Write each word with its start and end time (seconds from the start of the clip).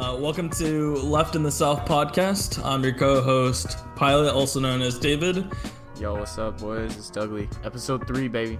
Uh, 0.00 0.16
welcome 0.18 0.48
to 0.48 0.94
Left 0.96 1.36
in 1.36 1.42
the 1.42 1.50
South 1.50 1.84
podcast. 1.86 2.64
I'm 2.64 2.82
your 2.82 2.94
co-host, 2.94 3.76
Pilot, 3.96 4.32
also 4.32 4.58
known 4.58 4.80
as 4.80 4.98
David. 4.98 5.50
Yo, 5.98 6.14
what's 6.14 6.38
up, 6.38 6.58
boys? 6.58 6.96
It's 6.96 7.10
Dougley. 7.10 7.46
Episode 7.66 8.06
three, 8.06 8.26
baby. 8.26 8.58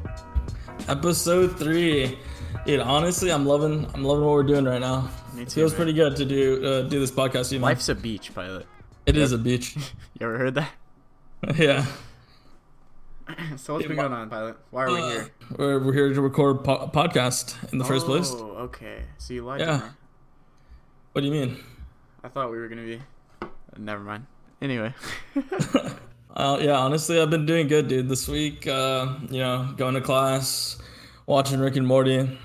Episode 0.89 1.59
three. 1.59 2.19
Dude, 2.67 2.81
honestly, 2.81 3.33
I'm 3.33 3.47
loving, 3.47 3.87
I'm 3.95 4.05
loving 4.05 4.25
what 4.25 4.33
we're 4.35 4.43
doing 4.43 4.67
right 4.67 4.81
now. 4.81 5.09
Me 5.35 5.43
It 5.43 5.49
too, 5.49 5.61
feels 5.61 5.73
man. 5.73 5.77
pretty 5.79 5.93
good 5.95 6.15
to 6.17 6.25
do 6.27 6.63
uh, 6.65 6.83
do 6.83 7.01
this 7.01 7.11
podcast. 7.11 7.51
You 7.53 7.59
know, 7.59 7.65
Life's 7.65 7.89
a 7.89 7.95
beach, 7.95 8.35
pilot. 8.35 8.67
it 9.07 9.17
is 9.17 9.33
a 9.33 9.39
beach. 9.39 9.77
You 10.21 10.27
ever 10.27 10.37
heard 10.37 10.55
that? 10.57 10.71
yeah, 11.57 11.87
so 13.57 13.73
what's 13.75 13.87
been 13.87 13.97
going 13.97 14.13
on, 14.13 14.29
pilot? 14.29 14.57
Why 14.71 14.85
are 14.85 14.91
we 14.91 15.01
Uh, 15.01 15.09
here? 15.09 15.31
we're, 15.57 15.79
we're 15.83 15.93
here 15.95 16.13
to 16.13 16.21
record 16.21 16.63
po- 16.63 16.89
podcast 16.93 17.73
in 17.73 17.79
the 17.79 17.85
first 17.87 18.05
place. 18.05 18.31
Oh, 18.35 18.51
okay. 18.69 19.05
So 19.17 19.33
you 19.33 19.43
lied 19.47 19.61
Yeah. 19.61 19.89
What 21.13 21.23
do 21.23 21.27
you 21.27 21.33
mean? 21.33 21.57
I 22.23 22.29
thought 22.29 22.51
we 22.51 22.59
were 22.59 22.69
gonna 22.69 22.85
be. 22.85 23.03
Never 23.77 24.03
mind. 24.03 24.27
Anyway. 24.63 24.95
Uh, 26.37 26.59
yeah, 26.61 26.79
honestly, 26.79 27.21
I've 27.21 27.29
been 27.29 27.45
doing 27.45 27.67
good, 27.67 27.89
dude. 27.89 28.09
This 28.09 28.29
week, 28.29 28.65
uh, 28.65 29.17
you 29.31 29.41
know, 29.41 29.75
going 29.77 29.95
to 29.95 30.01
class, 30.01 30.79
watching 31.27 31.59
Rick 31.59 31.75
and 31.75 31.85
Morty, 31.85 32.39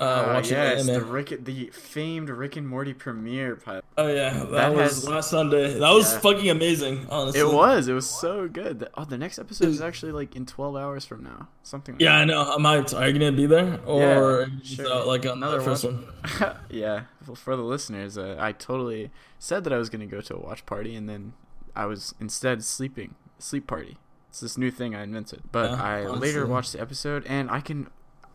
uh, 0.00 0.04
Uh, 0.04 0.32
watching 0.34 0.56
yes, 0.56 0.86
the 0.86 1.00
Rick, 1.04 1.44
the 1.44 1.66
famed 1.72 2.28
Rick 2.30 2.56
and 2.56 2.66
Morty 2.68 2.92
premiere, 2.94 3.56
pilot. 3.56 3.84
Oh 3.96 4.06
yeah, 4.08 4.30
that, 4.32 4.50
That 4.50 4.74
was 4.74 4.90
has- 4.96 5.08
last 5.08 5.30
Sunday. 5.30 5.78
That 5.78 5.92
was 5.92 6.12
Yeah. 6.12 6.18
fucking 6.20 6.50
amazing. 6.50 7.06
Honestly, 7.10 7.40
It 7.40 7.48
was. 7.52 7.88
It 7.88 7.92
was 7.94 8.08
so 8.08 8.48
good. 8.48 8.80
The- 8.80 8.90
Oh, 8.96 9.04
the 9.04 9.18
next 9.18 9.38
episode 9.38 9.68
is 9.68 9.80
actually 9.80 10.12
like 10.12 10.34
in 10.36 10.46
12 10.46 10.76
hours 10.76 11.04
from 11.04 11.22
now. 11.22 11.48
Something. 11.62 11.94
Like 11.94 12.02
Yeah, 12.02 12.16
I 12.16 12.24
know. 12.24 12.54
Am 12.54 12.64
I? 12.66 12.78
Are 12.78 13.06
you 13.08 13.12
gonna 13.12 13.32
be 13.32 13.46
there 13.46 13.80
or 13.86 14.42
Yeah, 14.42 14.46
sure. 14.62 14.86
uh, 14.92 15.04
like 15.06 15.24
another 15.24 15.60
first 15.60 15.84
one. 15.84 16.06
one? 16.38 16.56
yeah, 16.70 17.02
well, 17.26 17.36
for 17.36 17.56
the 17.56 17.62
listeners, 17.62 18.16
uh, 18.18 18.36
I 18.38 18.52
totally 18.52 19.10
said 19.38 19.64
that 19.64 19.72
I 19.72 19.78
was 19.78 19.88
going 19.90 20.00
to 20.00 20.06
go 20.16 20.20
to 20.22 20.34
a 20.36 20.40
watch 20.40 20.64
party, 20.66 20.94
and 20.96 21.08
then 21.08 21.32
I 21.76 21.86
was 21.86 22.14
instead 22.20 22.64
sleeping. 22.64 23.14
Sleep 23.38 23.66
party. 23.66 23.98
It's 24.30 24.40
this 24.40 24.56
new 24.58 24.70
thing 24.70 24.94
I 24.94 25.02
invented. 25.02 25.42
But 25.52 25.70
Yeah, 25.72 25.82
I 25.82 26.04
honestly. 26.06 26.28
later 26.28 26.46
watched 26.46 26.72
the 26.72 26.80
episode, 26.80 27.24
and 27.26 27.50
I 27.50 27.60
can 27.60 27.88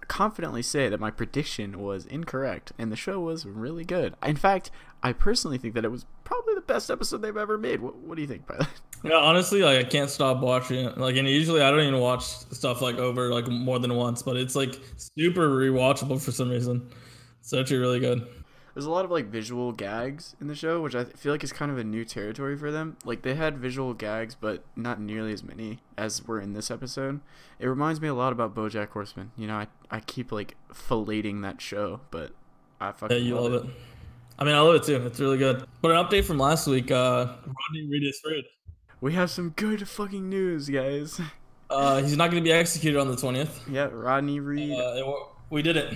confidently 0.09 0.61
say 0.61 0.89
that 0.89 0.99
my 0.99 1.11
prediction 1.11 1.79
was 1.79 2.05
incorrect, 2.05 2.73
and 2.77 2.91
the 2.91 2.97
show 2.97 3.21
was 3.21 3.45
really 3.45 3.85
good. 3.85 4.15
In 4.25 4.35
fact, 4.35 4.71
I 5.01 5.13
personally 5.13 5.57
think 5.57 5.75
that 5.75 5.85
it 5.85 5.91
was 5.91 6.05
probably 6.25 6.55
the 6.55 6.61
best 6.61 6.91
episode 6.91 7.21
they've 7.21 7.37
ever 7.37 7.57
made. 7.57 7.79
What, 7.79 7.95
what 7.95 8.15
do 8.15 8.21
you 8.21 8.27
think, 8.27 8.45
Pilot? 8.45 8.67
Yeah, 9.01 9.15
honestly, 9.15 9.61
like 9.61 9.79
I 9.79 9.87
can't 9.87 10.09
stop 10.09 10.41
watching 10.41 10.83
it. 10.85 10.97
Like, 10.97 11.15
and 11.15 11.25
usually 11.25 11.61
I 11.61 11.71
don't 11.71 11.79
even 11.79 12.01
watch 12.01 12.25
stuff 12.25 12.81
like 12.81 12.97
over 12.97 13.33
like 13.33 13.47
more 13.47 13.79
than 13.79 13.95
once, 13.95 14.21
but 14.21 14.35
it's 14.35 14.57
like 14.57 14.77
super 14.97 15.47
rewatchable 15.47 16.21
for 16.21 16.33
some 16.33 16.49
reason. 16.49 16.91
It's 17.39 17.53
actually 17.53 17.77
really 17.77 18.01
good. 18.01 18.27
There's 18.73 18.85
a 18.85 18.91
lot 18.91 19.05
of 19.05 19.11
like 19.11 19.25
visual 19.25 19.71
gags 19.71 20.35
in 20.39 20.47
the 20.47 20.55
show, 20.55 20.81
which 20.81 20.95
I 20.95 21.05
feel 21.05 21.31
like 21.31 21.43
is 21.43 21.51
kind 21.51 21.71
of 21.71 21.77
a 21.77 21.83
new 21.83 22.05
territory 22.05 22.57
for 22.57 22.71
them. 22.71 22.97
Like 23.03 23.23
they 23.23 23.35
had 23.35 23.57
visual 23.57 23.93
gags, 23.93 24.35
but 24.35 24.63
not 24.75 24.99
nearly 24.99 25.33
as 25.33 25.43
many 25.43 25.79
as 25.97 26.25
were 26.25 26.39
in 26.39 26.53
this 26.53 26.69
episode. 26.71 27.19
It 27.59 27.67
reminds 27.67 27.99
me 27.99 28.07
a 28.07 28.13
lot 28.13 28.31
about 28.31 28.55
BoJack 28.55 28.89
Horseman. 28.89 29.31
You 29.37 29.47
know, 29.47 29.55
I 29.55 29.67
I 29.89 29.99
keep 29.99 30.31
like 30.31 30.55
filleting 30.73 31.41
that 31.41 31.61
show, 31.61 32.01
but 32.11 32.31
I 32.79 32.91
fucking 32.91 33.17
Yeah, 33.17 33.23
you 33.23 33.35
love, 33.35 33.51
love 33.51 33.65
it. 33.65 33.71
I 34.37 34.43
mean, 34.45 34.55
I 34.55 34.59
love 34.61 34.75
it 34.75 34.83
too. 34.83 34.95
It's 35.05 35.19
really 35.19 35.37
good. 35.37 35.65
But 35.81 35.91
an 35.91 35.97
update 35.97 36.23
from 36.23 36.37
last 36.37 36.65
week. 36.67 36.91
Uh, 36.91 37.35
Rodney 37.45 37.87
Reed 37.89 38.03
is 38.03 38.19
freed. 38.23 38.45
We 39.01 39.13
have 39.13 39.29
some 39.29 39.49
good 39.51 39.87
fucking 39.87 40.29
news, 40.29 40.69
guys. 40.69 41.19
Uh, 41.69 42.01
he's 42.01 42.17
not 42.17 42.31
going 42.31 42.43
to 42.43 42.47
be 42.47 42.53
executed 42.53 42.99
on 42.99 43.09
the 43.09 43.15
twentieth. 43.15 43.61
yeah, 43.69 43.89
Rodney 43.91 44.39
Reed. 44.39 44.71
Uh, 44.71 45.13
we 45.49 45.61
did 45.61 45.77
it. 45.77 45.93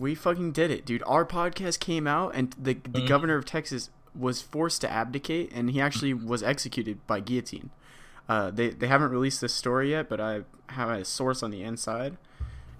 We 0.00 0.14
fucking 0.14 0.52
did 0.52 0.70
it, 0.70 0.86
dude. 0.86 1.02
Our 1.06 1.24
podcast 1.26 1.78
came 1.78 2.06
out, 2.06 2.34
and 2.34 2.54
the 2.58 2.74
the 2.74 3.02
Mhm. 3.02 3.08
governor 3.08 3.36
of 3.36 3.44
Texas 3.44 3.90
was 4.14 4.40
forced 4.42 4.80
to 4.80 4.90
abdicate, 4.90 5.52
and 5.54 5.70
he 5.70 5.80
actually 5.80 6.14
was 6.32 6.42
executed 6.42 7.06
by 7.06 7.20
guillotine. 7.20 7.70
Uh, 8.28 8.50
they 8.50 8.70
they 8.70 8.86
haven't 8.88 9.10
released 9.10 9.40
this 9.40 9.52
story 9.54 9.90
yet, 9.90 10.08
but 10.08 10.20
I 10.20 10.42
have 10.68 10.88
a 10.88 11.04
source 11.04 11.42
on 11.42 11.50
the 11.50 11.62
inside, 11.62 12.16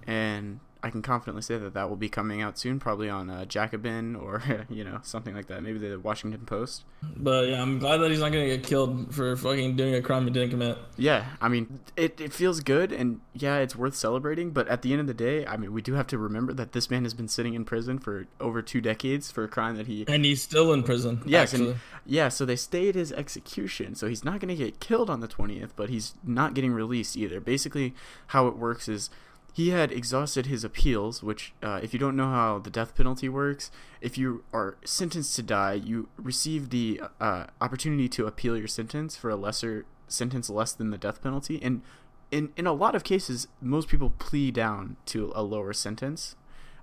and 0.07 0.61
I 0.83 0.91
can 0.91 1.03
confidently 1.03 1.43
say 1.43 1.59
that 1.59 1.75
that 1.75 1.89
will 1.89 1.97
be 1.97 2.09
coming 2.09 2.41
out 2.41 2.59
soon, 2.59 2.79
probably 2.79 3.11
on 3.11 3.29
uh, 3.29 3.45
Jacobin 3.45 4.17
or 4.17 4.43
you 4.71 4.85
know 4.85 5.01
something 5.03 5.35
like 5.35 5.47
that, 5.49 5.63
maybe 5.63 5.79
the 5.79 5.99
Washington 5.99 6.47
Post. 6.47 6.85
But 7.03 7.49
yeah, 7.49 7.61
I'm 7.63 7.79
glad 7.79 7.99
that 7.99 8.11
he's 8.11 8.21
not 8.21 8.33
going 8.33 8.49
to 8.49 8.57
get 8.57 8.67
killed 8.67 9.15
for 9.15 9.37
fucking 9.37 9.77
doing 9.77 9.95
a 9.95 10.03
crime 10.03 10.25
he 10.25 10.31
didn't 10.31 10.51
commit. 10.51 10.79
Yeah, 10.97 11.27
I 11.41 11.49
mean, 11.49 11.81
it, 11.97 12.21
it 12.21 12.33
feels 12.33 12.61
good, 12.61 12.93
and 12.93 13.21
yeah, 13.35 13.59
it's 13.59 13.77
worth 13.77 13.95
celebrating. 13.95 14.51
But 14.51 14.69
at 14.69 14.83
the 14.83 14.93
end 14.93 15.01
of 15.01 15.07
the 15.07 15.15
day, 15.15 15.47
I 15.47 15.57
mean, 15.57 15.73
we 15.73 15.83
do 15.83 15.95
have 15.95 16.07
to 16.09 16.19
remember 16.19 16.53
that 16.55 16.73
this 16.73 16.91
man 16.91 17.05
has 17.05 17.15
been 17.15 17.29
sitting 17.29 17.55
in 17.55 17.65
prison 17.65 17.99
for 17.99 18.27
over 18.41 18.63
two 18.63 18.81
decades 18.81 19.31
for 19.31 19.45
a 19.45 19.49
crime 19.49 19.77
that 19.77 19.87
he 19.87 20.05
And 20.09 20.25
he's 20.25 20.43
still 20.43 20.73
in 20.73 20.83
prison. 20.83 21.23
Yes, 21.27 21.53
actually. 21.53 21.71
and 21.71 21.81
yeah, 22.07 22.29
so 22.29 22.45
they 22.45 22.57
stayed 22.57 22.95
his 22.95 23.13
execution. 23.13 23.95
So 23.95 24.09
he's 24.09 24.25
not 24.25 24.41
going 24.41 24.49
to 24.49 24.57
get 24.57 24.81
killed 24.81 25.11
on 25.11 25.21
the 25.21 25.29
20th, 25.29 25.71
but 25.77 25.91
he's 25.91 26.15
not 26.25 26.55
getting 26.55 26.73
released 26.73 27.17
either. 27.17 27.41
Basically, 27.41 27.95
how 28.29 28.47
it 28.47 28.57
works 28.57 28.89
is 28.89 29.11
he 29.53 29.71
had 29.71 29.93
exhausted 29.93 30.47
his 30.47 30.65
appeals, 30.65 31.23
which, 31.23 31.53
uh, 31.63 31.81
if 31.83 31.93
you 31.93 31.99
don't 31.99 32.17
know 32.17 32.31
how 32.31 32.59
the 32.59 32.71
death 32.71 32.95
penalty 32.95 33.29
works, 33.29 33.71
if 34.01 34.17
you 34.17 34.45
are 34.53 34.77
sentenced 34.85 35.35
to 35.37 35.43
die, 35.43 35.75
you 35.75 36.09
receive 36.17 36.71
the 36.71 37.01
uh, 37.21 37.47
opportunity 37.61 38.09
to 38.11 38.27
appeal 38.27 38.57
your 38.57 38.69
sentence 38.69 39.17
for 39.17 39.31
a 39.31 39.37
lesser 39.37 39.87
sentence 40.09 40.51
less 40.51 40.73
than 40.73 40.91
the 40.91 40.99
death 40.99 41.23
penalty. 41.23 41.61
And 41.63 41.83
in, 42.31 42.51
in 42.57 42.67
a 42.67 42.73
lot 42.73 42.95
of 42.95 43.05
cases, 43.05 43.49
most 43.61 43.89
people 43.89 44.11
plea 44.11 44.51
down 44.51 44.97
to 45.07 45.33
a 45.35 45.43
lower 45.43 45.73
sentence 45.73 46.37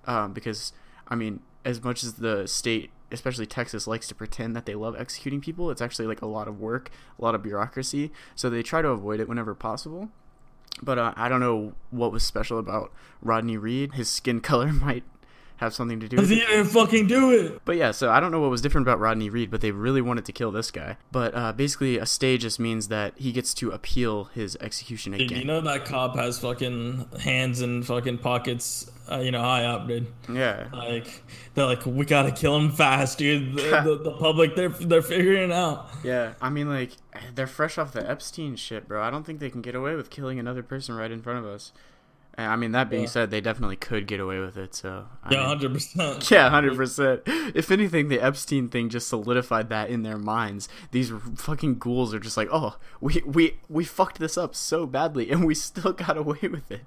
um, 0.06 0.34
because 0.34 0.74
I 1.08 1.16
mean, 1.16 1.42
as 1.64 1.84
much 1.84 2.04
as 2.04 2.16
the 2.16 2.48
state, 2.48 2.92
especially 3.12 3.46
Texas, 3.46 3.88
likes 3.88 4.08
to 4.08 4.16
pretend 4.16 4.56
that 4.56 4.66
they 4.66 4.76
love 4.76 4.96
executing 4.98 5.42
people, 5.42 5.72
it's 5.72 5.82
actually 5.82 6.08
like 6.08 6.22
a 6.22 6.28
lot 6.28 6.48
of 6.48 6.60
work, 6.60 6.92
a 7.18 7.24
lot 7.24 7.36
of 7.36 7.44
bureaucracy. 7.44 8.12
So 8.36 8.50
they 8.50 8.64
try 8.64 8.82
to 8.82 8.90
avoid 8.90 9.20
it 9.20 9.30
whenever 9.30 9.56
possible. 9.56 10.10
But 10.82 10.98
uh, 10.98 11.14
I 11.16 11.30
don't 11.30 11.40
know 11.40 11.74
what 11.90 12.12
was 12.12 12.24
special 12.24 12.60
about 12.60 12.92
Rodney 13.22 13.58
Reed. 13.58 13.94
His 13.94 14.10
skin 14.10 14.42
color 14.42 14.72
might 14.72 15.04
have 15.58 15.74
something 15.74 16.00
to 16.00 16.08
do 16.08 16.16
with 16.18 16.30
Because 16.30 16.32
it. 16.32 16.48
he 16.48 16.56
didn't 16.56 16.72
fucking 16.72 17.08
do 17.08 17.32
it. 17.32 17.62
But 17.66 17.78
yeah, 17.78 17.92
so 17.92 18.10
I 18.10 18.20
don't 18.20 18.32
know 18.32 18.40
what 18.40 18.50
was 18.50 18.62
different 18.62 18.86
about 18.88 19.00
Rodney 19.00 19.30
Reed, 19.30 19.52
but 19.52 19.62
they 19.62 19.72
really 19.72 20.02
wanted 20.02 20.26
to 20.26 20.32
kill 20.32 20.52
this 20.52 20.72
guy. 20.72 20.98
But 21.12 21.36
uh, 21.36 21.54
basically, 21.54 21.98
a 21.98 22.06
stay 22.06 22.38
just 22.38 22.60
means 22.60 22.88
that 22.90 23.14
he 23.18 23.32
gets 23.32 23.54
to 23.56 23.72
appeal 23.72 24.26
his 24.34 24.56
execution 24.62 25.12
Dude, 25.14 25.22
again. 25.24 25.40
you 25.40 25.46
know 25.46 25.62
that 25.62 25.86
cop 25.86 26.16
has 26.16 26.40
fucking 26.40 27.08
hands 27.22 27.62
and 27.62 27.86
fucking 27.86 28.20
pockets, 28.20 28.90
uh, 29.12 29.18
you 29.20 29.32
know, 29.32 29.42
high 29.42 29.66
up, 29.66 29.88
dude. 29.88 30.08
yeah. 30.32 30.68
Like 30.72 31.24
they're 31.54 31.66
like, 31.66 31.86
we 31.86 32.06
gotta 32.06 32.32
kill 32.32 32.56
him 32.56 32.72
fast, 32.72 33.18
dude. 33.18 33.56
The, 33.58 33.82
the, 33.84 33.98
the 34.04 34.12
public, 34.12 34.56
they're 34.56 34.70
they're 34.70 35.02
figuring 35.02 35.44
it 35.50 35.52
out. 35.52 35.90
Yeah, 36.04 36.34
I 36.42 36.50
mean, 36.50 36.70
like, 36.70 36.92
they're 37.34 37.48
fresh 37.48 37.78
off 37.78 37.94
the 37.94 38.08
Epstein 38.08 38.56
shit, 38.58 38.88
bro. 38.88 39.02
I 39.02 39.10
don't 39.10 39.26
think 39.26 39.40
they 39.40 39.50
can 39.50 39.62
get 39.62 39.74
away 39.76 39.96
with 39.96 40.10
killing 40.10 40.38
another 40.40 40.62
person 40.62 40.96
right 40.96 41.10
in 41.12 41.22
front 41.22 41.40
of 41.40 41.46
us. 41.46 41.72
I 42.40 42.56
mean, 42.56 42.72
that 42.74 42.90
being 42.90 43.04
Yeah. 43.04 43.10
said, 43.10 43.32
they 43.32 43.42
definitely 43.42 43.78
could 43.78 44.06
get 44.06 44.20
away 44.20 44.40
with 44.40 44.58
it, 44.58 44.76
so. 44.76 45.08
I 45.24 45.34
Yeah, 45.34 45.48
hundred 45.48 45.74
percent. 45.74 46.30
yeah, 46.32 46.50
100%. 46.52 47.22
If 47.56 47.72
anything, 47.72 48.10
the 48.10 48.20
Epstein 48.22 48.70
thing 48.70 48.90
just 48.90 49.08
solidified 49.08 49.70
that 49.70 49.90
in 49.90 50.04
their 50.04 50.20
minds. 50.20 50.70
These 50.92 51.12
fucking 51.36 51.80
ghouls 51.80 52.14
are 52.14 52.20
just 52.20 52.38
like, 52.38 52.50
oh, 52.52 52.78
we, 53.02 53.24
we, 53.26 53.58
we 53.68 53.84
fucked 53.86 54.20
this 54.20 54.38
up 54.38 54.54
so 54.54 54.86
badly, 54.86 55.32
and 55.32 55.46
we 55.48 55.56
still 55.56 55.94
got 56.06 56.16
away 56.16 56.40
with 56.44 56.70
it. 56.72 56.82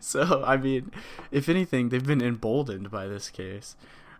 So, 0.00 0.44
I 0.46 0.56
mean, 0.56 0.92
if 1.32 1.48
anything, 1.48 1.88
they've 1.88 2.06
been 2.06 2.22
emboldened 2.22 2.90
by 2.90 3.08
this 3.08 3.28
case. 3.28 3.74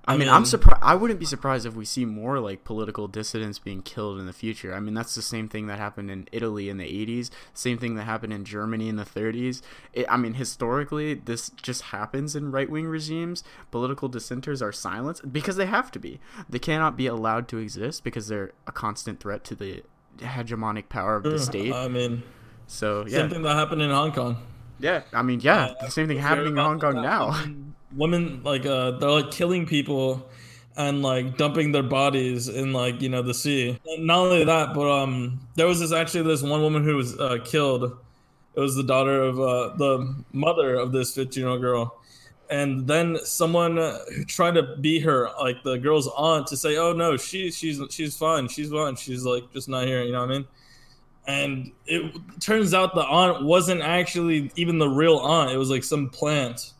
I, 0.05 0.15
I 0.15 0.17
mean, 0.17 0.29
I'm 0.29 0.39
um, 0.39 0.45
surprised. 0.45 0.83
I 0.83 0.97
wouldn't 0.97 1.21
be 1.21 1.27
surprised 1.27 1.65
if 1.65 1.77
we 1.77 1.85
see 1.85 2.05
more 2.05 2.41
like 2.41 2.65
political 2.65 3.07
dissidents 3.07 3.61
being 3.61 3.83
killed 3.83 4.19
in 4.19 4.27
the 4.27 4.33
future. 4.33 4.75
I 4.75 4.81
mean, 4.81 4.95
that's 4.95 5.15
the 5.15 5.23
same 5.23 5.49
thing 5.49 5.69
that 5.69 5.79
happened 5.79 6.11
in 6.11 6.27
Italy 6.33 6.69
in 6.69 6.79
the 6.79 6.85
80s, 6.85 7.31
same 7.55 7.79
thing 7.79 7.95
that 7.95 8.03
happened 8.03 8.33
in 8.33 8.45
Germany 8.45 8.89
in 8.89 8.97
the 8.97 9.05
30s. 9.05 9.63
It, 9.93 10.07
I 10.09 10.17
mean, 10.17 10.35
historically, 10.35 11.15
this 11.15 11.51
just 11.51 11.83
happens 11.83 12.35
in 12.35 12.51
right 12.51 12.69
wing 12.69 12.87
regimes. 12.89 13.45
Political 13.71 14.09
dissenters 14.09 14.61
are 14.61 14.73
silenced 14.73 15.33
because 15.33 15.55
they 15.55 15.67
have 15.67 15.93
to 15.93 16.01
be. 16.01 16.19
They 16.49 16.59
cannot 16.59 16.97
be 16.97 17.07
allowed 17.07 17.47
to 17.49 17.59
exist 17.59 18.03
because 18.03 18.27
they're 18.27 18.53
a 18.67 18.73
constant 18.73 19.21
threat 19.21 19.45
to 19.45 19.55
the 19.55 19.85
hegemonic 20.19 20.89
power 20.89 21.15
of 21.15 21.23
the 21.23 21.37
uh, 21.37 21.39
state. 21.39 21.73
I 21.73 21.87
mean, 21.87 22.25
So 22.67 23.05
yeah, 23.07 23.19
same 23.19 23.31
thing 23.31 23.43
that 23.43 23.55
happened 23.55 23.83
in 23.83 23.91
Hong 23.91 24.11
Kong. 24.11 24.39
yeah. 24.81 25.03
I 25.13 25.23
mean, 25.23 25.39
yeah, 25.39 25.75
the 25.81 25.91
same 25.91 26.09
thing 26.09 26.19
happening 26.19 26.57
in 26.57 26.57
Hong 26.57 26.81
Kong 26.81 26.95
now. 26.95 27.41
Women 27.97 28.43
like 28.43 28.67
uh, 28.67 28.93
they're 28.93 29.11
like 29.11 29.31
killing 29.31 29.67
people 29.67 30.29
and 30.77 31.03
like 31.03 31.37
dumping 31.37 31.73
their 31.73 31.83
bodies 31.83 32.49
in 32.49 32.73
like 32.73 33.01
you 33.03 33.09
know 33.09 33.23
the 33.23 33.35
sea. 33.35 33.79
Not 33.99 34.19
only 34.19 34.45
that, 34.45 34.75
but 34.75 34.91
um, 34.91 35.41
there 35.55 35.67
was 35.67 35.81
this 35.81 35.93
actually 35.93 36.23
this 36.23 36.43
one 36.43 36.63
woman 36.63 36.85
who 36.85 36.97
was 36.97 37.19
uh, 37.19 37.39
killed. 37.45 37.97
It 38.55 38.61
was 38.61 38.75
the 38.75 38.83
daughter 38.83 39.23
of 39.23 39.41
uh, 39.41 39.77
the 39.77 40.15
mother 40.33 40.75
of 40.75 40.93
this 40.93 41.15
15 41.15 41.41
year 41.41 41.51
old 41.51 41.61
girl. 41.61 41.99
And 42.51 42.87
then 42.87 43.17
someone 43.25 43.79
tried 44.27 44.55
to 44.55 44.77
be 44.77 45.01
her, 45.01 45.31
like 45.41 45.63
the 45.63 45.79
girl's 45.79 46.07
aunt, 46.09 46.49
to 46.49 46.57
say, 46.57 46.77
"Oh 46.77 46.93
no, 46.93 47.17
she 47.17 47.51
she's 47.51 47.81
she's 47.91 48.17
fine, 48.17 48.49
she's 48.49 48.71
fine, 48.71 48.97
she's 48.97 49.25
like 49.25 49.51
just 49.53 49.69
not 49.69 49.87
here." 49.87 50.03
You 50.03 50.13
know 50.13 50.21
what 50.21 50.31
I 50.31 50.33
mean? 50.35 50.47
And 51.27 51.73
it 51.87 52.13
turns 52.41 52.75
out 52.75 52.95
the 52.95 53.05
aunt 53.05 53.45
wasn't 53.45 53.81
actually 53.81 54.51
even 54.57 54.79
the 54.79 54.89
real 54.89 55.17
aunt. 55.19 55.51
It 55.51 55.57
was 55.57 55.71
like 55.71 55.85
some 55.85 56.11
plant. 56.11 56.73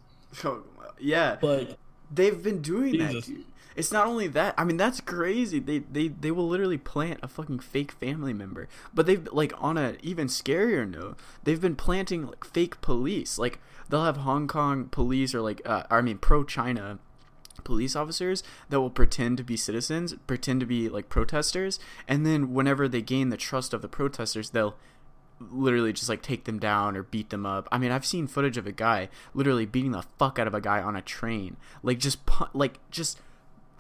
Yeah, 1.03 1.37
But 1.41 1.79
they've 2.11 2.43
been 2.43 2.63
doing 2.63 2.93
Jesus. 2.95 3.27
that, 3.27 3.35
dude. 3.35 3.45
It's 3.75 3.91
not 3.91 4.07
only 4.07 4.27
that. 4.29 4.55
I 4.59 4.65
mean, 4.65 4.77
that's 4.77 5.01
crazy. 5.01 5.59
They 5.59 5.79
they 5.79 6.09
they 6.09 6.31
will 6.31 6.47
literally 6.47 6.77
plant 6.77 7.21
a 7.23 7.29
fucking 7.29 7.61
fake 7.61 7.93
family 7.93 8.35
member. 8.35 8.69
But 8.93 9.07
they've 9.07 9.27
like 9.33 9.53
on 9.57 9.79
a 9.79 9.97
even 10.03 10.27
scarier 10.29 10.89
note, 10.89 11.19
they've 11.45 11.61
been 11.61 11.77
planting 11.77 12.27
like 12.27 12.45
fake 12.45 12.81
police. 12.83 13.39
Like 13.39 13.61
they'll 13.89 14.05
have 14.05 14.19
Hong 14.19 14.47
Kong 14.47 14.87
police 14.87 15.35
or 15.35 15.41
like 15.41 15.63
uh, 15.65 15.85
I 15.91 16.03
mean 16.03 16.19
pro 16.19 16.45
China 16.45 16.99
police 17.65 17.95
officers 17.97 18.43
that 18.69 18.81
will 18.81 18.91
pretend 18.91 19.39
to 19.39 19.45
be 19.45 19.57
citizens, 19.57 20.15
pretend 20.27 20.61
to 20.61 20.67
be 20.67 20.89
like 20.91 21.09
protesters, 21.09 21.79
and 22.07 22.27
then 22.27 22.53
whenever 22.53 22.89
they 22.89 23.01
gain 23.01 23.31
the 23.31 23.37
trust 23.37 23.73
of 23.73 23.81
the 23.83 23.89
protesters, 23.89 24.51
they'll 24.51 24.77
literally 25.41 25.93
just 25.93 26.09
like 26.09 26.23
take 26.23 26.45
them 26.45 26.59
down 26.59 26.97
or 26.97 27.03
beat 27.03 27.31
them 27.31 27.47
up. 27.47 27.69
I 27.73 27.79
mean, 27.79 27.91
I've 27.91 28.07
seen 28.07 28.27
footage 28.27 28.57
of 28.57 28.67
a 28.67 28.73
guy 28.73 29.09
literally 29.35 29.67
beating 29.67 29.93
the 29.93 30.05
fuck 30.19 30.39
out 30.39 30.47
of 30.47 30.55
a 30.55 30.61
guy 30.61 30.81
on 30.83 30.97
a 30.97 31.03
train, 31.03 31.57
like 31.83 31.99
just 31.99 32.19
like 32.53 32.79
just 32.91 33.21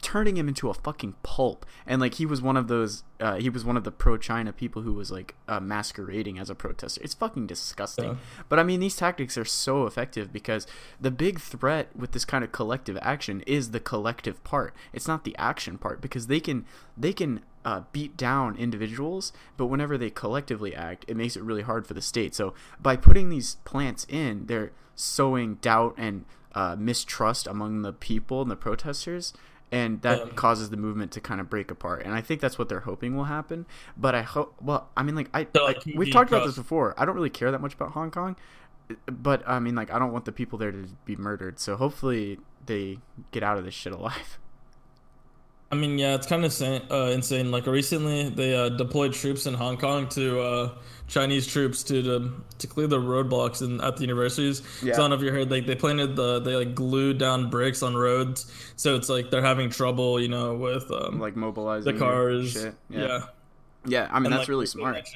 turning 0.02 0.36
him 0.36 0.48
into 0.48 0.68
a 0.68 0.74
fucking 0.74 1.14
pulp. 1.22 1.64
And 1.86 2.00
like 2.00 2.14
he 2.14 2.26
was 2.26 2.42
one 2.42 2.56
of 2.56 2.68
those, 2.68 3.04
uh, 3.20 3.36
he 3.36 3.48
was 3.48 3.64
one 3.64 3.76
of 3.76 3.84
the 3.84 3.92
pro 3.92 4.18
China 4.18 4.52
people 4.52 4.82
who 4.82 4.92
was 4.92 5.10
like 5.10 5.34
uh, 5.48 5.60
masquerading 5.60 6.38
as 6.38 6.50
a 6.50 6.54
protester. 6.54 7.00
It's 7.02 7.14
fucking 7.14 7.46
disgusting. 7.46 8.04
Yeah. 8.04 8.16
But 8.48 8.58
I 8.58 8.64
mean, 8.64 8.80
these 8.80 8.96
tactics 8.96 9.38
are 9.38 9.44
so 9.44 9.86
effective 9.86 10.32
because 10.32 10.66
the 11.00 11.10
big 11.10 11.40
threat 11.40 11.94
with 11.96 12.12
this 12.12 12.24
kind 12.24 12.44
of 12.44 12.52
collective 12.52 12.98
action 13.00 13.42
is 13.46 13.70
the 13.70 13.80
collective 13.80 14.42
part. 14.44 14.74
It's 14.92 15.08
not 15.08 15.24
the 15.24 15.36
action 15.38 15.78
part 15.78 16.00
because 16.00 16.26
they 16.26 16.40
can 16.40 16.66
they 16.96 17.12
can 17.12 17.40
uh, 17.64 17.82
beat 17.92 18.16
down 18.16 18.56
individuals, 18.56 19.32
but 19.56 19.66
whenever 19.66 19.96
they 19.96 20.10
collectively 20.10 20.74
act, 20.74 21.04
it 21.06 21.16
makes 21.16 21.36
it 21.36 21.42
really 21.42 21.62
hard 21.62 21.86
for 21.86 21.94
the 21.94 22.02
state. 22.02 22.34
So 22.34 22.54
by 22.80 22.96
putting 22.96 23.28
these 23.28 23.54
plants 23.64 24.04
in, 24.08 24.46
they're 24.46 24.72
sowing 24.96 25.54
doubt 25.56 25.94
and 25.96 26.24
uh, 26.54 26.76
mistrust 26.78 27.46
among 27.46 27.82
the 27.82 27.92
people 27.92 28.42
and 28.42 28.50
the 28.50 28.56
protesters 28.56 29.32
and 29.72 30.02
that 30.02 30.20
um, 30.20 30.30
causes 30.32 30.70
the 30.70 30.76
movement 30.76 31.10
to 31.10 31.20
kind 31.20 31.40
of 31.40 31.50
break 31.50 31.70
apart 31.70 32.02
and 32.04 32.14
i 32.14 32.20
think 32.20 32.40
that's 32.40 32.58
what 32.58 32.68
they're 32.68 32.80
hoping 32.80 33.16
will 33.16 33.24
happen 33.24 33.66
but 33.96 34.14
i 34.14 34.22
hope 34.22 34.54
well 34.60 34.88
i 34.96 35.02
mean 35.02 35.16
like 35.16 35.28
i 35.34 35.46
like, 35.54 35.82
we've 35.96 36.12
talked 36.12 36.30
about 36.30 36.46
this 36.46 36.56
before 36.56 36.94
i 36.98 37.04
don't 37.04 37.16
really 37.16 37.30
care 37.30 37.50
that 37.50 37.60
much 37.60 37.74
about 37.74 37.92
hong 37.92 38.10
kong 38.10 38.36
but 39.10 39.42
i 39.48 39.58
mean 39.58 39.74
like 39.74 39.90
i 39.92 39.98
don't 39.98 40.12
want 40.12 40.26
the 40.26 40.32
people 40.32 40.58
there 40.58 40.70
to 40.70 40.86
be 41.04 41.16
murdered 41.16 41.58
so 41.58 41.76
hopefully 41.76 42.38
they 42.66 42.98
get 43.32 43.42
out 43.42 43.58
of 43.58 43.64
this 43.64 43.74
shit 43.74 43.92
alive 43.92 44.38
I 45.72 45.74
mean, 45.74 45.96
yeah, 45.98 46.16
it's 46.16 46.26
kind 46.26 46.40
of 46.40 46.44
insane. 46.44 46.82
Uh, 46.90 47.06
insane. 47.14 47.50
Like 47.50 47.66
recently, 47.66 48.28
they 48.28 48.54
uh, 48.54 48.68
deployed 48.68 49.14
troops 49.14 49.46
in 49.46 49.54
Hong 49.54 49.78
Kong 49.78 50.06
to 50.10 50.38
uh, 50.38 50.74
Chinese 51.12 51.46
troops 51.46 51.82
to, 51.82 52.02
to 52.02 52.32
to 52.58 52.66
clear 52.66 52.86
the 52.86 52.98
roadblocks 52.98 53.60
in, 53.60 53.82
at 53.82 53.96
the 53.96 54.02
universities. 54.02 54.62
Yeah. 54.82 54.94
So 54.94 55.00
I 55.00 55.02
don't 55.02 55.10
know 55.10 55.16
if 55.16 55.22
you 55.22 55.30
heard, 55.30 55.50
like 55.50 55.66
they 55.66 55.74
planted 55.74 56.16
the 56.16 56.40
they 56.40 56.56
like 56.56 56.74
glued 56.74 57.18
down 57.18 57.50
bricks 57.50 57.82
on 57.82 57.94
roads, 57.94 58.50
so 58.76 58.96
it's 58.96 59.10
like 59.10 59.30
they're 59.30 59.42
having 59.42 59.68
trouble, 59.68 60.18
you 60.18 60.28
know, 60.28 60.54
with 60.54 60.90
um, 60.90 61.20
like 61.20 61.36
mobilizing 61.36 61.92
the 61.92 61.98
cars. 61.98 62.54
Yeah. 62.54 62.70
yeah. 62.88 63.20
yeah, 63.84 64.08
I 64.10 64.20
mean 64.20 64.26
and, 64.26 64.32
that's 64.32 64.40
like, 64.40 64.48
really 64.48 64.66
smart. 64.66 65.06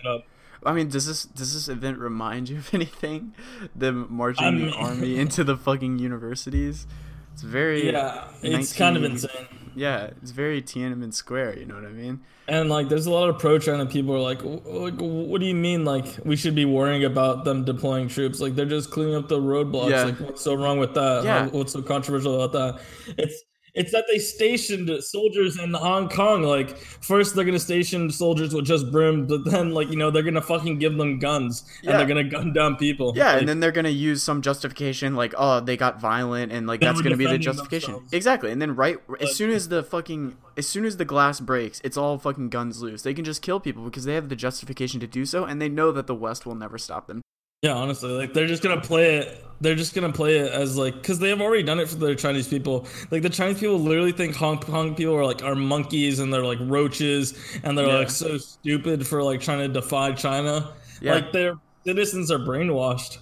I 0.65 0.73
mean, 0.75 0.91
does 0.91 1.07
this 1.07 1.25
does 1.25 1.55
this 1.55 1.69
event 1.69 1.99
remind 1.99 2.51
you 2.51 2.59
of 2.59 2.69
anything? 2.75 3.33
Them 3.75 4.07
marching 4.11 4.45
I 4.45 4.51
mean, 4.51 4.67
the 4.67 4.77
army 4.77 5.17
into 5.19 5.45
the 5.45 5.57
fucking 5.57 5.99
universities. 5.99 6.87
It's 7.33 7.43
very 7.43 7.91
yeah. 7.91 8.29
It's 8.43 8.79
19... 8.79 8.79
kind 8.79 8.97
of 8.99 9.05
insane 9.05 9.66
yeah, 9.77 10.11
it's 10.21 10.33
very 10.33 10.61
Tiananmen 10.63 11.15
Square. 11.15 11.59
You 11.59 11.67
know 11.67 11.75
what 11.75 11.85
I 11.85 11.91
mean? 11.91 12.21
And 12.49 12.69
like, 12.69 12.89
there's 12.89 13.07
a 13.07 13.11
lot 13.11 13.29
of 13.29 13.39
pro 13.39 13.59
China 13.59 13.87
people 13.87 14.15
are 14.15 14.21
like, 14.21 14.43
like, 14.43 14.95
what 14.99 15.41
do 15.41 15.47
you 15.47 15.55
mean? 15.55 15.85
Like, 15.85 16.07
we 16.25 16.37
should 16.37 16.55
be 16.55 16.65
worrying 16.65 17.05
about 17.05 17.45
them 17.45 17.65
deploying 17.65 18.09
troops? 18.09 18.41
Like, 18.41 18.55
they're 18.55 18.67
just 18.67 18.91
cleaning 18.91 19.15
up 19.17 19.29
the 19.29 19.39
roadblocks. 19.39 19.91
Yeah. 19.91 20.05
Like, 20.05 20.21
what's 20.21 20.43
so 20.43 20.55
wrong 20.55 20.79
with 20.79 20.95
that? 20.95 21.25
Yeah. 21.25 21.47
What's 21.47 21.73
so 21.73 21.83
controversial 21.83 22.41
about 22.41 22.53
that? 22.53 23.15
It's 23.19 23.43
it's 23.77 23.93
that 23.93 24.07
they 24.09 24.19
stationed 24.19 24.91
soldiers 25.05 25.59
in 25.59 25.75
Hong 25.75 26.09
Kong. 26.09 26.43
Like 26.43 26.77
first 26.77 27.35
they're 27.35 27.45
gonna 27.45 27.59
station 27.59 28.11
soldiers 28.11 28.55
with 28.55 28.65
just 28.65 28.91
brooms, 28.91 29.29
but 29.29 29.45
then 29.45 29.73
like 29.73 29.89
you 29.89 29.97
know 29.97 30.11
they're 30.11 30.23
gonna 30.23 30.43
fucking 30.43 30.79
give 30.79 30.97
them 30.97 31.19
guns 31.19 31.65
and 31.83 31.91
yeah. 31.91 31.97
they're 31.99 32.07
gonna 32.07 32.25
gun 32.25 32.53
down 32.53 32.77
people. 32.77 33.13
Yeah, 33.15 33.33
like, 33.33 33.41
and 33.41 33.49
then 33.49 33.61
they're 33.61 33.73
gonna 33.73 33.89
use 33.91 34.23
some 34.23 34.43
justification 34.43 35.15
like 35.15 35.35
oh 35.37 35.61
they 35.61 35.77
got 35.77 36.01
violent 36.01 36.53
and 36.53 36.67
like 36.67 36.81
that's 36.81 37.01
gonna 37.01 37.17
be 37.17 37.27
the 37.27 37.39
justification. 37.39 37.93
Themselves. 37.93 38.13
Exactly, 38.13 38.51
and 38.51 38.61
then 38.61 38.75
right 38.75 38.97
as 39.21 39.37
soon 39.37 39.51
as 39.51 39.69
the 39.69 39.83
fucking 39.83 40.37
as 40.57 40.67
soon 40.67 40.87
as 40.87 40.97
the 40.97 41.05
glass 41.05 41.39
breaks, 41.39 41.81
it's 41.85 41.99
all 41.99 42.19
fucking 42.19 42.49
guns 42.49 42.81
loose. 42.81 43.03
They 43.03 43.13
can 43.13 43.25
just 43.25 43.43
kill 43.43 43.61
people 43.61 43.85
because 43.85 44.05
they 44.05 44.15
have 44.15 44.31
the 44.31 44.37
justification 44.37 45.01
to 45.01 45.07
do 45.07 45.27
so, 45.27 45.45
and 45.45 45.61
they 45.61 45.69
know 45.69 45.93
that 45.93 46.07
the 46.07 46.15
West 46.15 46.47
will 46.47 46.55
never 46.55 46.79
stop 46.79 47.07
them. 47.07 47.21
Yeah, 47.63 47.73
honestly, 47.73 48.11
like 48.11 48.33
they're 48.33 48.47
just 48.47 48.63
gonna 48.63 48.81
play 48.81 49.17
it. 49.17 49.45
They're 49.61 49.75
just 49.75 49.95
gonna 49.95 50.13
play 50.13 50.39
it 50.39 50.53
as 50.53 50.77
like 50.77 50.95
because 50.95 51.19
they 51.19 51.31
have 51.31 51.41
already 51.41 51.63
done 51.63 51.81
it 51.81 51.89
for 51.89 51.97
the 51.97 52.15
Chinese 52.15 52.47
people. 52.47 52.87
Like 53.11 53.23
the 53.23 53.31
Chinese 53.31 53.59
people 53.59 53.79
literally 53.79 54.13
think 54.13 54.37
Hong 54.37 54.59
Kong 54.59 54.95
people 54.95 55.15
are 55.15 55.25
like 55.25 55.43
are 55.43 55.55
monkeys 55.55 56.19
and 56.19 56.33
they're 56.33 56.45
like 56.45 56.59
roaches 56.61 57.35
and 57.65 57.77
they're 57.77 57.87
yeah. 57.87 57.99
like 57.99 58.11
so 58.11 58.37
stupid 58.37 59.07
for 59.07 59.23
like 59.23 59.41
trying 59.41 59.61
to 59.61 59.69
defy 59.69 60.13
China. 60.13 60.75
Yeah. 61.01 61.15
Like 61.15 61.33
their 61.33 61.55
citizens 61.85 62.31
are 62.31 62.39
brainwashed. 62.39 63.19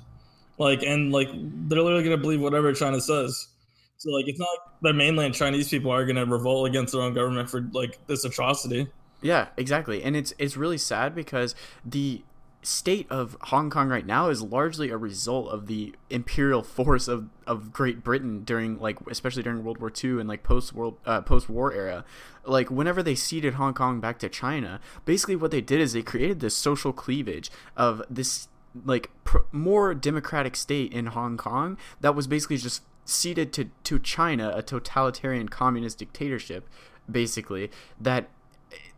Like 0.59 0.83
and 0.83 1.13
like 1.13 1.29
they're 1.33 1.83
literally 1.83 2.05
gonna 2.05 2.17
believe 2.17 2.41
whatever 2.41 2.73
China 2.73 3.01
says. 3.01 3.49
So 3.99 4.11
like 4.11 4.27
it's 4.27 4.39
not 4.39 4.49
like 4.49 4.81
the 4.83 4.93
mainland 4.93 5.35
Chinese 5.35 5.69
people 5.69 5.93
are 5.93 6.05
gonna 6.05 6.27
revolt 6.27 6.69
against 6.69 6.93
their 6.93 7.03
own 7.03 7.15
government 7.15 7.49
for 7.49 7.69
like 7.73 8.05
this 8.09 8.25
atrocity. 8.25 8.89
Yeah, 9.23 9.49
exactly. 9.57 10.03
And 10.03 10.17
it's 10.17 10.35
it's 10.39 10.57
really 10.57 10.77
sad 10.77 11.15
because 11.15 11.55
the 11.85 12.23
state 12.65 13.07
of 13.11 13.37
Hong 13.43 13.69
Kong 13.69 13.89
right 13.89 14.07
now 14.07 14.29
is 14.29 14.43
largely 14.43 14.91
a 14.91 14.97
result 14.97 15.49
of 15.51 15.67
the 15.67 15.95
imperial 16.11 16.63
force 16.77 17.09
of, 17.09 17.29
of 17.47 17.73
Great 17.73 18.03
Britain 18.03 18.43
during 18.45 18.81
like 18.81 18.99
especially 19.09 19.43
during 19.43 19.63
World 19.63 19.79
War 19.79 19.93
II 20.03 20.19
and 20.21 20.29
like 20.29 20.43
post 20.43 20.73
world 20.73 20.99
uh, 21.05 21.21
post 21.21 21.49
war 21.49 21.73
era. 21.73 22.05
Like 22.45 22.71
whenever 22.71 23.03
they 23.03 23.15
ceded 23.15 23.55
Hong 23.55 23.75
Kong 23.75 24.01
back 24.01 24.19
to 24.21 24.29
China, 24.29 24.81
basically 25.05 25.37
what 25.37 25.51
they 25.51 25.61
did 25.61 25.81
is 25.81 25.93
they 25.93 26.03
created 26.03 26.41
this 26.41 26.57
social 26.57 26.93
cleavage 26.93 27.51
of 27.77 28.03
this 28.11 28.49
like 28.85 29.11
pr- 29.25 29.39
more 29.53 29.95
democratic 29.95 30.57
state 30.57 30.93
in 30.93 31.07
Hong 31.07 31.37
Kong 31.37 31.77
that 32.01 32.15
was 32.15 32.27
basically 32.27 32.57
just 32.57 32.83
ceded 33.05 33.53
to 33.53 33.67
to 33.85 33.99
China, 33.99 34.53
a 34.55 34.63
totalitarian 34.63 35.49
communist 35.49 35.99
dictatorship 35.99 36.69
basically 37.11 37.71
that 38.01 38.29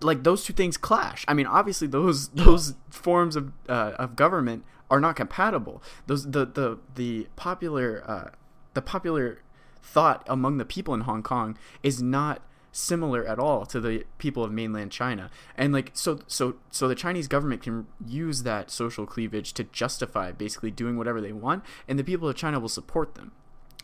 like 0.00 0.24
those 0.24 0.44
two 0.44 0.52
things 0.52 0.76
clash. 0.76 1.24
I 1.28 1.34
mean, 1.34 1.46
obviously 1.46 1.88
those 1.88 2.28
those 2.28 2.74
forms 2.90 3.36
of 3.36 3.52
uh, 3.68 3.92
of 3.98 4.16
government 4.16 4.64
are 4.90 5.00
not 5.00 5.16
compatible. 5.16 5.82
Those 6.06 6.30
the 6.30 6.46
the 6.46 6.78
the 6.94 7.28
popular 7.36 8.02
uh, 8.06 8.30
the 8.74 8.82
popular 8.82 9.42
thought 9.82 10.24
among 10.28 10.58
the 10.58 10.64
people 10.64 10.94
in 10.94 11.02
Hong 11.02 11.22
Kong 11.22 11.56
is 11.82 12.02
not 12.02 12.42
similar 12.72 13.26
at 13.26 13.38
all 13.38 13.64
to 13.64 13.80
the 13.80 14.04
people 14.18 14.44
of 14.44 14.52
mainland 14.52 14.92
China. 14.92 15.30
And 15.56 15.72
like 15.72 15.92
so 15.94 16.20
so 16.26 16.56
so 16.70 16.88
the 16.88 16.94
Chinese 16.94 17.26
government 17.26 17.62
can 17.62 17.86
use 18.06 18.42
that 18.42 18.70
social 18.70 19.06
cleavage 19.06 19.54
to 19.54 19.64
justify 19.64 20.32
basically 20.32 20.70
doing 20.70 20.98
whatever 20.98 21.20
they 21.20 21.32
want 21.32 21.64
and 21.88 21.98
the 21.98 22.04
people 22.04 22.28
of 22.28 22.36
China 22.36 22.60
will 22.60 22.68
support 22.68 23.14
them 23.14 23.32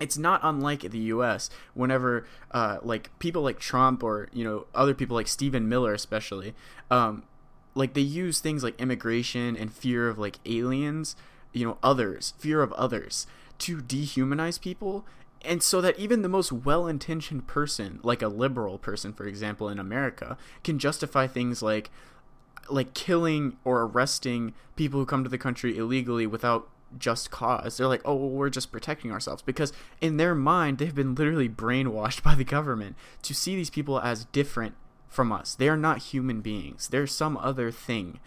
it's 0.01 0.19
not 0.19 0.41
unlike 0.43 0.81
the 0.81 0.99
U.S. 0.99 1.51
Whenever 1.75 2.27
uh, 2.51 2.79
like 2.83 3.17
people 3.19 3.43
like 3.43 3.59
Trump 3.59 4.03
or 4.03 4.29
you 4.33 4.45
know 4.45 4.67
other 4.75 4.95
people 4.95 5.17
like 5.17 5.29
Stephen 5.29 5.69
Miller 5.69 5.93
especially, 5.93 6.55
um, 6.91 7.25
like 7.75 7.95
they 7.95 8.01
use 8.01 8.41
things 8.41 8.63
like 8.63 8.81
immigration 8.81 9.57
and 9.57 9.73
fear 9.73 10.09
of 10.09 10.19
like 10.19 10.39
aliens, 10.47 11.17
you 11.53 11.67
know, 11.67 11.79
others, 11.83 12.35
fear 12.39 12.63
of 12.63 12.73
others 12.75 13.27
to 13.59 13.79
dehumanize 13.79 14.61
people. 14.61 15.07
And 15.45 15.63
so 15.63 15.81
that 15.81 15.99
even 15.99 16.23
the 16.23 16.29
most 16.29 16.53
well 16.53 16.87
intentioned 16.87 17.47
person, 17.47 18.01
like 18.03 18.23
a 18.23 18.29
liberal 18.29 18.79
person, 18.79 19.13
for 19.13 19.27
example, 19.27 19.69
in 19.69 19.79
America, 19.79 20.37
can 20.63 20.79
justify 20.79 21.27
things 21.27 21.63
like 21.63 21.91
like 22.71 22.95
killing 22.95 23.57
or 23.65 23.83
arresting 23.83 24.55
people 24.77 25.01
who 25.01 25.07
come 25.07 25.25
to 25.25 25.31
the 25.31 25.39
country 25.39 25.77
illegally 25.77 26.27
without 26.27 26.69
just 26.99 27.31
cause. 27.31 27.77
They're 27.77 27.87
like, 27.87 28.03
oh, 28.05 28.15
well, 28.15 28.29
we're 28.29 28.51
just 28.51 28.73
protecting 28.73 29.11
ourselves. 29.11 29.43
Because 29.43 29.73
in 30.01 30.17
their 30.17 30.35
mind, 30.35 30.79
they've 30.79 30.95
been 30.95 31.15
literally 31.15 31.49
brainwashed 31.49 32.23
by 32.25 32.35
the 32.35 32.45
government 32.45 32.97
to 33.23 33.35
see 33.35 33.55
these 33.57 33.71
people 33.71 34.01
as 34.01 34.27
different 34.27 34.75
from 35.09 35.31
us. 35.31 35.55
They 35.55 35.69
are 35.69 35.77
not 35.77 35.99
human 35.99 36.41
beings. 36.41 36.89
They're 36.89 37.07
some 37.07 37.37
other 37.37 37.71
thing. 37.71 38.19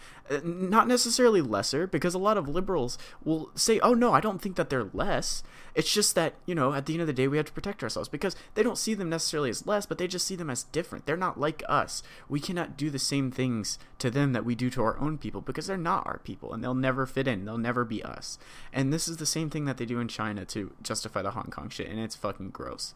Not 0.43 0.87
necessarily 0.87 1.41
lesser, 1.41 1.85
because 1.85 2.15
a 2.15 2.19
lot 2.19 2.37
of 2.37 2.49
liberals 2.49 2.97
will 3.23 3.51
say, 3.53 3.79
oh 3.81 3.93
no, 3.93 4.11
I 4.11 4.21
don't 4.21 4.41
think 4.41 4.55
that 4.55 4.71
they're 4.71 4.89
less. 4.91 5.43
It's 5.75 5.93
just 5.93 6.15
that, 6.15 6.33
you 6.47 6.55
know, 6.55 6.73
at 6.73 6.87
the 6.87 6.93
end 6.93 7.01
of 7.01 7.07
the 7.07 7.13
day, 7.13 7.27
we 7.27 7.37
have 7.37 7.45
to 7.45 7.51
protect 7.51 7.83
ourselves 7.83 8.09
because 8.09 8.35
they 8.55 8.63
don't 8.63 8.77
see 8.77 8.95
them 8.95 9.09
necessarily 9.09 9.51
as 9.51 9.67
less, 9.67 9.85
but 9.85 9.99
they 9.99 10.07
just 10.07 10.25
see 10.25 10.35
them 10.35 10.49
as 10.49 10.63
different. 10.63 11.05
They're 11.05 11.15
not 11.15 11.39
like 11.39 11.61
us. 11.69 12.01
We 12.27 12.39
cannot 12.39 12.75
do 12.75 12.89
the 12.89 12.97
same 12.97 13.29
things 13.29 13.77
to 13.99 14.09
them 14.09 14.33
that 14.33 14.45
we 14.45 14.55
do 14.55 14.71
to 14.71 14.81
our 14.81 14.97
own 14.99 15.19
people 15.19 15.41
because 15.41 15.67
they're 15.67 15.77
not 15.77 16.07
our 16.07 16.19
people 16.19 16.53
and 16.53 16.63
they'll 16.63 16.73
never 16.73 17.05
fit 17.05 17.27
in. 17.27 17.45
They'll 17.45 17.57
never 17.57 17.85
be 17.85 18.01
us. 18.01 18.39
And 18.73 18.91
this 18.91 19.07
is 19.07 19.17
the 19.17 19.25
same 19.27 19.51
thing 19.51 19.65
that 19.65 19.77
they 19.77 19.85
do 19.85 19.99
in 19.99 20.07
China 20.07 20.43
to 20.45 20.73
justify 20.81 21.21
the 21.21 21.31
Hong 21.31 21.51
Kong 21.51 21.69
shit, 21.69 21.87
and 21.87 21.99
it's 21.99 22.15
fucking 22.15 22.49
gross. 22.49 22.95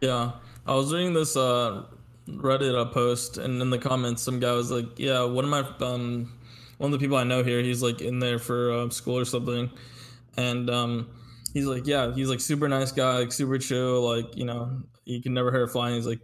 Yeah. 0.00 0.32
I 0.66 0.74
was 0.74 0.92
reading 0.92 1.12
this, 1.12 1.36
uh, 1.36 1.84
Reddit 2.28 2.80
a 2.80 2.86
post, 2.86 3.36
and 3.38 3.60
in 3.60 3.70
the 3.70 3.78
comments, 3.78 4.22
some 4.22 4.40
guy 4.40 4.52
was 4.52 4.70
like, 4.70 4.98
"Yeah, 4.98 5.24
one 5.24 5.44
of 5.44 5.50
my 5.50 5.86
um, 5.86 6.32
one 6.78 6.92
of 6.92 6.98
the 6.98 7.04
people 7.04 7.16
I 7.16 7.24
know 7.24 7.42
here, 7.42 7.60
he's 7.60 7.82
like 7.82 8.00
in 8.00 8.18
there 8.18 8.38
for 8.38 8.72
uh, 8.72 8.88
school 8.90 9.18
or 9.18 9.24
something, 9.24 9.70
and 10.36 10.70
um, 10.70 11.10
he's 11.52 11.66
like, 11.66 11.86
yeah, 11.86 12.14
he's 12.14 12.28
like 12.28 12.40
super 12.40 12.68
nice 12.68 12.92
guy, 12.92 13.18
like 13.18 13.32
super 13.32 13.58
chill, 13.58 14.02
like 14.02 14.36
you 14.36 14.44
know, 14.44 14.82
you 15.04 15.22
can 15.22 15.34
never 15.34 15.50
hurt 15.50 15.64
a 15.64 15.68
fly. 15.68 15.88
And 15.88 15.96
he's 15.96 16.06
like, 16.06 16.20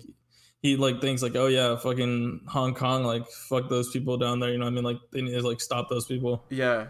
he 0.62 0.76
like 0.76 1.00
thinks 1.00 1.22
like, 1.22 1.36
oh 1.36 1.46
yeah, 1.46 1.76
fucking 1.76 2.40
Hong 2.48 2.74
Kong, 2.74 3.04
like 3.04 3.26
fuck 3.28 3.68
those 3.68 3.90
people 3.90 4.16
down 4.16 4.40
there. 4.40 4.50
You 4.50 4.58
know 4.58 4.64
what 4.64 4.72
I 4.72 4.74
mean? 4.74 4.84
Like 4.84 4.98
they 5.12 5.22
need 5.22 5.32
to 5.32 5.46
like 5.46 5.60
stop 5.60 5.88
those 5.88 6.06
people. 6.06 6.44
Yeah. 6.50 6.86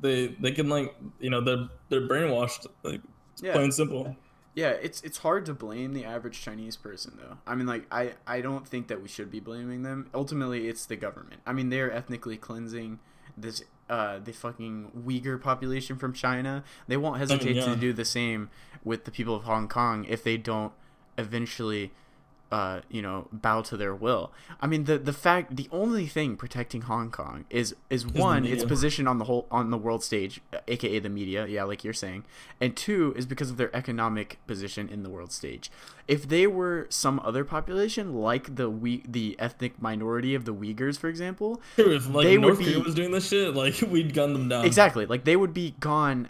They 0.00 0.28
they 0.40 0.52
can 0.52 0.68
like 0.68 0.94
you 1.20 1.30
know 1.30 1.40
they're 1.40 1.68
they're 1.88 2.06
brainwashed. 2.08 2.66
Like 2.82 3.00
Yeah. 3.42 3.52
plain 3.52 3.72
simple. 3.72 4.16
Yeah, 4.56 4.70
it's 4.70 5.02
it's 5.02 5.18
hard 5.18 5.44
to 5.46 5.54
blame 5.54 5.92
the 5.92 6.06
average 6.06 6.40
Chinese 6.40 6.76
person 6.76 7.18
though. 7.20 7.36
I 7.46 7.54
mean 7.54 7.66
like 7.66 7.84
I 7.92 8.14
I 8.26 8.40
don't 8.40 8.66
think 8.66 8.88
that 8.88 9.02
we 9.02 9.06
should 9.06 9.30
be 9.30 9.38
blaming 9.38 9.82
them. 9.82 10.08
Ultimately, 10.14 10.66
it's 10.66 10.86
the 10.86 10.96
government. 10.96 11.42
I 11.46 11.52
mean, 11.52 11.68
they're 11.68 11.92
ethnically 11.92 12.38
cleansing 12.38 12.98
this 13.36 13.62
uh 13.90 14.18
the 14.18 14.32
fucking 14.32 14.92
Uyghur 15.06 15.40
population 15.40 15.98
from 15.98 16.14
China. 16.14 16.64
They 16.88 16.96
won't 16.96 17.18
hesitate 17.18 17.56
yeah. 17.56 17.66
to 17.66 17.76
do 17.76 17.92
the 17.92 18.06
same 18.06 18.48
with 18.82 19.04
the 19.04 19.10
people 19.10 19.36
of 19.36 19.44
Hong 19.44 19.68
Kong 19.68 20.06
if 20.08 20.24
they 20.24 20.38
don't 20.38 20.72
eventually 21.18 21.92
uh, 22.52 22.80
you 22.88 23.02
know, 23.02 23.26
bow 23.32 23.60
to 23.62 23.76
their 23.76 23.94
will. 23.94 24.32
I 24.60 24.66
mean, 24.66 24.84
the 24.84 24.98
the 24.98 25.12
fact, 25.12 25.56
the 25.56 25.68
only 25.72 26.06
thing 26.06 26.36
protecting 26.36 26.82
Hong 26.82 27.10
Kong 27.10 27.44
is 27.50 27.74
is 27.90 28.06
one, 28.06 28.44
its 28.44 28.64
position 28.64 29.08
on 29.08 29.18
the 29.18 29.24
whole 29.24 29.46
on 29.50 29.70
the 29.70 29.76
world 29.76 30.04
stage, 30.04 30.40
aka 30.68 30.98
the 30.98 31.08
media, 31.08 31.46
yeah, 31.46 31.64
like 31.64 31.82
you're 31.82 31.92
saying, 31.92 32.24
and 32.60 32.76
two 32.76 33.12
is 33.16 33.26
because 33.26 33.50
of 33.50 33.56
their 33.56 33.74
economic 33.74 34.38
position 34.46 34.88
in 34.88 35.02
the 35.02 35.10
world 35.10 35.32
stage. 35.32 35.70
If 36.06 36.28
they 36.28 36.46
were 36.46 36.86
some 36.88 37.20
other 37.24 37.44
population, 37.44 38.14
like 38.14 38.54
the 38.54 38.70
we 38.70 39.02
the 39.08 39.34
ethnic 39.40 39.82
minority 39.82 40.34
of 40.36 40.44
the 40.44 40.54
Uyghurs, 40.54 40.98
for 40.98 41.08
example, 41.08 41.60
Sure, 41.74 41.92
if 41.92 42.08
like 42.08 42.26
They 42.26 42.38
would 42.38 42.46
North 42.46 42.58
Korea 42.58 42.78
be- 42.78 42.82
was 42.82 42.94
doing 42.94 43.10
this 43.10 43.28
shit, 43.28 43.54
like 43.54 43.80
we'd 43.90 44.14
gun 44.14 44.32
them 44.32 44.48
down. 44.48 44.64
Exactly. 44.64 45.04
Like 45.04 45.24
they 45.24 45.36
would 45.36 45.52
be 45.52 45.74
gone 45.80 46.28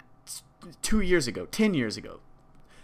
two 0.81 1.01
years 1.01 1.27
ago, 1.27 1.45
ten 1.51 1.73
years 1.73 1.95
ago. 1.95 2.19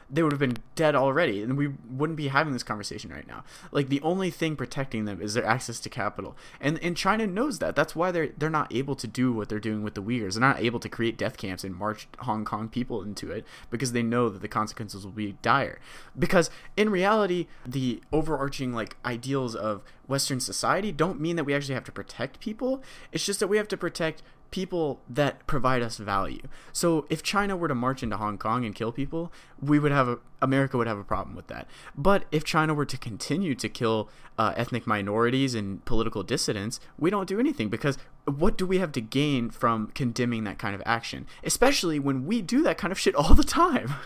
They 0.09 0.23
would 0.23 0.31
have 0.31 0.39
been 0.39 0.57
dead 0.75 0.95
already, 0.95 1.41
and 1.41 1.57
we 1.57 1.73
wouldn't 1.89 2.17
be 2.17 2.27
having 2.27 2.53
this 2.53 2.63
conversation 2.63 3.11
right 3.11 3.27
now. 3.27 3.43
Like 3.71 3.89
the 3.89 4.01
only 4.01 4.29
thing 4.29 4.55
protecting 4.55 5.05
them 5.05 5.21
is 5.21 5.33
their 5.33 5.45
access 5.45 5.79
to 5.81 5.89
capital, 5.89 6.35
and 6.59 6.79
and 6.79 6.95
China 6.95 7.27
knows 7.27 7.59
that. 7.59 7.75
That's 7.75 7.95
why 7.95 8.11
they're 8.11 8.29
they're 8.37 8.49
not 8.49 8.73
able 8.73 8.95
to 8.95 9.07
do 9.07 9.31
what 9.31 9.49
they're 9.49 9.59
doing 9.59 9.83
with 9.83 9.95
the 9.95 10.03
Uyghurs. 10.03 10.33
They're 10.33 10.41
not 10.41 10.61
able 10.61 10.79
to 10.79 10.89
create 10.89 11.17
death 11.17 11.37
camps 11.37 11.63
and 11.63 11.75
march 11.75 12.07
Hong 12.19 12.45
Kong 12.45 12.69
people 12.69 13.01
into 13.01 13.31
it 13.31 13.45
because 13.69 13.91
they 13.91 14.03
know 14.03 14.29
that 14.29 14.41
the 14.41 14.47
consequences 14.47 15.05
will 15.05 15.11
be 15.11 15.37
dire. 15.41 15.79
Because 16.17 16.49
in 16.77 16.89
reality, 16.89 17.47
the 17.65 18.01
overarching 18.11 18.73
like 18.73 18.97
ideals 19.05 19.55
of 19.55 19.83
Western 20.07 20.39
society 20.39 20.91
don't 20.91 21.19
mean 21.19 21.35
that 21.35 21.43
we 21.43 21.53
actually 21.53 21.75
have 21.75 21.85
to 21.85 21.91
protect 21.91 22.39
people. 22.39 22.83
It's 23.11 23.25
just 23.25 23.39
that 23.39 23.47
we 23.47 23.57
have 23.57 23.67
to 23.69 23.77
protect 23.77 24.21
people 24.53 25.01
that 25.09 25.47
provide 25.47 25.81
us 25.81 25.97
value. 25.97 26.43
So 26.71 27.07
if 27.09 27.23
China 27.23 27.57
were 27.57 27.67
to 27.67 27.73
march 27.73 28.03
into 28.03 28.17
Hong 28.17 28.37
Kong 28.37 28.63
and 28.63 28.75
kill 28.75 28.91
people, 28.91 29.33
we 29.59 29.79
would 29.79 29.91
have 29.91 30.07
a 30.07 30.19
America 30.43 30.77
would 30.77 30.85
have 30.85 30.99
a 30.99 31.03
problem 31.03 31.35
with 31.35 31.47
that. 31.47 31.67
But 31.97 32.25
if 32.31 32.43
China 32.43 32.75
were 32.75 32.85
to 32.85 32.97
continue 32.97 33.55
to 33.55 33.67
kill 33.67 34.09
uh, 34.37 34.53
ethnic 34.55 34.85
minorities 34.85 35.55
and 35.55 35.83
political 35.85 36.21
dissidents, 36.21 36.79
we 36.99 37.09
don't 37.09 37.27
do 37.27 37.39
anything 37.39 37.69
because 37.69 37.97
what 38.25 38.55
do 38.55 38.67
we 38.67 38.77
have 38.77 38.91
to 38.91 39.01
gain 39.01 39.49
from 39.49 39.87
condemning 39.95 40.43
that 40.43 40.59
kind 40.59 40.75
of 40.75 40.83
action? 40.85 41.25
Especially 41.43 41.97
when 41.97 42.27
we 42.27 42.43
do 42.43 42.61
that 42.61 42.77
kind 42.77 42.91
of 42.91 42.99
shit 42.99 43.15
all 43.15 43.33
the 43.33 43.43
time. 43.43 43.95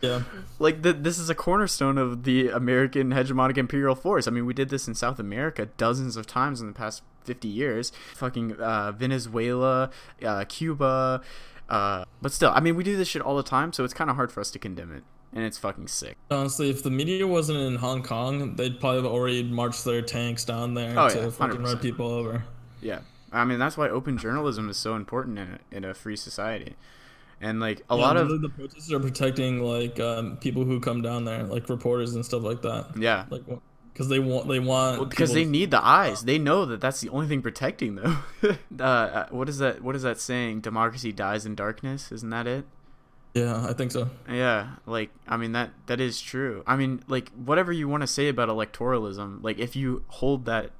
Yeah. 0.00 0.22
like 0.58 0.82
the, 0.82 0.92
this 0.92 1.18
is 1.18 1.28
a 1.28 1.34
cornerstone 1.34 1.98
of 1.98 2.22
the 2.24 2.48
American 2.50 3.10
hegemonic 3.10 3.56
imperial 3.58 3.94
force. 3.94 4.28
I 4.28 4.30
mean, 4.30 4.46
we 4.46 4.54
did 4.54 4.68
this 4.68 4.86
in 4.86 4.94
South 4.94 5.18
America 5.18 5.66
dozens 5.76 6.16
of 6.16 6.26
times 6.26 6.60
in 6.60 6.66
the 6.68 6.72
past 6.72 7.02
50 7.24 7.48
years. 7.48 7.90
Fucking 8.14 8.52
uh, 8.60 8.92
Venezuela, 8.92 9.90
uh, 10.24 10.44
Cuba, 10.48 11.20
uh, 11.68 12.04
but 12.22 12.32
still, 12.32 12.50
I 12.54 12.60
mean, 12.60 12.76
we 12.76 12.84
do 12.84 12.96
this 12.96 13.08
shit 13.08 13.22
all 13.22 13.36
the 13.36 13.42
time, 13.42 13.72
so 13.72 13.84
it's 13.84 13.92
kind 13.94 14.08
of 14.08 14.16
hard 14.16 14.30
for 14.32 14.40
us 14.40 14.50
to 14.52 14.58
condemn 14.58 14.92
it, 14.92 15.02
and 15.34 15.44
it's 15.44 15.58
fucking 15.58 15.88
sick. 15.88 16.16
Honestly, 16.30 16.70
if 16.70 16.82
the 16.82 16.90
media 16.90 17.26
wasn't 17.26 17.58
in 17.58 17.76
Hong 17.76 18.02
Kong, 18.02 18.54
they'd 18.56 18.80
probably 18.80 19.02
have 19.02 19.12
already 19.12 19.42
marched 19.42 19.84
their 19.84 20.00
tanks 20.00 20.44
down 20.44 20.74
there 20.74 20.98
Oh, 20.98 21.08
to 21.10 21.18
yeah, 21.22 21.30
fucking 21.30 21.62
run 21.62 21.76
100%. 21.76 21.82
people 21.82 22.06
over. 22.06 22.44
Yeah, 22.80 23.00
I 23.32 23.44
mean, 23.44 23.58
that's 23.58 23.76
why 23.76 23.90
open 23.90 24.16
journalism 24.16 24.70
is 24.70 24.76
so 24.78 24.94
important 24.94 25.38
in 25.40 25.48
a, 25.72 25.76
in 25.76 25.84
a 25.84 25.92
free 25.92 26.16
society, 26.16 26.76
and 27.40 27.60
like 27.60 27.82
a 27.90 27.96
Yeah, 27.96 28.02
lot 28.02 28.16
of 28.16 28.40
the 28.40 28.48
protesters 28.48 28.92
are 28.92 29.00
protecting 29.00 29.62
like 29.62 29.98
um, 30.00 30.36
people 30.38 30.64
who 30.64 30.80
come 30.80 31.02
down 31.02 31.24
there, 31.24 31.42
like 31.44 31.68
reporters 31.68 32.14
and 32.14 32.24
stuff 32.24 32.42
like 32.42 32.62
that. 32.62 32.86
yeah. 32.98 33.26
Like, 33.30 33.42
because 33.92 34.08
they 34.08 34.20
want 34.20 34.46
they 34.46 34.60
want 34.60 34.98
Well, 35.00 35.08
because 35.08 35.32
they 35.32 35.42
to- 35.44 35.50
need 35.50 35.70
the 35.72 35.84
eyes. 35.84 36.22
They 36.22 36.38
know 36.38 36.64
that 36.66 36.80
that's 36.80 37.00
the 37.00 37.08
only 37.08 37.26
thing 37.26 37.42
protecting 37.42 37.96
them. 37.96 38.22
uh, 38.44 38.82
uh, 38.82 39.26
what 39.30 39.48
is 39.48 39.58
that? 39.58 39.82
What 39.82 39.96
is 39.96 40.02
that 40.02 40.20
saying? 40.20 40.60
Democracy 40.60 41.10
dies 41.12 41.44
in 41.44 41.54
darkness. 41.56 42.12
Isn't 42.12 42.30
that 42.30 42.46
it? 42.46 42.64
Yeah, 43.34 43.66
I 43.68 43.72
think 43.72 43.90
so. 43.92 44.08
Yeah, 44.28 44.76
like 44.86 45.10
I 45.26 45.36
mean 45.36 45.52
that 45.52 45.70
that 45.86 46.00
is 46.00 46.20
true. 46.20 46.62
I 46.66 46.76
mean, 46.76 47.02
like 47.08 47.30
whatever 47.32 47.72
you 47.72 47.88
want 47.88 48.02
to 48.02 48.06
say 48.06 48.28
about 48.28 48.48
electoralism, 48.48 49.42
like 49.42 49.58
if 49.58 49.74
you 49.76 50.04
hold 50.08 50.44
that 50.46 50.70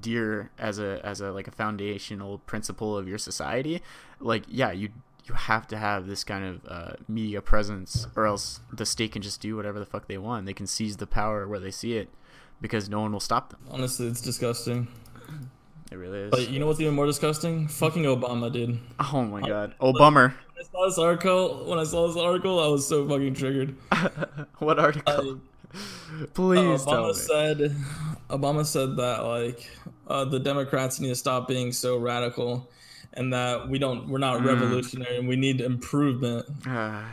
dear 0.00 0.50
as 0.58 0.78
a 0.78 1.00
as 1.04 1.20
a 1.20 1.32
like 1.32 1.48
a 1.48 1.50
foundational 1.52 2.38
principle 2.38 2.96
of 2.96 3.08
your 3.08 3.18
society, 3.18 3.82
like 4.20 4.44
yeah, 4.48 4.70
you 4.70 4.90
you 5.28 5.34
have 5.34 5.66
to 5.68 5.76
have 5.76 6.06
this 6.06 6.24
kind 6.24 6.44
of 6.44 6.60
uh, 6.68 6.92
media 7.06 7.40
presence, 7.40 8.06
or 8.16 8.26
else 8.26 8.60
the 8.72 8.86
state 8.86 9.12
can 9.12 9.22
just 9.22 9.40
do 9.40 9.56
whatever 9.56 9.78
the 9.78 9.86
fuck 9.86 10.08
they 10.08 10.18
want. 10.18 10.46
They 10.46 10.54
can 10.54 10.66
seize 10.66 10.96
the 10.96 11.06
power 11.06 11.46
where 11.46 11.60
they 11.60 11.70
see 11.70 11.94
it, 11.96 12.08
because 12.60 12.88
no 12.88 13.00
one 13.00 13.12
will 13.12 13.20
stop 13.20 13.50
them. 13.50 13.60
Honestly, 13.70 14.06
it's 14.06 14.20
disgusting. 14.20 14.88
It 15.90 15.96
really 15.96 16.18
is. 16.20 16.30
But 16.30 16.50
you 16.50 16.58
know 16.58 16.66
what's 16.66 16.80
even 16.80 16.94
more 16.94 17.06
disgusting? 17.06 17.68
Fucking 17.68 18.04
Obama, 18.04 18.52
dude. 18.52 18.78
oh 19.12 19.22
my 19.22 19.40
god. 19.40 19.74
Bummer. 19.78 20.34
When 20.54 20.64
I 20.64 20.68
saw 20.70 20.86
this 20.86 20.98
article, 20.98 21.64
when 21.66 21.78
I 21.78 21.84
saw 21.84 22.08
this 22.08 22.16
article, 22.16 22.60
I 22.60 22.68
was 22.68 22.86
so 22.86 23.08
fucking 23.08 23.34
triggered. 23.34 23.74
what 24.58 24.78
article? 24.78 25.40
Please 26.34 26.84
tell 26.84 27.04
Obama 27.04 27.14
said, 27.14 27.76
Obama 28.30 28.66
said 28.66 28.96
that 28.96 29.24
like 29.24 29.70
uh, 30.06 30.24
the 30.24 30.40
Democrats 30.40 30.98
need 31.00 31.08
to 31.08 31.14
stop 31.14 31.46
being 31.46 31.72
so 31.72 31.98
radical, 31.98 32.68
and 33.14 33.32
that 33.32 33.68
we 33.68 33.78
don't, 33.78 34.08
we're 34.08 34.18
Mm. 34.18 34.20
not 34.20 34.44
revolutionary, 34.44 35.16
and 35.18 35.28
we 35.28 35.36
need 35.36 35.60
improvement. 35.60 36.46
Ah, 36.66 37.06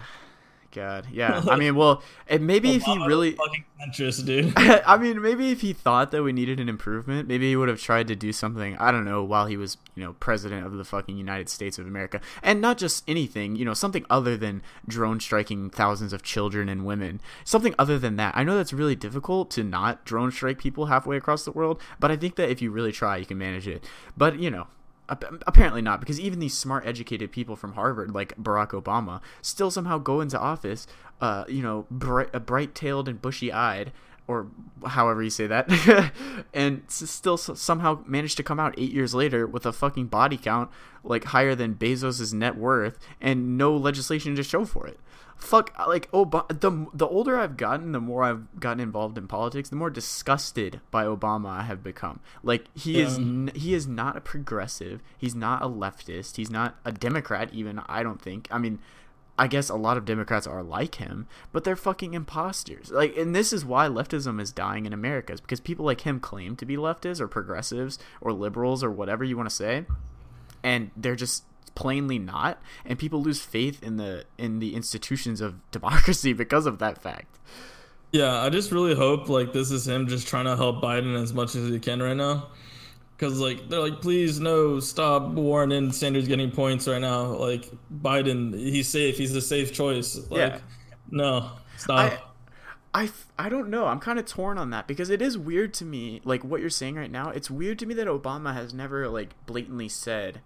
God, 0.71 1.07
yeah. 1.11 1.41
I 1.49 1.55
mean, 1.55 1.75
well, 1.75 2.03
and 2.27 2.45
maybe 2.45 2.71
if 2.75 2.83
he 2.83 2.97
really, 3.05 3.31
fucking 3.31 3.63
centrist, 3.81 4.25
dude. 4.25 4.53
I 4.57 4.97
mean, 4.97 5.21
maybe 5.21 5.49
if 5.51 5.61
he 5.61 5.71
thought 5.71 6.11
that 6.11 6.21
we 6.21 6.33
needed 6.33 6.59
an 6.59 6.67
improvement, 6.67 7.29
maybe 7.29 7.47
he 7.49 7.55
would 7.55 7.69
have 7.69 7.79
tried 7.79 8.07
to 8.09 8.15
do 8.15 8.33
something. 8.33 8.75
I 8.77 8.91
don't 8.91 9.05
know 9.05 9.23
while 9.23 9.45
he 9.45 9.55
was, 9.55 9.77
you 9.95 10.03
know, 10.03 10.13
president 10.19 10.65
of 10.65 10.73
the 10.73 10.83
fucking 10.83 11.17
United 11.17 11.47
States 11.47 11.79
of 11.79 11.87
America, 11.87 12.19
and 12.43 12.59
not 12.59 12.77
just 12.77 13.05
anything, 13.07 13.55
you 13.55 13.63
know, 13.63 13.73
something 13.73 14.05
other 14.09 14.35
than 14.35 14.61
drone 14.85 15.21
striking 15.21 15.69
thousands 15.69 16.11
of 16.11 16.23
children 16.23 16.67
and 16.67 16.85
women. 16.85 17.21
Something 17.45 17.73
other 17.79 17.97
than 17.97 18.17
that. 18.17 18.35
I 18.35 18.43
know 18.43 18.57
that's 18.57 18.73
really 18.73 18.95
difficult 18.97 19.49
to 19.51 19.63
not 19.63 20.03
drone 20.03 20.31
strike 20.31 20.59
people 20.59 20.87
halfway 20.87 21.15
across 21.15 21.45
the 21.45 21.51
world, 21.53 21.79
but 22.01 22.11
I 22.11 22.17
think 22.17 22.35
that 22.35 22.49
if 22.49 22.61
you 22.61 22.69
really 22.69 22.91
try, 22.91 23.15
you 23.15 23.25
can 23.25 23.37
manage 23.37 23.65
it. 23.67 23.87
But 24.17 24.39
you 24.39 24.51
know. 24.51 24.67
Ap- 25.09 25.43
Apparently 25.47 25.81
not, 25.81 25.99
because 25.99 26.19
even 26.19 26.39
these 26.39 26.53
smart, 26.57 26.85
educated 26.85 27.31
people 27.31 27.55
from 27.55 27.73
Harvard, 27.73 28.13
like 28.13 28.35
Barack 28.37 28.69
Obama, 28.69 29.21
still 29.41 29.71
somehow 29.71 29.97
go 29.97 30.21
into 30.21 30.39
office, 30.39 30.87
uh, 31.21 31.45
you 31.47 31.61
know, 31.61 31.85
bright, 31.91 32.45
bright-tailed 32.45 33.07
and 33.07 33.21
bushy-eyed, 33.21 33.91
or 34.27 34.47
however 34.85 35.21
you 35.21 35.29
say 35.29 35.47
that, 35.47 35.69
and 36.53 36.83
still 36.87 37.37
somehow 37.37 37.99
managed 38.05 38.37
to 38.37 38.43
come 38.43 38.59
out 38.59 38.73
eight 38.77 38.91
years 38.91 39.13
later 39.13 39.45
with 39.45 39.65
a 39.65 39.73
fucking 39.73 40.07
body 40.07 40.37
count 40.37 40.69
like 41.03 41.25
higher 41.25 41.53
than 41.55 41.75
Bezos' 41.75 42.33
net 42.33 42.55
worth 42.57 42.97
and 43.21 43.57
no 43.57 43.75
legislation 43.75 44.35
to 44.35 44.43
show 44.43 44.65
for 44.65 44.87
it. 44.87 44.99
Fuck, 45.37 45.73
uh, 45.77 45.85
like 45.87 46.07
Ob- 46.13 46.47
the 46.61 46.87
the 46.93 47.05
older 47.05 47.37
I've 47.37 47.57
gotten, 47.57 47.91
the 47.91 47.99
more 47.99 48.23
I've 48.23 48.59
gotten 48.59 48.79
involved 48.79 49.17
in 49.17 49.27
politics, 49.27 49.69
the 49.69 49.75
more 49.75 49.89
disgusted 49.89 50.79
by 50.91 51.03
Obama 51.03 51.49
I 51.49 51.63
have 51.63 51.83
become. 51.83 52.21
Like 52.41 52.65
he 52.73 53.01
is 53.01 53.17
n- 53.17 53.51
he 53.53 53.73
is 53.73 53.85
not 53.85 54.15
a 54.15 54.21
progressive, 54.21 55.01
he's 55.17 55.35
not 55.35 55.61
a 55.61 55.67
leftist, 55.67 56.37
he's 56.37 56.49
not 56.49 56.77
a 56.85 56.91
Democrat 56.93 57.49
even. 57.53 57.79
I 57.87 58.01
don't 58.01 58.21
think. 58.21 58.47
I 58.49 58.57
mean, 58.57 58.79
I 59.37 59.47
guess 59.47 59.69
a 59.69 59.75
lot 59.75 59.97
of 59.97 60.05
Democrats 60.05 60.47
are 60.47 60.63
like 60.63 60.95
him, 60.95 61.27
but 61.51 61.63
they're 61.63 61.75
fucking 61.75 62.13
imposters. 62.13 62.89
Like, 62.89 63.17
and 63.17 63.35
this 63.35 63.51
is 63.51 63.65
why 63.65 63.87
leftism 63.87 64.39
is 64.39 64.51
dying 64.51 64.85
in 64.85 64.93
America, 64.93 65.33
is 65.33 65.41
because 65.41 65.59
people 65.59 65.85
like 65.85 66.01
him 66.01 66.19
claim 66.19 66.55
to 66.55 66.65
be 66.65 66.77
leftists 66.77 67.19
or 67.19 67.27
progressives 67.27 67.99
or 68.21 68.31
liberals 68.31 68.83
or 68.83 68.89
whatever 68.89 69.23
you 69.23 69.35
want 69.35 69.49
to 69.49 69.55
say, 69.55 69.85
and 70.63 70.91
they're 70.95 71.15
just 71.15 71.43
plainly 71.75 72.17
not. 72.17 72.61
And 72.85 72.97
people 72.97 73.21
lose 73.21 73.41
faith 73.41 73.83
in 73.83 73.97
the 73.97 74.25
in 74.37 74.59
the 74.59 74.73
institutions 74.73 75.41
of 75.41 75.55
democracy 75.71 76.33
because 76.33 76.65
of 76.65 76.79
that 76.79 77.01
fact. 77.01 77.37
Yeah, 78.11 78.41
I 78.41 78.49
just 78.49 78.71
really 78.71 78.95
hope 78.95 79.27
like 79.27 79.51
this 79.51 79.71
is 79.71 79.85
him 79.85 80.07
just 80.07 80.27
trying 80.27 80.45
to 80.45 80.55
help 80.55 80.81
Biden 80.81 81.21
as 81.21 81.33
much 81.33 81.55
as 81.55 81.67
he 81.67 81.79
can 81.79 82.01
right 82.01 82.15
now. 82.15 82.47
Cause 83.17 83.39
like 83.39 83.69
they're 83.69 83.79
like, 83.79 84.01
please 84.01 84.41
no, 84.41 84.79
stop 84.81 85.29
Warren 85.29 85.71
and 85.71 85.95
Sanders 85.95 86.27
getting 86.27 86.51
points 86.51 86.85
right 86.87 86.99
now. 86.99 87.23
Like 87.27 87.71
Biden, 88.01 88.53
he's 88.53 88.89
safe. 88.89 89.17
He's 89.17 89.33
a 89.35 89.41
safe 89.41 89.71
choice. 89.71 90.17
Like, 90.29 90.37
Yeah. 90.37 90.59
no, 91.11 91.51
stop. 91.77 92.33
I 92.93 93.09
I 93.39 93.49
don't 93.49 93.69
know. 93.69 93.85
I'm 93.87 93.99
kind 93.99 94.19
of 94.19 94.25
torn 94.25 94.57
on 94.57 94.69
that 94.71 94.85
because 94.87 95.09
it 95.09 95.21
is 95.21 95.37
weird 95.37 95.73
to 95.75 95.85
me, 95.85 96.21
like 96.25 96.43
what 96.43 96.59
you're 96.61 96.69
saying 96.69 96.95
right 96.95 97.11
now. 97.11 97.29
It's 97.29 97.49
weird 97.51 97.79
to 97.79 97.85
me 97.85 97.93
that 97.95 98.07
Obama 98.07 98.53
has 98.53 98.73
never 98.73 99.07
like 99.07 99.29
blatantly 99.45 99.87
said 99.89 100.41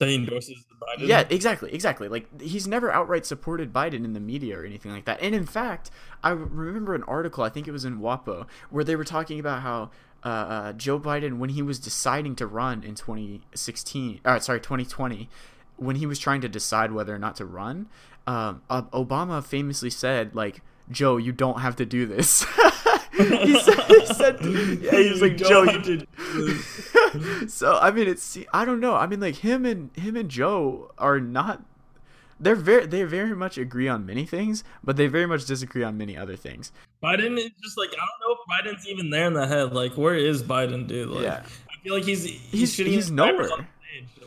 that 0.00 0.08
he 0.08 0.14
endorses 0.16 0.64
Biden. 0.80 1.06
Yeah, 1.06 1.24
exactly, 1.30 1.72
exactly. 1.72 2.08
Like 2.08 2.40
he's 2.40 2.66
never 2.66 2.92
outright 2.92 3.24
supported 3.26 3.72
Biden 3.72 4.04
in 4.04 4.12
the 4.12 4.20
media 4.20 4.58
or 4.58 4.64
anything 4.64 4.92
like 4.92 5.04
that. 5.04 5.20
And 5.20 5.34
in 5.34 5.46
fact, 5.46 5.90
I 6.22 6.30
remember 6.30 6.94
an 6.94 7.04
article, 7.04 7.44
I 7.44 7.48
think 7.48 7.68
it 7.68 7.72
was 7.72 7.84
in 7.84 8.00
WAPO, 8.00 8.46
where 8.70 8.84
they 8.84 8.96
were 8.96 9.04
talking 9.04 9.38
about 9.38 9.62
how 9.62 9.90
uh, 10.24 10.28
uh, 10.28 10.72
Joe 10.72 10.98
Biden, 10.98 11.38
when 11.38 11.50
he 11.50 11.62
was 11.62 11.78
deciding 11.78 12.34
to 12.36 12.46
run 12.46 12.82
in 12.82 12.94
2016, 12.94 14.20
uh, 14.24 14.38
sorry, 14.40 14.60
2020, 14.60 15.28
when 15.76 15.96
he 15.96 16.06
was 16.06 16.18
trying 16.18 16.40
to 16.40 16.48
decide 16.48 16.92
whether 16.92 17.14
or 17.14 17.18
not 17.18 17.36
to 17.36 17.44
run, 17.44 17.88
um, 18.26 18.62
Obama 18.70 19.44
famously 19.44 19.90
said, 19.90 20.34
like, 20.34 20.62
Joe, 20.90 21.18
you 21.18 21.32
don't 21.32 21.60
have 21.60 21.76
to 21.76 21.86
do 21.86 22.06
this. 22.06 22.44
he 23.16 23.60
said, 23.60 23.80
he 23.84 24.06
said 24.06 24.38
yeah, 24.80 24.96
he 24.96 25.10
was 25.10 25.20
like, 25.20 25.36
Joe, 25.36 25.62
you 25.64 25.80
did. 25.80 26.08
so 27.48 27.78
I 27.80 27.90
mean, 27.90 28.08
it's 28.08 28.38
I 28.52 28.64
don't 28.64 28.80
know. 28.80 28.94
I 28.94 29.06
mean, 29.06 29.20
like 29.20 29.36
him 29.36 29.64
and 29.64 29.94
him 29.96 30.16
and 30.16 30.28
Joe 30.28 30.92
are 30.98 31.20
not. 31.20 31.62
They're 32.40 32.54
very 32.54 32.86
they 32.86 33.04
very 33.04 33.34
much 33.34 33.58
agree 33.58 33.88
on 33.88 34.04
many 34.04 34.26
things, 34.26 34.64
but 34.82 34.96
they 34.96 35.06
very 35.06 35.26
much 35.26 35.46
disagree 35.46 35.84
on 35.84 35.96
many 35.96 36.16
other 36.16 36.36
things. 36.36 36.72
Biden 37.02 37.38
is 37.38 37.50
just 37.62 37.78
like 37.78 37.90
I 37.90 38.04
don't 38.04 38.20
know 38.20 38.36
if 38.36 38.74
Biden's 38.76 38.88
even 38.88 39.10
there 39.10 39.26
in 39.26 39.34
the 39.34 39.46
head. 39.46 39.72
Like, 39.72 39.96
where 39.96 40.14
is 40.14 40.42
Biden, 40.42 40.86
dude? 40.86 41.10
Like, 41.10 41.22
yeah, 41.22 41.42
I 41.70 41.82
feel 41.82 41.94
like 41.94 42.04
he's 42.04 42.24
he's 42.24 42.76
he's, 42.76 42.76
he's 42.76 43.10
nowhere. 43.10 43.68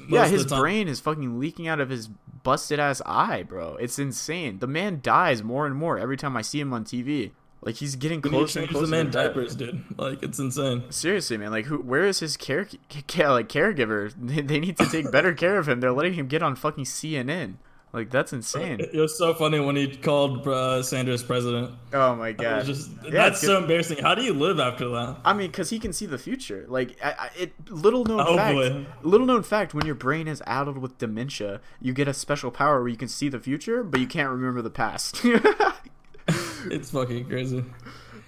Yeah, 0.10 0.28
his 0.28 0.46
brain 0.46 0.88
is 0.88 1.02
fucking 1.02 1.38
leaking 1.40 1.68
out 1.68 1.82
of 1.82 1.90
his 1.90 2.08
busted 2.44 2.80
ass 2.80 3.02
eye, 3.06 3.44
bro. 3.44 3.76
It's 3.76 4.00
insane. 4.00 4.60
The 4.60 4.68
man 4.68 5.02
dies 5.04 5.44
more 5.44 5.66
and 5.66 5.76
more 5.76 6.00
every 6.00 6.16
time 6.16 6.38
I 6.38 6.42
see 6.42 6.62
him 6.62 6.72
on 6.72 6.86
TV. 6.86 7.32
Like 7.62 7.76
he's 7.76 7.96
getting 7.96 8.22
closer 8.22 8.62
and 8.62 8.70
closer. 8.70 8.86
the 8.86 8.92
man 8.92 9.12
diapers, 9.12 9.56
dude. 9.56 9.84
Like 9.98 10.22
it's 10.24 10.40
insane. 10.40 10.84
Seriously, 10.90 11.38
man. 11.38 11.52
Like 11.52 11.66
who? 11.66 11.78
Where 11.80 12.04
is 12.04 12.20
his 12.20 12.38
care, 12.38 12.68
care 13.08 13.30
like 13.30 13.50
caregiver? 13.50 14.14
They, 14.28 14.42
they 14.42 14.60
need 14.60 14.78
to 14.78 14.86
take 14.90 15.12
better 15.12 15.34
care 15.34 15.58
of 15.58 15.68
him. 15.68 15.80
They're 15.80 15.92
letting 15.92 16.14
him 16.14 16.28
get 16.28 16.44
on 16.44 16.56
fucking 16.56 16.84
CNN. 16.84 17.56
Like 17.94 18.12
that's 18.12 18.34
insane. 18.34 18.80
It 18.82 18.94
was 18.94 19.18
so 19.18 19.34
funny 19.34 19.60
when 19.60 19.76
he 19.76 19.96
called 19.96 20.46
uh, 20.48 20.84
Sanders 20.84 21.24
president. 21.24 21.72
Oh 21.94 22.16
my 22.16 22.34
god, 22.34 22.66
just, 22.66 22.92
yeah, 23.04 23.12
that's 23.12 23.42
so 23.42 23.60
embarrassing. 23.60 24.00
How 24.00 24.14
do 24.14 24.24
you 24.24 24.34
live 24.34 24.60
after 24.60 24.90
that? 24.90 25.18
I 25.24 25.34
mean, 25.34 25.48
because 25.48 25.70
he 25.70 25.80
can 25.80 25.94
see 25.94 26.06
the 26.06 26.18
future. 26.18 26.66
Like, 26.68 26.98
I, 27.02 27.16
I, 27.18 27.30
it 27.40 27.72
little 27.72 28.04
known 28.04 28.20
oh, 28.20 28.36
fact. 28.36 28.56
Boy. 28.56 28.86
Little 29.04 29.26
known 29.26 29.42
fact: 29.42 29.74
when 29.74 29.86
your 29.86 29.96
brain 29.96 30.28
is 30.28 30.44
addled 30.46 30.78
with 30.78 30.98
dementia, 30.98 31.62
you 31.82 31.94
get 31.94 32.10
a 32.10 32.14
special 32.14 32.52
power 32.52 32.82
where 32.82 32.90
you 32.90 32.98
can 32.98 33.08
see 33.08 33.30
the 33.30 33.40
future, 33.40 33.84
but 33.84 34.02
you 34.02 34.08
can't 34.08 34.30
remember 34.30 34.62
the 34.62 34.70
past. 34.70 35.26
it's 36.72 36.92
fucking 36.92 37.26
crazy. 37.26 37.64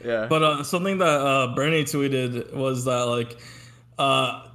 Yeah. 0.03 0.27
But 0.27 0.43
uh, 0.43 0.63
something 0.63 0.99
that 0.99 1.21
uh, 1.21 1.55
Bernie 1.55 1.83
tweeted 1.83 2.53
was 2.53 2.85
that 2.85 3.03
like, 3.07 3.37
uh, 3.97 4.47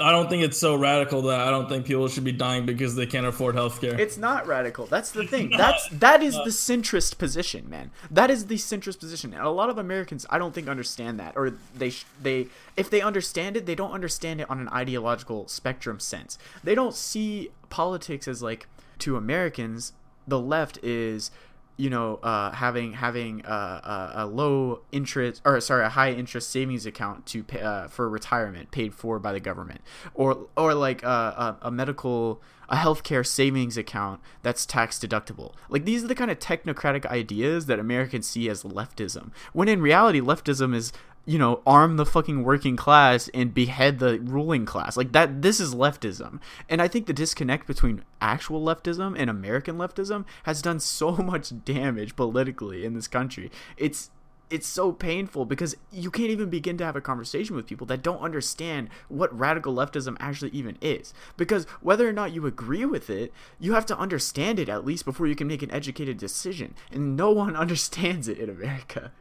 I 0.00 0.12
don't 0.12 0.28
think 0.28 0.44
it's 0.44 0.58
so 0.58 0.74
radical 0.74 1.22
that 1.22 1.40
I 1.40 1.50
don't 1.50 1.68
think 1.68 1.86
people 1.86 2.06
should 2.08 2.24
be 2.24 2.32
dying 2.32 2.66
because 2.66 2.94
they 2.94 3.06
can't 3.06 3.26
afford 3.26 3.54
healthcare. 3.54 3.98
It's 3.98 4.18
not 4.18 4.46
radical. 4.46 4.84
That's 4.84 5.10
the 5.10 5.26
thing. 5.26 5.50
That's 5.56 5.88
that 5.88 6.22
is 6.22 6.34
the 6.34 6.50
centrist 6.50 7.16
position, 7.16 7.70
man. 7.70 7.90
That 8.10 8.30
is 8.30 8.46
the 8.46 8.56
centrist 8.56 9.00
position, 9.00 9.32
and 9.32 9.42
a 9.42 9.50
lot 9.50 9.70
of 9.70 9.78
Americans 9.78 10.26
I 10.28 10.36
don't 10.36 10.54
think 10.54 10.68
understand 10.68 11.18
that, 11.20 11.34
or 11.36 11.54
they 11.74 11.90
sh- 11.90 12.04
they 12.22 12.48
if 12.76 12.90
they 12.90 13.00
understand 13.00 13.56
it, 13.56 13.64
they 13.64 13.74
don't 13.74 13.92
understand 13.92 14.42
it 14.42 14.50
on 14.50 14.60
an 14.60 14.68
ideological 14.68 15.48
spectrum 15.48 15.98
sense. 15.98 16.38
They 16.62 16.74
don't 16.74 16.94
see 16.94 17.50
politics 17.70 18.28
as 18.28 18.42
like 18.42 18.66
to 18.98 19.16
Americans. 19.16 19.94
The 20.26 20.38
left 20.38 20.78
is 20.84 21.30
you 21.78 21.88
know, 21.88 22.16
uh, 22.16 22.50
having 22.50 22.92
having 22.92 23.40
a, 23.46 24.12
a, 24.16 24.26
low 24.26 24.80
interest 24.90 25.40
or 25.44 25.60
sorry, 25.60 25.84
a 25.84 25.88
high 25.88 26.10
interest 26.10 26.50
savings 26.50 26.84
account 26.84 27.24
to 27.26 27.44
pay, 27.44 27.62
uh, 27.62 27.86
for 27.86 28.10
retirement 28.10 28.72
paid 28.72 28.92
for 28.92 29.20
by 29.20 29.32
the 29.32 29.40
government, 29.40 29.80
or 30.12 30.48
or 30.56 30.74
like 30.74 31.04
a, 31.04 31.56
a 31.62 31.70
medical 31.70 32.42
a 32.68 32.76
healthcare 32.76 33.26
savings 33.26 33.78
account 33.78 34.20
that's 34.42 34.66
tax 34.66 34.98
deductible. 34.98 35.54
Like 35.68 35.84
these 35.84 36.04
are 36.04 36.08
the 36.08 36.14
kind 36.14 36.30
of 36.30 36.38
technocratic 36.38 37.06
ideas 37.06 37.66
that 37.66 37.78
Americans 37.78 38.26
see 38.26 38.48
as 38.48 38.62
leftism. 38.62 39.30
When 39.52 39.68
in 39.68 39.80
reality, 39.80 40.20
leftism 40.20 40.74
is 40.74 40.92
you 41.28 41.36
know, 41.36 41.60
arm 41.66 41.98
the 41.98 42.06
fucking 42.06 42.42
working 42.42 42.74
class 42.74 43.28
and 43.34 43.52
behead 43.52 43.98
the 43.98 44.18
ruling 44.18 44.64
class. 44.64 44.96
Like 44.96 45.12
that 45.12 45.42
this 45.42 45.60
is 45.60 45.74
leftism. 45.74 46.40
And 46.70 46.80
I 46.80 46.88
think 46.88 47.04
the 47.04 47.12
disconnect 47.12 47.66
between 47.66 48.02
actual 48.18 48.62
leftism 48.62 49.14
and 49.14 49.28
American 49.28 49.76
leftism 49.76 50.24
has 50.44 50.62
done 50.62 50.80
so 50.80 51.10
much 51.18 51.52
damage 51.66 52.16
politically 52.16 52.86
in 52.86 52.94
this 52.94 53.08
country. 53.08 53.50
It's 53.76 54.08
it's 54.48 54.66
so 54.66 54.90
painful 54.90 55.44
because 55.44 55.76
you 55.92 56.10
can't 56.10 56.30
even 56.30 56.48
begin 56.48 56.78
to 56.78 56.84
have 56.86 56.96
a 56.96 57.02
conversation 57.02 57.54
with 57.54 57.66
people 57.66 57.86
that 57.88 58.02
don't 58.02 58.22
understand 58.22 58.88
what 59.08 59.38
radical 59.38 59.74
leftism 59.74 60.16
actually 60.20 60.52
even 60.52 60.78
is. 60.80 61.12
Because 61.36 61.66
whether 61.82 62.08
or 62.08 62.12
not 62.14 62.32
you 62.32 62.46
agree 62.46 62.86
with 62.86 63.10
it, 63.10 63.34
you 63.60 63.74
have 63.74 63.84
to 63.84 63.98
understand 63.98 64.58
it 64.58 64.70
at 64.70 64.86
least 64.86 65.04
before 65.04 65.26
you 65.26 65.36
can 65.36 65.46
make 65.46 65.62
an 65.62 65.70
educated 65.70 66.16
decision. 66.16 66.74
And 66.90 67.18
no 67.18 67.30
one 67.30 67.54
understands 67.64 68.28
it 68.28 68.38
in 68.38 68.48
America. 68.48 69.12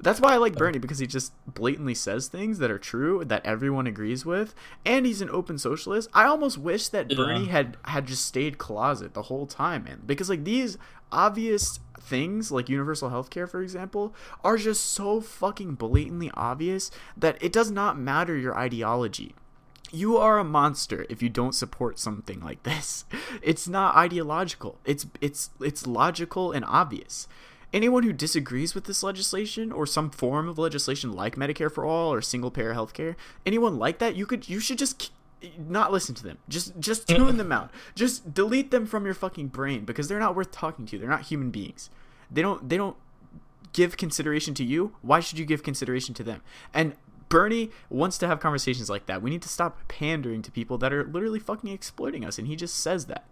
That's 0.00 0.20
why 0.20 0.34
I 0.34 0.36
like 0.36 0.56
Bernie 0.56 0.78
because 0.78 0.98
he 0.98 1.06
just 1.06 1.32
blatantly 1.46 1.94
says 1.94 2.28
things 2.28 2.58
that 2.58 2.70
are 2.70 2.78
true 2.78 3.24
that 3.24 3.44
everyone 3.46 3.86
agrees 3.86 4.26
with, 4.26 4.54
and 4.84 5.06
he's 5.06 5.20
an 5.22 5.30
open 5.30 5.56
socialist. 5.56 6.10
I 6.12 6.24
almost 6.24 6.58
wish 6.58 6.88
that 6.88 7.10
yeah. 7.10 7.16
Bernie 7.16 7.46
had 7.46 7.76
had 7.84 8.06
just 8.06 8.26
stayed 8.26 8.58
closet 8.58 9.14
the 9.14 9.22
whole 9.22 9.46
time, 9.46 9.84
man. 9.84 10.02
Because 10.04 10.28
like 10.28 10.44
these 10.44 10.76
obvious 11.12 11.80
things, 12.00 12.50
like 12.50 12.68
universal 12.68 13.10
health 13.10 13.30
care, 13.30 13.46
for 13.46 13.62
example, 13.62 14.14
are 14.42 14.56
just 14.56 14.84
so 14.84 15.20
fucking 15.20 15.74
blatantly 15.74 16.30
obvious 16.34 16.90
that 17.16 17.38
it 17.40 17.52
does 17.52 17.70
not 17.70 17.98
matter 17.98 18.36
your 18.36 18.56
ideology 18.56 19.34
you 19.92 20.16
are 20.16 20.40
a 20.40 20.44
monster 20.44 21.06
if 21.08 21.22
you 21.22 21.28
don't 21.28 21.54
support 21.54 22.00
something 22.00 22.40
like 22.40 22.64
this. 22.64 23.04
It's 23.42 23.68
not 23.68 23.94
ideological. 23.94 24.78
It's 24.84 25.06
it's 25.20 25.50
it's 25.60 25.86
logical 25.86 26.50
and 26.50 26.64
obvious 26.64 27.28
anyone 27.74 28.04
who 28.04 28.12
disagrees 28.12 28.74
with 28.74 28.84
this 28.84 29.02
legislation 29.02 29.72
or 29.72 29.84
some 29.84 30.08
form 30.08 30.48
of 30.48 30.56
legislation 30.56 31.12
like 31.12 31.34
Medicare 31.34 31.70
for 31.70 31.84
all 31.84 32.14
or 32.14 32.22
single 32.22 32.50
payer 32.50 32.72
healthcare, 32.72 33.16
anyone 33.44 33.78
like 33.78 33.98
that, 33.98 34.14
you 34.14 34.24
could 34.24 34.48
you 34.48 34.60
should 34.60 34.78
just 34.78 35.10
not 35.58 35.92
listen 35.92 36.14
to 36.14 36.22
them. 36.22 36.38
Just 36.48 36.78
just 36.78 37.08
tune 37.08 37.36
them 37.36 37.52
out. 37.52 37.70
Just 37.94 38.32
delete 38.32 38.70
them 38.70 38.86
from 38.86 39.04
your 39.04 39.14
fucking 39.14 39.48
brain 39.48 39.84
because 39.84 40.08
they're 40.08 40.20
not 40.20 40.36
worth 40.36 40.52
talking 40.52 40.86
to. 40.86 40.98
They're 40.98 41.08
not 41.08 41.22
human 41.22 41.50
beings. 41.50 41.90
They 42.30 42.40
don't 42.40 42.66
they 42.68 42.76
don't 42.76 42.96
give 43.72 43.96
consideration 43.96 44.54
to 44.54 44.64
you. 44.64 44.94
Why 45.02 45.20
should 45.20 45.38
you 45.38 45.44
give 45.44 45.62
consideration 45.62 46.14
to 46.14 46.22
them? 46.22 46.42
And 46.72 46.94
Bernie 47.28 47.70
wants 47.90 48.16
to 48.18 48.28
have 48.28 48.38
conversations 48.38 48.88
like 48.88 49.06
that. 49.06 49.20
We 49.20 49.30
need 49.30 49.42
to 49.42 49.48
stop 49.48 49.88
pandering 49.88 50.42
to 50.42 50.52
people 50.52 50.78
that 50.78 50.92
are 50.92 51.04
literally 51.04 51.40
fucking 51.40 51.70
exploiting 51.70 52.24
us 52.24 52.38
and 52.38 52.46
he 52.46 52.54
just 52.54 52.76
says 52.76 53.06
that. 53.06 53.24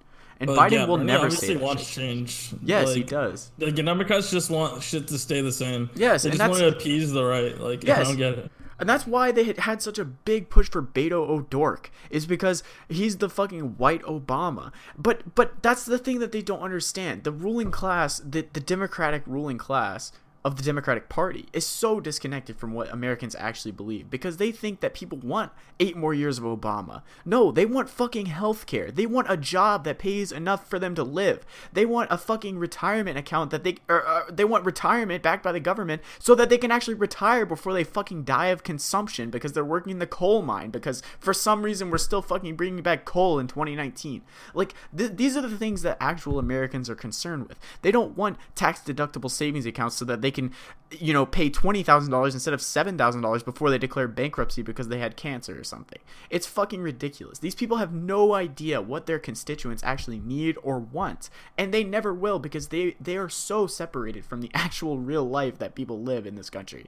And 0.43 0.49
but 0.49 0.59
Biden 0.59 0.73
yeah, 0.73 0.87
will 0.87 0.99
never 0.99 1.31
say 1.31 1.55
that 1.55 1.63
wants 1.63 1.89
change. 1.89 2.53
Yes, 2.65 2.89
like, 2.89 2.97
he 2.97 3.03
does. 3.05 3.53
The 3.59 3.71
Democrats 3.71 4.29
just 4.29 4.51
want 4.51 4.83
shit 4.83 5.07
to 5.07 5.19
stay 5.19 5.41
the 5.41 5.53
same. 5.53 5.89
Yes, 5.95 6.25
they 6.25 6.31
just 6.31 6.41
want 6.41 6.57
to 6.57 6.67
appease 6.67 7.13
the 7.13 7.25
right. 7.25 7.57
Like, 7.61 7.85
yes. 7.85 7.99
I 7.99 8.03
don't 8.03 8.17
get 8.17 8.39
it. 8.39 8.51
And 8.81 8.89
that's 8.89 9.07
why 9.07 9.31
they 9.31 9.45
had 9.45 9.61
had 9.61 9.81
such 9.81 10.01
a 10.01 10.05
big 10.05 10.51
push 10.51 10.69
for 10.69 10.83
Beto 10.83 11.13
O'Rourke 11.13 11.93
is 12.11 12.27
because 12.27 12.65
he's 12.89 13.19
the 13.19 13.31
fucking 13.31 13.77
white 13.77 14.03
Obama. 14.03 14.73
But 14.99 15.37
but 15.37 15.63
that's 15.63 15.85
the 15.85 15.99
thing 15.99 16.19
that 16.19 16.33
they 16.33 16.43
don't 16.43 16.59
understand. 16.59 17.23
The 17.23 17.31
ruling 17.31 17.71
class, 17.71 18.19
the, 18.19 18.45
the 18.53 18.59
Democratic 18.59 19.23
ruling 19.25 19.59
class, 19.59 20.11
of 20.45 20.57
the 20.57 20.63
Democratic 20.63 21.09
Party 21.09 21.47
is 21.53 21.65
so 21.65 22.01
disconnected 22.01 22.57
from 22.57 22.75
what 22.75 22.93
Americans 22.93 23.37
actually 23.39 23.71
believe 23.71 24.11
because 24.11 24.39
they 24.39 24.51
think 24.51 24.81
that 24.81 24.93
people 24.93 25.19
want 25.19 25.53
eight 25.79 25.97
more 25.97 26.13
years 26.13 26.37
of 26.39 26.45
Obama. 26.45 27.03
No, 27.25 27.53
they 27.53 27.65
want 27.65 27.89
fucking 27.89 28.27
health 28.27 28.67
care. 28.67 28.91
They 28.91 29.07
want 29.07 29.31
a 29.31 29.37
job 29.37 29.85
that 29.85 30.01
pays 30.01 30.33
enough 30.33 30.69
for 30.69 30.81
them 30.81 30.97
to 30.97 31.05
live. 31.05 31.47
They 31.73 31.87
want 31.87 32.11
a 32.11 32.19
fucking 32.19 32.59
retirement 32.59 33.19
account 33.19 33.51
that 33.53 33.63
they 33.63 33.77
or, 33.89 34.07
or 34.07 34.25
they 34.31 34.45
want 34.45 34.65
retirement 34.65 35.23
backed 35.23 35.45
by 35.45 35.53
the 35.53 35.61
government 35.61 36.03
so 36.19 36.35
that 36.35 36.51
they 36.51 36.59
can 36.59 36.73
actually 36.73 36.95
retire 36.95 37.47
before 37.47 37.73
they 37.73 37.85
fucking 37.85 38.25
die 38.25 38.47
of 38.47 38.65
consumption 38.65 39.31
because 39.31 39.53
they're 39.53 39.65
working 39.65 39.93
in 39.93 39.99
the 40.01 40.07
coal 40.07 40.43
mine 40.43 40.71
because 40.71 41.03
for 41.21 41.33
some 41.33 41.63
reason 41.63 41.91
we're 41.91 41.99
still 41.99 42.23
fucking 42.23 42.57
bringing 42.57 42.83
back 42.83 43.05
coal 43.05 43.39
in 43.39 43.47
2019. 43.47 44.23
Like 44.55 44.75
th- 44.97 45.13
these 45.15 45.37
are 45.37 45.43
the 45.43 45.57
things 45.57 45.83
that 45.83 45.99
actual 46.01 46.41
Americans 46.41 46.91
are 46.91 46.97
concerned 46.97 47.49
with. 47.49 47.61
They 47.83 47.93
don't 47.93 48.17
want 48.17 48.39
tax 48.57 48.81
deductible 48.81 49.31
savings 49.31 49.67
accounts 49.67 49.97
so 49.97 50.05
that 50.07 50.21
they 50.21 50.32
can, 50.33 50.53
you 50.91 51.13
know, 51.13 51.25
pay 51.25 51.49
twenty 51.49 51.83
thousand 51.83 52.11
dollars 52.11 52.35
instead 52.35 52.55
of 52.55 52.61
seven 52.61 52.99
thousand 52.99 53.21
dollars 53.21 53.43
before 53.43 53.71
they 53.71 53.79
declare 53.79 54.09
bankruptcy 54.09 54.63
because 54.63 54.89
they 54.89 54.99
had 54.99 55.17
cancer 55.17 55.59
or 55.59 55.65
something. 55.65 56.01
It's 56.31 56.47
fucking 56.47 56.83
ridiculous. 56.83 57.39
These 57.39 57.55
people 57.55 57.77
have 57.77 57.93
no 57.93 58.35
idea 58.35 58.81
what 58.81 59.07
their 59.07 59.19
constituents 59.19 59.83
actually 59.85 60.19
need 60.19 60.57
or 60.63 60.79
want, 60.79 61.31
and 61.57 61.73
they 61.73 61.85
never 61.85 62.13
will 62.13 62.39
because 62.39 62.69
they 62.69 62.97
they 63.01 63.17
are 63.17 63.29
so 63.29 63.67
separated 63.67 64.25
from 64.25 64.41
the 64.41 64.51
actual 64.55 64.99
real 64.99 65.25
life 65.25 65.59
that 65.59 65.75
people 65.75 66.01
live 66.01 66.27
in 66.27 66.35
this 66.35 66.51
country. 66.51 66.87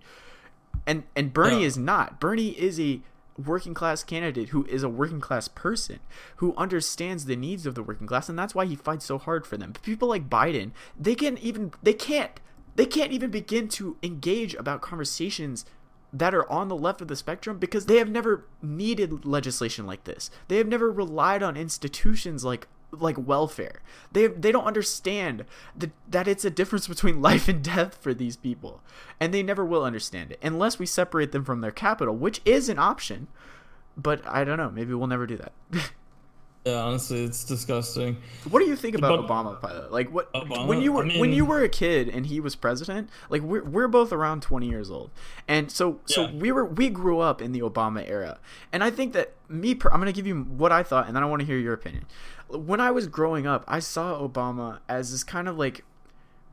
And 0.86 1.04
and 1.14 1.32
Bernie 1.32 1.60
yeah. 1.60 1.66
is 1.66 1.78
not. 1.78 2.20
Bernie 2.20 2.48
is 2.48 2.80
a 2.80 3.00
working 3.36 3.74
class 3.74 4.02
candidate 4.02 4.50
who 4.50 4.64
is 4.66 4.82
a 4.82 4.88
working 4.88 5.20
class 5.20 5.48
person 5.48 5.98
who 6.36 6.54
understands 6.56 7.24
the 7.24 7.36
needs 7.36 7.66
of 7.66 7.74
the 7.74 7.82
working 7.82 8.06
class 8.06 8.28
and 8.28 8.38
that's 8.38 8.54
why 8.54 8.64
he 8.64 8.76
fights 8.76 9.04
so 9.04 9.18
hard 9.18 9.46
for 9.46 9.56
them 9.56 9.72
but 9.72 9.82
people 9.82 10.08
like 10.08 10.30
biden 10.30 10.70
they 10.98 11.14
can 11.14 11.36
even 11.38 11.72
they 11.82 11.92
can't 11.92 12.40
they 12.76 12.86
can't 12.86 13.12
even 13.12 13.30
begin 13.30 13.68
to 13.68 13.96
engage 14.02 14.54
about 14.54 14.82
conversations 14.82 15.64
that 16.12 16.34
are 16.34 16.50
on 16.50 16.68
the 16.68 16.76
left 16.76 17.00
of 17.00 17.08
the 17.08 17.16
spectrum 17.16 17.58
because 17.58 17.86
they 17.86 17.96
have 17.96 18.08
never 18.08 18.46
needed 18.62 19.24
legislation 19.24 19.84
like 19.86 20.04
this. 20.04 20.30
They 20.48 20.58
have 20.58 20.68
never 20.68 20.90
relied 20.90 21.42
on 21.42 21.56
institutions 21.56 22.44
like 22.44 22.68
like 22.92 23.16
welfare. 23.18 23.80
They 24.12 24.28
they 24.28 24.52
don't 24.52 24.64
understand 24.64 25.44
that 25.76 25.90
that 26.08 26.28
it's 26.28 26.44
a 26.44 26.50
difference 26.50 26.86
between 26.86 27.20
life 27.22 27.48
and 27.48 27.62
death 27.62 27.98
for 28.00 28.14
these 28.14 28.36
people, 28.36 28.80
and 29.18 29.34
they 29.34 29.42
never 29.42 29.64
will 29.64 29.84
understand 29.84 30.30
it 30.30 30.38
unless 30.42 30.78
we 30.78 30.86
separate 30.86 31.32
them 31.32 31.44
from 31.44 31.60
their 31.60 31.72
capital, 31.72 32.14
which 32.14 32.40
is 32.44 32.68
an 32.68 32.78
option. 32.78 33.26
But 33.96 34.26
I 34.26 34.44
don't 34.44 34.58
know. 34.58 34.70
Maybe 34.70 34.94
we'll 34.94 35.06
never 35.06 35.26
do 35.26 35.36
that. 35.36 35.52
Yeah, 36.64 36.76
honestly, 36.82 37.22
it's 37.24 37.44
disgusting. 37.44 38.16
What 38.48 38.60
do 38.60 38.64
you 38.66 38.74
think 38.74 38.96
about 38.96 39.18
But- 39.20 39.28
Obama, 39.28 39.60
pilot? 39.60 39.92
Like, 39.92 40.10
what 40.10 40.32
Obama? 40.32 40.66
when 40.66 40.80
you 40.80 40.92
were 40.92 41.04
I 41.04 41.18
when 41.18 41.32
you 41.34 41.44
were 41.44 41.62
a 41.62 41.68
kid 41.68 42.08
and 42.08 42.24
he 42.24 42.40
was 42.40 42.54
president? 42.56 43.10
Like, 43.28 43.42
we're 43.42 43.62
we're 43.64 43.86
both 43.88 44.12
around 44.12 44.40
twenty 44.40 44.68
years 44.70 44.90
old, 44.90 45.10
and 45.46 45.70
so 45.70 46.00
so 46.06 46.22
Yeah. 46.22 46.32
we 46.32 46.50
were 46.52 46.64
we 46.64 46.88
grew 46.88 47.20
up 47.20 47.42
in 47.42 47.52
the 47.52 47.60
Obama 47.60 48.08
era, 48.08 48.38
and 48.72 48.82
I 48.82 48.90
think 48.90 49.12
that 49.12 49.34
me, 49.46 49.74
per, 49.74 49.90
I'm 49.90 49.98
gonna 50.00 50.12
give 50.12 50.26
you 50.26 50.40
what 50.40 50.72
I 50.72 50.82
thought, 50.82 51.06
and 51.06 51.14
then 51.14 51.22
I 51.22 51.26
want 51.26 51.40
to 51.40 51.46
hear 51.46 51.58
your 51.58 51.74
opinion. 51.74 52.06
When 52.48 52.80
I 52.80 52.90
was 52.90 53.08
growing 53.08 53.46
up, 53.46 53.64
I 53.68 53.78
saw 53.80 54.26
Obama 54.26 54.78
as 54.88 55.12
this 55.12 55.22
kind 55.22 55.48
of 55.48 55.58
like 55.58 55.84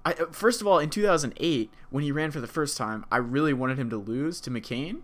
I, 0.04 0.14
first 0.32 0.60
of 0.60 0.68
all, 0.68 0.80
in 0.80 0.90
2008, 0.90 1.70
when 1.90 2.04
he 2.04 2.12
ran 2.12 2.32
for 2.32 2.42
the 2.42 2.48
first 2.48 2.76
time, 2.76 3.06
I 3.12 3.18
really 3.18 3.54
wanted 3.54 3.78
him 3.80 3.90
to 3.92 3.98
lose 3.98 4.42
to 4.42 4.50
McCain 4.50 5.02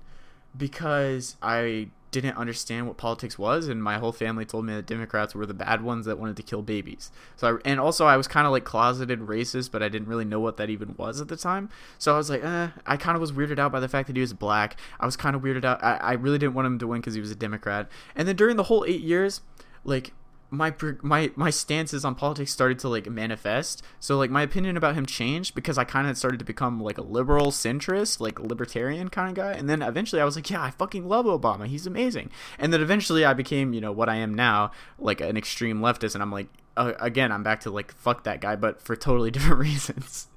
because 0.57 1.37
I 1.41 1.89
didn't 2.11 2.37
understand 2.37 2.87
what 2.87 2.97
politics 2.97 3.37
was, 3.37 3.67
and 3.67 3.83
my 3.83 3.97
whole 3.97 4.11
family 4.11 4.45
told 4.45 4.65
me 4.65 4.73
that 4.73 4.85
Democrats 4.85 5.35
were 5.35 5.45
the 5.45 5.53
bad 5.53 5.81
ones 5.81 6.05
that 6.05 6.17
wanted 6.17 6.37
to 6.37 6.43
kill 6.43 6.61
babies. 6.61 7.11
So, 7.35 7.55
I, 7.55 7.59
and 7.69 7.79
also 7.79 8.05
I 8.05 8.17
was 8.17 8.27
kind 8.27 8.45
of 8.45 8.51
like 8.51 8.63
closeted 8.63 9.19
racist, 9.19 9.71
but 9.71 9.83
I 9.83 9.89
didn't 9.89 10.07
really 10.07 10.25
know 10.25 10.39
what 10.39 10.57
that 10.57 10.69
even 10.69 10.95
was 10.97 11.19
at 11.19 11.27
the 11.27 11.37
time. 11.37 11.69
So 11.97 12.13
I 12.13 12.17
was 12.17 12.29
like, 12.29 12.43
eh, 12.43 12.69
I 12.85 12.97
kind 12.97 13.15
of 13.15 13.21
was 13.21 13.31
weirded 13.31 13.59
out 13.59 13.71
by 13.71 13.79
the 13.79 13.89
fact 13.89 14.07
that 14.07 14.15
he 14.15 14.21
was 14.21 14.33
black. 14.33 14.79
I 14.99 15.05
was 15.05 15.17
kind 15.17 15.35
of 15.35 15.41
weirded 15.41 15.65
out. 15.65 15.83
I, 15.83 15.97
I 15.97 16.13
really 16.13 16.37
didn't 16.37 16.53
want 16.53 16.65
him 16.65 16.79
to 16.79 16.87
win 16.87 17.01
because 17.01 17.13
he 17.13 17.21
was 17.21 17.31
a 17.31 17.35
Democrat. 17.35 17.89
And 18.15 18.27
then 18.27 18.35
during 18.35 18.55
the 18.55 18.63
whole 18.63 18.85
eight 18.87 19.01
years, 19.01 19.41
like 19.83 20.13
my 20.49 20.73
my 21.01 21.31
my 21.35 21.49
stances 21.49 22.05
on 22.05 22.15
politics 22.15 22.51
started 22.51 22.79
to 22.79 22.89
like 22.89 23.09
manifest. 23.09 23.83
So 23.99 24.17
like 24.17 24.29
my 24.29 24.41
opinion 24.41 24.77
about 24.77 24.95
him 24.95 25.05
changed 25.05 25.55
because 25.55 25.77
I 25.77 25.83
kind 25.83 26.07
of 26.07 26.17
started 26.17 26.39
to 26.39 26.45
become 26.45 26.81
like 26.81 26.97
a 26.97 27.03
liberal 27.03 27.47
centrist, 27.47 28.19
like 28.19 28.39
libertarian 28.39 29.09
kind 29.09 29.29
of 29.29 29.35
guy. 29.35 29.53
And 29.53 29.69
then 29.69 29.81
eventually 29.81 30.21
I 30.21 30.25
was 30.25 30.35
like, 30.35 30.49
yeah, 30.49 30.61
I 30.61 30.71
fucking 30.71 31.07
love 31.07 31.25
Obama. 31.25 31.67
He's 31.67 31.85
amazing. 31.85 32.31
And 32.57 32.71
then 32.71 32.81
eventually 32.81 33.25
I 33.25 33.33
became, 33.33 33.73
you 33.73 33.81
know, 33.81 33.91
what 33.91 34.09
I 34.09 34.15
am 34.15 34.33
now, 34.33 34.71
like 34.97 35.21
an 35.21 35.37
extreme 35.37 35.79
leftist 35.79 36.13
and 36.13 36.21
I'm 36.21 36.31
like 36.31 36.47
uh, 36.77 36.93
again, 36.99 37.31
I'm 37.31 37.43
back 37.43 37.61
to 37.61 37.71
like 37.71 37.91
fuck 37.91 38.23
that 38.23 38.41
guy 38.41 38.55
but 38.55 38.81
for 38.81 38.95
totally 38.95 39.31
different 39.31 39.59
reasons. 39.59 40.27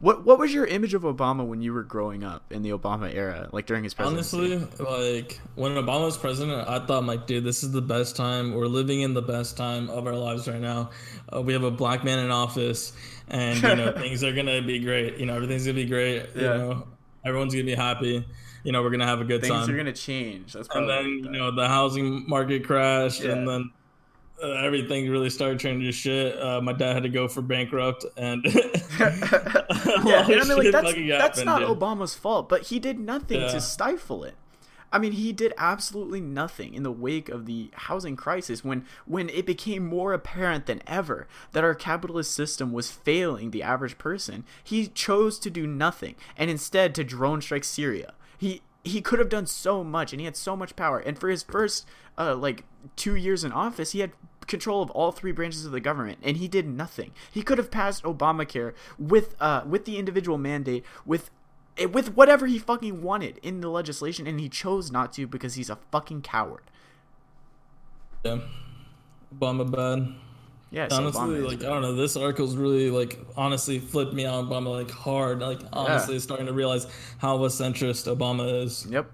What 0.00 0.24
what 0.24 0.38
was 0.38 0.52
your 0.54 0.66
image 0.66 0.94
of 0.94 1.02
Obama 1.02 1.46
when 1.46 1.60
you 1.62 1.72
were 1.72 1.82
growing 1.82 2.22
up 2.24 2.52
in 2.52 2.62
the 2.62 2.70
Obama 2.70 3.12
era, 3.12 3.48
like 3.52 3.66
during 3.66 3.84
his 3.84 3.94
presidency? 3.94 4.36
Honestly, 4.54 4.84
like 4.84 5.40
when 5.54 5.72
Obama 5.72 6.04
was 6.04 6.16
president, 6.16 6.68
I 6.68 6.84
thought, 6.86 7.04
like, 7.04 7.26
dude, 7.26 7.44
this 7.44 7.62
is 7.62 7.72
the 7.72 7.82
best 7.82 8.16
time. 8.16 8.54
We're 8.54 8.66
living 8.66 9.00
in 9.00 9.14
the 9.14 9.22
best 9.22 9.56
time 9.56 9.90
of 9.90 10.06
our 10.06 10.14
lives 10.14 10.46
right 10.48 10.60
now. 10.60 10.90
Uh, 11.34 11.42
we 11.42 11.52
have 11.52 11.64
a 11.64 11.70
black 11.70 12.04
man 12.04 12.18
in 12.20 12.30
office, 12.30 12.92
and 13.28 13.56
you 13.62 13.74
know 13.76 13.92
things 13.96 14.22
are 14.22 14.32
gonna 14.32 14.62
be 14.62 14.78
great. 14.78 15.18
You 15.18 15.26
know 15.26 15.34
everything's 15.34 15.64
gonna 15.64 15.74
be 15.74 15.86
great. 15.86 16.26
You 16.34 16.42
Yeah. 16.42 16.56
know 16.56 16.86
everyone's 17.24 17.54
gonna 17.54 17.64
be 17.64 17.74
happy. 17.74 18.24
You 18.64 18.72
know 18.72 18.82
we're 18.82 18.90
gonna 18.90 19.06
have 19.06 19.20
a 19.20 19.24
good 19.24 19.40
Things 19.40 19.52
time. 19.52 19.60
Things 19.66 19.74
are 19.74 19.76
gonna 19.76 19.92
change. 19.92 20.52
That's 20.52 20.68
and 20.74 20.88
then 20.88 21.06
you 21.06 21.30
know 21.30 21.50
the 21.50 21.68
housing 21.68 22.28
market 22.28 22.64
crashed, 22.64 23.22
Yeah. 23.22 23.32
and 23.32 23.48
then 23.48 23.70
uh, 24.42 24.46
everything 24.64 25.08
really 25.10 25.30
started 25.30 25.58
turning 25.60 25.80
to 25.82 25.92
shit. 25.92 26.40
Uh, 26.40 26.60
my 26.60 26.72
dad 26.72 26.94
had 26.94 27.02
to 27.02 27.08
go 27.08 27.28
for 27.28 27.42
bankrupt, 27.42 28.04
and 28.16 28.44
yeah, 29.00 30.26
and 30.26 30.40
I 30.40 30.44
mean, 30.44 30.58
like 30.58 30.72
that's 30.72 30.94
that's 30.94 31.38
happened, 31.40 31.44
not 31.46 31.58
dude. 31.60 31.68
Obama's 31.68 32.14
fault, 32.14 32.48
but 32.48 32.62
he 32.62 32.78
did 32.78 32.98
nothing 32.98 33.40
Yeah. 33.40 33.48
to 33.52 33.60
stifle 33.60 34.24
it. 34.24 34.34
I 34.90 34.98
mean, 34.98 35.12
he 35.12 35.32
did 35.32 35.52
absolutely 35.58 36.20
nothing 36.22 36.72
in 36.72 36.82
the 36.82 36.90
wake 36.90 37.28
of 37.28 37.44
the 37.44 37.70
housing 37.74 38.16
crisis 38.16 38.64
when 38.64 38.86
when 39.04 39.28
it 39.28 39.44
became 39.44 39.84
more 39.86 40.14
apparent 40.14 40.64
than 40.66 40.82
ever 40.86 41.26
that 41.52 41.62
our 41.62 41.74
capitalist 41.74 42.32
system 42.32 42.72
was 42.72 42.90
failing 42.90 43.50
the 43.50 43.62
average 43.62 43.98
person. 43.98 44.44
He 44.64 44.86
chose 44.86 45.38
to 45.40 45.50
do 45.50 45.66
nothing 45.66 46.14
and 46.38 46.50
instead 46.50 46.94
to 46.94 47.04
drone 47.04 47.42
strike 47.42 47.64
Syria. 47.64 48.14
He 48.84 49.00
could 49.00 49.18
have 49.18 49.28
done 49.28 49.46
so 49.46 49.84
much 49.84 50.12
and 50.12 50.20
he 50.20 50.24
had 50.24 50.36
so 50.36 50.56
much 50.56 50.76
power. 50.76 50.98
And 50.98 51.18
for 51.18 51.28
his 51.28 51.42
first 51.42 51.86
uh 52.16 52.34
like 52.34 52.64
2 52.96 53.14
years 53.16 53.44
in 53.44 53.52
office, 53.52 53.92
he 53.92 54.00
had 54.00 54.12
control 54.46 54.80
of 54.82 54.90
all 54.92 55.12
three 55.12 55.32
branches 55.32 55.66
of 55.66 55.72
the 55.72 55.80
government 55.80 56.18
and 56.22 56.38
he 56.38 56.48
did 56.48 56.66
nothing. 56.66 57.12
He 57.30 57.42
could 57.42 57.58
have 57.58 57.70
passed 57.70 58.02
Obamacare 58.04 58.72
with 58.98 59.34
uh 59.40 59.62
with 59.66 59.84
the 59.84 59.98
individual 59.98 60.38
mandate 60.38 60.84
with 61.04 61.30
eh, 61.76 61.84
with 61.84 62.14
whatever 62.16 62.46
he 62.46 62.58
fucking 62.58 63.02
wanted 63.02 63.38
in 63.42 63.60
the 63.60 63.68
legislation 63.68 64.26
and 64.26 64.40
he 64.40 64.48
chose 64.48 64.90
not 64.90 65.12
to 65.14 65.26
because 65.26 65.54
he's 65.54 65.70
a 65.70 65.78
fucking 65.92 66.22
coward. 66.22 66.62
yeah. 68.24 68.40
Obama 69.34 69.70
bad. 69.70 70.14
Yes, 70.70 70.92
honestly, 70.92 71.40
like 71.40 71.60
I 71.60 71.68
don't 71.68 71.82
know, 71.82 71.94
this 71.94 72.16
article's 72.16 72.56
really 72.56 72.90
like 72.90 73.18
honestly 73.36 73.78
flipped 73.78 74.12
me 74.12 74.26
on 74.26 74.46
Obama 74.46 74.70
like 74.70 74.90
hard. 74.90 75.40
Like 75.40 75.60
honestly, 75.72 76.18
starting 76.18 76.46
to 76.46 76.52
realize 76.52 76.86
how 77.18 77.36
of 77.36 77.42
a 77.42 77.46
centrist 77.46 78.14
Obama 78.14 78.64
is. 78.64 78.86
Yep. 78.90 79.10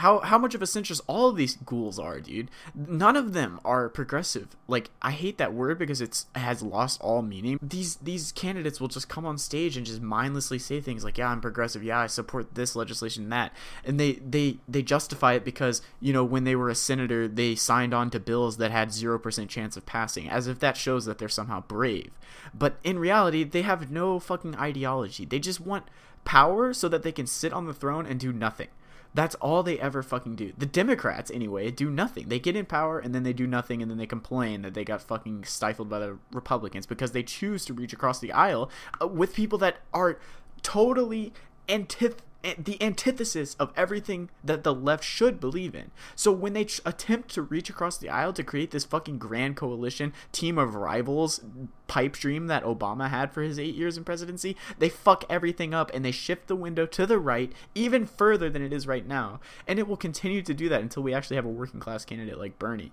How 0.00 0.20
how 0.20 0.38
much 0.38 0.54
of 0.54 0.62
a 0.62 0.66
centrist 0.66 1.02
all 1.06 1.28
of 1.28 1.36
these 1.36 1.56
ghouls 1.56 1.98
are, 1.98 2.20
dude? 2.20 2.50
None 2.74 3.16
of 3.16 3.34
them 3.34 3.60
are 3.66 3.88
progressive. 3.90 4.48
Like 4.66 4.90
I 5.02 5.10
hate 5.10 5.36
that 5.38 5.52
word 5.52 5.78
because 5.78 6.00
it's 6.00 6.26
it 6.34 6.38
has 6.38 6.62
lost 6.62 7.00
all 7.02 7.20
meaning. 7.20 7.58
These 7.62 7.96
these 7.96 8.32
candidates 8.32 8.80
will 8.80 8.88
just 8.88 9.10
come 9.10 9.26
on 9.26 9.36
stage 9.36 9.76
and 9.76 9.84
just 9.84 10.00
mindlessly 10.00 10.58
say 10.58 10.80
things 10.80 11.04
like, 11.04 11.18
"Yeah, 11.18 11.28
I'm 11.28 11.42
progressive. 11.42 11.84
Yeah, 11.84 12.00
I 12.00 12.06
support 12.06 12.54
this 12.54 12.74
legislation 12.74 13.24
and 13.24 13.32
that." 13.32 13.52
And 13.84 14.00
they 14.00 14.12
they 14.14 14.56
they 14.66 14.82
justify 14.82 15.34
it 15.34 15.44
because, 15.44 15.82
you 16.00 16.14
know, 16.14 16.24
when 16.24 16.44
they 16.44 16.56
were 16.56 16.70
a 16.70 16.74
senator, 16.74 17.28
they 17.28 17.54
signed 17.54 17.92
on 17.92 18.08
to 18.10 18.20
bills 18.20 18.56
that 18.56 18.70
had 18.70 18.88
0% 18.88 19.48
chance 19.50 19.76
of 19.76 19.84
passing, 19.84 20.30
as 20.30 20.46
if 20.46 20.58
that 20.60 20.78
shows 20.78 21.04
that 21.04 21.18
they're 21.18 21.28
somehow 21.28 21.60
brave. 21.60 22.10
But 22.54 22.78
in 22.82 22.98
reality, 22.98 23.44
they 23.44 23.62
have 23.62 23.90
no 23.90 24.18
fucking 24.18 24.56
ideology. 24.56 25.26
They 25.26 25.38
just 25.38 25.60
want 25.60 25.84
power 26.24 26.72
so 26.72 26.88
that 26.88 27.02
they 27.02 27.12
can 27.12 27.26
sit 27.26 27.52
on 27.52 27.66
the 27.66 27.74
throne 27.74 28.06
and 28.06 28.18
do 28.18 28.32
nothing. 28.32 28.68
That's 29.12 29.34
all 29.36 29.62
they 29.62 29.78
ever 29.78 30.02
fucking 30.02 30.36
do. 30.36 30.52
The 30.56 30.66
Democrats, 30.66 31.30
anyway, 31.30 31.70
do 31.70 31.90
nothing. 31.90 32.28
They 32.28 32.38
get 32.38 32.54
in 32.54 32.66
power 32.66 32.98
and 32.98 33.14
then 33.14 33.24
they 33.24 33.32
do 33.32 33.46
nothing 33.46 33.82
and 33.82 33.90
then 33.90 33.98
they 33.98 34.06
complain 34.06 34.62
that 34.62 34.74
they 34.74 34.84
got 34.84 35.02
fucking 35.02 35.44
stifled 35.44 35.88
by 35.88 35.98
the 35.98 36.18
Republicans 36.32 36.86
because 36.86 37.10
they 37.12 37.22
choose 37.22 37.64
to 37.64 37.74
reach 37.74 37.92
across 37.92 38.20
the 38.20 38.32
aisle 38.32 38.70
uh, 39.02 39.06
with 39.08 39.34
people 39.34 39.58
that 39.58 39.78
are 39.92 40.18
totally 40.62 41.32
antith- 41.68 42.18
the 42.42 42.82
antithesis 42.82 43.54
of 43.56 43.72
everything 43.76 44.30
that 44.42 44.64
the 44.64 44.74
left 44.74 45.04
should 45.04 45.40
believe 45.40 45.74
in. 45.74 45.90
So 46.14 46.32
when 46.32 46.54
they 46.54 46.66
attempt 46.86 47.28
to 47.34 47.42
reach 47.42 47.68
across 47.68 47.98
the 47.98 48.08
aisle 48.08 48.32
to 48.34 48.42
create 48.42 48.70
this 48.70 48.84
fucking 48.84 49.18
grand 49.18 49.56
coalition 49.56 50.12
team 50.32 50.58
of 50.58 50.74
rivals 50.74 51.40
pipe 51.86 52.12
dream 52.12 52.46
that 52.46 52.64
Obama 52.64 53.10
had 53.10 53.32
for 53.32 53.42
his 53.42 53.58
8 53.58 53.74
years 53.74 53.96
in 53.96 54.04
presidency, 54.04 54.56
they 54.78 54.88
fuck 54.88 55.24
everything 55.28 55.74
up 55.74 55.90
and 55.92 56.04
they 56.04 56.12
shift 56.12 56.46
the 56.46 56.56
window 56.56 56.86
to 56.86 57.06
the 57.06 57.18
right 57.18 57.52
even 57.74 58.06
further 58.06 58.48
than 58.48 58.62
it 58.62 58.72
is 58.72 58.86
right 58.86 59.06
now. 59.06 59.40
And 59.66 59.78
it 59.78 59.86
will 59.86 59.96
continue 59.96 60.42
to 60.42 60.54
do 60.54 60.68
that 60.70 60.82
until 60.82 61.02
we 61.02 61.12
actually 61.12 61.36
have 61.36 61.46
a 61.46 61.50
working 61.50 61.80
class 61.80 62.04
candidate 62.04 62.38
like 62.38 62.58
Bernie. 62.58 62.92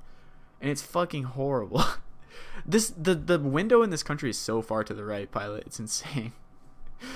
And 0.60 0.70
it's 0.70 0.82
fucking 0.82 1.24
horrible. 1.24 1.84
this 2.66 2.90
the 2.90 3.16
the 3.16 3.40
window 3.40 3.82
in 3.82 3.92
this 3.92 4.04
country 4.04 4.30
is 4.30 4.38
so 4.38 4.62
far 4.62 4.84
to 4.84 4.94
the 4.94 5.06
right, 5.06 5.32
pilot. 5.32 5.64
It's 5.68 5.80
insane. 5.80 6.34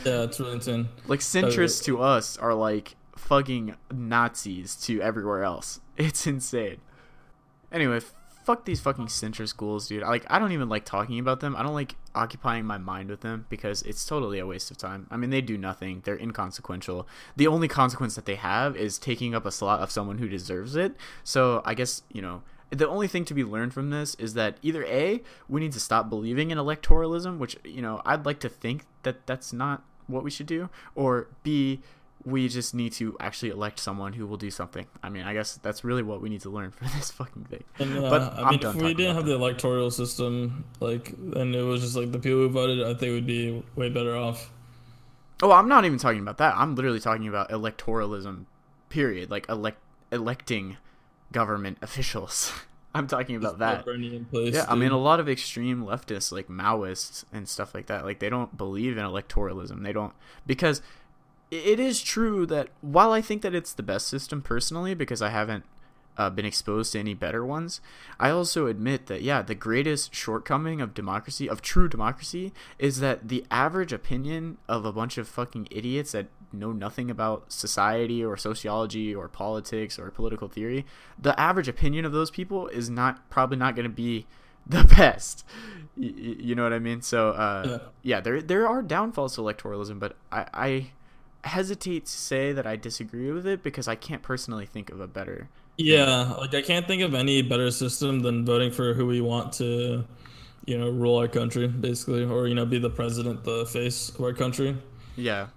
Yeah, 0.05 0.23
it's 0.23 0.39
really 0.39 0.53
insane. 0.53 0.89
Like 1.07 1.19
centrists 1.19 1.83
to 1.85 2.01
us 2.01 2.37
are 2.37 2.53
like 2.53 2.95
fucking 3.15 3.75
Nazis 3.91 4.75
to 4.75 5.01
everywhere 5.01 5.43
else. 5.43 5.79
It's 5.97 6.25
insane. 6.25 6.77
Anyway, 7.71 7.99
fuck 8.43 8.65
these 8.65 8.79
fucking 8.79 9.07
centrist 9.07 9.55
ghouls, 9.55 9.87
dude. 9.87 10.03
Like 10.03 10.25
I 10.29 10.39
don't 10.39 10.51
even 10.51 10.67
like 10.67 10.83
talking 10.83 11.19
about 11.19 11.39
them. 11.39 11.55
I 11.55 11.63
don't 11.63 11.73
like 11.73 11.95
occupying 12.15 12.65
my 12.65 12.77
mind 12.77 13.09
with 13.09 13.21
them 13.21 13.45
because 13.49 13.81
it's 13.83 14.05
totally 14.05 14.39
a 14.39 14.47
waste 14.47 14.71
of 14.71 14.77
time. 14.77 15.07
I 15.11 15.17
mean, 15.17 15.29
they 15.29 15.41
do 15.41 15.57
nothing. 15.57 16.01
They're 16.03 16.17
inconsequential. 16.17 17.07
The 17.35 17.47
only 17.47 17.67
consequence 17.67 18.15
that 18.15 18.25
they 18.25 18.35
have 18.35 18.75
is 18.75 18.97
taking 18.97 19.35
up 19.35 19.45
a 19.45 19.51
slot 19.51 19.81
of 19.81 19.91
someone 19.91 20.17
who 20.17 20.27
deserves 20.27 20.75
it. 20.75 20.95
So, 21.23 21.61
I 21.65 21.75
guess, 21.75 22.01
you 22.11 22.21
know, 22.21 22.41
the 22.71 22.87
only 22.87 23.07
thing 23.07 23.25
to 23.25 23.33
be 23.33 23.43
learned 23.43 23.73
from 23.73 23.89
this 23.89 24.15
is 24.15 24.33
that 24.35 24.57
either 24.61 24.83
A, 24.85 25.21
we 25.47 25.59
need 25.59 25.73
to 25.73 25.79
stop 25.79 26.09
believing 26.09 26.51
in 26.51 26.57
electoralism, 26.57 27.37
which, 27.37 27.57
you 27.63 27.81
know, 27.81 28.01
I'd 28.05 28.25
like 28.25 28.39
to 28.39 28.49
think 28.49 28.85
that 29.03 29.27
that's 29.27 29.51
not 29.53 29.83
what 30.07 30.23
we 30.23 30.31
should 30.31 30.45
do, 30.47 30.69
or 30.95 31.27
B, 31.43 31.81
we 32.23 32.47
just 32.47 32.73
need 32.75 32.93
to 32.93 33.17
actually 33.19 33.49
elect 33.49 33.79
someone 33.79 34.13
who 34.13 34.27
will 34.27 34.37
do 34.37 34.51
something. 34.51 34.85
I 35.01 35.09
mean, 35.09 35.23
I 35.23 35.33
guess 35.33 35.57
that's 35.61 35.83
really 35.83 36.03
what 36.03 36.21
we 36.21 36.29
need 36.29 36.41
to 36.41 36.49
learn 36.49 36.71
from 36.77 36.87
this 36.95 37.11
fucking 37.11 37.45
thing. 37.45 37.63
And, 37.79 37.97
uh, 37.97 38.09
But 38.09 38.21
I 38.33 38.43
I'm 38.43 38.49
mean, 38.51 38.59
done 38.59 38.75
if 38.77 38.81
we 38.81 38.93
didn't 38.93 39.15
have 39.15 39.25
the 39.25 39.33
electoral 39.35 39.91
system, 39.91 40.63
like, 40.79 41.09
and 41.35 41.55
it 41.55 41.63
was 41.63 41.81
just 41.81 41.95
like 41.95 42.11
the 42.11 42.19
people 42.19 42.39
who 42.39 42.49
voted, 42.49 42.83
I 42.83 42.93
think 42.93 43.13
would 43.13 43.27
be 43.27 43.63
way 43.75 43.89
better 43.89 44.15
off. 44.15 44.51
Oh, 45.43 45.51
I'm 45.51 45.67
not 45.67 45.85
even 45.85 45.97
talking 45.97 46.21
about 46.21 46.37
that. 46.37 46.55
I'm 46.55 46.75
literally 46.75 46.99
talking 46.99 47.27
about 47.27 47.49
electoralism, 47.49 48.45
period. 48.89 49.31
Like 49.31 49.49
elect 49.49 49.79
electing 50.11 50.77
government 51.31 51.77
officials. 51.81 52.51
I'm 52.93 53.07
talking 53.07 53.37
about 53.37 53.59
that. 53.59 53.85
Place, 53.85 54.53
Yeah, 54.53 54.65
I 54.67 54.75
mean, 54.75 54.91
a 54.91 54.97
lot 54.97 55.21
of 55.21 55.29
extreme 55.29 55.83
leftists, 55.83 56.31
like 56.31 56.49
Maoists 56.49 57.23
and 57.31 57.47
stuff 57.47 57.73
like 57.73 57.85
that, 57.85 58.03
like 58.03 58.19
they 58.19 58.29
don't 58.29 58.57
believe 58.57 58.97
in 58.97 59.05
electoralism. 59.05 59.81
They 59.83 59.93
don't 59.93 60.13
because 60.45 60.81
it 61.51 61.79
is 61.79 62.01
true 62.01 62.45
that 62.47 62.67
while 62.81 63.13
I 63.13 63.21
think 63.21 63.43
that 63.43 63.55
it's 63.55 63.71
the 63.71 63.83
best 63.83 64.07
system 64.07 64.41
personally, 64.41 64.93
because 64.93 65.21
I 65.21 65.29
haven't 65.29 65.63
uh, 66.17 66.29
been 66.29 66.45
exposed 66.45 66.93
to 66.93 66.99
any 66.99 67.13
better 67.13 67.45
ones, 67.45 67.81
I 68.19 68.29
also 68.29 68.67
admit 68.67 69.07
that 69.07 69.21
yeah, 69.21 69.41
the 69.41 69.55
greatest 69.55 70.13
shortcoming 70.13 70.81
of 70.81 70.93
democracy, 70.93 71.49
of 71.49 71.61
true 71.61 71.87
democracy, 71.87 72.53
is 72.79 72.99
that 72.99 73.27
the 73.27 73.45
average 73.49 73.93
opinion 73.93 74.57
of 74.67 74.85
a 74.85 74.91
bunch 74.91 75.17
of 75.17 75.27
fucking 75.27 75.67
idiots 75.71 76.11
that 76.11 76.27
know 76.53 76.71
nothing 76.71 77.09
about 77.09 77.51
society 77.51 78.23
or 78.23 78.35
sociology 78.37 79.13
or 79.15 79.27
politics 79.27 79.97
or 79.97 80.11
political 80.11 80.47
theory, 80.47 80.85
the 81.19 81.37
average 81.39 81.67
opinion 81.67 82.05
of 82.05 82.11
those 82.11 82.31
people 82.31 82.67
is 82.67 82.89
not 82.89 83.29
probably 83.29 83.57
not 83.57 83.75
going 83.75 83.87
to 83.87 83.89
be 83.89 84.25
the 84.67 84.83
best. 84.83 85.45
You, 85.95 86.37
you 86.39 86.55
know 86.55 86.63
what 86.63 86.73
I 86.73 86.79
mean? 86.79 87.01
So 87.01 87.29
uh, 87.29 87.63
yeah. 87.65 87.87
yeah, 88.03 88.21
there 88.21 88.41
there 88.41 88.67
are 88.67 88.81
downfalls 88.81 89.35
to 89.35 89.41
electoralism, 89.41 89.99
but 89.99 90.15
I, 90.31 90.45
I 90.53 90.91
hesitate 91.43 92.05
to 92.05 92.11
say 92.11 92.53
that 92.53 92.67
I 92.67 92.75
disagree 92.75 93.31
with 93.31 93.47
it 93.47 93.63
because 93.63 93.87
I 93.87 93.95
can't 93.95 94.21
personally 94.21 94.65
think 94.65 94.91
of 94.91 94.99
a 94.99 95.07
better. 95.07 95.49
Yeah, 95.77 96.33
like 96.33 96.53
I 96.53 96.61
can't 96.61 96.87
think 96.87 97.01
of 97.01 97.13
any 97.13 97.41
better 97.41 97.71
system 97.71 98.19
than 98.19 98.45
voting 98.45 98.71
for 98.71 98.93
who 98.93 99.07
we 99.07 99.21
want 99.21 99.53
to, 99.53 100.05
you 100.65 100.77
know, 100.77 100.89
rule 100.89 101.17
our 101.17 101.27
country, 101.27 101.67
basically, 101.67 102.23
or 102.23 102.47
you 102.47 102.55
know, 102.55 102.65
be 102.65 102.79
the 102.79 102.89
president, 102.89 103.43
the 103.43 103.65
face 103.65 104.09
of 104.09 104.21
our 104.21 104.33
country. 104.33 104.77
Yeah, 105.15 105.47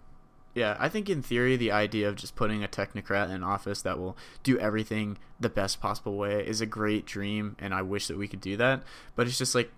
yeah. 0.54 0.76
I 0.78 0.88
think 0.88 1.10
in 1.10 1.22
theory, 1.22 1.56
the 1.56 1.72
idea 1.72 2.08
of 2.08 2.16
just 2.16 2.36
putting 2.36 2.64
a 2.64 2.68
technocrat 2.68 3.30
in 3.30 3.42
office 3.42 3.82
that 3.82 3.98
will 3.98 4.16
do 4.42 4.58
everything 4.58 5.18
the 5.38 5.50
best 5.50 5.80
possible 5.80 6.16
way 6.16 6.46
is 6.46 6.60
a 6.60 6.66
great 6.66 7.04
dream, 7.04 7.56
and 7.58 7.74
I 7.74 7.82
wish 7.82 8.06
that 8.06 8.16
we 8.16 8.28
could 8.28 8.40
do 8.40 8.56
that. 8.56 8.82
But 9.16 9.26
it's 9.26 9.38
just 9.38 9.54
like 9.54 9.70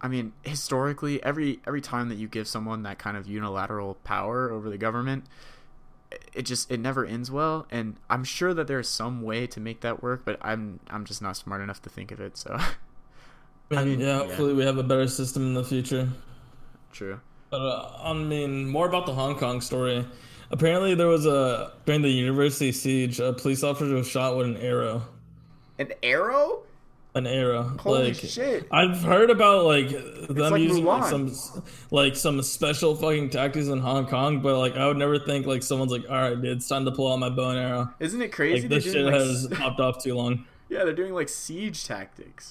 I 0.00 0.08
mean, 0.08 0.32
historically, 0.42 1.22
every 1.22 1.60
every 1.66 1.80
time 1.80 2.08
that 2.08 2.16
you 2.16 2.28
give 2.28 2.46
someone 2.46 2.82
that 2.84 2.98
kind 2.98 3.16
of 3.16 3.26
unilateral 3.26 3.94
power 4.04 4.50
over 4.50 4.70
the 4.70 4.78
government, 4.78 5.24
it 6.32 6.42
just 6.42 6.70
it 6.70 6.80
never 6.80 7.04
ends 7.04 7.30
well. 7.30 7.66
And 7.70 7.96
I'm 8.08 8.24
sure 8.24 8.54
that 8.54 8.66
there's 8.66 8.88
some 8.88 9.22
way 9.22 9.46
to 9.48 9.60
make 9.60 9.80
that 9.80 10.02
work, 10.02 10.22
but 10.24 10.38
I'm 10.40 10.80
I'm 10.88 11.04
just 11.04 11.22
not 11.22 11.36
smart 11.36 11.60
enough 11.60 11.82
to 11.82 11.90
think 11.90 12.10
of 12.10 12.20
it. 12.20 12.36
So, 12.36 12.58
I 13.70 13.84
mean, 13.84 14.00
yeah, 14.00 14.18
hopefully 14.18 14.50
yeah. 14.50 14.56
we 14.56 14.64
have 14.64 14.78
a 14.78 14.82
better 14.82 15.08
system 15.08 15.42
in 15.46 15.54
the 15.54 15.64
future. 15.64 16.08
True. 16.92 17.20
But 17.50 17.60
uh, 17.60 17.92
I 18.02 18.12
mean, 18.12 18.68
more 18.68 18.88
about 18.88 19.06
the 19.06 19.12
Hong 19.12 19.36
Kong 19.36 19.60
story. 19.60 20.06
Apparently, 20.50 20.94
there 20.94 21.08
was 21.08 21.26
a 21.26 21.72
during 21.84 22.02
the 22.02 22.10
university 22.10 22.72
siege, 22.72 23.20
a 23.20 23.32
police 23.32 23.62
officer 23.62 23.94
was 23.94 24.08
shot 24.08 24.36
with 24.36 24.46
an 24.46 24.56
arrow. 24.56 25.02
An 25.78 25.92
arrow? 26.02 26.62
An 27.14 27.26
era. 27.26 27.62
Holy 27.80 28.08
like, 28.08 28.16
shit! 28.16 28.66
I've 28.70 29.02
heard 29.02 29.30
about 29.30 29.64
like 29.64 29.90
them 29.90 30.52
like 30.52 30.62
using 30.62 30.84
like, 30.84 31.04
some 31.04 31.32
like 31.90 32.16
some 32.16 32.42
special 32.42 32.94
fucking 32.94 33.30
tactics 33.30 33.66
in 33.66 33.78
Hong 33.78 34.06
Kong, 34.06 34.40
but 34.40 34.58
like 34.58 34.76
I 34.76 34.86
would 34.86 34.96
never 34.96 35.18
think 35.18 35.46
like 35.46 35.62
someone's 35.62 35.92
like, 35.92 36.08
all 36.08 36.16
right, 36.16 36.40
dude, 36.40 36.58
it's 36.58 36.68
time 36.68 36.84
to 36.84 36.92
pull 36.92 37.12
out 37.12 37.18
my 37.18 37.28
bow 37.28 37.50
and 37.50 37.58
arrow. 37.58 37.94
Isn't 38.00 38.22
it 38.22 38.32
crazy? 38.32 38.62
Like, 38.62 38.70
this 38.70 38.84
shit 38.84 39.04
like... 39.04 39.14
has 39.14 39.48
popped 39.52 39.80
off 39.80 40.02
too 40.02 40.14
long. 40.14 40.44
Yeah, 40.70 40.84
they're 40.84 40.92
doing 40.92 41.14
like 41.14 41.30
siege 41.30 41.86
tactics. 41.86 42.50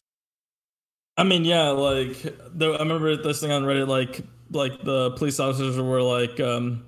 I 1.17 1.23
mean, 1.23 1.45
yeah, 1.45 1.69
like 1.69 2.19
the, 2.23 2.71
I 2.71 2.79
remember 2.79 3.15
this 3.15 3.41
thing 3.41 3.51
on 3.51 3.61
Reddit, 3.61 3.87
like 3.87 4.21
like 4.49 4.83
the 4.83 5.11
police 5.11 5.39
officers 5.39 5.77
were 5.77 6.01
like. 6.01 6.39
um 6.39 6.87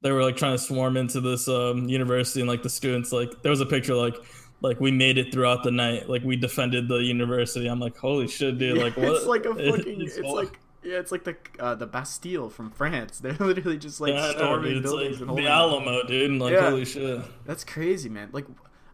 they 0.00 0.12
were 0.12 0.22
like 0.22 0.36
trying 0.36 0.56
to 0.56 0.62
swarm 0.62 0.96
into 0.96 1.20
this 1.20 1.48
um, 1.48 1.88
university 1.88 2.40
and 2.40 2.48
like 2.48 2.62
the 2.62 2.70
students 2.70 3.12
like 3.12 3.42
there 3.42 3.50
was 3.50 3.60
a 3.60 3.66
picture 3.66 3.94
like 3.94 4.14
like 4.60 4.80
we 4.80 4.90
made 4.90 5.18
it 5.18 5.32
throughout 5.32 5.62
the 5.62 5.70
night. 5.70 6.08
Like 6.08 6.24
we 6.24 6.36
defended 6.36 6.88
the 6.88 6.96
university. 6.96 7.66
I'm 7.66 7.80
like, 7.80 7.96
holy 7.96 8.28
shit, 8.28 8.58
dude! 8.58 8.78
Like 8.78 8.96
what? 8.96 9.08
It's 9.08 9.26
like 9.26 9.44
a 9.44 9.54
fucking. 9.70 10.00
it's, 10.00 10.16
it's 10.16 10.28
like 10.28 10.58
yeah, 10.82 10.98
it's 10.98 11.12
like 11.12 11.24
the 11.24 11.36
uh, 11.58 11.74
the 11.74 11.86
Bastille 11.86 12.50
from 12.50 12.70
France. 12.70 13.18
They're 13.22 13.32
literally 13.34 13.78
just 13.78 14.00
like 14.00 14.14
yeah, 14.14 14.30
storming 14.32 14.76
know, 14.76 14.82
buildings 14.82 15.20
like 15.20 15.28
and 15.28 15.38
the 15.38 15.48
Alamo, 15.48 16.02
dude. 16.04 16.30
And 16.30 16.40
Like 16.40 16.54
yeah. 16.54 16.70
holy 16.70 16.84
shit. 16.84 17.20
That's 17.44 17.64
crazy, 17.64 18.08
man. 18.08 18.30
Like 18.32 18.46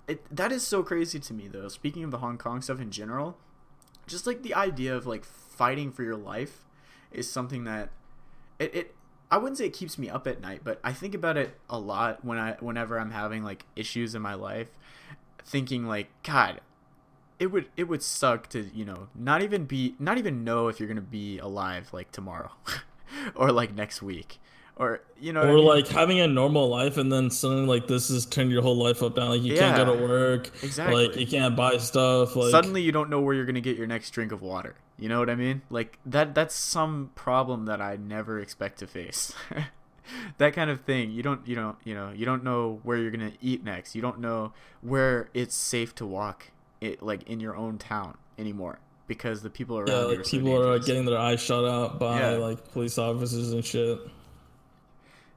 it, 0.07 0.25
that 0.35 0.53
is 0.53 0.67
so 0.67 0.83
crazy 0.83 1.19
to 1.19 1.35
me 1.35 1.49
though. 1.49 1.69
Speaking 1.69 2.05
of 2.05 2.11
the 2.11 2.19
Hong 2.19 2.39
Kong 2.39 2.61
stuff 2.61 2.81
in 2.81 2.91
general, 2.91 3.39
just 4.07 4.27
like 4.27 4.43
the 4.43 4.55
idea 4.55 4.95
of 4.95 5.07
like 5.07 5.25
fighting 5.25 5.93
for 5.93 6.03
your 6.03 6.17
life 6.17 6.65
is 7.11 7.31
something 7.31 7.65
that 7.65 7.91
it, 8.59 8.75
it 8.75 8.95
I 9.31 9.39
wouldn't 9.39 9.59
say 9.59 9.67
it 9.67 9.73
keeps 9.73 9.99
me 9.99 10.11
up 10.11 10.27
at 10.27 10.41
night, 10.41 10.61
but 10.63 10.79
I 10.85 10.93
think 10.93 11.15
about 11.15 11.37
it 11.37 11.59
a 11.71 11.79
lot 11.79 12.25
when 12.25 12.39
I 12.39 12.57
whenever 12.61 12.99
I'm 12.99 13.11
having 13.11 13.43
like 13.43 13.65
issues 13.77 14.15
in 14.15 14.21
my 14.23 14.35
life 14.35 14.69
thinking 15.45 15.87
like, 15.87 16.09
God, 16.23 16.61
it 17.39 17.49
would 17.49 17.67
it 17.77 17.85
would 17.85 18.03
suck 18.03 18.49
to 18.49 18.71
you 18.75 18.85
know 18.85 19.09
not 19.15 19.43
even 19.43 19.65
be 19.65 19.95
not 19.99 20.19
even 20.19 20.45
know 20.45 20.69
if 20.69 20.79
you're 20.79 20.89
gonna 20.89 21.01
be 21.01 21.39
alive 21.39 21.93
like 21.93 22.11
tomorrow, 22.13 22.53
or 23.35 23.53
like 23.53 23.75
next 23.75 24.03
week, 24.03 24.39
or 24.77 25.03
you 25.21 25.33
know, 25.33 25.43
or 25.43 25.49
I 25.49 25.55
mean? 25.55 25.65
like 25.65 25.89
having 25.89 26.21
a 26.21 26.27
normal 26.27 26.69
life 26.69 26.97
and 26.97 27.13
then 27.13 27.31
suddenly 27.31 27.67
like 27.67 27.87
this 27.87 28.09
has 28.09 28.27
turned 28.27 28.51
your 28.51 28.63
whole 28.63 28.77
life 28.77 29.03
up 29.03 29.17
down. 29.17 29.31
Like 29.31 29.43
you 29.43 29.55
yeah, 29.55 29.75
can't 29.75 29.77
go 29.77 29.97
to 29.97 30.03
work, 30.07 30.51
exactly. 30.63 31.09
Like 31.09 31.17
you 31.17 31.27
can't 31.27 31.57
buy 31.57 31.77
stuff. 31.79 32.37
Like 32.37 32.51
suddenly 32.51 32.83
you 32.83 32.93
don't 32.93 33.11
know 33.11 33.21
where 33.21 33.35
you're 33.35 33.47
gonna 33.47 33.61
get 33.61 33.77
your 33.77 33.87
next 33.87 34.11
drink 34.11 34.33
of 34.33 34.43
water. 34.43 34.77
You 34.99 35.09
know 35.09 35.19
what 35.19 35.29
I 35.29 35.35
mean? 35.35 35.63
Like 35.71 35.99
that 36.07 36.35
that's 36.35 36.55
some 36.55 37.11
problem 37.15 37.67
that 37.67 37.81
I 37.81 37.97
never 37.97 38.39
expect 38.39 38.79
to 38.79 38.87
face. 38.87 39.33
that 40.39 40.53
kind 40.55 40.71
of 40.71 40.83
thing. 40.83 41.11
You 41.11 41.23
don't 41.23 41.47
you 41.47 41.55
don't 41.55 41.77
you 41.85 41.95
know 41.95 42.13
you 42.15 42.25
don't 42.25 42.45
know 42.45 42.81
where 42.83 42.99
you're 42.99 43.11
gonna 43.11 43.33
eat 43.41 43.65
next. 43.65 43.95
You 43.95 44.03
don't 44.03 44.21
know 44.21 44.53
where 44.81 45.29
it's 45.35 45.55
safe 45.55 45.95
to 45.97 46.07
walk 46.07 46.51
it 46.81 47.03
like 47.03 47.29
in 47.29 47.41
your 47.41 47.57
own 47.57 47.79
town 47.79 48.17
anymore 48.39 48.79
because 49.07 49.43
the 49.43 49.51
people 49.51 49.79
around 49.79 49.89
yeah, 49.89 49.99
like 49.99 50.19
are 50.21 50.25
people 50.25 50.69
are 50.69 50.79
getting 50.79 51.05
their 51.05 51.19
eyes 51.19 51.41
shut 51.41 51.65
out 51.65 51.99
by 51.99 52.21
yeah. 52.21 52.37
like 52.37 52.73
police 52.73 52.99
officers 52.99 53.53
and 53.53 53.65
shit. 53.65 53.99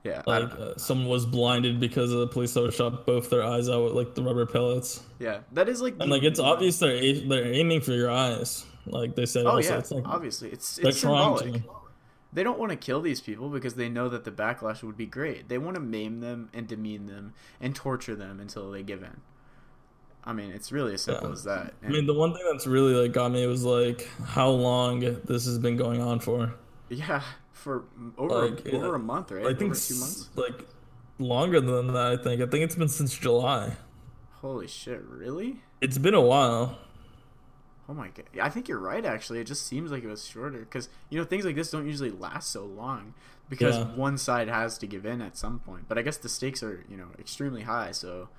Yeah, 0.04 0.22
like 0.26 0.44
uh, 0.44 0.78
someone 0.78 1.10
was 1.10 1.26
blinded 1.26 1.82
because 1.82 2.14
of 2.14 2.20
the 2.20 2.28
police 2.28 2.56
officer 2.56 2.78
shot 2.78 3.06
both 3.06 3.30
their 3.30 3.44
eyes 3.44 3.68
out 3.68 3.84
with 3.84 3.94
like 3.94 4.16
the 4.16 4.24
rubber 4.24 4.46
pellets. 4.46 5.04
Yeah, 5.20 5.40
that 5.52 5.68
is 5.68 5.82
like, 5.82 5.96
and 6.00 6.10
like 6.10 6.24
it's 6.24 6.40
obvious 6.40 6.80
they're 6.80 7.20
they're 7.28 7.52
aiming 7.52 7.82
for 7.82 7.92
your 7.92 8.10
eyes. 8.10 8.66
Like 8.86 9.16
they 9.16 9.26
said, 9.26 9.46
oh 9.46 9.56
also, 9.56 9.74
yeah, 9.74 9.80
it's 9.80 9.92
like, 9.92 10.08
obviously 10.08 10.50
it's 10.50 10.78
it's 10.78 11.02
symbolic 11.02 11.62
they 12.34 12.44
don't 12.44 12.60
want 12.60 12.72
to 12.72 12.76
kill 12.76 13.02
these 13.02 13.22
people 13.22 13.50
because 13.50 13.76
they 13.76 13.90
know 13.90 14.10
that 14.10 14.24
the 14.24 14.32
backlash 14.32 14.84
would 14.84 14.98
be 14.98 15.06
great. 15.06 15.50
They 15.50 15.58
want 15.58 15.76
to 15.76 15.82
maim 15.82 16.20
them 16.20 16.50
and 16.54 16.68
demean 16.68 17.06
them 17.08 17.34
and 17.62 17.76
torture 17.76 18.16
them 18.16 18.40
until 18.40 18.70
they 18.72 18.84
give 18.84 19.02
in. 19.02 19.22
I 20.24 20.34
mean, 20.34 20.52
it's 20.52 20.74
really 20.74 20.94
as 20.94 21.02
simple 21.02 21.30
yeah. 21.30 21.34
as 21.34 21.44
that. 21.46 21.74
And 21.82 21.94
I 21.94 21.96
mean, 21.96 22.06
the 22.06 22.14
one 22.14 22.34
thing 22.34 22.44
that's 22.52 22.68
really 22.68 22.94
like 22.94 23.14
got 23.14 23.32
me 23.32 23.48
was 23.48 23.64
like 23.64 24.10
how 24.26 24.50
long 24.50 25.00
this 25.00 25.46
has 25.46 25.58
been 25.58 25.78
going 25.78 26.02
on 26.02 26.20
for. 26.20 26.54
Yeah, 26.90 27.22
for 27.54 27.86
over 28.18 28.50
like, 28.50 28.66
a, 28.66 28.76
over 28.76 28.96
a 28.96 29.00
month, 29.00 29.32
right? 29.32 29.46
I 29.46 29.54
think 29.54 29.72
over 29.72 29.80
two 29.80 29.96
months. 29.96 30.30
Like 30.36 30.68
longer 31.18 31.62
than 31.62 31.88
that. 31.94 32.20
I 32.20 32.22
think. 32.22 32.42
I 32.42 32.46
think 32.46 32.66
it's 32.66 32.76
been 32.76 32.90
since 32.90 33.18
July. 33.18 33.78
Holy 34.42 34.68
shit! 34.68 35.02
Really? 35.04 35.62
It's 35.80 35.98
been 35.98 36.14
a 36.14 36.22
while. 36.22 36.78
Oh 37.90 37.94
my 37.94 38.10
god! 38.10 38.26
I 38.42 38.50
think 38.50 38.68
you're 38.68 38.80
right. 38.80 39.06
Actually, 39.06 39.40
it 39.40 39.46
just 39.46 39.66
seems 39.66 39.92
like 39.92 40.04
it 40.04 40.08
was 40.08 40.26
shorter 40.26 40.60
because 40.60 40.90
you 41.10 41.18
know 41.18 41.24
things 41.24 41.46
like 41.46 41.56
this 41.56 41.72
don't 41.72 41.88
usually 41.88 42.12
last 42.12 42.52
so 42.52 42.66
long 42.66 43.14
because 43.50 43.78
yeah. 43.78 43.86
one 43.96 44.18
side 44.18 44.50
has 44.50 44.78
to 44.80 44.88
give 44.88 45.06
in 45.06 45.22
at 45.22 45.38
some 45.38 45.60
point. 45.60 45.86
But 45.88 45.98
I 45.98 46.02
guess 46.02 46.18
the 46.18 46.30
stakes 46.30 46.62
are 46.64 46.84
you 46.90 46.98
know 46.98 47.08
extremely 47.18 47.62
high, 47.62 47.92
so 47.92 48.30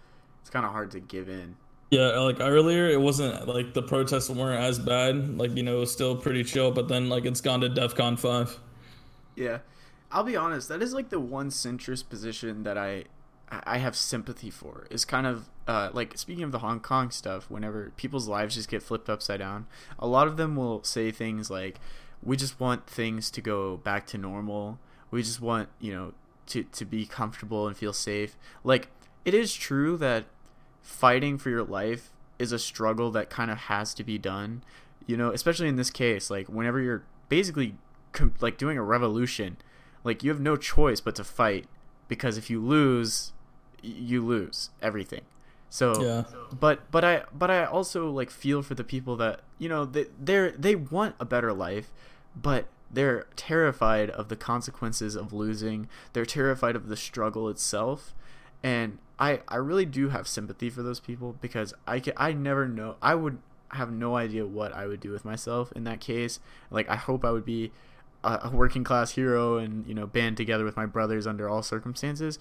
it's 0.41 0.51
kind 0.51 0.67
of 0.67 0.73
hard 0.73 0.91
to 0.93 1.01
give 1.01 1.29
in. 1.29 1.57
Yeah, 1.91 2.19
like 2.19 2.41
earlier, 2.41 2.89
it 2.89 3.01
wasn't 3.01 3.49
like 3.49 3.73
the 3.73 3.83
protests 3.83 4.29
weren't 4.29 4.63
as 4.63 4.79
bad. 4.79 5.39
Like 5.39 5.57
you 5.57 5.63
know, 5.63 5.79
it 5.79 5.81
was 5.81 5.93
still 5.93 6.17
pretty 6.17 6.45
chill. 6.45 6.71
But 6.71 6.89
then 6.89 7.09
like 7.09 7.25
it's 7.25 7.41
gone 7.41 7.63
to 7.63 7.71
DefCon 7.71 8.19
five. 8.19 8.59
Yeah, 9.35 9.59
I'll 10.13 10.25
be 10.25 10.37
honest. 10.37 10.69
That 10.69 10.83
is 10.83 10.93
like 10.93 11.09
the 11.09 11.21
one 11.21 11.49
centrist 11.49 12.11
position 12.11 12.65
that 12.65 12.77
I 12.77 13.05
I 13.51 13.79
have 13.79 13.97
sympathy 13.97 14.51
for 14.51 14.87
is 14.91 15.05
kind 15.05 15.27
of 15.27 15.49
uh, 15.67 15.91
like 15.93 16.17
speaking 16.19 16.45
of 16.45 16.53
the 16.53 16.59
Hong 16.59 16.81
Kong 16.81 17.11
stuff. 17.11 17.51
Whenever 17.51 17.93
people's 17.97 18.29
lives 18.29 18.55
just 18.55 18.69
get 18.69 18.83
flipped 18.83 19.09
upside 19.09 19.41
down, 19.41 19.67
a 19.99 20.07
lot 20.07 20.27
of 20.27 20.37
them 20.37 20.57
will 20.57 20.83
say 20.85 21.11
things 21.11 21.51
like, 21.51 21.81
"We 22.23 22.37
just 22.37 22.61
want 22.61 22.87
things 22.87 23.31
to 23.31 23.41
go 23.41 23.79
back 23.79 24.07
to 24.09 24.19
normal. 24.19 24.79
We 25.11 25.23
just 25.23 25.41
want 25.41 25.69
you 25.81 25.93
know 25.93 26.15
to 26.49 26.65
to 26.65 26.85
be 26.85 27.07
comfortable 27.07 27.67
and 27.67 27.77
feel 27.77 27.93
safe." 27.93 28.37
Like 28.65 28.89
it 29.25 29.35
is 29.35 29.55
true 29.55 29.97
that 29.99 30.27
fighting 30.83 31.39
for 31.39 31.51
your 31.51 31.65
life 31.65 32.11
is 32.39 32.53
a 32.53 32.59
struggle 32.59 33.11
that 33.13 33.31
kind 33.31 33.51
of 33.51 33.59
has 33.59 33.95
to 33.95 34.05
be 34.05 34.19
done. 34.19 34.63
You 35.07 35.17
know, 35.17 35.31
especially 35.33 35.69
in 35.69 35.77
this 35.77 35.91
case, 35.91 36.29
like 36.29 36.49
whenever 36.49 36.81
you're 36.81 37.05
basically 37.31 37.77
com- 38.13 38.35
like 38.41 38.59
doing 38.59 38.77
a 38.77 38.83
revolution, 38.83 39.57
like 40.05 40.23
you 40.23 40.31
have 40.31 40.41
no 40.41 40.57
choice 40.57 41.01
but 41.01 41.15
to 41.17 41.25
fight 41.25 41.67
because 42.09 42.37
if 42.37 42.51
you 42.51 42.61
lose 42.61 43.33
you 43.83 44.25
lose 44.25 44.71
everything. 44.83 45.23
So, 45.71 46.03
yeah. 46.03 46.25
but 46.59 46.91
but 46.91 47.05
I 47.05 47.25
but 47.33 47.51
I 47.51 47.65
also 47.65 48.11
like 48.11 48.31
feel 48.31 48.63
for 48.63 48.75
the 48.75 48.85
people 48.85 49.17
that 49.17 49.41
you 49.59 49.69
know 49.69 49.85
they 49.85 50.07
they 50.23 50.53
they 50.57 50.75
want 50.75 51.15
a 51.21 51.25
better 51.25 51.53
life, 51.53 51.93
but 52.35 52.67
they're 52.91 53.27
terrified 53.37 54.09
of 54.11 54.29
the 54.29 54.37
consequences 54.37 55.15
of 55.15 55.33
losing. 55.33 55.89
They're 56.15 56.25
terrified 56.25 56.75
of 56.75 56.89
the 56.89 56.97
struggle 56.97 57.49
itself, 57.49 58.15
and 58.63 58.99
I 59.19 59.41
I 59.47 59.57
really 59.57 59.85
do 59.85 60.09
have 60.09 60.27
sympathy 60.27 60.71
for 60.71 60.83
those 60.83 61.01
people 61.01 61.37
because 61.41 61.75
I 61.87 62.01
can, 62.01 62.15
I 62.17 62.33
never 62.33 62.67
know 62.67 62.97
I 63.03 63.15
would 63.15 63.39
have 63.73 63.93
no 63.93 64.17
idea 64.17 64.47
what 64.47 64.73
I 64.73 64.87
would 64.87 65.01
do 65.01 65.11
with 65.11 65.27
myself 65.27 65.71
in 65.73 65.85
that 65.85 66.01
case. 66.01 66.41
Like 66.71 66.89
I 66.89 66.97
hope 66.97 67.27
I 67.27 67.31
would 67.31 67.45
be 67.45 67.73
a, 68.25 68.41
a 68.45 68.51
working 68.51 68.85
class 68.85 69.13
hero 69.13 69.59
and 69.59 69.87
you 69.87 69.95
know 69.95 70.07
band 70.07 70.37
together 70.37 70.65
with 70.65 70.77
my 70.77 70.87
brothers 70.87 71.27
under 71.27 71.49
all 71.49 71.63
circumstances 71.63 72.39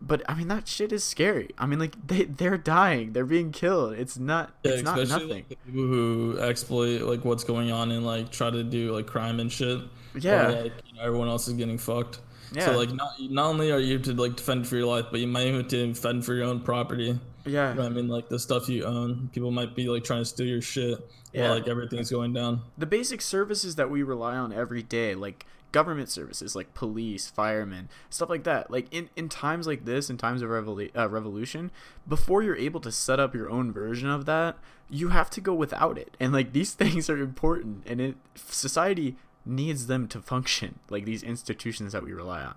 but 0.00 0.22
I 0.28 0.34
mean 0.34 0.48
that 0.48 0.68
shit 0.68 0.92
is 0.92 1.04
scary. 1.04 1.50
I 1.58 1.66
mean, 1.66 1.78
like 1.78 1.94
they 2.06 2.24
they're 2.24 2.58
dying, 2.58 3.12
they're 3.12 3.24
being 3.24 3.52
killed. 3.52 3.94
It's 3.94 4.18
not 4.18 4.52
Yeah, 4.62 4.72
it's 4.72 4.82
not 4.82 4.98
nothing. 5.08 5.28
like, 5.28 5.48
people 5.48 5.86
who 5.86 6.38
exploit 6.40 7.02
like 7.02 7.24
what's 7.24 7.44
going 7.44 7.72
on 7.72 7.90
and 7.90 8.04
like 8.04 8.30
try 8.30 8.50
to 8.50 8.62
do 8.62 8.92
like 8.92 9.06
crime 9.06 9.40
and 9.40 9.50
shit. 9.50 9.80
Yeah. 10.18 10.48
While, 10.48 10.62
like 10.62 10.72
you 10.86 10.94
know, 10.96 11.02
everyone 11.02 11.28
else 11.28 11.48
is 11.48 11.54
getting 11.54 11.78
fucked. 11.78 12.20
Yeah. 12.52 12.66
So 12.66 12.76
like 12.76 12.92
not 12.92 13.12
not 13.20 13.46
only 13.46 13.72
are 13.72 13.78
you 13.80 13.98
to 14.00 14.12
like 14.12 14.36
defend 14.36 14.68
for 14.68 14.76
your 14.76 14.86
life, 14.86 15.06
but 15.10 15.20
you 15.20 15.26
might 15.26 15.46
even 15.46 15.66
to 15.66 15.86
defend 15.88 16.24
for 16.24 16.34
your 16.34 16.44
own 16.44 16.60
property. 16.60 17.18
Yeah. 17.44 17.70
You 17.70 17.80
know 17.80 17.86
I 17.86 17.88
mean, 17.88 18.08
like 18.08 18.28
the 18.28 18.38
stuff 18.38 18.68
you 18.68 18.84
own, 18.84 19.30
people 19.32 19.50
might 19.50 19.74
be 19.74 19.88
like 19.88 20.04
trying 20.04 20.20
to 20.22 20.26
steal 20.26 20.46
your 20.46 20.62
shit. 20.62 20.98
Yeah. 21.32 21.48
While 21.48 21.54
like 21.58 21.68
everything's 21.68 22.10
going 22.10 22.32
down. 22.32 22.62
the 22.78 22.86
basic 22.86 23.20
services 23.20 23.76
that 23.76 23.90
we 23.90 24.02
rely 24.02 24.36
on 24.36 24.52
every 24.52 24.82
day, 24.82 25.14
like 25.14 25.44
government 25.76 26.08
services, 26.08 26.56
like 26.56 26.72
police, 26.72 27.28
firemen, 27.28 27.90
stuff 28.08 28.30
like 28.30 28.44
that. 28.44 28.70
Like 28.70 28.86
in, 28.90 29.10
in 29.14 29.28
times 29.28 29.66
like 29.66 29.84
this, 29.84 30.08
in 30.08 30.16
times 30.16 30.40
of 30.40 30.48
revolu- 30.48 30.90
uh, 30.96 31.06
revolution, 31.10 31.70
before 32.08 32.42
you're 32.42 32.56
able 32.56 32.80
to 32.80 32.90
set 32.90 33.20
up 33.20 33.34
your 33.34 33.50
own 33.50 33.72
version 33.72 34.08
of 34.08 34.24
that, 34.24 34.56
you 34.88 35.10
have 35.10 35.28
to 35.30 35.40
go 35.42 35.52
without 35.52 35.98
it. 35.98 36.16
And 36.18 36.32
like 36.32 36.54
these 36.54 36.72
things 36.82 37.10
are 37.10 37.18
important, 37.18 37.82
and 37.86 38.00
it 38.00 38.14
society 38.36 39.16
needs 39.44 39.86
them 39.86 40.08
to 40.08 40.20
function. 40.22 40.78
Like 40.88 41.04
these 41.04 41.22
institutions 41.22 41.92
that 41.92 42.02
we 42.02 42.14
rely 42.14 42.40
on. 42.40 42.54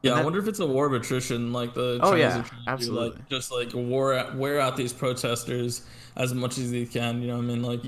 Yeah, 0.00 0.12
And 0.12 0.20
I 0.20 0.24
wonder 0.24 0.38
if 0.38 0.48
it's 0.48 0.58
a 0.60 0.66
war 0.66 0.86
of 0.86 0.94
attrition, 0.94 1.52
like 1.52 1.74
the 1.74 2.00
Oh, 2.02 2.12
Chinese 2.12 2.20
yeah, 2.20 2.40
are 2.40 2.44
trying 2.64 2.78
to 2.78 2.84
do, 2.86 2.92
like 2.92 3.28
just 3.28 3.52
like 3.52 3.74
war 3.74 4.14
at, 4.14 4.34
wear 4.34 4.58
out 4.58 4.78
these 4.78 4.94
protesters 4.94 5.82
as 6.16 6.32
much 6.32 6.56
as 6.56 6.70
they 6.70 6.86
can. 6.86 7.20
You 7.20 7.28
know, 7.28 7.36
what 7.36 7.44
I 7.44 7.46
mean, 7.46 7.62
like 7.62 7.82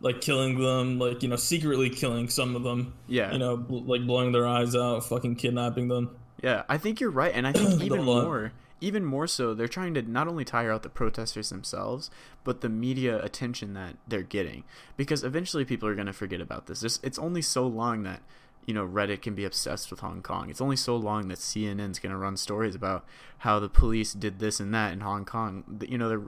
like 0.00 0.20
killing 0.20 0.60
them, 0.60 0.98
like 0.98 1.22
you 1.22 1.28
know, 1.28 1.36
secretly 1.36 1.90
killing 1.90 2.28
some 2.28 2.56
of 2.56 2.62
them. 2.62 2.94
Yeah. 3.06 3.32
You 3.32 3.38
know, 3.38 3.56
bl- 3.56 3.82
like 3.84 4.06
blowing 4.06 4.32
their 4.32 4.46
eyes 4.46 4.74
out, 4.76 5.04
fucking 5.04 5.36
kidnapping 5.36 5.88
them. 5.88 6.16
Yeah, 6.42 6.62
I 6.68 6.78
think 6.78 7.00
you're 7.00 7.10
right, 7.10 7.32
and 7.34 7.46
I 7.46 7.52
think 7.52 7.82
even 7.82 8.04
more, 8.04 8.52
even 8.80 9.04
more 9.04 9.26
so, 9.26 9.54
they're 9.54 9.66
trying 9.66 9.94
to 9.94 10.02
not 10.02 10.28
only 10.28 10.44
tire 10.44 10.70
out 10.70 10.82
the 10.82 10.88
protesters 10.88 11.50
themselves, 11.50 12.10
but 12.44 12.60
the 12.60 12.68
media 12.68 13.20
attention 13.22 13.74
that 13.74 13.96
they're 14.06 14.22
getting, 14.22 14.64
because 14.96 15.24
eventually 15.24 15.64
people 15.64 15.88
are 15.88 15.94
going 15.94 16.06
to 16.06 16.12
forget 16.12 16.40
about 16.40 16.66
this. 16.66 16.80
There's, 16.80 17.00
it's 17.02 17.18
only 17.18 17.42
so 17.42 17.66
long 17.66 18.04
that 18.04 18.22
you 18.66 18.74
know 18.74 18.86
Reddit 18.86 19.22
can 19.22 19.34
be 19.34 19.44
obsessed 19.44 19.90
with 19.90 20.00
Hong 20.00 20.22
Kong. 20.22 20.48
It's 20.48 20.60
only 20.60 20.76
so 20.76 20.94
long 20.94 21.28
that 21.28 21.38
CNN's 21.38 21.98
going 21.98 22.12
to 22.12 22.18
run 22.18 22.36
stories 22.36 22.76
about 22.76 23.04
how 23.38 23.58
the 23.58 23.68
police 23.68 24.12
did 24.12 24.38
this 24.38 24.60
and 24.60 24.72
that 24.74 24.92
in 24.92 25.00
Hong 25.00 25.24
Kong. 25.24 25.80
You 25.88 25.98
know, 25.98 26.08
they're 26.08 26.22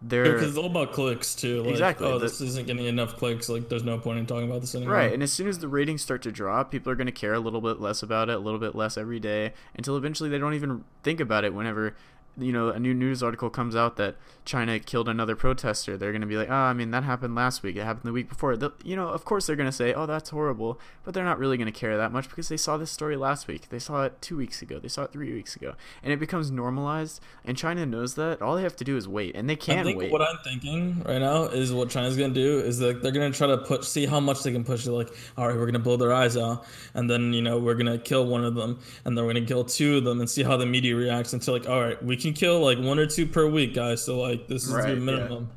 they're 0.00 0.32
Because 0.34 0.50
it's 0.50 0.58
all 0.58 0.66
about 0.66 0.92
clicks 0.92 1.34
too. 1.34 1.62
Like, 1.62 1.70
Exactly, 1.72 2.06
Oh, 2.06 2.18
the- 2.18 2.26
this 2.26 2.40
isn't 2.40 2.66
getting 2.66 2.84
enough 2.86 3.16
clicks. 3.16 3.48
Like, 3.48 3.68
there's 3.68 3.82
no 3.84 3.98
point 3.98 4.18
in 4.20 4.26
talking 4.26 4.48
about 4.48 4.60
this 4.60 4.74
anymore. 4.74 4.94
Right, 4.94 5.12
and 5.12 5.22
as 5.22 5.32
soon 5.32 5.48
as 5.48 5.58
the 5.58 5.68
ratings 5.68 6.02
start 6.02 6.22
to 6.22 6.32
drop, 6.32 6.70
people 6.70 6.92
are 6.92 6.96
going 6.96 7.06
to 7.06 7.12
care 7.12 7.34
a 7.34 7.40
little 7.40 7.60
bit 7.60 7.80
less 7.80 8.02
about 8.02 8.28
it, 8.28 8.36
a 8.36 8.38
little 8.38 8.60
bit 8.60 8.74
less 8.74 8.96
every 8.96 9.18
day, 9.20 9.52
until 9.74 9.96
eventually 9.96 10.28
they 10.30 10.38
don't 10.38 10.54
even 10.54 10.84
think 11.02 11.18
about 11.20 11.44
it 11.44 11.52
whenever 11.52 11.94
you 12.38 12.52
know 12.52 12.68
a 12.68 12.78
new 12.78 12.94
news 12.94 13.22
article 13.22 13.50
comes 13.50 13.74
out 13.74 13.96
that 13.96 14.16
China 14.44 14.78
killed 14.78 15.08
another 15.08 15.36
protester. 15.36 15.96
They're 15.96 16.12
going 16.12 16.22
to 16.22 16.26
be 16.26 16.36
like, 16.36 16.48
"Oh, 16.48 16.54
I 16.54 16.72
mean 16.72 16.90
that 16.92 17.04
happened 17.04 17.34
last 17.34 17.62
week. 17.62 17.76
It 17.76 17.84
happened 17.84 18.04
the 18.04 18.12
week 18.12 18.28
before." 18.28 18.56
they 18.56 18.68
you 18.84 18.96
know, 18.96 19.08
of 19.08 19.24
course 19.24 19.46
they're 19.46 19.56
going 19.56 19.68
to 19.68 19.72
say, 19.72 19.92
"Oh, 19.92 20.06
that's 20.06 20.30
horrible," 20.30 20.80
but 21.04 21.14
they're 21.14 21.24
not 21.24 21.38
really 21.38 21.56
going 21.56 21.72
to 21.72 21.78
care 21.78 21.96
that 21.96 22.12
much 22.12 22.28
because 22.28 22.48
they 22.48 22.56
saw 22.56 22.76
this 22.76 22.90
story 22.90 23.16
last 23.16 23.48
week. 23.48 23.68
They 23.68 23.78
saw 23.78 24.04
it 24.04 24.20
2 24.22 24.36
weeks 24.36 24.62
ago. 24.62 24.78
They 24.78 24.88
saw 24.88 25.04
it 25.04 25.12
3 25.12 25.32
weeks 25.32 25.56
ago. 25.56 25.74
And 26.02 26.12
it 26.12 26.18
becomes 26.18 26.50
normalized, 26.50 27.20
and 27.44 27.56
China 27.56 27.84
knows 27.84 28.14
that. 28.14 28.40
All 28.40 28.56
they 28.56 28.62
have 28.62 28.76
to 28.76 28.84
do 28.84 28.96
is 28.96 29.08
wait, 29.08 29.34
and 29.34 29.48
they 29.48 29.54
I 29.54 29.56
can 29.56 29.84
think 29.84 29.98
wait. 29.98 30.12
what 30.12 30.22
I'm 30.22 30.38
thinking 30.44 31.02
right 31.04 31.18
now 31.18 31.44
is 31.44 31.72
what 31.72 31.90
China's 31.90 32.16
gonna 32.16 32.32
do 32.34 32.60
is 32.60 32.78
that 32.78 33.02
they're 33.02 33.12
gonna 33.12 33.32
try 33.32 33.48
to 33.48 33.58
push, 33.58 33.86
see 33.86 34.06
how 34.06 34.20
much 34.20 34.42
they 34.42 34.52
can 34.52 34.64
push 34.64 34.86
it. 34.86 34.92
Like, 34.92 35.08
all 35.36 35.48
right, 35.48 35.56
we're 35.56 35.66
gonna 35.66 35.78
blow 35.78 35.96
their 35.96 36.12
eyes 36.12 36.36
out, 36.36 36.64
and 36.94 37.10
then 37.10 37.32
you 37.32 37.42
know 37.42 37.58
we're 37.58 37.74
gonna 37.74 37.98
kill 37.98 38.26
one 38.26 38.44
of 38.44 38.54
them, 38.54 38.78
and 39.04 39.16
then 39.16 39.24
we're 39.24 39.34
gonna 39.34 39.46
kill 39.46 39.64
two 39.64 39.98
of 39.98 40.04
them, 40.04 40.20
and 40.20 40.30
see 40.30 40.42
how 40.42 40.56
the 40.56 40.66
media 40.66 40.94
reacts 40.96 41.32
until 41.32 41.54
like, 41.54 41.68
all 41.68 41.80
right, 41.80 42.02
we 42.02 42.16
can 42.16 42.27
kill 42.32 42.60
like 42.60 42.78
one 42.78 42.98
or 42.98 43.06
two 43.06 43.26
per 43.26 43.46
week, 43.48 43.74
guys. 43.74 44.04
So 44.04 44.20
like, 44.20 44.48
this 44.48 44.64
is 44.64 44.72
Right, 44.72 44.82
the 44.86 44.94
yeah. 44.94 44.98
minimum. 45.00 45.50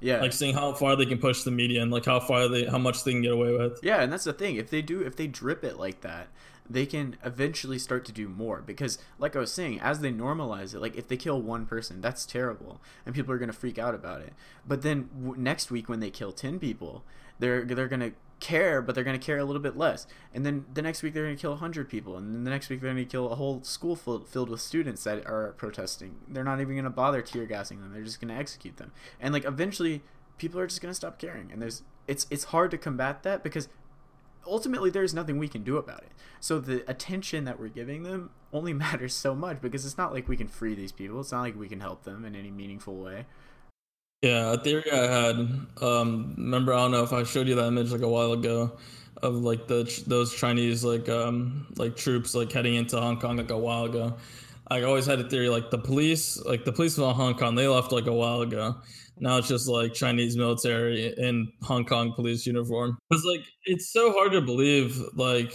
yeah. 0.00 0.20
Like, 0.20 0.32
seeing 0.32 0.54
how 0.54 0.72
far 0.72 0.96
they 0.96 1.06
can 1.06 1.18
push 1.18 1.42
the 1.42 1.50
media 1.50 1.82
and 1.82 1.90
like 1.90 2.04
how 2.04 2.20
far 2.20 2.48
they, 2.48 2.64
how 2.66 2.78
much 2.78 3.04
they 3.04 3.12
can 3.12 3.22
get 3.22 3.32
away 3.32 3.56
with. 3.56 3.80
Yeah, 3.82 4.02
and 4.02 4.12
that's 4.12 4.24
the 4.24 4.32
thing. 4.32 4.56
If 4.56 4.70
they 4.70 4.82
do, 4.82 5.00
if 5.00 5.16
they 5.16 5.26
drip 5.26 5.64
it 5.64 5.78
like 5.78 6.00
that, 6.02 6.28
they 6.68 6.86
can 6.86 7.16
eventually 7.22 7.78
start 7.78 8.04
to 8.06 8.12
do 8.12 8.26
more. 8.28 8.62
Because, 8.62 8.98
like 9.18 9.36
I 9.36 9.38
was 9.38 9.52
saying, 9.52 9.80
as 9.80 10.00
they 10.00 10.10
normalize 10.10 10.74
it, 10.74 10.80
like 10.80 10.96
if 10.96 11.08
they 11.08 11.16
kill 11.18 11.40
one 11.42 11.66
person, 11.66 12.00
that's 12.00 12.24
terrible, 12.24 12.80
and 13.04 13.14
people 13.14 13.32
are 13.34 13.38
gonna 13.38 13.52
freak 13.52 13.78
out 13.78 13.94
about 13.94 14.22
it. 14.22 14.32
But 14.66 14.80
then 14.82 15.10
w- 15.22 15.40
next 15.40 15.70
week, 15.70 15.88
when 15.90 16.00
they 16.00 16.10
kill 16.10 16.32
ten 16.32 16.58
people, 16.58 17.04
they're 17.44 17.64
they're 17.64 17.88
gonna 17.88 18.12
care, 18.40 18.80
but 18.80 18.94
they're 18.94 19.04
gonna 19.04 19.18
care 19.18 19.38
a 19.38 19.44
little 19.44 19.60
bit 19.60 19.76
less. 19.76 20.06
And 20.32 20.44
then 20.44 20.64
the 20.72 20.82
next 20.82 21.02
week, 21.02 21.12
they're 21.12 21.24
gonna 21.24 21.36
kill 21.36 21.56
hundred 21.56 21.88
people, 21.88 22.16
and 22.16 22.34
then 22.34 22.44
the 22.44 22.50
next 22.50 22.70
week, 22.70 22.80
they're 22.80 22.90
gonna 22.90 23.04
kill 23.04 23.30
a 23.30 23.34
whole 23.34 23.62
school 23.62 23.96
filled 23.96 24.28
filled 24.28 24.48
with 24.48 24.60
students 24.60 25.04
that 25.04 25.26
are 25.26 25.52
protesting. 25.58 26.16
They're 26.26 26.44
not 26.44 26.60
even 26.60 26.74
gonna 26.74 26.90
bother 26.90 27.22
tear 27.22 27.46
gassing 27.46 27.80
them. 27.80 27.92
They're 27.92 28.02
just 28.02 28.20
gonna 28.20 28.34
execute 28.38 28.78
them. 28.78 28.92
And 29.20 29.34
like 29.34 29.44
eventually, 29.44 30.02
people 30.38 30.58
are 30.58 30.66
just 30.66 30.80
gonna 30.80 30.94
stop 30.94 31.18
caring. 31.18 31.52
And 31.52 31.60
there's 31.60 31.82
it's 32.08 32.26
it's 32.30 32.44
hard 32.44 32.70
to 32.70 32.78
combat 32.78 33.22
that 33.24 33.42
because 33.42 33.68
ultimately 34.46 34.90
there's 34.90 35.14
nothing 35.14 35.38
we 35.38 35.48
can 35.48 35.62
do 35.62 35.76
about 35.76 36.02
it. 36.02 36.12
So 36.40 36.60
the 36.60 36.88
attention 36.90 37.44
that 37.44 37.60
we're 37.60 37.68
giving 37.68 38.02
them 38.04 38.30
only 38.52 38.72
matters 38.84 39.14
so 39.14 39.34
much 39.34 39.60
because 39.60 39.84
it's 39.84 39.98
not 39.98 40.12
like 40.12 40.28
we 40.28 40.36
can 40.36 40.48
free 40.48 40.74
these 40.74 40.92
people. 40.92 41.20
It's 41.20 41.32
not 41.32 41.42
like 41.42 41.58
we 41.58 41.68
can 41.68 41.80
help 41.80 42.04
them 42.04 42.24
in 42.24 42.34
any 42.34 42.50
meaningful 42.50 42.96
way. 42.96 43.26
Yeah, 44.24 44.54
a 44.54 44.58
theory 44.58 44.90
I 44.90 45.06
had. 45.06 45.36
Um, 45.82 46.34
remember, 46.38 46.72
I 46.72 46.78
don't 46.78 46.92
know 46.92 47.02
if 47.02 47.12
I 47.12 47.24
showed 47.24 47.46
you 47.46 47.56
that 47.56 47.66
image 47.66 47.92
like 47.92 48.00
a 48.00 48.08
while 48.08 48.32
ago 48.32 48.78
of 49.22 49.34
like 49.34 49.66
the 49.68 49.84
those 50.06 50.34
Chinese 50.34 50.82
like 50.82 51.08
um 51.10 51.66
like 51.76 51.94
troops 51.94 52.34
like 52.34 52.50
heading 52.50 52.74
into 52.74 52.98
Hong 52.98 53.20
Kong 53.20 53.36
like 53.36 53.50
a 53.50 53.58
while 53.58 53.84
ago. 53.84 54.16
I 54.70 54.80
always 54.82 55.04
had 55.04 55.20
a 55.20 55.28
theory 55.28 55.50
like 55.50 55.70
the 55.70 55.78
police, 55.78 56.42
like 56.42 56.64
the 56.64 56.72
police 56.72 56.96
of 56.98 57.14
Hong 57.14 57.34
Kong, 57.34 57.54
they 57.54 57.68
left 57.68 57.92
like 57.92 58.06
a 58.06 58.14
while 58.14 58.40
ago. 58.40 58.76
Now 59.18 59.36
it's 59.36 59.48
just 59.48 59.68
like 59.68 59.92
Chinese 59.92 60.38
military 60.38 61.12
in 61.18 61.52
Hong 61.62 61.84
Kong 61.84 62.14
police 62.14 62.46
uniform. 62.46 62.96
It's 63.10 63.24
like 63.24 63.44
it's 63.66 63.92
so 63.92 64.10
hard 64.12 64.32
to 64.32 64.40
believe. 64.40 64.98
Like 65.14 65.52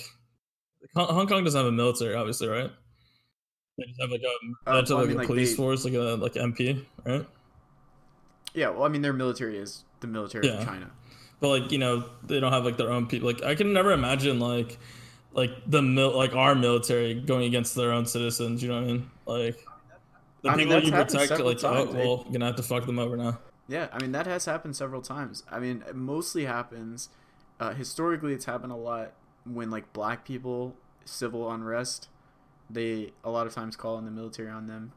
Hong 0.95 1.25
Kong 1.27 1.43
doesn't 1.43 1.57
have 1.59 1.67
a 1.67 1.71
military, 1.71 2.13
obviously, 2.13 2.47
right? 2.49 2.69
They 3.79 3.85
just 3.85 3.99
have 3.99 4.11
like 4.11 4.21
a, 4.21 4.69
Uh, 4.69 4.75
have, 4.75 4.89
well, 4.89 4.97
I 4.99 5.01
like 5.01 5.07
mean, 5.07 5.15
a 5.15 5.19
like, 5.21 5.27
police 5.27 5.49
they- 5.51 5.55
force, 5.57 5.85
like 5.85 5.95
a 5.95 6.15
like 6.21 6.33
MP, 6.35 6.85
right? 7.03 7.25
Yeah, 8.53 8.69
well, 8.69 8.83
I 8.83 8.89
mean, 8.89 9.01
their 9.01 9.13
military 9.13 9.57
is 9.57 9.83
the 9.99 10.07
military 10.07 10.47
Yeah. 10.47 10.53
of 10.59 10.65
China. 10.65 10.91
but 11.39 11.47
like 11.49 11.71
you 11.71 11.77
know 11.77 12.03
they 12.23 12.39
don't 12.39 12.51
have 12.51 12.65
like 12.65 12.75
their 12.77 12.91
own 12.91 13.07
people 13.07 13.25
like 13.27 13.41
i 13.43 13.55
can 13.55 13.71
never 13.71 13.91
imagine 13.93 14.39
like 14.41 14.77
like 15.31 15.51
the 15.67 15.81
mil- 15.81 16.15
like 16.15 16.33
our 16.35 16.53
military 16.53 17.13
going 17.13 17.45
against 17.45 17.75
their 17.75 17.91
own 17.93 18.05
citizens 18.05 18.61
you 18.61 18.67
know 18.69 18.75
what 18.75 18.83
i 18.83 18.87
mean 18.87 19.09
like 19.25 19.57
the 20.41 20.49
I 20.49 20.55
people 20.57 20.73
that's 20.73 20.85
you 20.85 20.91
protect 20.91 21.31
like 21.39 21.63
oh 21.63 21.85
times, 21.85 21.95
well 21.95 22.21
you're 22.25 22.33
gonna 22.33 22.45
have 22.47 22.55
to 22.57 22.63
fuck 22.63 22.85
them 22.85 22.99
over 22.99 23.15
now 23.15 23.39
Yeah, 23.69 23.87
I 23.93 24.01
mean 24.01 24.11
that 24.13 24.25
has 24.25 24.45
happened 24.45 24.75
several 24.75 25.01
times. 25.01 25.43
I 25.51 25.59
mean, 25.59 25.83
it 25.87 25.95
mostly 25.95 26.45
happens 26.45 27.09
uh, 27.59 27.73
historically. 27.73 28.33
It's 28.33 28.45
happened 28.45 28.71
a 28.71 28.75
lot 28.75 29.13
when 29.45 29.69
like 29.69 29.93
black 29.93 30.25
people 30.25 30.75
civil 31.05 31.51
unrest. 31.51 32.09
They 32.69 33.11
a 33.23 33.29
lot 33.29 33.45
of 33.47 33.53
times 33.53 33.75
call 33.75 33.97
in 33.99 34.05
the 34.05 34.11
military 34.11 34.49
on 34.49 34.65
them. 34.67 34.93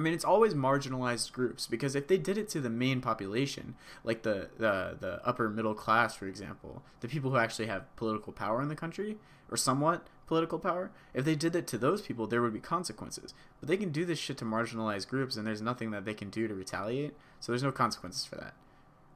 I 0.00 0.02
mean, 0.02 0.14
it's 0.14 0.24
always 0.24 0.54
marginalized 0.54 1.30
groups 1.32 1.66
because 1.66 1.94
if 1.94 2.08
they 2.08 2.16
did 2.16 2.38
it 2.38 2.48
to 2.50 2.60
the 2.62 2.70
main 2.70 3.02
population, 3.02 3.74
like 4.02 4.22
the 4.22 4.48
the 4.56 4.96
the 4.98 5.20
upper 5.26 5.50
middle 5.50 5.74
class, 5.74 6.14
for 6.14 6.26
example, 6.26 6.82
the 7.00 7.08
people 7.08 7.30
who 7.30 7.36
actually 7.36 7.66
have 7.66 7.94
political 7.96 8.32
power 8.32 8.62
in 8.62 8.68
the 8.68 8.74
country 8.74 9.18
or 9.50 9.58
somewhat 9.58 10.06
political 10.26 10.58
power, 10.58 10.90
if 11.12 11.26
they 11.26 11.34
did 11.34 11.54
it 11.54 11.66
to 11.66 11.76
those 11.76 12.00
people, 12.00 12.26
there 12.26 12.40
would 12.40 12.54
be 12.54 12.60
consequences. 12.60 13.34
But 13.60 13.68
they 13.68 13.76
can 13.76 13.90
do 13.92 14.06
this 14.06 14.18
shit 14.18 14.38
to 14.38 14.46
marginalized 14.46 15.06
groups, 15.08 15.36
and 15.36 15.46
there's 15.46 15.60
nothing 15.60 15.90
that 15.90 16.06
they 16.06 16.14
can 16.14 16.30
do 16.30 16.48
to 16.48 16.54
retaliate. 16.54 17.14
So 17.38 17.52
there's 17.52 17.62
no 17.62 17.70
consequences 17.72 18.24
for 18.24 18.36
that. 18.36 18.54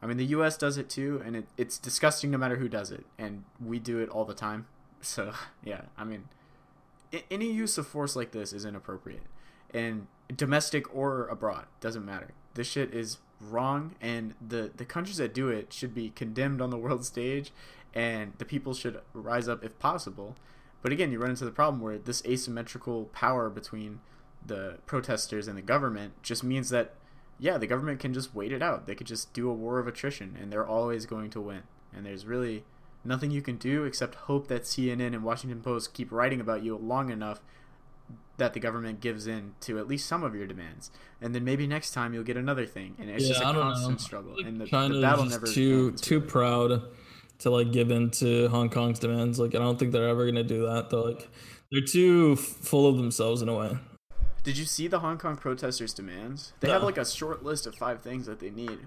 I 0.02 0.06
mean, 0.06 0.18
the 0.18 0.26
U.S. 0.36 0.58
does 0.58 0.76
it 0.76 0.90
too, 0.90 1.22
and 1.24 1.34
it, 1.34 1.46
it's 1.56 1.78
disgusting 1.78 2.30
no 2.30 2.36
matter 2.36 2.56
who 2.56 2.68
does 2.68 2.90
it, 2.90 3.06
and 3.18 3.44
we 3.58 3.78
do 3.78 4.00
it 4.00 4.10
all 4.10 4.26
the 4.26 4.34
time. 4.34 4.66
So 5.00 5.32
yeah, 5.62 5.82
I 5.98 6.04
mean, 6.04 6.28
a- 7.10 7.24
any 7.30 7.50
use 7.50 7.78
of 7.78 7.86
force 7.86 8.16
like 8.16 8.32
this 8.32 8.52
is 8.52 8.64
inappropriate, 8.64 9.24
and 9.72 10.06
domestic 10.34 10.94
or 10.94 11.26
abroad 11.28 11.66
doesn't 11.80 12.04
matter. 12.04 12.30
This 12.54 12.66
shit 12.66 12.94
is 12.94 13.18
wrong, 13.40 13.94
and 14.00 14.34
the 14.46 14.70
the 14.76 14.84
countries 14.84 15.16
that 15.18 15.34
do 15.34 15.48
it 15.48 15.72
should 15.72 15.94
be 15.94 16.10
condemned 16.10 16.60
on 16.60 16.70
the 16.70 16.78
world 16.78 17.04
stage, 17.04 17.52
and 17.92 18.32
the 18.38 18.44
people 18.44 18.74
should 18.74 19.00
rise 19.12 19.48
up 19.48 19.64
if 19.64 19.78
possible. 19.78 20.36
But 20.82 20.92
again, 20.92 21.10
you 21.10 21.18
run 21.18 21.30
into 21.30 21.44
the 21.44 21.50
problem 21.50 21.80
where 21.80 21.98
this 21.98 22.22
asymmetrical 22.26 23.06
power 23.06 23.48
between 23.48 24.00
the 24.44 24.78
protesters 24.84 25.48
and 25.48 25.56
the 25.56 25.62
government 25.62 26.22
just 26.22 26.44
means 26.44 26.68
that 26.68 26.94
yeah, 27.38 27.58
the 27.58 27.66
government 27.66 28.00
can 28.00 28.14
just 28.14 28.34
wait 28.34 28.52
it 28.52 28.62
out. 28.62 28.86
They 28.86 28.94
could 28.94 29.06
just 29.06 29.32
do 29.32 29.50
a 29.50 29.54
war 29.54 29.78
of 29.78 29.86
attrition, 29.86 30.36
and 30.40 30.52
they're 30.52 30.66
always 30.66 31.06
going 31.06 31.30
to 31.30 31.40
win. 31.40 31.62
And 31.94 32.06
there's 32.06 32.26
really 32.26 32.64
nothing 33.04 33.30
you 33.30 33.42
can 33.42 33.56
do 33.56 33.84
except 33.84 34.14
hope 34.14 34.48
that 34.48 34.62
CNN 34.62 35.14
and 35.14 35.24
Washington 35.24 35.60
Post 35.60 35.94
keep 35.94 36.10
writing 36.12 36.40
about 36.40 36.62
you 36.62 36.76
long 36.76 37.10
enough 37.10 37.40
that 38.36 38.52
the 38.52 38.60
government 38.60 39.00
gives 39.00 39.26
in 39.26 39.54
to 39.60 39.78
at 39.78 39.86
least 39.86 40.06
some 40.06 40.24
of 40.24 40.34
your 40.34 40.46
demands, 40.46 40.90
and 41.20 41.34
then 41.34 41.44
maybe 41.44 41.66
next 41.66 41.92
time 41.92 42.12
you'll 42.14 42.24
get 42.24 42.36
another 42.36 42.66
thing. 42.66 42.96
And 42.98 43.08
it's 43.10 43.24
yeah 43.24 43.34
just 43.34 43.40
a 43.42 43.52
constant 43.52 43.90
know 43.92 43.96
struggle, 43.98 44.36
and 44.44 44.60
the, 44.60 44.64
the 44.64 45.00
battle 45.00 45.24
never 45.26 45.46
too 45.46 45.88
ends, 45.90 46.00
too 46.00 46.18
really. 46.18 46.30
proud 46.30 46.82
to 47.40 47.50
like 47.50 47.72
give 47.72 47.90
in 47.90 48.10
to 48.10 48.48
hong 48.48 48.68
kong's 48.70 49.00
demands 49.00 49.40
like 49.40 49.56
i 49.56 49.58
don't 49.58 49.76
think 49.76 49.90
they're 49.90 50.08
ever 50.08 50.24
gonna 50.24 50.44
do 50.44 50.66
that 50.66 50.88
they're 50.88 51.00
like 51.00 51.28
they're 51.72 51.80
too 51.84 52.36
full 52.36 52.86
of 52.88 52.96
themselves 52.96 53.42
in 53.42 53.48
a 53.48 53.54
way 53.54 53.76
Did 54.44 54.56
you 54.56 54.64
see 54.66 54.86
the 54.88 55.00
Hong 55.00 55.16
Kong 55.18 55.36
protesters' 55.36 55.94
demands? 55.94 56.52
They 56.60 56.68
No. 56.68 56.74
have 56.74 56.82
like 56.84 56.98
a 56.98 57.04
short 57.06 57.42
list 57.42 57.66
of 57.66 57.74
five 57.74 58.02
things 58.02 58.26
that 58.26 58.40
they 58.40 58.50
need, 58.50 58.78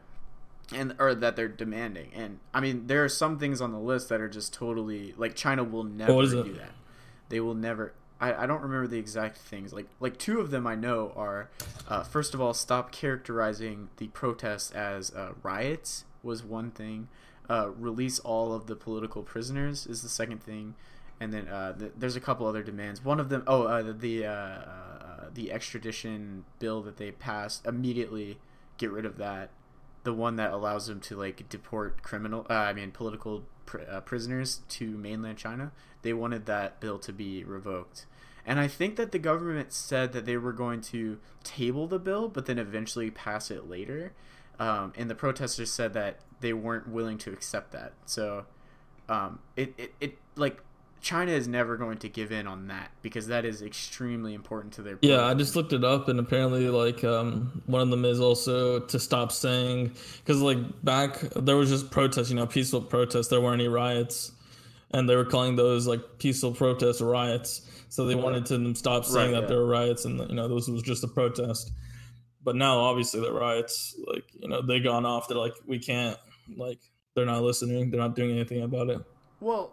and 0.74 0.96
or 1.00 1.16
that 1.16 1.36
they're 1.36 1.48
demanding. 1.48 2.12
And 2.16 2.40
I 2.54 2.62
mean, 2.62 2.86
there 2.88 3.04
are 3.04 3.10
some 3.10 3.40
things 3.40 3.60
on 3.60 3.72
the 3.72 3.80
list 3.80 4.08
that 4.10 4.22
are 4.22 4.30
just 4.30 4.54
totally 4.54 5.14
like 5.18 5.34
China 5.36 5.64
will 5.64 5.84
never 5.84 6.22
do 6.26 6.54
that. 6.54 6.72
They 7.30 7.40
will 7.40 7.56
never. 7.56 7.94
I, 8.20 8.44
I 8.44 8.46
don't 8.46 8.62
remember 8.62 8.88
the 8.88 8.98
exact 8.98 9.38
things. 9.38 9.74
Like 9.74 9.88
like 10.00 10.18
two 10.18 10.40
of 10.40 10.52
them 10.52 10.66
I 10.66 10.76
know 10.76 11.14
are, 11.16 11.50
uh, 11.88 12.04
first 12.04 12.34
of 12.34 12.42
all, 12.42 12.54
stop 12.54 12.92
characterizing 12.92 13.90
the 13.98 14.08
protests 14.08 14.72
as 14.72 15.14
uh, 15.14 15.34
riots 15.44 16.06
was 16.24 16.44
one 16.44 16.72
thing. 16.72 17.08
Uh, 17.50 17.70
release 17.78 18.20
all 18.20 18.54
of 18.54 18.68
the 18.68 18.76
political 18.76 19.24
prisoners 19.24 19.88
is 19.88 20.02
the 20.02 20.10
second 20.10 20.44
thing, 20.44 20.76
and 21.20 21.34
then 21.34 21.48
uh, 21.48 21.78
th- 21.78 21.94
there's 21.98 22.16
a 22.16 22.20
couple 22.20 22.46
other 22.46 22.64
demands. 22.64 23.04
One 23.04 23.20
of 23.20 23.30
them, 23.30 23.44
oh, 23.48 23.64
uh, 23.64 23.84
the 23.84 23.94
the, 23.94 24.26
uh, 24.26 24.60
the 25.34 25.52
extradition 25.52 26.44
bill 26.60 26.82
that 26.82 26.98
they 26.98 27.12
passed 27.12 27.66
immediately 27.66 28.40
get 28.78 28.92
rid 28.92 29.06
of 29.06 29.18
that. 29.18 29.50
The 30.08 30.14
one 30.14 30.38
that 30.38 30.54
allows 30.54 30.88
them 30.88 31.02
to 31.02 31.18
like 31.18 31.50
deport 31.50 32.02
criminal, 32.02 32.48
uh, 32.50 32.54
I 32.54 32.72
mean 32.72 32.92
political 32.92 33.44
pr- 33.66 33.82
uh, 33.92 34.00
prisoners 34.00 34.62
to 34.70 34.98
mainland 34.98 35.38
China. 35.38 35.74
They 36.02 36.14
wanted 36.14 36.46
that 36.46 36.80
bill 36.80 36.98
to 37.00 37.12
be 37.12 37.44
revoked. 37.44 38.06
And 38.46 38.58
I 38.58 38.70
think 38.70 38.96
that 38.96 39.12
the 39.12 39.20
government 39.20 39.74
said 39.74 40.14
that 40.14 40.24
they 40.26 40.38
were 40.38 40.54
going 40.54 40.80
to 40.94 41.20
table 41.44 41.88
the 41.88 42.00
bill, 42.00 42.30
but 42.30 42.46
then 42.46 42.58
eventually 42.58 43.12
pass 43.12 43.52
it 43.52 43.68
later. 43.68 44.14
Um, 44.58 44.94
and 44.96 45.10
the 45.10 45.16
protesters 45.16 45.74
said 45.74 45.92
that 45.96 46.22
they 46.40 46.54
weren't 46.54 46.88
willing 46.88 47.18
to 47.18 47.34
accept 47.34 47.74
that. 47.74 47.92
So, 48.06 48.46
um, 49.10 49.40
it, 49.58 49.74
it, 49.78 49.94
it 50.00 50.18
like 50.38 50.64
China 51.08 51.32
is 51.32 51.48
never 51.48 51.78
going 51.78 51.98
to 52.00 52.10
give 52.10 52.34
in 52.34 52.48
on 52.48 52.68
that 52.68 52.92
because 53.02 53.28
that 53.28 53.46
is 53.46 53.62
extremely 53.62 54.34
important 54.34 54.74
to 54.74 54.82
their. 54.82 55.00
Yeah, 55.02 55.24
I 55.24 55.36
just 55.36 55.56
looked 55.56 55.72
it 55.72 55.86
up, 55.86 56.10
and 56.10 56.20
apparently, 56.20 56.68
like, 56.68 57.02
um, 57.06 57.62
one 57.66 57.80
of 57.80 57.90
them 57.90 58.04
is 58.04 58.20
also 58.20 58.82
to 58.82 59.00
stop 59.00 59.32
saying 59.32 59.94
because, 60.18 60.42
like, 60.42 60.58
back 60.84 61.22
there 61.34 61.56
was 61.56 61.70
just 61.70 61.92
protests, 61.92 62.30
you 62.30 62.36
know, 62.36 62.46
peaceful 62.46 62.82
protests. 62.82 63.30
There 63.30 63.40
weren't 63.40 63.62
any 63.62 63.70
riots, 63.70 64.34
and 64.92 65.08
they 65.08 65.16
were 65.16 65.24
calling 65.24 65.56
those 65.56 65.88
like 65.88 66.02
peaceful 66.20 66.52
protests 66.52 67.00
riots. 67.00 67.62
So 67.88 68.06
they 68.06 68.16
wanted 68.16 68.46
to 68.48 68.76
stop 68.76 69.06
saying 69.06 69.32
Right, 69.32 69.36
that 69.36 69.42
yeah. 69.44 69.48
there 69.48 69.60
were 69.60 69.68
riots, 69.68 70.04
and 70.04 70.20
you 70.30 70.36
know, 70.36 70.54
this 70.54 70.68
was 70.68 70.82
just 70.82 71.06
a 71.06 71.08
protest. 71.08 71.72
But 72.44 72.58
now, 72.58 72.80
obviously, 72.80 73.22
the 73.22 73.32
riots, 73.32 73.96
like, 74.14 74.26
you 74.34 74.50
know, 74.50 74.62
they 74.62 74.82
gone 74.82 75.06
off. 75.06 75.30
They're 75.30 75.38
like, 75.38 75.54
we 75.66 75.80
can't, 75.80 76.18
like, 76.58 76.80
they're 77.16 77.26
not 77.26 77.44
listening. 77.44 77.92
They're 77.92 78.02
not 78.02 78.14
doing 78.14 78.32
anything 78.32 78.62
about 78.62 78.90
it. 78.90 79.00
Well, 79.40 79.72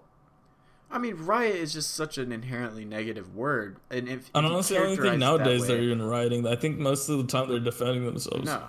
I 0.94 0.98
mean, 0.98 1.16
riot 1.16 1.56
is 1.56 1.72
just 1.72 1.92
such 1.92 2.18
an 2.18 2.30
inherently 2.30 2.84
negative 2.84 3.34
word, 3.34 3.78
and 3.90 4.08
if, 4.08 4.30
I 4.32 4.38
if 4.38 4.44
I 4.44 4.48
don't 4.48 4.62
think 4.64 5.18
nowadays 5.18 5.62
way- 5.62 5.66
they're 5.66 5.82
even 5.82 6.00
rioting. 6.00 6.46
I 6.46 6.54
think 6.54 6.78
most 6.78 7.08
of 7.08 7.18
the 7.18 7.24
time 7.24 7.48
they're 7.48 7.58
defending 7.58 8.04
themselves. 8.06 8.44
No. 8.46 8.62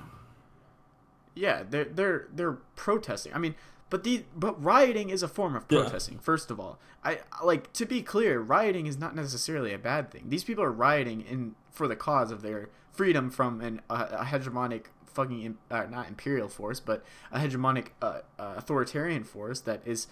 Yeah, 1.35 1.61
they're 1.69 1.85
they're 1.85 2.27
they're 2.33 2.53
protesting. 2.75 3.31
I 3.33 3.37
mean, 3.37 3.53
but 3.91 4.03
the 4.03 4.23
but 4.35 4.61
rioting 4.63 5.09
is 5.11 5.21
a 5.21 5.27
form 5.27 5.55
of 5.55 5.65
Yeah. 5.69 5.81
protesting. 5.81 6.17
First 6.17 6.49
of 6.49 6.59
all, 6.59 6.79
I 7.03 7.19
like 7.43 7.71
to 7.73 7.85
be 7.85 8.01
clear, 8.01 8.39
rioting 8.39 8.87
is 8.87 8.97
not 8.97 9.15
necessarily 9.15 9.71
a 9.71 9.77
bad 9.77 10.09
thing. 10.09 10.23
These 10.29 10.45
people 10.45 10.63
are 10.63 10.71
rioting 10.71 11.21
in 11.21 11.53
for 11.71 11.87
the 11.87 11.95
cause 11.95 12.31
of 12.31 12.41
their 12.41 12.69
freedom 12.91 13.29
from 13.29 13.61
an 13.61 13.81
uh, 13.87 14.07
a 14.11 14.25
hegemonic 14.25 14.85
fucking 15.05 15.57
uh, 15.69 15.83
not 15.91 16.07
imperial 16.07 16.47
force, 16.47 16.79
but 16.79 17.03
a 17.31 17.39
hegemonic 17.39 17.89
uh, 18.01 18.21
uh, 18.39 18.55
authoritarian 18.57 19.23
force 19.23 19.59
that 19.61 19.81
is. 19.85 20.07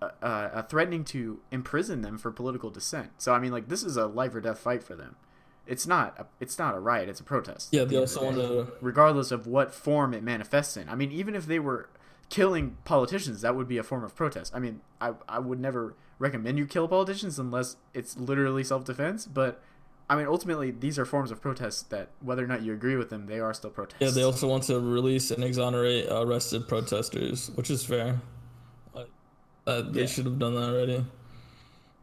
Uh, 0.00 0.10
uh, 0.22 0.62
threatening 0.62 1.02
to 1.02 1.40
imprison 1.50 2.02
them 2.02 2.18
for 2.18 2.30
political 2.30 2.70
dissent. 2.70 3.10
So 3.18 3.32
I 3.32 3.40
mean, 3.40 3.50
like 3.50 3.66
this 3.68 3.82
is 3.82 3.96
a 3.96 4.06
life 4.06 4.32
or 4.32 4.40
death 4.40 4.60
fight 4.60 4.84
for 4.84 4.94
them. 4.94 5.16
It's 5.66 5.88
not. 5.88 6.14
A, 6.18 6.26
it's 6.38 6.56
not 6.56 6.76
a 6.76 6.78
riot. 6.78 7.08
It's 7.08 7.18
a 7.18 7.24
protest. 7.24 7.70
Yeah, 7.72 7.82
they 7.82 7.96
the 7.96 8.00
also 8.02 8.24
want 8.24 8.36
to. 8.36 8.72
regardless 8.80 9.32
of 9.32 9.48
what 9.48 9.74
form 9.74 10.14
it 10.14 10.22
manifests 10.22 10.76
in. 10.76 10.88
I 10.88 10.94
mean, 10.94 11.10
even 11.10 11.34
if 11.34 11.46
they 11.46 11.58
were 11.58 11.90
killing 12.28 12.76
politicians, 12.84 13.40
that 13.42 13.56
would 13.56 13.66
be 13.66 13.76
a 13.76 13.82
form 13.82 14.04
of 14.04 14.14
protest. 14.14 14.54
I 14.54 14.60
mean, 14.60 14.82
I, 15.00 15.14
I 15.28 15.40
would 15.40 15.58
never 15.58 15.94
recommend 16.18 16.58
you 16.58 16.66
kill 16.66 16.86
politicians 16.86 17.38
unless 17.38 17.76
it's 17.92 18.16
literally 18.16 18.62
self 18.62 18.84
defense. 18.84 19.26
But 19.26 19.60
I 20.08 20.16
mean, 20.16 20.26
ultimately, 20.26 20.70
these 20.70 20.98
are 20.98 21.04
forms 21.04 21.30
of 21.30 21.40
protest 21.42 21.90
that, 21.90 22.10
whether 22.20 22.44
or 22.44 22.46
not 22.46 22.62
you 22.62 22.72
agree 22.72 22.96
with 22.96 23.10
them, 23.10 23.26
they 23.26 23.40
are 23.40 23.52
still 23.52 23.70
protests. 23.70 24.00
Yeah, 24.00 24.10
they 24.10 24.22
also 24.22 24.48
want 24.48 24.62
to 24.64 24.80
release 24.80 25.30
and 25.30 25.44
exonerate 25.44 26.06
arrested 26.10 26.66
protesters, 26.68 27.50
which 27.56 27.68
is 27.68 27.84
fair. 27.84 28.20
Uh, 29.68 29.82
they 29.82 30.00
Yeah. 30.00 30.06
should 30.06 30.24
have 30.24 30.38
done 30.38 30.54
that 30.54 30.70
already. 30.70 31.04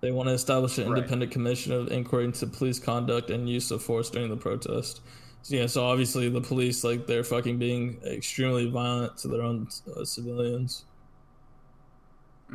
They 0.02 0.12
want 0.12 0.30
to 0.30 0.34
establish 0.34 0.78
an 0.78 0.88
Right. 0.88 0.98
independent 1.00 1.32
commission 1.32 1.72
of 1.74 1.92
inquiry 1.92 2.26
into 2.26 2.46
police 2.46 2.80
conduct 2.80 3.32
and 3.32 3.50
use 3.50 3.72
of 3.72 3.82
force 3.82 4.10
during 4.12 4.30
the 4.30 4.38
protest. 4.38 5.02
So, 5.42 5.56
yeah, 5.56 5.66
so 5.66 5.84
obviously 5.84 6.30
the 6.30 6.42
police, 6.42 6.84
like, 6.84 7.08
they're 7.08 7.24
fucking 7.24 7.58
being 7.58 8.00
extremely 8.04 8.70
violent 8.70 9.18
to 9.20 9.28
their 9.28 9.42
own 9.42 9.68
uh, 9.96 10.06
civilians. 10.06 10.86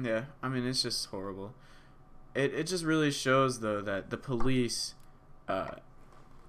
Yeah, 0.01 0.27
I 0.43 0.49
mean 0.49 0.65
it's 0.65 0.83
just 0.83 1.07
horrible. 1.07 1.55
It 2.35 2.55
it 2.55 2.65
just 2.69 2.85
really 2.85 3.11
shows 3.11 3.61
though 3.61 3.81
that 3.83 4.11
the 4.11 4.17
police, 4.17 4.95
uh, 5.49 5.73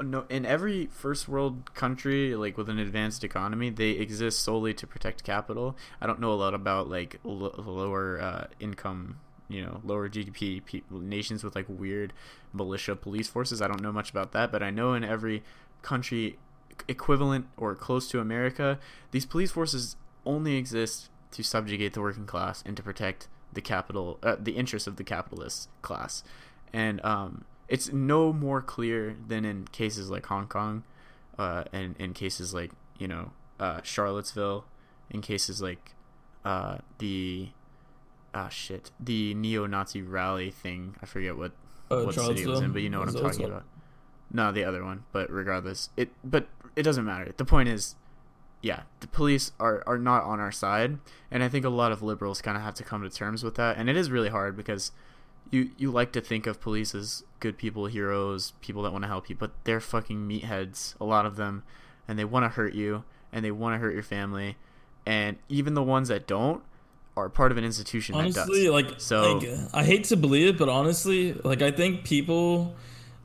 no, 0.02 0.26
in 0.30 0.46
every 0.46 0.88
first 0.88 1.28
world 1.28 1.74
country 1.74 2.36
like 2.36 2.58
with 2.58 2.70
an 2.70 2.80
advanced 2.80 3.24
economy, 3.24 3.70
they 3.70 3.92
exist 3.92 4.42
solely 4.42 4.74
to 4.76 4.88
protect 4.88 5.24
capital. 5.24 5.78
I 6.00 6.08
don't 6.08 6.20
know 6.20 6.32
a 6.32 6.36
lot 6.36 6.54
about 6.54 6.90
like 6.90 7.20
l- 7.26 7.54
lower 7.58 8.22
uh, 8.22 8.48
income, 8.60 9.20
you 9.50 9.64
know, 9.64 9.82
lower 9.84 10.10
GDP 10.10 10.82
nations 10.90 11.44
with 11.44 11.56
like 11.56 11.66
weird 11.68 12.14
militia 12.54 12.96
police 12.96 13.28
forces. 13.28 13.62
I 13.62 13.68
don't 13.68 13.82
know 13.82 13.92
much 13.92 14.10
about 14.10 14.32
that, 14.34 14.52
but 14.52 14.62
I 14.64 14.70
know 14.72 14.94
in 14.94 15.04
every 15.04 15.44
country 15.82 16.38
equivalent 16.88 17.48
or 17.58 17.76
close 17.76 18.10
to 18.10 18.20
America, 18.20 18.80
these 19.12 19.26
police 19.26 19.52
forces 19.52 19.96
only 20.26 20.56
exist 20.56 21.10
to 21.32 21.44
subjugate 21.44 21.94
the 21.94 22.02
working 22.02 22.26
class 22.26 22.64
and 22.66 22.76
to 22.78 22.84
protect 22.84 23.28
the 23.54 23.62
capital, 23.62 24.20
uh, 24.24 24.36
the 24.40 24.54
interests 24.54 24.88
of 24.88 24.96
the 24.96 25.04
capitalist 25.04 25.70
class. 25.82 26.24
And 26.74 27.04
um, 27.04 27.46
it's 27.72 27.92
no 27.92 28.34
more 28.34 28.62
clear 28.62 29.16
than 29.28 29.46
in 29.46 29.66
cases 29.72 30.10
like 30.10 30.26
Hong 30.28 30.48
Kong, 30.48 30.84
uh, 31.40 31.64
and 31.72 31.96
in 31.98 32.14
cases 32.14 32.54
like 32.54 32.72
you 33.00 33.08
know 33.08 33.32
uh, 33.60 33.80
Charlottesville, 33.82 34.66
in 35.10 35.22
cases 35.22 35.62
like 35.62 35.96
uh, 36.46 36.80
the 37.00 37.50
ah 38.34 38.50
shit 38.50 38.92
the 39.00 39.34
neo-Nazi 39.34 40.02
rally 40.02 40.52
thing. 40.52 40.96
I 41.02 41.06
forget 41.06 41.38
what 41.38 41.54
Uh, 41.90 42.04
what 42.04 42.16
city 42.16 42.44
it 42.44 42.48
was 42.48 42.62
in, 42.62 42.72
but 42.72 42.82
you 42.82 42.90
know 42.90 43.00
what 43.00 43.10
I'm 43.10 43.16
talking 43.16 43.46
about. 43.46 43.64
No, 44.32 44.52
the 44.52 44.64
other 44.64 44.84
one. 44.84 45.04
But 45.12 45.30
regardless, 45.30 45.90
it 45.98 46.10
but 46.24 46.48
it 46.76 46.84
doesn't 46.84 47.06
matter. 47.06 47.34
The 47.36 47.46
point 47.46 47.70
is, 47.70 47.96
yeah, 48.62 48.84
the 49.00 49.08
police 49.08 49.52
are 49.60 49.84
are 49.86 49.98
not 49.98 50.24
on 50.24 50.40
our 50.40 50.52
side, 50.52 51.00
and 51.30 51.44
I 51.44 51.50
think 51.50 51.66
a 51.66 51.70
lot 51.70 51.92
of 51.92 52.02
liberals 52.02 52.42
kind 52.42 52.58
of 52.58 52.64
have 52.64 52.76
to 52.76 52.84
come 52.84 53.02
to 53.04 53.10
terms 53.10 53.44
with 53.44 53.56
that. 53.56 53.78
And 53.78 53.90
it 53.90 53.98
is 53.98 54.12
really 54.12 54.30
hard 54.30 54.56
because 54.56 54.92
you 55.52 55.70
you 55.78 55.92
like 55.92 56.12
to 56.14 56.22
think 56.22 56.48
of 56.48 56.60
police 56.60 56.96
as 56.96 57.24
good 57.40 57.58
people, 57.58 57.86
heroes, 57.86 58.54
people 58.62 58.82
that 58.84 58.92
want 58.92 59.04
to 59.04 59.08
help 59.08 59.30
you, 59.30 59.36
but 59.36 59.52
they're 59.66 59.80
fucking 59.80 60.28
meatheads, 60.28 60.96
a 61.00 61.04
lot 61.06 61.26
of 61.26 61.36
them, 61.36 61.64
and 62.08 62.18
they 62.18 62.26
want 62.26 62.44
to 62.46 62.50
hurt 62.50 62.74
you 62.74 63.04
and 63.32 63.46
they 63.46 63.52
want 63.52 63.74
to 63.76 63.80
hurt 63.80 63.94
your 63.94 64.04
family, 64.04 64.58
and 65.06 65.38
even 65.50 65.74
the 65.74 65.84
ones 65.84 66.08
that 66.10 66.28
don't 66.28 66.64
are 67.18 67.28
part 67.30 67.52
of 67.52 67.58
an 67.58 67.64
institution 67.66 68.16
honestly 68.16 68.66
that 68.68 68.72
does. 68.72 68.90
like 68.92 69.02
So- 69.02 69.38
like 69.38 69.50
i 69.74 69.84
hate 69.84 70.06
to 70.06 70.16
believe 70.16 70.48
it 70.56 70.58
but 70.58 70.70
honestly 70.70 71.34
like 71.34 71.62
i 71.62 71.70
think 71.70 72.06
people 72.06 72.74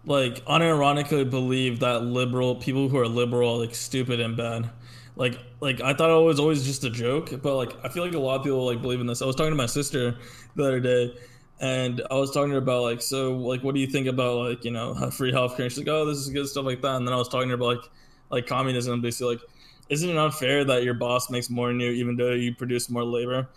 like 0.04 0.44
unironically 0.46 1.28
believe 1.28 1.78
that 1.80 2.02
liberal 2.02 2.56
people 2.56 2.88
who 2.88 2.98
are 2.98 3.06
liberal 3.06 3.54
are 3.54 3.58
like 3.64 3.76
stupid 3.76 4.18
and 4.18 4.36
bad 4.36 4.68
like 5.14 5.38
like 5.60 5.80
i 5.80 5.94
thought 5.94 6.10
it 6.20 6.24
was 6.24 6.40
always 6.40 6.64
just 6.64 6.82
a 6.82 6.90
joke 6.90 7.30
but 7.42 7.54
like 7.56 7.76
i 7.84 7.88
feel 7.88 8.04
like 8.04 8.14
a 8.14 8.18
lot 8.18 8.34
of 8.36 8.42
people 8.42 8.66
like 8.66 8.82
believe 8.82 9.00
in 9.00 9.06
this 9.06 9.22
i 9.22 9.24
was 9.24 9.36
talking 9.36 9.52
to 9.52 9.56
my 9.56 9.66
sister 9.66 10.16
the 10.56 10.64
other 10.64 10.80
day 10.80 11.16
and 11.60 12.02
i 12.10 12.14
was 12.14 12.30
talking 12.32 12.50
to 12.50 12.54
her 12.54 12.58
about 12.58 12.82
like 12.82 13.00
so 13.00 13.32
like 13.32 13.62
what 13.62 13.74
do 13.74 13.80
you 13.80 13.86
think 13.86 14.06
about 14.06 14.36
like 14.36 14.64
you 14.64 14.70
know 14.70 14.94
free 15.10 15.32
healthcare? 15.32 15.60
And 15.60 15.72
she's 15.72 15.78
like 15.78 15.88
oh 15.88 16.04
this 16.04 16.18
is 16.18 16.28
good 16.28 16.46
stuff 16.46 16.64
like 16.64 16.82
that. 16.82 16.96
And 16.96 17.06
then 17.06 17.14
i 17.14 17.16
was 17.16 17.28
talking 17.28 17.48
to 17.48 17.56
her 17.56 17.62
about 17.62 17.76
like 17.76 17.90
like 18.30 18.46
communism 18.46 19.00
basically 19.00 19.36
like 19.36 19.44
isn't 19.88 20.10
it 20.10 20.16
unfair 20.16 20.64
that 20.64 20.82
your 20.82 20.94
boss 20.94 21.30
makes 21.30 21.48
more 21.48 21.68
than 21.68 21.80
you 21.80 21.90
even 21.90 22.16
though 22.16 22.32
you 22.32 22.54
produce 22.54 22.90
more 22.90 23.04
labor? 23.04 23.48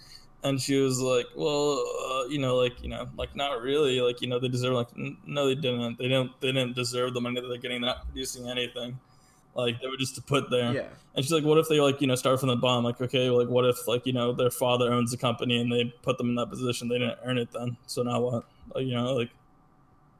And 0.44 0.62
she 0.62 0.80
was 0.80 1.02
like 1.02 1.26
well 1.36 1.84
uh, 2.12 2.28
you 2.28 2.40
know 2.40 2.56
like 2.56 2.82
you 2.82 2.90
know 2.90 3.10
like 3.18 3.36
not 3.36 3.62
really 3.62 4.00
like 4.00 4.22
you 4.22 4.30
know 4.30 4.40
they 4.40 4.48
deserve 4.48 4.74
like 4.74 4.88
n- 4.98 5.18
no 5.26 5.48
they 5.48 5.56
didn't. 5.56 5.98
They 5.98 6.08
don't 6.08 6.32
they 6.40 6.54
didn't 6.54 6.76
deserve 6.76 7.14
the 7.14 7.20
money 7.20 7.42
that 7.42 7.48
they're 7.48 7.58
getting 7.58 7.82
not 7.82 8.06
producing 8.06 8.48
anything 8.48 8.98
like 9.56 9.82
they 9.82 9.88
were 9.88 9.98
just 9.98 10.16
to 10.16 10.22
put 10.22 10.50
there 10.50 10.74
yeah. 10.74 10.88
and 11.16 11.26
she's 11.26 11.32
like 11.32 11.44
what 11.44 11.58
if 11.58 11.68
they 11.68 11.80
like 11.80 12.00
you 12.02 12.08
know 12.08 12.16
start 12.16 12.40
from 12.40 12.50
the 12.50 12.56
bottom 12.56 12.84
like 12.84 13.02
okay 13.02 13.30
like 13.30 13.48
what 13.48 13.66
if 13.66 13.88
like 13.88 14.06
you 14.06 14.14
know 14.14 14.32
their 14.32 14.52
father 14.52 14.92
owns 14.94 15.12
the 15.12 15.18
company 15.18 15.60
and 15.60 15.72
they 15.72 15.86
put 16.04 16.18
them 16.18 16.30
in 16.30 16.36
that 16.36 16.50
position 16.50 16.88
they 16.88 17.00
didn't 17.00 17.18
earn 17.26 17.38
it 17.38 17.50
then 17.52 17.76
so 17.88 18.04
now 18.04 18.20
what 18.20 18.46
like, 18.74 18.86
you 18.86 18.94
know 18.94 19.14
like 19.16 19.30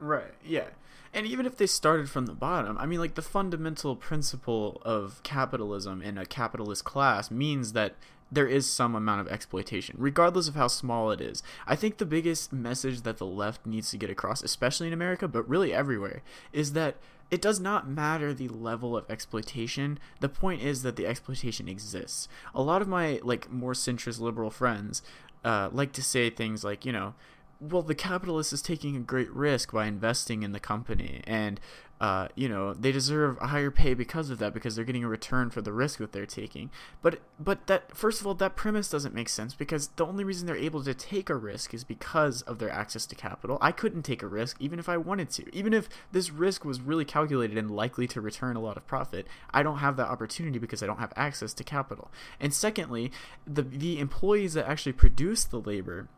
Right. 0.00 0.32
Yeah. 0.44 0.68
And 1.12 1.26
even 1.26 1.44
if 1.44 1.56
they 1.56 1.66
started 1.66 2.08
from 2.08 2.26
the 2.26 2.34
bottom, 2.34 2.78
I 2.78 2.86
mean, 2.86 3.00
like 3.00 3.14
the 3.14 3.22
fundamental 3.22 3.96
principle 3.96 4.80
of 4.84 5.20
capitalism 5.22 6.00
in 6.02 6.16
a 6.16 6.24
capitalist 6.24 6.84
class 6.84 7.30
means 7.30 7.72
that 7.72 7.96
there 8.32 8.46
is 8.46 8.64
some 8.64 8.94
amount 8.94 9.20
of 9.20 9.28
exploitation, 9.28 9.96
regardless 9.98 10.46
of 10.46 10.54
how 10.54 10.68
small 10.68 11.10
it 11.10 11.20
is. 11.20 11.42
I 11.66 11.74
think 11.74 11.98
the 11.98 12.06
biggest 12.06 12.52
message 12.52 13.02
that 13.02 13.18
the 13.18 13.26
left 13.26 13.66
needs 13.66 13.90
to 13.90 13.98
get 13.98 14.08
across, 14.08 14.42
especially 14.42 14.86
in 14.86 14.92
America, 14.92 15.26
but 15.26 15.48
really 15.48 15.74
everywhere, 15.74 16.22
is 16.52 16.74
that 16.74 16.94
it 17.30 17.40
does 17.40 17.60
not 17.60 17.88
matter 17.88 18.34
the 18.34 18.48
level 18.48 18.96
of 18.96 19.08
exploitation. 19.10 19.98
The 20.20 20.28
point 20.28 20.62
is 20.62 20.82
that 20.82 20.96
the 20.96 21.06
exploitation 21.06 21.68
exists. 21.68 22.28
A 22.54 22.62
lot 22.62 22.82
of 22.82 22.88
my 22.88 23.20
like 23.22 23.50
more 23.50 23.72
centrist 23.72 24.20
liberal 24.20 24.50
friends 24.50 25.02
uh, 25.44 25.70
like 25.72 25.92
to 25.92 26.02
say 26.02 26.30
things 26.30 26.64
like, 26.64 26.84
you 26.84 26.92
know, 26.92 27.14
well, 27.60 27.82
the 27.82 27.94
capitalist 27.94 28.52
is 28.52 28.62
taking 28.62 28.96
a 28.96 29.00
great 29.00 29.30
risk 29.30 29.72
by 29.72 29.86
investing 29.86 30.42
in 30.42 30.52
the 30.52 30.60
company, 30.60 31.22
and 31.26 31.60
uh, 32.00 32.28
you 32.34 32.48
know 32.48 32.72
they 32.72 32.92
deserve 32.92 33.36
a 33.40 33.48
higher 33.48 33.70
pay 33.70 33.92
because 33.92 34.30
of 34.30 34.38
that 34.38 34.54
because 34.54 34.74
they're 34.74 34.84
getting 34.84 35.04
a 35.04 35.08
return 35.08 35.50
for 35.50 35.60
the 35.60 35.72
risk 35.72 35.98
that 35.98 36.12
they're 36.12 36.24
taking. 36.24 36.70
But 37.02 37.20
but 37.38 37.66
that 37.66 37.94
first 37.94 38.20
of 38.20 38.26
all, 38.26 38.34
that 38.34 38.56
premise 38.56 38.88
doesn't 38.88 39.14
make 39.14 39.28
sense 39.28 39.54
because 39.54 39.88
the 39.96 40.06
only 40.06 40.24
reason 40.24 40.46
they're 40.46 40.56
able 40.56 40.82
to 40.84 40.94
take 40.94 41.28
a 41.28 41.34
risk 41.34 41.74
is 41.74 41.84
because 41.84 42.40
of 42.42 42.58
their 42.58 42.70
access 42.70 43.04
to 43.06 43.14
capital. 43.14 43.58
I 43.60 43.72
couldn't 43.72 44.02
take 44.02 44.22
a 44.22 44.26
risk 44.26 44.56
even 44.60 44.78
if 44.78 44.88
I 44.88 44.96
wanted 44.96 45.30
to, 45.32 45.54
even 45.54 45.74
if 45.74 45.88
this 46.10 46.30
risk 46.30 46.64
was 46.64 46.80
really 46.80 47.04
calculated 47.04 47.58
and 47.58 47.70
likely 47.70 48.06
to 48.08 48.20
return 48.20 48.56
a 48.56 48.60
lot 48.60 48.78
of 48.78 48.86
profit. 48.86 49.26
I 49.50 49.62
don't 49.62 49.78
have 49.78 49.96
that 49.98 50.08
opportunity 50.08 50.58
because 50.58 50.82
I 50.82 50.86
don't 50.86 51.00
have 51.00 51.12
access 51.16 51.52
to 51.54 51.64
capital. 51.64 52.10
And 52.40 52.54
secondly, 52.54 53.12
the 53.46 53.62
the 53.62 53.98
employees 53.98 54.54
that 54.54 54.66
actually 54.66 54.92
produce 54.92 55.44
the 55.44 55.60
labor 55.60 56.08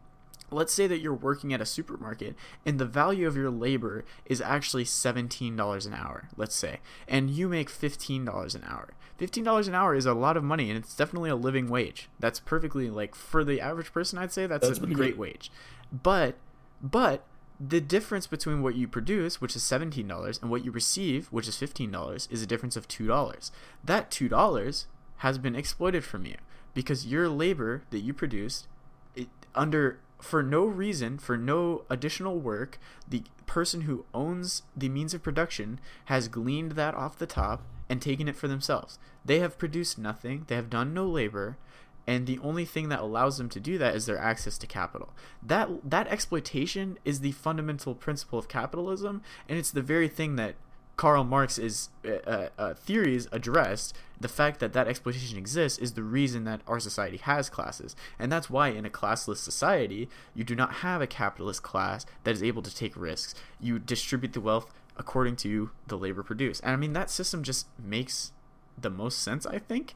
let's 0.53 0.72
say 0.72 0.86
that 0.86 1.00
you're 1.00 1.14
working 1.14 1.53
at 1.53 1.61
a 1.61 1.66
supermarket 1.66 2.34
and 2.64 2.78
the 2.78 2.84
value 2.84 3.26
of 3.26 3.36
your 3.36 3.50
labor 3.50 4.05
is 4.26 4.40
actually 4.40 4.84
$17 4.84 5.86
an 5.86 5.94
hour, 5.94 6.28
let's 6.36 6.55
say, 6.55 6.80
and 7.09 7.30
you 7.30 7.48
make 7.48 7.70
$15 7.70 8.55
an 8.55 8.64
hour. 8.66 8.90
$15 9.20 9.68
an 9.68 9.74
hour 9.74 9.94
is 9.94 10.07
a 10.07 10.14
lot 10.14 10.36
of 10.36 10.42
money 10.42 10.68
and 10.68 10.78
it's 10.78 10.96
definitely 10.96 11.30
a 11.30 11.36
living 11.36 11.68
wage. 11.68 12.09
That's 12.18 12.40
perfectly 12.40 12.90
like 12.90 13.14
for 13.14 13.44
the 13.44 13.61
average 13.61 13.92
person 13.92 14.18
I'd 14.18 14.32
say 14.32 14.46
that's, 14.46 14.66
that's 14.66 14.80
a 14.80 14.86
great 14.86 15.12
good. 15.12 15.18
wage. 15.18 15.50
But 15.92 16.36
but 16.82 17.24
the 17.61 17.80
difference 17.80 18.26
between 18.26 18.62
what 18.62 18.74
you 18.74 18.88
produce, 18.88 19.40
which 19.40 19.55
is 19.55 19.62
$17, 19.62 20.42
and 20.42 20.50
what 20.50 20.64
you 20.64 20.72
receive, 20.72 21.28
which 21.28 21.46
is 21.46 21.55
$15, 21.55 22.30
is 22.30 22.42
a 22.42 22.46
difference 22.46 22.76
of 22.76 22.88
$2. 22.88 23.50
That 23.84 24.11
$2 24.11 24.86
has 25.18 25.38
been 25.38 25.55
exploited 25.55 26.03
from 26.03 26.26
you 26.26 26.34
because 26.74 27.07
your 27.07 27.28
labor 27.28 27.82
that 27.90 28.00
you 28.00 28.12
produced 28.12 28.66
it, 29.14 29.28
under 29.55 30.00
for 30.23 30.43
no 30.43 30.64
reason, 30.64 31.18
for 31.18 31.37
no 31.37 31.85
additional 31.91 32.39
work, 32.39 32.79
the 33.09 33.25
person 33.47 33.83
who 33.83 34.05
owns 34.14 34.62
the 34.77 34.89
means 34.89 35.12
of 35.12 35.23
production 35.23 35.81
has 36.07 36.29
gleaned 36.29 36.73
that 36.73 36.95
off 36.95 37.18
the 37.18 37.27
top 37.27 37.62
and 37.89 38.01
taken 38.01 38.29
it 38.29 38.37
for 38.37 38.49
themselves. 38.49 38.99
They 39.25 39.41
have 39.41 39.59
produced 39.59 39.99
nothing, 39.99 40.45
they 40.47 40.55
have 40.55 40.70
done 40.70 40.95
no 40.95 41.07
labor, 41.07 41.59
and 42.07 42.27
the 42.27 42.39
only 42.39 42.64
thing 42.64 42.89
that 42.89 43.01
allows 43.01 43.39
them 43.39 43.49
to 43.51 43.61
do 43.61 43.79
that 43.79 43.95
is 43.95 44.07
their 44.07 44.18
access 44.18 44.59
to 44.59 44.66
capital. 44.66 45.12
That 45.43 45.91
that 45.91 46.09
exploitation 46.09 46.99
is 47.05 47.20
the 47.20 47.33
fundamental 47.33 47.95
principle 47.95 48.39
of 48.39 48.49
capitalism, 48.49 49.23
and 49.49 49.59
it's 49.59 49.70
the 49.70 49.83
very 49.83 50.09
thing 50.09 50.37
that 50.37 50.55
Karl 50.97 51.24
Marx's 51.24 51.88
uh, 52.05 52.11
uh, 52.28 52.49
uh, 52.59 52.74
theories 52.74 53.26
addressed, 53.32 53.95
the 54.20 54.28
fact 54.28 54.61
that 54.61 54.72
that 54.72 54.86
exploitation 54.86 55.38
exists 55.38 55.78
is 55.78 55.93
the 55.93 56.03
reason 56.03 56.45
that 56.45 56.61
our 56.66 56.78
society 56.78 57.16
has 57.16 57.51
classes. 57.51 57.97
And 58.18 58.30
that's 58.30 58.51
why 58.51 58.68
in 58.68 58.84
a 58.84 58.90
classless 58.90 59.38
society, 59.38 60.09
you 60.34 60.45
do 60.45 60.55
not 60.55 60.74
have 60.74 61.01
a 61.01 61.07
capitalist 61.07 61.62
class 61.62 62.07
that 62.24 62.32
is 62.32 62.43
able 62.43 62.62
to 62.62 62.74
take 62.74 62.97
risks. 62.97 63.34
You 63.61 63.78
distribute 63.78 64.32
the 64.32 64.40
wealth 64.40 64.72
according 64.97 65.36
to 65.36 65.70
the 65.88 65.97
labor 65.97 66.22
produced. 66.22 66.62
And 66.62 66.72
I 66.72 66.76
mean, 66.76 66.93
that 66.93 67.11
system 67.11 67.43
just 67.43 67.66
makes 67.82 68.32
the 68.78 68.90
most 68.90 69.20
sense, 69.20 69.47
I 69.47 69.59
think. 69.59 69.95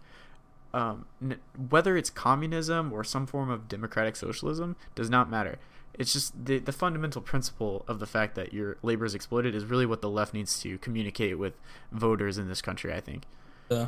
Um, 0.74 1.07
n- 1.22 1.38
whether 1.70 1.97
it's 1.97 2.11
communism 2.11 2.92
or 2.92 3.05
some 3.05 3.26
form 3.26 3.51
of 3.51 3.68
democratic 3.68 4.16
socialism 4.16 4.76
does 4.94 5.09
not 5.09 5.30
matter 5.30 5.59
it's 5.99 6.12
just 6.12 6.44
the 6.44 6.59
the 6.59 6.72
fundamental 6.72 7.20
principle 7.20 7.84
of 7.88 7.99
the 7.99 8.07
fact 8.07 8.34
that 8.34 8.53
your 8.53 8.76
labor 8.82 9.05
is 9.05 9.14
exploited 9.14 9.55
is 9.55 9.64
really 9.64 9.86
what 9.86 10.01
the 10.03 10.11
left 10.11 10.34
needs 10.34 10.61
to 10.61 10.78
communicate 10.78 11.38
with 11.38 11.55
voters 11.92 12.38
in 12.38 12.49
this 12.49 12.62
country. 12.62 12.92
I 12.92 13.01
think. 13.01 13.24
Yeah. 13.70 13.86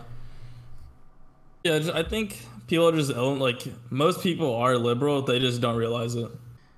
Yeah, 1.64 1.90
I 1.92 2.04
think 2.04 2.46
people 2.68 2.88
are 2.88 2.92
just 2.92 3.10
like 3.14 3.66
most 3.90 4.22
people 4.22 4.54
are 4.54 4.76
liberal. 4.78 5.22
They 5.22 5.38
just 5.38 5.60
don't 5.60 5.76
realize 5.76 6.14
it. 6.14 6.30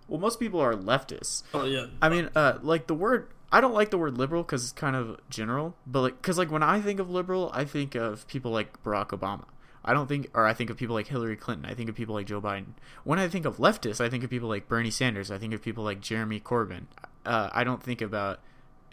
Well, 0.09 0.20
most 0.20 0.41
people 0.41 0.61
are 0.61 0.74
leftists. 0.74 1.43
Oh 1.55 1.64
yeah. 1.64 1.87
I 2.03 2.09
mean, 2.09 2.31
uh, 2.35 2.59
like 2.62 2.87
the 2.87 2.95
word. 2.95 3.28
I 3.53 3.61
don't 3.61 3.74
like 3.74 3.91
the 3.91 3.99
word 3.99 4.16
liberal 4.16 4.43
because 4.43 4.62
it's 4.62 4.72
kind 4.72 4.95
of 4.95 5.18
general, 5.28 5.74
but 5.85 6.01
like, 6.03 6.22
because 6.22 6.39
like 6.39 6.53
when 6.53 6.62
I 6.62 6.81
think 6.81 7.01
of 7.01 7.11
liberal, 7.11 7.51
I 7.53 7.64
think 7.64 7.95
of 7.97 8.26
people 8.28 8.53
like 8.53 8.83
Barack 8.85 9.09
Obama. 9.09 9.45
I 9.85 9.95
don't 9.95 10.07
think, 10.07 10.31
or 10.35 10.47
I 10.47 10.53
think 10.53 10.70
of 10.70 10.76
people 10.76 10.95
like 10.95 11.07
Hillary 11.07 11.37
Clinton. 11.37 11.70
I 11.70 11.74
think 11.74 11.89
of 11.89 11.97
people 11.97 12.14
like 12.14 12.26
Joe 12.26 12.41
Biden. 12.41 12.74
When 13.05 13.18
I 13.18 13.28
think 13.28 13.47
of 13.47 13.57
leftists, 13.57 14.01
I 14.01 14.11
think 14.11 14.24
of 14.24 14.31
people 14.31 14.49
like 14.49 14.68
Bernie 14.68 14.91
Sanders. 14.91 15.31
I 15.31 15.39
think 15.39 15.55
of 15.55 15.62
people 15.62 15.85
like 15.85 16.01
Jeremy 16.01 16.39
Corbyn. 16.39 16.85
Uh, 17.24 17.49
I 17.53 17.64
don't 17.64 17.83
think 17.83 18.03
about 18.03 18.41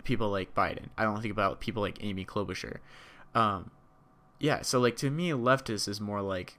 people 0.03 0.29
like 0.29 0.55
Biden. 0.55 0.87
I 0.97 1.03
don't 1.03 1.21
think 1.21 1.33
about 1.33 1.59
people 1.59 1.81
like 1.81 1.97
Amy 2.01 2.25
Klobuchar. 2.25 2.77
Um, 3.35 3.71
yeah, 4.39 4.61
so 4.61 4.79
like 4.79 4.95
to 4.97 5.09
me, 5.09 5.31
leftist 5.31 5.87
is 5.87 5.99
more 5.99 6.21
like, 6.21 6.57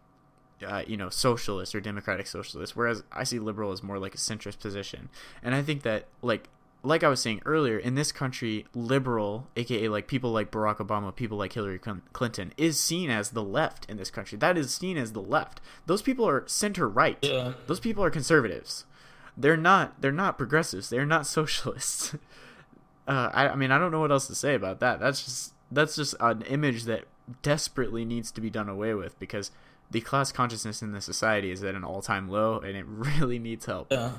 uh, 0.66 0.82
you 0.86 0.96
know, 0.96 1.08
socialist 1.08 1.74
or 1.74 1.80
democratic 1.80 2.26
socialist, 2.26 2.76
whereas 2.76 3.02
I 3.10 3.24
see 3.24 3.38
liberal 3.38 3.72
as 3.72 3.82
more 3.82 3.98
like 3.98 4.14
a 4.14 4.18
centrist 4.18 4.58
position. 4.60 5.08
And 5.42 5.54
I 5.54 5.62
think 5.62 5.82
that 5.82 6.08
like 6.20 6.48
like 6.82 7.02
I 7.02 7.08
was 7.08 7.20
saying 7.20 7.42
earlier, 7.44 7.78
in 7.78 7.94
this 7.96 8.12
country, 8.12 8.66
liberal, 8.74 9.48
aka 9.56 9.88
like 9.88 10.06
people 10.06 10.30
like 10.30 10.50
Barack 10.50 10.76
Obama, 10.76 11.14
people 11.14 11.36
like 11.36 11.52
Hillary 11.52 11.80
Clinton, 12.12 12.52
is 12.56 12.78
seen 12.78 13.10
as 13.10 13.30
the 13.30 13.42
left 13.42 13.86
in 13.90 13.96
this 13.96 14.10
country. 14.10 14.38
That 14.38 14.56
is 14.56 14.74
seen 14.74 14.96
as 14.96 15.12
the 15.12 15.22
left. 15.22 15.60
Those 15.86 16.02
people 16.02 16.28
are 16.28 16.46
center 16.46 16.88
right. 16.88 17.18
Yeah. 17.22 17.54
Those 17.66 17.80
people 17.80 18.04
are 18.04 18.10
conservatives. 18.10 18.84
They're 19.36 19.56
not. 19.56 20.00
They're 20.00 20.12
not 20.12 20.38
progressives. 20.38 20.88
They're 20.88 21.06
not 21.06 21.26
socialists. 21.38 22.14
Uh, 23.06 23.30
I, 23.32 23.48
I 23.48 23.56
mean, 23.56 23.72
I 23.72 23.78
don't 23.78 23.90
know 23.90 24.00
what 24.00 24.12
else 24.12 24.26
to 24.28 24.34
say 24.34 24.54
about 24.54 24.80
that. 24.80 25.00
That's 25.00 25.24
just 25.24 25.54
that's 25.72 25.96
just 25.96 26.14
an 26.20 26.42
image 26.42 26.84
that 26.84 27.04
desperately 27.42 28.04
needs 28.04 28.30
to 28.32 28.40
be 28.40 28.50
done 28.50 28.68
away 28.68 28.94
with 28.94 29.18
because 29.18 29.50
the 29.90 30.00
class 30.00 30.32
consciousness 30.32 30.80
in 30.80 30.92
the 30.92 31.00
society 31.00 31.50
is 31.50 31.64
at 31.64 31.74
an 31.74 31.84
all-time 31.84 32.28
low 32.28 32.58
and 32.58 32.76
it 32.76 32.84
really 32.88 33.38
needs 33.38 33.66
help. 33.66 33.90
Yeah 33.90 34.12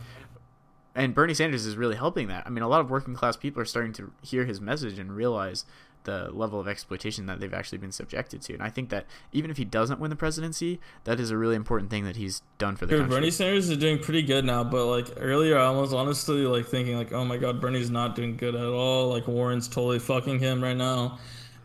and 0.99 1.15
Bernie 1.15 1.33
Sanders 1.33 1.65
is 1.65 1.77
really 1.77 1.95
helping 1.95 2.27
that. 2.27 2.43
I 2.45 2.49
mean, 2.49 2.61
a 2.61 2.67
lot 2.67 2.81
of 2.81 2.89
working 2.89 3.15
class 3.15 3.37
people 3.37 3.61
are 3.61 3.65
starting 3.65 3.93
to 3.93 4.11
hear 4.21 4.45
his 4.45 4.59
message 4.59 4.99
and 4.99 5.15
realize 5.15 5.65
the 6.03 6.29
level 6.31 6.59
of 6.59 6.67
exploitation 6.67 7.25
that 7.25 7.39
they've 7.39 7.53
actually 7.53 7.77
been 7.77 7.91
subjected 7.91 8.41
to. 8.41 8.53
And 8.53 8.63
I 8.63 8.69
think 8.69 8.89
that 8.89 9.05
even 9.31 9.51
if 9.51 9.57
he 9.57 9.65
doesn't 9.65 9.99
win 9.99 10.09
the 10.09 10.15
presidency, 10.15 10.79
that 11.03 11.19
is 11.19 11.31
a 11.31 11.37
really 11.37 11.55
important 11.55 11.89
thing 11.89 12.05
that 12.05 12.15
he's 12.15 12.41
done 12.57 12.75
for 12.75 12.85
the 12.85 12.91
Dude, 12.91 13.01
country. 13.01 13.17
Bernie 13.17 13.31
Sanders 13.31 13.69
is 13.69 13.77
doing 13.77 13.99
pretty 13.99 14.23
good 14.23 14.45
now, 14.45 14.63
but 14.63 14.85
like 14.85 15.07
earlier, 15.17 15.57
I 15.57 15.69
was 15.71 15.93
honestly 15.93 16.41
like 16.45 16.67
thinking 16.67 16.97
like, 16.97 17.13
oh 17.13 17.25
my 17.25 17.37
god, 17.37 17.61
Bernie's 17.61 17.89
not 17.89 18.15
doing 18.15 18.37
good 18.37 18.55
at 18.55 18.65
all. 18.65 19.09
Like 19.09 19.27
Warren's 19.27 19.67
totally 19.67 19.99
fucking 19.99 20.39
him 20.39 20.61
right 20.63 20.77
now. 20.77 21.19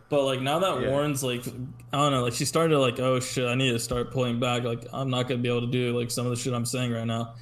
But 0.09 0.23
like 0.23 0.41
now 0.41 0.59
that 0.59 0.81
yeah. 0.81 0.89
Warren's 0.89 1.23
like, 1.23 1.45
I 1.47 1.97
don't 1.97 2.11
know, 2.11 2.23
like 2.23 2.33
she 2.33 2.45
started 2.45 2.77
like, 2.77 2.99
oh 2.99 3.19
shit, 3.19 3.47
I 3.47 3.55
need 3.55 3.71
to 3.71 3.79
start 3.79 4.11
pulling 4.11 4.39
back. 4.39 4.63
Like 4.63 4.85
I'm 4.93 5.09
not 5.09 5.27
gonna 5.27 5.41
be 5.41 5.49
able 5.49 5.61
to 5.61 5.67
do 5.67 5.97
like 5.97 6.11
some 6.11 6.25
of 6.25 6.29
the 6.29 6.37
shit 6.37 6.53
I'm 6.53 6.65
saying 6.65 6.91
right 6.91 7.05
now. 7.05 7.33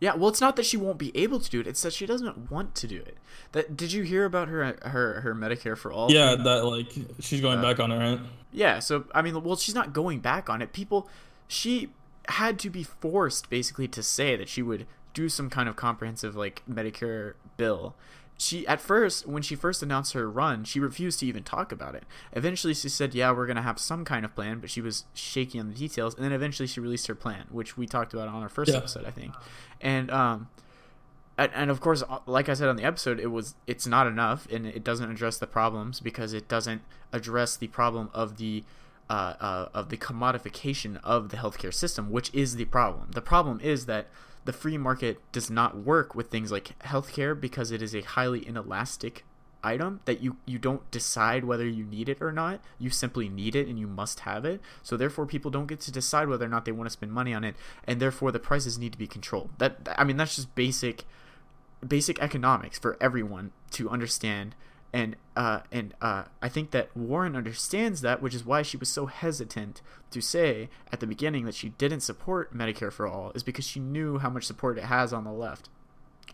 Yeah, 0.00 0.14
well, 0.14 0.28
it's 0.28 0.40
not 0.40 0.56
that 0.56 0.66
she 0.66 0.76
won't 0.76 0.98
be 0.98 1.16
able 1.16 1.40
to 1.40 1.50
do 1.50 1.60
it; 1.60 1.66
it's 1.66 1.82
that 1.82 1.92
she 1.92 2.06
doesn't 2.06 2.50
want 2.50 2.74
to 2.76 2.86
do 2.86 2.96
it. 2.96 3.16
That 3.52 3.76
did 3.76 3.92
you 3.92 4.02
hear 4.04 4.24
about 4.24 4.48
her 4.48 4.76
her 4.82 5.20
her 5.22 5.34
Medicare 5.34 5.76
for 5.76 5.90
all? 5.90 6.10
Yeah, 6.10 6.34
thing? 6.34 6.44
that 6.44 6.64
like 6.64 6.92
she's 7.20 7.40
going 7.40 7.58
uh, 7.58 7.62
back 7.62 7.80
on 7.80 7.90
it, 7.90 7.98
right? 7.98 8.20
Yeah, 8.52 8.78
so 8.78 9.04
I 9.14 9.22
mean, 9.22 9.42
well, 9.42 9.56
she's 9.56 9.74
not 9.74 9.92
going 9.92 10.20
back 10.20 10.48
on 10.48 10.62
it. 10.62 10.72
People, 10.72 11.08
she 11.48 11.90
had 12.28 12.58
to 12.60 12.70
be 12.70 12.82
forced 12.82 13.50
basically 13.50 13.88
to 13.88 14.02
say 14.02 14.36
that 14.36 14.48
she 14.48 14.62
would 14.62 14.86
do 15.14 15.28
some 15.28 15.50
kind 15.50 15.68
of 15.68 15.76
comprehensive 15.76 16.36
like 16.36 16.62
Medicare 16.70 17.34
bill 17.56 17.94
she 18.38 18.66
at 18.68 18.80
first 18.80 19.26
when 19.26 19.42
she 19.42 19.56
first 19.56 19.82
announced 19.82 20.12
her 20.12 20.30
run 20.30 20.62
she 20.62 20.78
refused 20.78 21.18
to 21.20 21.26
even 21.26 21.42
talk 21.42 21.72
about 21.72 21.94
it 21.94 22.04
eventually 22.32 22.72
she 22.72 22.88
said 22.88 23.12
yeah 23.12 23.32
we're 23.32 23.46
going 23.46 23.56
to 23.56 23.62
have 23.62 23.78
some 23.78 24.04
kind 24.04 24.24
of 24.24 24.34
plan 24.34 24.60
but 24.60 24.70
she 24.70 24.80
was 24.80 25.04
shaky 25.12 25.58
on 25.58 25.68
the 25.68 25.74
details 25.74 26.14
and 26.14 26.24
then 26.24 26.32
eventually 26.32 26.66
she 26.66 26.78
released 26.78 27.08
her 27.08 27.14
plan 27.16 27.46
which 27.50 27.76
we 27.76 27.86
talked 27.86 28.14
about 28.14 28.28
on 28.28 28.40
our 28.40 28.48
first 28.48 28.70
yeah. 28.70 28.78
episode 28.78 29.04
i 29.04 29.10
think 29.10 29.34
and 29.80 30.10
um 30.10 30.48
and, 31.36 31.50
and 31.52 31.70
of 31.70 31.80
course 31.80 32.04
uh, 32.08 32.20
like 32.26 32.48
i 32.48 32.54
said 32.54 32.68
on 32.68 32.76
the 32.76 32.84
episode 32.84 33.18
it 33.18 33.26
was 33.26 33.56
it's 33.66 33.86
not 33.86 34.06
enough 34.06 34.46
and 34.52 34.66
it 34.66 34.84
doesn't 34.84 35.10
address 35.10 35.36
the 35.38 35.46
problems 35.46 35.98
because 35.98 36.32
it 36.32 36.46
doesn't 36.48 36.82
address 37.12 37.56
the 37.56 37.66
problem 37.66 38.08
of 38.14 38.36
the 38.36 38.62
uh, 39.10 39.34
uh, 39.40 39.68
of 39.72 39.88
the 39.88 39.96
commodification 39.96 41.00
of 41.02 41.30
the 41.30 41.38
healthcare 41.38 41.72
system, 41.72 42.10
which 42.10 42.30
is 42.34 42.56
the 42.56 42.66
problem. 42.66 43.10
The 43.12 43.22
problem 43.22 43.58
is 43.58 43.86
that 43.86 44.08
the 44.44 44.52
free 44.52 44.78
market 44.78 45.20
does 45.32 45.50
not 45.50 45.76
work 45.76 46.14
with 46.14 46.28
things 46.28 46.50
like 46.50 46.78
healthcare 46.80 47.38
because 47.38 47.70
it 47.70 47.82
is 47.82 47.94
a 47.94 48.02
highly 48.02 48.46
inelastic 48.46 49.24
item 49.62 50.00
that 50.04 50.20
you 50.20 50.36
you 50.46 50.58
don't 50.58 50.88
decide 50.90 51.44
whether 51.44 51.66
you 51.66 51.84
need 51.84 52.08
it 52.08 52.20
or 52.20 52.32
not. 52.32 52.60
You 52.78 52.90
simply 52.90 53.28
need 53.28 53.54
it 53.54 53.68
and 53.68 53.78
you 53.78 53.86
must 53.86 54.20
have 54.20 54.44
it. 54.44 54.60
So 54.82 54.96
therefore 54.96 55.26
people 55.26 55.50
don't 55.50 55.66
get 55.66 55.80
to 55.80 55.92
decide 55.92 56.28
whether 56.28 56.46
or 56.46 56.48
not 56.48 56.64
they 56.64 56.72
want 56.72 56.86
to 56.86 56.92
spend 56.92 57.12
money 57.12 57.34
on 57.34 57.44
it 57.44 57.56
and 57.84 58.00
therefore 58.00 58.32
the 58.32 58.38
prices 58.38 58.78
need 58.78 58.92
to 58.92 58.98
be 58.98 59.06
controlled. 59.06 59.50
That 59.58 59.94
i 59.96 60.04
mean 60.04 60.16
that's 60.16 60.36
just 60.36 60.54
basic 60.54 61.04
basic 61.86 62.18
economics 62.20 62.78
for 62.78 62.96
everyone 63.00 63.52
to 63.72 63.88
understand 63.88 64.54
and 64.92 65.16
uh, 65.36 65.60
and 65.70 65.94
uh, 66.00 66.24
I 66.42 66.48
think 66.48 66.70
that 66.72 66.96
Warren 66.96 67.36
understands 67.36 68.00
that, 68.00 68.22
which 68.22 68.34
is 68.34 68.44
why 68.44 68.62
she 68.62 68.76
was 68.76 68.88
so 68.88 69.06
hesitant 69.06 69.82
to 70.10 70.20
say 70.20 70.68
at 70.92 71.00
the 71.00 71.06
beginning 71.06 71.44
that 71.44 71.54
she 71.54 71.70
didn't 71.70 72.00
support 72.00 72.56
Medicare 72.56 72.92
for 72.92 73.06
all, 73.06 73.30
is 73.34 73.42
because 73.42 73.66
she 73.66 73.80
knew 73.80 74.18
how 74.18 74.30
much 74.30 74.44
support 74.44 74.78
it 74.78 74.84
has 74.84 75.12
on 75.12 75.24
the 75.24 75.32
left. 75.32 75.68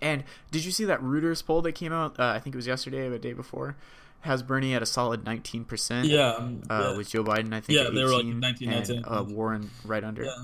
And 0.01 0.25
did 0.51 0.65
you 0.65 0.71
see 0.71 0.85
that 0.85 1.01
Reuters 1.01 1.45
poll 1.45 1.63
that 1.63 1.73
came 1.73 1.93
out? 1.93 2.19
Uh, 2.19 2.27
I 2.27 2.41
think 2.41 2.55
it 2.55 2.57
was 2.57 2.67
yesterday 2.67 3.07
or 3.07 3.11
the 3.11 3.19
day 3.19 3.33
before. 3.33 3.77
Has 4.21 4.43
Bernie 4.43 4.75
at 4.75 4.83
a 4.83 4.87
solid 4.87 5.25
19%. 5.25 6.05
Yeah. 6.09 6.23
Uh, 6.23 6.49
yeah. 6.71 6.97
With 6.97 7.11
Joe 7.11 7.23
Biden, 7.23 7.53
I 7.53 7.61
think. 7.61 7.79
Yeah, 7.79 7.91
they 7.91 8.03
were 8.03 8.11
like 8.11 8.25
18, 8.25 8.41
19, 8.41 8.69
and, 8.71 8.89
19. 8.89 9.05
uh, 9.07 9.23
Warren 9.25 9.71
right 9.85 10.03
under. 10.03 10.25
Yeah. 10.25 10.35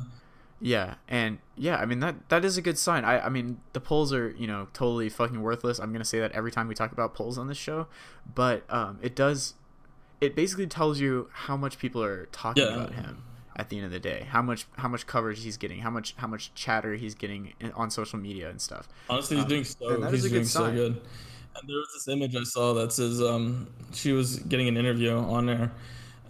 Yeah, 0.60 0.94
and 1.08 1.38
yeah, 1.56 1.76
I 1.76 1.86
mean 1.86 2.00
that 2.00 2.28
that 2.28 2.44
is 2.44 2.56
a 2.58 2.62
good 2.62 2.76
sign. 2.76 3.04
I 3.04 3.20
I 3.26 3.28
mean 3.30 3.60
the 3.72 3.80
polls 3.80 4.12
are 4.12 4.30
you 4.36 4.46
know 4.46 4.68
totally 4.74 5.08
fucking 5.08 5.40
worthless. 5.40 5.78
I'm 5.78 5.92
gonna 5.92 6.04
say 6.04 6.20
that 6.20 6.32
every 6.32 6.50
time 6.52 6.68
we 6.68 6.74
talk 6.74 6.92
about 6.92 7.14
polls 7.14 7.38
on 7.38 7.48
this 7.48 7.56
show, 7.58 7.86
but 8.34 8.64
um, 8.68 8.98
it 9.00 9.16
does, 9.16 9.54
it 10.20 10.36
basically 10.36 10.66
tells 10.66 11.00
you 11.00 11.28
how 11.32 11.56
much 11.56 11.78
people 11.78 12.02
are 12.02 12.26
talking 12.26 12.62
Yeah. 12.64 12.74
about 12.74 12.92
him 12.94 13.22
at 13.56 13.70
the 13.70 13.76
end 13.76 13.86
of 13.86 13.90
the 13.92 13.98
day. 14.00 14.26
How 14.30 14.42
much 14.42 14.66
how 14.76 14.88
much 14.88 15.06
coverage 15.06 15.42
he's 15.42 15.56
getting, 15.56 15.80
how 15.80 15.90
much 15.90 16.14
how 16.18 16.26
much 16.26 16.52
chatter 16.54 16.94
he's 16.94 17.14
getting 17.14 17.54
in, 17.58 17.72
on 17.72 17.90
social 17.90 18.18
media 18.18 18.50
and 18.50 18.60
stuff. 18.60 18.86
Honestly, 19.08 19.36
he's 19.38 19.44
Um, 19.44 19.48
doing 19.48 19.64
so. 19.64 19.88
and 19.94 20.02
that 20.02 20.12
is 20.14 20.22
he's 20.24 20.32
doing 20.32 20.44
so 20.44 20.60
sign. 20.60 20.74
good. 20.74 20.92
And 21.56 21.68
there 21.68 21.76
was 21.78 21.88
this 21.94 22.06
image 22.08 22.36
I 22.36 22.44
saw 22.44 22.74
that 22.74 22.92
says 22.92 23.20
um, 23.22 23.66
she 23.92 24.12
was 24.12 24.36
getting 24.40 24.68
an 24.68 24.76
interview 24.76 25.16
on 25.16 25.46
there, 25.46 25.72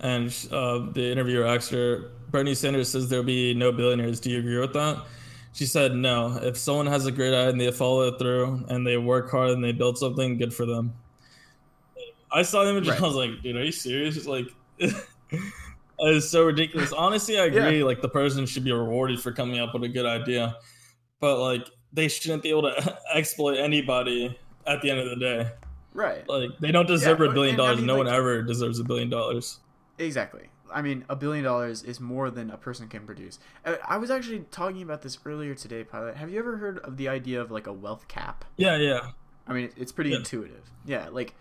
and 0.01 0.34
uh, 0.51 0.90
the 0.92 1.11
interviewer 1.12 1.46
asked 1.46 1.70
her, 1.70 2.11
"Bernie 2.30 2.55
Sanders 2.55 2.88
says 2.90 3.09
there'll 3.09 3.24
be 3.24 3.55
no 3.55 3.70
billionaires. 3.72 4.20
Do 4.20 4.30
you 4.30 4.38
agree 4.40 4.59
with 4.59 4.72
that?" 4.74 4.98
She 5.53 5.66
said, 5.66 5.94
"No. 5.94 6.38
If 6.42 6.57
someone 6.57 6.86
has 6.86 7.07
a 7.07 7.12
great 7.12 7.34
idea 7.34 7.48
and 7.51 7.61
they 7.61 7.70
follow 7.72 8.03
it 8.09 8.18
through 8.18 8.64
and 8.68 8.86
they 8.86 8.96
work 8.96 9.30
hard 9.30 9.51
and 9.51 9.62
they 9.64 9.72
build 9.72 9.98
something, 9.98 10.38
good 10.38 10.53
for 10.55 10.66
them." 10.66 10.92
I 12.32 12.42
saw 12.42 12.62
the 12.64 12.70
image 12.70 12.86
Right. 12.88 12.96
and 12.96 13.05
I 13.05 13.09
was 13.09 13.16
like, 13.16 13.42
"Dude, 13.42 13.57
are 13.57 13.64
you 13.64 13.72
serious?" 13.72 14.16
It's 14.16 14.26
like. 14.26 14.46
It's 16.03 16.30
so 16.30 16.44
ridiculous. 16.44 16.92
Honestly, 16.94 17.38
I 17.38 17.44
agree. 17.44 17.84
Like 17.84 18.01
the 18.01 18.09
person 18.09 18.46
should 18.46 18.64
be 18.64 18.72
rewarded 18.72 19.20
for 19.20 19.32
coming 19.32 19.59
up 19.61 19.74
with 19.74 19.84
a 19.84 19.88
good 19.88 20.07
idea, 20.07 20.57
but 21.20 21.38
like 21.38 21.68
they 21.92 22.09
shouldn't 22.09 22.42
be 22.42 22.48
able 22.48 22.62
to 22.62 22.98
exploit 23.14 23.59
anybody 23.59 24.34
at 24.66 24.80
the 24.80 24.90
end 24.90 25.01
of 25.01 25.11
the 25.11 25.16
day. 25.16 25.51
Right. 25.92 26.26
Like 26.26 26.53
they 26.59 26.72
don't 26.72 26.86
deserve 26.86 27.20
Yeah, 27.20 27.26
a 27.26 27.32
billion 27.34 27.55
and 27.57 27.62
I 27.62 27.64
dollars. 27.66 27.76
mean, 27.80 27.86
no 27.86 27.96
like- 27.96 28.07
one 28.07 28.14
ever 28.14 28.42
deserves 28.42 28.78
a 28.80 28.84
billion 28.84 29.11
dollars. 29.11 29.59
Exactly. 30.01 30.48
I 30.72 30.82
mean, 30.82 31.05
a 31.09 31.16
billion 31.16 31.44
dollars 31.44 31.82
is 31.82 32.01
more 32.01 32.30
than 32.30 32.51
a 32.51 32.57
person 32.57 32.88
can 32.88 33.05
produce. 33.05 33.38
Uh, 33.64 33.76
I 33.86 33.98
was 33.98 34.11
actually 34.11 34.40
talking 34.51 34.82
about 34.82 35.03
this 35.03 35.18
earlier 35.26 35.55
today, 35.55 35.84
Pilot. 35.84 36.16
Have 36.16 36.30
you 36.30 36.38
ever 36.38 36.57
heard 36.57 36.78
of 36.78 36.96
the 36.96 37.09
idea 37.09 37.40
of 37.40 37.51
like 37.51 37.66
a 37.66 37.72
wealth 37.72 38.09
cap? 38.09 38.44
Yeah, 38.57 38.76
yeah. 38.76 39.11
I 39.46 39.53
mean, 39.53 39.70
it's 39.76 39.92
pretty 39.92 40.11
Yeah. 40.11 40.18
intuitive. 40.18 40.70
Yeah, 40.84 41.09
like 41.11 41.34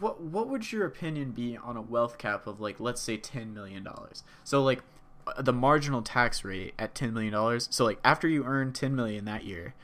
what 0.00 0.20
what 0.20 0.48
would 0.48 0.72
your 0.72 0.86
opinion 0.86 1.32
be 1.32 1.56
on 1.56 1.76
a 1.76 1.82
wealth 1.82 2.16
cap 2.18 2.46
of 2.46 2.60
like 2.60 2.80
let's 2.80 3.00
say 3.00 3.16
10 3.18 3.52
million 3.54 3.84
dollars? 3.84 4.24
So 4.42 4.62
like 4.62 4.82
uh, 5.26 5.42
the 5.42 5.52
marginal 5.52 6.02
tax 6.02 6.44
rate 6.44 6.74
at 6.78 6.94
10 6.94 7.12
million 7.12 7.32
dollars. 7.32 7.68
So 7.70 7.84
like 7.84 7.98
after 8.02 8.26
you 8.26 8.44
earn 8.44 8.72
10 8.72 8.96
million 8.96 9.26
that 9.26 9.44
year, 9.44 9.74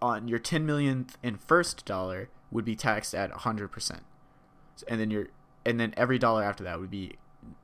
on 0.00 0.28
your 0.28 0.38
10 0.38 0.64
millionth 0.64 1.18
and 1.22 1.40
first 1.40 1.84
dollar 1.84 2.30
would 2.50 2.64
be 2.64 2.74
taxed 2.74 3.14
at 3.14 3.30
100%. 3.30 4.00
And 4.88 5.00
then 5.00 5.10
your 5.10 5.26
and 5.66 5.78
then 5.78 5.92
every 5.96 6.18
dollar 6.18 6.42
after 6.42 6.64
that 6.64 6.80
would 6.80 6.90
be 6.90 7.16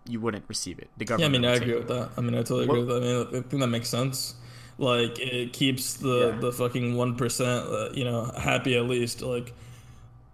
you 0.07 0.21
wouldn't 0.21 0.45
receive 0.49 0.79
it. 0.79 0.89
The 0.97 1.05
government. 1.05 1.33
Yeah, 1.35 1.39
I 1.39 1.53
mean, 1.53 1.61
I 1.61 1.63
agree 1.63 1.75
it. 1.75 1.79
with 1.79 1.89
that. 1.89 2.11
I 2.17 2.21
mean, 2.21 2.35
I 2.35 2.39
totally 2.39 2.65
agree 2.65 2.81
with 2.85 2.89
that. 2.89 3.03
I 3.03 3.07
mean, 3.07 3.45
I 3.45 3.49
think 3.49 3.61
that 3.61 3.69
makes 3.69 3.89
sense. 3.89 4.35
Like, 4.79 5.19
it 5.19 5.53
keeps 5.53 5.95
the 5.95 6.33
Yeah. 6.35 6.41
the 6.41 6.53
fucking 6.53 6.97
one 6.97 7.17
percent, 7.17 7.67
uh, 7.69 7.91
you 7.93 8.05
know, 8.05 8.25
happy 8.37 8.77
at 8.77 8.85
least. 8.85 9.23
Like, 9.23 9.53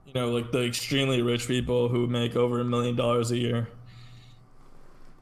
you 0.06 0.14
know, 0.14 0.30
like 0.30 0.50
the 0.52 0.64
extremely 0.64 1.22
rich 1.22 1.46
people 1.46 1.88
who 1.88 2.06
make 2.06 2.36
over 2.36 2.60
a 2.60 2.64
million 2.64 2.96
dollars 2.96 3.30
a 3.30 3.36
year. 3.36 3.68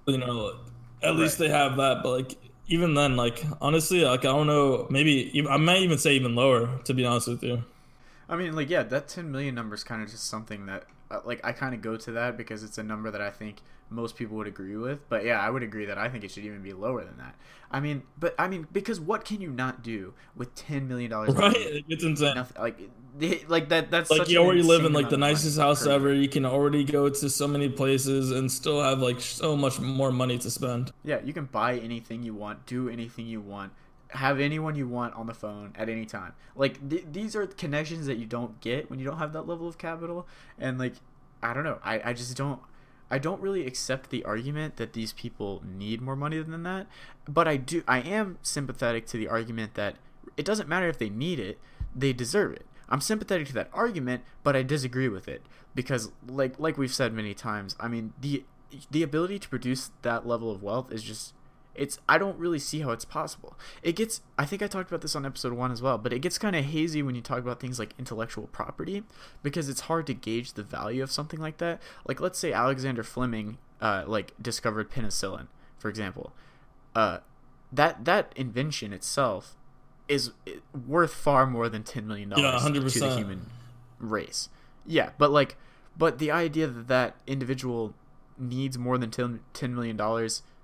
You 0.06 0.18
know, 0.18 0.54
at 1.02 1.16
least 1.16 1.38
they 1.38 1.48
have 1.48 1.76
that. 1.76 2.02
But 2.02 2.10
like, 2.10 2.36
even 2.68 2.94
then, 2.94 3.16
like, 3.16 3.44
honestly, 3.60 4.04
like, 4.04 4.20
I 4.20 4.28
don't 4.28 4.46
know. 4.46 4.86
Maybe 4.90 5.44
I 5.48 5.56
might 5.56 5.78
even 5.82 5.98
say 5.98 6.14
even 6.14 6.34
lower. 6.34 6.78
To 6.84 6.94
be 6.94 7.04
honest 7.04 7.28
with 7.28 7.42
you. 7.42 7.64
I 8.28 8.36
mean, 8.36 8.54
like, 8.54 8.68
yeah, 8.68 8.82
that 8.82 9.08
10 9.08 9.30
million 9.32 9.54
number 9.54 9.74
is 9.74 9.82
kind 9.84 10.02
of 10.02 10.10
just 10.10 10.26
something 10.26 10.66
that, 10.66 10.84
uh, 11.10 11.20
like, 11.24 11.40
I 11.42 11.52
kind 11.52 11.74
of 11.74 11.80
go 11.80 11.96
to 11.96 12.12
that 12.12 12.36
because 12.36 12.62
it's 12.62 12.76
a 12.76 12.82
number 12.82 13.10
that 13.10 13.22
I 13.22 13.30
think 13.30 13.62
most 13.90 14.16
people 14.16 14.36
would 14.36 14.46
agree 14.46 14.76
with. 14.76 15.08
But 15.08 15.24
yeah, 15.24 15.40
I 15.40 15.50
would 15.50 15.62
agree 15.62 15.86
that 15.86 15.98
I 15.98 16.08
think 16.08 16.24
it 16.24 16.30
should 16.30 16.44
even 16.44 16.62
be 16.62 16.72
lower 16.72 17.04
than 17.04 17.16
that. 17.18 17.34
I 17.70 17.80
mean, 17.80 18.02
but 18.18 18.34
I 18.38 18.48
mean, 18.48 18.66
because 18.72 19.00
what 19.00 19.24
can 19.24 19.40
you 19.40 19.50
not 19.50 19.82
do 19.82 20.14
with 20.34 20.54
10 20.54 20.88
million 20.88 21.10
dollars? 21.10 21.34
Right? 21.34 21.54
It's 21.88 22.04
insane. 22.04 22.34
Nothing, 22.34 22.62
like, 22.62 23.48
like 23.48 23.68
that. 23.70 23.90
That's 23.90 24.10
like 24.10 24.28
you 24.28 24.38
already 24.38 24.62
live 24.62 24.84
in 24.84 24.92
like 24.92 25.10
the 25.10 25.16
nicest 25.16 25.58
house 25.58 25.86
ever 25.86 26.12
you 26.12 26.28
can 26.28 26.44
already 26.44 26.84
go 26.84 27.08
to 27.08 27.30
so 27.30 27.48
many 27.48 27.68
places 27.68 28.30
and 28.30 28.50
still 28.50 28.82
have 28.82 29.00
like 29.00 29.20
so 29.20 29.56
much 29.56 29.80
more 29.80 30.12
money 30.12 30.38
to 30.38 30.50
spend 30.50 30.92
Yeah, 31.04 31.20
you 31.24 31.32
can 31.32 31.46
buy 31.46 31.78
anything 31.78 32.22
you 32.22 32.34
want, 32.34 32.66
do 32.66 32.88
anything 32.88 33.26
you 33.26 33.40
want, 33.40 33.72
have 34.10 34.40
anyone 34.40 34.74
you 34.74 34.88
want 34.88 35.14
on 35.14 35.26
the 35.26 35.34
phone 35.34 35.72
at 35.76 35.88
any 35.88 36.06
time. 36.06 36.32
Like 36.54 36.88
th- 36.88 37.04
these 37.10 37.36
are 37.36 37.46
connections 37.46 38.06
that 38.06 38.16
you 38.16 38.26
don't 38.26 38.60
get 38.60 38.88
when 38.90 38.98
you 38.98 39.04
don't 39.04 39.18
have 39.18 39.32
that 39.34 39.46
level 39.46 39.68
of 39.68 39.78
capital. 39.78 40.26
And 40.58 40.78
like, 40.78 40.94
I 41.42 41.52
don't 41.54 41.64
know, 41.64 41.78
I 41.84 42.00
I 42.10 42.12
just 42.12 42.36
don't. 42.36 42.60
I 43.10 43.18
don't 43.18 43.40
really 43.40 43.66
accept 43.66 44.10
the 44.10 44.24
argument 44.24 44.76
that 44.76 44.92
these 44.92 45.12
people 45.12 45.62
need 45.64 46.00
more 46.00 46.16
money 46.16 46.40
than 46.42 46.62
that, 46.64 46.86
but 47.26 47.48
I 47.48 47.56
do. 47.56 47.82
I 47.88 48.00
am 48.00 48.38
sympathetic 48.42 49.06
to 49.06 49.16
the 49.16 49.28
argument 49.28 49.74
that 49.74 49.96
it 50.36 50.44
doesn't 50.44 50.68
matter 50.68 50.88
if 50.88 50.98
they 50.98 51.08
need 51.08 51.38
it; 51.40 51.58
they 51.94 52.12
deserve 52.12 52.52
it. 52.52 52.66
I'm 52.88 53.00
sympathetic 53.00 53.46
to 53.48 53.54
that 53.54 53.70
argument, 53.72 54.24
but 54.42 54.56
I 54.56 54.62
disagree 54.62 55.08
with 55.08 55.28
it 55.28 55.42
because, 55.74 56.10
like, 56.26 56.58
like 56.58 56.78
we've 56.78 56.92
said 56.92 57.12
many 57.12 57.34
times, 57.34 57.76
I 57.80 57.88
mean 57.88 58.12
the 58.20 58.44
the 58.90 59.02
ability 59.02 59.38
to 59.38 59.48
produce 59.48 59.90
that 60.02 60.26
level 60.26 60.50
of 60.50 60.62
wealth 60.62 60.92
is 60.92 61.02
just 61.02 61.32
it's 61.78 61.98
I 62.08 62.18
don't 62.18 62.38
really 62.38 62.58
see 62.58 62.80
how 62.80 62.90
it's 62.90 63.04
possible. 63.04 63.56
It 63.82 63.96
gets 63.96 64.20
I 64.36 64.44
think 64.44 64.62
I 64.62 64.66
talked 64.66 64.90
about 64.90 65.00
this 65.00 65.16
on 65.16 65.24
episode 65.24 65.52
1 65.52 65.72
as 65.72 65.80
well, 65.80 65.96
but 65.98 66.12
it 66.12 66.18
gets 66.18 66.36
kind 66.38 66.54
of 66.56 66.64
hazy 66.64 67.02
when 67.02 67.14
you 67.14 67.20
talk 67.22 67.38
about 67.38 67.60
things 67.60 67.78
like 67.78 67.94
intellectual 67.98 68.48
property 68.48 69.04
because 69.42 69.68
it's 69.68 69.82
hard 69.82 70.06
to 70.08 70.14
gauge 70.14 70.54
the 70.54 70.62
value 70.62 71.02
of 71.02 71.10
something 71.10 71.40
like 71.40 71.58
that. 71.58 71.80
Like 72.06 72.20
let's 72.20 72.38
say 72.38 72.52
Alexander 72.52 73.02
Fleming 73.02 73.58
uh 73.80 74.04
like 74.06 74.32
discovered 74.42 74.90
penicillin, 74.90 75.46
for 75.78 75.88
example. 75.88 76.32
Uh 76.94 77.18
that 77.72 78.04
that 78.04 78.32
invention 78.36 78.92
itself 78.92 79.54
is 80.08 80.32
worth 80.86 81.12
far 81.14 81.46
more 81.46 81.68
than 81.68 81.82
10 81.82 82.06
million 82.06 82.30
dollars 82.30 82.44
Yeah, 82.44 82.58
to 82.94 82.98
the 83.00 83.16
human 83.16 83.46
race. 83.98 84.48
Yeah, 84.86 85.10
but 85.18 85.30
like 85.30 85.56
but 85.96 86.18
the 86.18 86.30
idea 86.30 86.66
that 86.66 86.88
that 86.88 87.16
individual 87.26 87.94
needs 88.38 88.78
more 88.78 88.96
than 88.98 89.10
10, 89.10 89.40
$10 89.52 89.70
million 89.74 89.96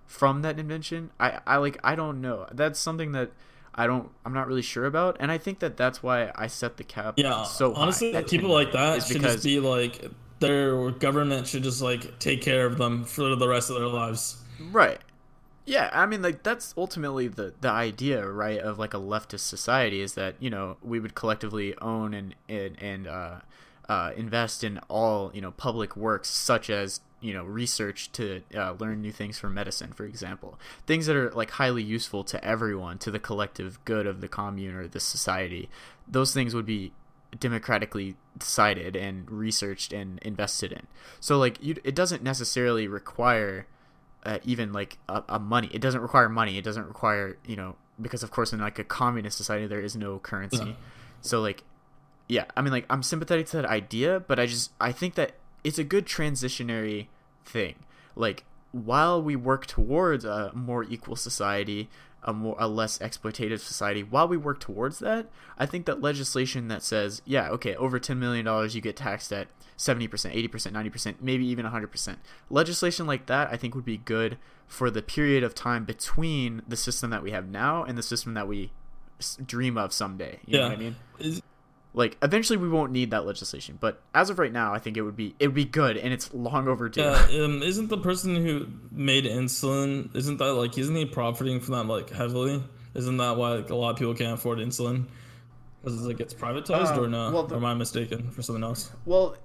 from 0.07 0.43
that 0.43 0.59
invention, 0.59 1.11
I 1.19 1.41
I 1.47 1.57
like 1.57 1.79
I 1.85 1.95
don't 1.95 2.21
know. 2.21 2.47
That's 2.53 2.79
something 2.79 3.13
that 3.13 3.31
I 3.75 3.87
don't 3.87 4.11
I'm 4.25 4.33
not 4.33 4.47
really 4.47 4.63
sure 4.63 4.87
about 4.87 5.17
and 5.19 5.33
I 5.33 5.39
think 5.39 5.59
that 5.59 5.77
that's 5.77 6.03
why 6.03 6.31
I 6.35 6.47
set 6.47 6.77
the 6.77 6.85
cap 6.85 7.15
yeah 7.17 7.43
so 7.43 7.75
honestly 7.75 8.15
at 8.15 8.29
people 8.29 8.51
like 8.51 8.73
that 8.73 9.03
should 9.03 9.15
because 9.15 9.35
just 9.35 9.45
be 9.45 9.59
like 9.59 10.05
their 10.39 10.91
government 10.93 11.49
should 11.49 11.65
just 11.65 11.83
like 11.83 12.19
take 12.21 12.41
care 12.41 12.67
of 12.67 12.79
them 12.79 13.05
for 13.05 13.35
the 13.35 13.49
rest 13.49 13.71
of 13.71 13.77
their 13.77 13.89
lives 13.89 14.37
Right. 14.61 15.01
Yeah, 15.67 15.89
I 15.93 16.07
mean 16.07 16.21
like 16.21 16.43
that's 16.43 16.75
ultimately 16.77 17.27
the 17.27 17.55
the 17.61 17.71
idea, 17.71 18.27
right, 18.27 18.59
of 18.59 18.79
like 18.79 18.93
a 18.93 18.99
leftist 18.99 19.41
society 19.41 20.01
is 20.01 20.15
that, 20.15 20.37
you 20.39 20.51
know, 20.51 20.77
we 20.83 21.01
would 21.01 21.15
collectively 21.15 21.75
own 21.79 22.13
and 22.13 22.35
and, 22.49 22.81
and 22.81 23.07
uh 23.07 23.41
uh, 23.89 24.13
invest 24.17 24.65
in 24.65 24.79
all 24.89 25.31
you 25.35 25.41
know 25.41 25.51
public 25.51 25.97
works 25.97 26.29
such 26.29 26.71
as 26.71 27.01
you 27.21 27.33
know 27.33 27.45
research 27.45 28.11
to 28.13 28.43
uh, 28.55 28.73
learn 28.73 29.03
new 29.03 29.13
things 29.13 29.39
for 29.39 29.49
medicine 29.49 29.93
for 29.93 30.05
example. 30.05 30.59
Things 30.87 31.07
that 31.07 31.17
are 31.17 31.31
like 31.33 31.53
highly 31.53 31.83
useful 31.83 32.25
to 32.25 32.43
everyone 32.45 32.99
to 32.99 33.11
the 33.11 33.19
collective 33.19 33.83
good 33.85 34.07
of 34.07 34.21
the 34.21 34.29
commune 34.29 34.75
or 34.75 34.87
the 34.89 35.01
society. 35.01 35.69
Those 36.07 36.33
things 36.35 36.55
would 36.55 36.67
be 36.67 36.93
democratically 37.39 38.17
decided 38.39 38.95
and 38.95 39.31
researched 39.31 39.93
and 39.93 40.19
invested 40.23 40.71
in. 40.73 40.87
So 41.21 41.39
like 41.39 41.63
you, 41.63 41.77
it 41.85 41.95
doesn't 41.95 42.23
necessarily 42.23 42.87
require 42.87 43.67
uh, 44.25 44.39
even 44.45 44.73
like 44.73 44.99
a, 45.09 45.23
a 45.29 45.39
money. 45.39 45.69
It 45.73 45.81
doesn't 45.81 46.01
require 46.01 46.29
money. 46.29 46.57
It 46.59 46.65
doesn't 46.65 46.87
require 46.87 47.37
you 47.47 47.57
know 47.57 47.77
because 48.01 48.23
of 48.23 48.31
course 48.31 48.53
in 48.53 48.61
like 48.61 48.79
a 48.79 48.85
communist 48.85 49.37
society 49.37 49.67
there 49.67 49.81
is 49.81 49.95
no 49.97 50.19
currency. 50.19 50.77
So 51.21 51.41
like 51.41 51.63
yeah 52.29 52.45
i 52.57 52.63
mean 52.63 52.73
like 52.73 52.87
i'm 52.91 53.03
sympathetic 53.03 53.47
to 53.47 53.57
that 53.59 53.67
idea 53.67 54.21
but 54.21 54.39
i 54.39 54.47
just 54.47 54.73
i 54.81 54.91
think 54.93 55.15
that 55.15 55.33
it's 55.63 55.79
a 55.79 55.85
good 55.85 56.05
transitionary 56.05 57.07
thing. 57.47 57.75
Like 58.17 58.45
while 58.73 59.23
we 59.23 59.35
work 59.35 59.67
towards 59.67 60.25
a 60.25 60.51
more 60.55 60.85
equal 60.85 61.17
society 61.17 61.89
a 62.23 62.33
more 62.33 62.57
a 62.59 62.67
less 62.69 62.99
exploitative 62.99 63.61
society 63.61 64.03
while 64.03 64.27
we 64.27 64.37
work 64.37 64.59
towards 64.59 64.99
that 64.99 65.27
i 65.59 65.65
think 65.67 65.85
that 65.87 66.01
legislation 66.03 66.69
that 66.69 66.83
says 66.83 67.23
yeah 67.25 67.49
okay 67.51 67.75
over 67.77 67.99
10 67.99 68.19
million 68.19 68.45
dollars 68.45 68.75
you 68.75 68.81
get 68.81 68.97
taxed 68.97 69.33
at 69.33 69.47
70% 69.77 70.09
80% 70.09 70.49
90% 70.73 71.15
maybe 71.21 71.47
even 71.47 71.67
100% 71.67 72.17
legislation 72.51 73.07
like 73.07 73.27
that 73.27 73.49
i 73.51 73.57
think 73.57 73.75
would 73.75 73.85
be 73.85 73.99
good 73.99 74.39
for 74.67 74.91
the 74.91 75.03
period 75.03 75.43
of 75.45 75.55
time 75.55 75.85
between 75.85 76.63
the 76.67 76.77
system 76.77 77.11
that 77.11 77.23
we 77.23 77.31
have 77.31 77.47
now 77.49 77.85
and 77.85 77.97
the 77.99 78.03
system 78.03 78.35
that 78.35 78.49
we 78.49 78.73
dream 79.47 79.77
of 79.79 79.93
someday. 79.93 80.41
You 80.47 80.59
know 80.59 80.65
Yeah. 80.65 80.69
what 80.71 80.79
i 80.79 80.81
mean? 80.81 80.97
Is- 81.19 81.43
Like 81.97 82.17
eventually 82.23 82.57
we 82.57 82.69
won't 82.69 82.91
need 82.91 83.13
that 83.13 83.25
legislation, 83.25 83.79
but 83.81 84.03
as 84.13 84.29
of 84.29 84.39
right 84.41 84.53
now, 84.53 84.75
I 84.75 84.81
think 84.81 84.97
it 84.97 85.03
would 85.03 85.15
be 85.17 85.35
it 85.39 85.47
would 85.47 85.55
be 85.55 85.65
good, 85.65 85.97
and 85.97 86.13
it's 86.13 86.35
long 86.35 86.67
overdue. 86.67 87.01
Yeah, 87.03 87.45
um, 87.45 87.63
isn't 87.63 87.89
the 87.89 87.99
person 87.99 88.35
who 88.35 88.67
made 88.91 89.25
insulin? 89.27 90.15
Isn't 90.17 90.39
that 90.39 90.55
like? 90.55 90.77
Isn't 90.77 90.97
he 90.97 91.05
profiting 91.05 91.61
from 91.61 91.75
that 91.75 91.85
like 91.87 92.11
heavily? 92.11 92.63
Isn't 92.95 93.17
that 93.19 93.37
why 93.37 93.51
like, 93.55 93.71
a 93.71 93.75
lot 93.77 93.91
of 93.91 93.97
people 93.97 94.15
can't 94.15 94.35
afford 94.35 94.59
insulin? 94.59 95.05
Because 95.85 96.05
it 96.07 96.19
gets 96.19 96.35
privatized 96.35 96.97
Uh, 96.97 97.03
or 97.03 97.09
no? 97.09 97.31
well, 97.31 97.43
the- 97.45 97.55
or 97.55 97.59
am 97.59 97.65
I 97.65 97.75
mistaken 97.75 98.31
for 98.33 98.43
something 98.43 98.65
else? 98.65 98.91
Well, 99.05 99.37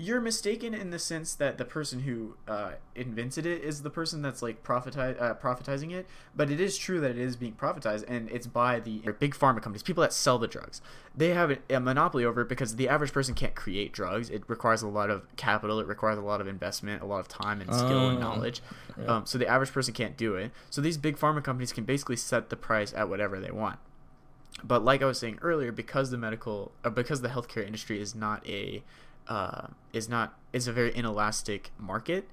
you're 0.00 0.20
mistaken 0.20 0.72
in 0.72 0.88
the 0.88 0.98
sense 0.98 1.34
that 1.34 1.58
the 1.58 1.64
person 1.64 2.00
who 2.00 2.34
uh, 2.48 2.70
invented 2.94 3.44
it 3.44 3.62
is 3.62 3.82
the 3.82 3.90
person 3.90 4.22
that's 4.22 4.40
like 4.40 4.62
profiti- 4.62 5.20
uh, 5.20 5.34
profitizing 5.34 5.92
it. 5.92 6.06
But 6.34 6.50
it 6.50 6.58
is 6.58 6.78
true 6.78 7.00
that 7.00 7.10
it 7.10 7.18
is 7.18 7.36
being 7.36 7.52
profitized, 7.52 8.06
and 8.08 8.30
it's 8.30 8.46
by 8.46 8.80
the 8.80 9.02
big 9.18 9.34
pharma 9.34 9.60
companies, 9.60 9.82
people 9.82 10.00
that 10.00 10.14
sell 10.14 10.38
the 10.38 10.48
drugs. 10.48 10.80
They 11.14 11.34
have 11.34 11.58
a, 11.68 11.80
monopoly 11.80 12.24
over 12.24 12.40
it 12.40 12.48
because 12.48 12.76
the 12.76 12.88
average 12.88 13.12
person 13.12 13.34
can't 13.34 13.54
create 13.54 13.92
drugs. 13.92 14.30
It 14.30 14.42
requires 14.46 14.80
a 14.80 14.88
lot 14.88 15.10
of 15.10 15.26
capital. 15.36 15.80
It 15.80 15.86
requires 15.86 16.16
a 16.16 16.22
lot 16.22 16.40
of 16.40 16.46
investment, 16.48 17.02
a 17.02 17.06
lot 17.06 17.20
of 17.20 17.28
time 17.28 17.60
and 17.60 17.68
skill 17.74 18.08
and 18.08 18.16
Oh, 18.16 18.20
knowledge. 18.20 18.62
yeah. 18.98 19.04
Um, 19.04 19.26
so 19.26 19.36
the 19.36 19.46
average 19.46 19.70
person 19.70 19.92
can't 19.92 20.16
do 20.16 20.34
it. 20.34 20.50
So 20.70 20.80
these 20.80 20.96
big 20.96 21.18
pharma 21.18 21.44
companies 21.44 21.74
can 21.74 21.84
basically 21.84 22.16
set 22.16 22.48
the 22.48 22.56
price 22.56 22.94
at 22.94 23.10
whatever 23.10 23.38
they 23.38 23.50
want 23.50 23.78
but 24.62 24.84
like 24.84 25.00
I 25.02 25.06
was 25.06 25.18
saying 25.18 25.38
earlier, 25.42 25.72
because 25.72 26.10
the 26.10 26.18
medical, 26.18 26.72
or 26.84 26.90
because 26.90 27.22
the 27.22 27.28
healthcare 27.28 27.64
industry 27.64 28.00
is 28.00 28.14
not 28.14 28.46
a, 28.46 28.82
uh, 29.30 29.68
is 29.94 30.08
not 30.08 30.34
is 30.52 30.68
a 30.68 30.72
very 30.72 30.94
inelastic 30.94 31.70
market, 31.78 32.28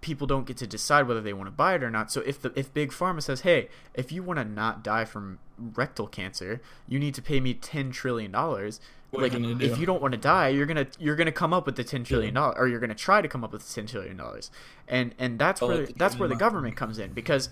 people 0.00 0.26
don't 0.26 0.46
get 0.46 0.56
to 0.58 0.66
decide 0.66 1.06
whether 1.06 1.20
they 1.20 1.32
want 1.32 1.46
to 1.46 1.52
buy 1.52 1.74
it 1.76 1.82
or 1.82 1.90
not. 1.90 2.12
So 2.12 2.20
if 2.22 2.42
the 2.42 2.52
if 2.54 2.74
big 2.74 2.90
pharma 2.90 3.22
says, 3.22 3.42
hey, 3.42 3.68
if 3.94 4.12
you 4.12 4.22
want 4.22 4.38
to 4.38 4.44
not 4.44 4.84
die 4.84 5.04
from 5.06 5.38
rectal 5.58 6.06
cancer, 6.06 6.60
you 6.88 6.98
need 6.98 7.14
to 7.14 7.22
pay 7.22 7.40
me 7.40 7.54
ten 7.54 7.90
trillion 7.90 8.32
dollars. 8.32 8.80
Like 9.12 9.32
you 9.32 9.58
if 9.58 9.74
do? 9.74 9.80
you 9.80 9.86
don't 9.86 10.02
want 10.02 10.12
to 10.12 10.18
die, 10.18 10.48
you're 10.48 10.66
gonna 10.66 10.86
you're 10.98 11.16
gonna 11.16 11.32
come 11.32 11.52
up 11.52 11.66
with 11.66 11.76
the 11.76 11.84
ten 11.84 12.04
trillion 12.04 12.34
dollars, 12.34 12.56
or 12.58 12.68
you're 12.68 12.78
gonna 12.78 12.94
try 12.94 13.22
to 13.22 13.28
come 13.28 13.42
up 13.42 13.52
with 13.52 13.66
the 13.66 13.72
ten 13.72 13.86
trillion 13.86 14.16
dollars, 14.16 14.50
and 14.86 15.14
and 15.18 15.38
that's 15.38 15.62
Oh, 15.62 15.68
where 15.68 15.86
the 15.86 15.92
that's 15.96 16.18
where 16.18 16.28
the 16.28 16.36
government 16.36 16.76
comes 16.76 16.98
in 16.98 17.12
because 17.12 17.48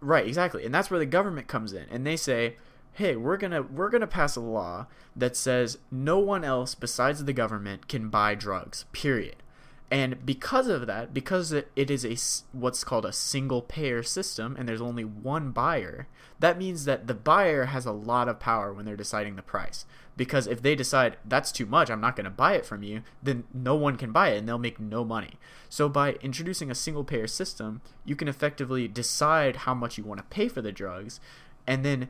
Right, 0.00 0.26
exactly. 0.26 0.64
And 0.64 0.72
that's 0.74 0.90
where 0.90 1.00
the 1.00 1.06
government 1.06 1.48
comes 1.48 1.72
in 1.72 1.86
and 1.90 2.06
they 2.06 2.16
say, 2.16 2.56
"Hey, 2.98 3.14
we're 3.14 3.36
to 3.36 3.62
we're 3.62 3.90
to 3.90 4.06
pass 4.08 4.34
a 4.34 4.40
law 4.40 4.86
that 5.14 5.36
says 5.36 5.78
no 5.90 6.18
one 6.18 6.42
else 6.42 6.74
besides 6.74 7.24
the 7.24 7.32
government 7.32 7.86
can 7.86 8.08
buy 8.08 8.34
drugs." 8.34 8.86
Period. 8.92 9.36
And 9.90 10.26
because 10.26 10.66
of 10.66 10.86
that, 10.86 11.14
because 11.14 11.52
it, 11.52 11.70
is 11.76 12.04
a 12.04 12.16
what's 12.56 12.82
called 12.82 13.06
a 13.06 13.12
single 13.12 13.62
payer 13.62 14.02
system 14.02 14.54
and 14.58 14.68
there's 14.68 14.82
only 14.82 15.04
one 15.04 15.50
buyer, 15.50 16.08
that 16.40 16.58
means 16.58 16.84
that 16.84 17.06
the 17.06 17.14
buyer 17.14 17.66
has 17.66 17.86
a 17.86 17.92
lot 17.92 18.28
of 18.28 18.38
power 18.38 18.72
when 18.72 18.84
they're 18.84 18.96
deciding 18.96 19.36
the 19.36 19.42
price. 19.42 19.86
Because 20.14 20.46
if 20.48 20.60
they 20.60 20.74
decide 20.74 21.18
that's 21.24 21.52
too 21.52 21.64
much, 21.64 21.88
I'm 21.88 22.00
not 22.00 22.16
going 22.16 22.24
to 22.24 22.30
buy 22.30 22.54
it 22.54 22.66
from 22.66 22.82
you, 22.82 23.02
then 23.22 23.44
no 23.54 23.76
one 23.76 23.96
can 23.96 24.12
buy 24.12 24.30
it 24.30 24.38
and 24.38 24.48
they'll 24.48 24.58
make 24.58 24.80
no 24.80 25.04
money. 25.04 25.34
So 25.68 25.88
by 25.88 26.14
introducing 26.14 26.70
a 26.70 26.74
single 26.74 27.04
payer 27.04 27.28
system, 27.28 27.80
you 28.04 28.16
can 28.16 28.28
effectively 28.28 28.88
decide 28.88 29.56
how 29.56 29.74
much 29.74 29.96
you 29.96 30.04
want 30.04 30.18
to 30.18 30.24
pay 30.24 30.48
for 30.48 30.60
the 30.60 30.72
drugs 30.72 31.20
and 31.68 31.84
then 31.84 32.08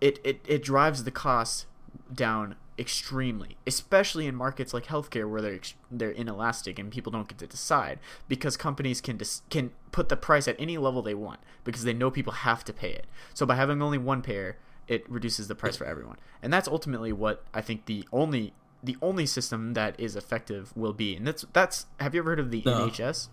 it, 0.00 0.18
it, 0.24 0.40
it 0.46 0.62
drives 0.62 1.04
the 1.04 1.10
cost 1.10 1.66
down 2.12 2.56
extremely, 2.78 3.56
especially 3.66 4.26
in 4.26 4.34
markets 4.34 4.72
like 4.72 4.86
healthcare 4.86 5.28
where 5.28 5.42
they're 5.42 5.60
they're 5.90 6.10
inelastic 6.12 6.78
and 6.78 6.90
people 6.90 7.12
don't 7.12 7.28
get 7.28 7.38
to 7.38 7.46
decide 7.46 7.98
because 8.26 8.56
companies 8.56 9.00
can 9.00 9.16
dis- 9.18 9.42
can 9.50 9.70
put 9.92 10.08
the 10.08 10.16
price 10.16 10.48
at 10.48 10.56
any 10.58 10.78
level 10.78 11.02
they 11.02 11.14
want 11.14 11.40
because 11.64 11.84
they 11.84 11.92
know 11.92 12.10
people 12.10 12.32
have 12.32 12.64
to 12.64 12.72
pay 12.72 12.90
it. 12.90 13.06
So 13.34 13.44
by 13.44 13.56
having 13.56 13.82
only 13.82 13.98
one 13.98 14.22
payer, 14.22 14.56
it 14.88 15.08
reduces 15.10 15.46
the 15.48 15.54
price 15.54 15.76
for 15.76 15.84
everyone, 15.84 16.16
and 16.42 16.50
that's 16.52 16.66
ultimately 16.68 17.12
what 17.12 17.44
I 17.52 17.60
think 17.60 17.84
the 17.84 18.04
only 18.12 18.54
the 18.82 18.96
only 19.02 19.26
system 19.26 19.74
that 19.74 19.98
is 20.00 20.16
effective 20.16 20.74
will 20.74 20.94
be. 20.94 21.14
And 21.14 21.26
that's 21.26 21.44
that's. 21.52 21.84
Have 22.00 22.14
you 22.14 22.22
ever 22.22 22.30
heard 22.30 22.40
of 22.40 22.50
the 22.50 22.62
No. 22.64 22.88
NHS? 22.88 23.28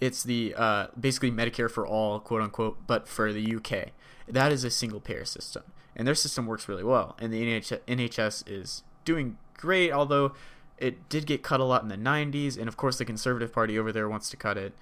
It's 0.00 0.22
the 0.22 0.54
uh, 0.56 0.86
basically 0.98 1.30
Medicare 1.30 1.70
for 1.70 1.86
all, 1.86 2.20
quote 2.20 2.42
unquote, 2.42 2.78
but 2.86 3.06
for 3.06 3.32
the 3.32 3.54
UK. 3.56 3.90
That 4.32 4.52
is 4.52 4.64
a 4.64 4.70
single 4.70 5.00
payer 5.00 5.24
system, 5.24 5.62
and 5.96 6.06
their 6.06 6.14
system 6.14 6.46
works 6.46 6.68
really 6.68 6.84
well. 6.84 7.16
And 7.20 7.32
the 7.32 7.42
NH- 7.42 7.80
NHS 7.86 8.44
is 8.48 8.82
doing 9.04 9.36
great, 9.54 9.92
although 9.92 10.32
it 10.78 11.08
did 11.08 11.26
get 11.26 11.42
cut 11.42 11.60
a 11.60 11.64
lot 11.64 11.82
in 11.82 11.88
the 11.88 11.96
90s, 11.96 12.56
and 12.58 12.68
of 12.68 12.76
course 12.76 12.98
the 12.98 13.04
Conservative 13.04 13.52
Party 13.52 13.78
over 13.78 13.92
there 13.92 14.08
wants 14.08 14.30
to 14.30 14.36
cut 14.36 14.56
it. 14.56 14.72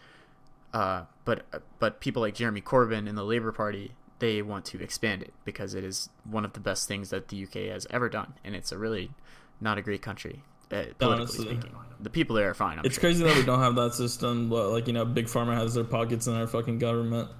Uh, 0.72 1.02
but 1.24 1.44
but 1.78 1.98
people 2.00 2.20
like 2.22 2.34
Jeremy 2.34 2.60
Corbyn 2.60 3.08
and 3.08 3.16
the 3.16 3.24
Labour 3.24 3.52
Party 3.52 3.92
they 4.18 4.42
want 4.42 4.64
to 4.66 4.82
expand 4.82 5.22
it 5.22 5.32
because 5.44 5.74
it 5.74 5.84
is 5.84 6.08
one 6.28 6.44
of 6.44 6.52
the 6.52 6.58
best 6.60 6.88
things 6.88 7.10
that 7.10 7.28
the 7.28 7.44
UK 7.44 7.72
has 7.72 7.86
ever 7.90 8.08
done, 8.08 8.34
and 8.44 8.54
it's 8.54 8.70
a 8.72 8.76
really 8.78 9.10
not 9.60 9.78
a 9.78 9.82
great 9.82 10.02
country 10.02 10.42
uh, 10.70 10.84
politically 10.98 11.06
Honestly. 11.06 11.44
speaking. 11.46 11.70
The 12.00 12.10
people 12.10 12.36
there 12.36 12.50
are 12.50 12.54
fine. 12.54 12.78
I'm 12.78 12.84
It's 12.84 12.96
sure. 12.96 13.00
crazy 13.02 13.24
that 13.24 13.34
we 13.36 13.44
don't 13.44 13.60
have 13.60 13.74
that 13.76 13.94
system, 13.94 14.48
but 14.50 14.68
like 14.70 14.86
you 14.88 14.92
know, 14.92 15.04
big 15.04 15.26
pharma 15.26 15.54
has 15.56 15.74
their 15.74 15.84
pockets 15.84 16.26
in 16.26 16.34
our 16.34 16.46
fucking 16.46 16.78
government. 16.78 17.30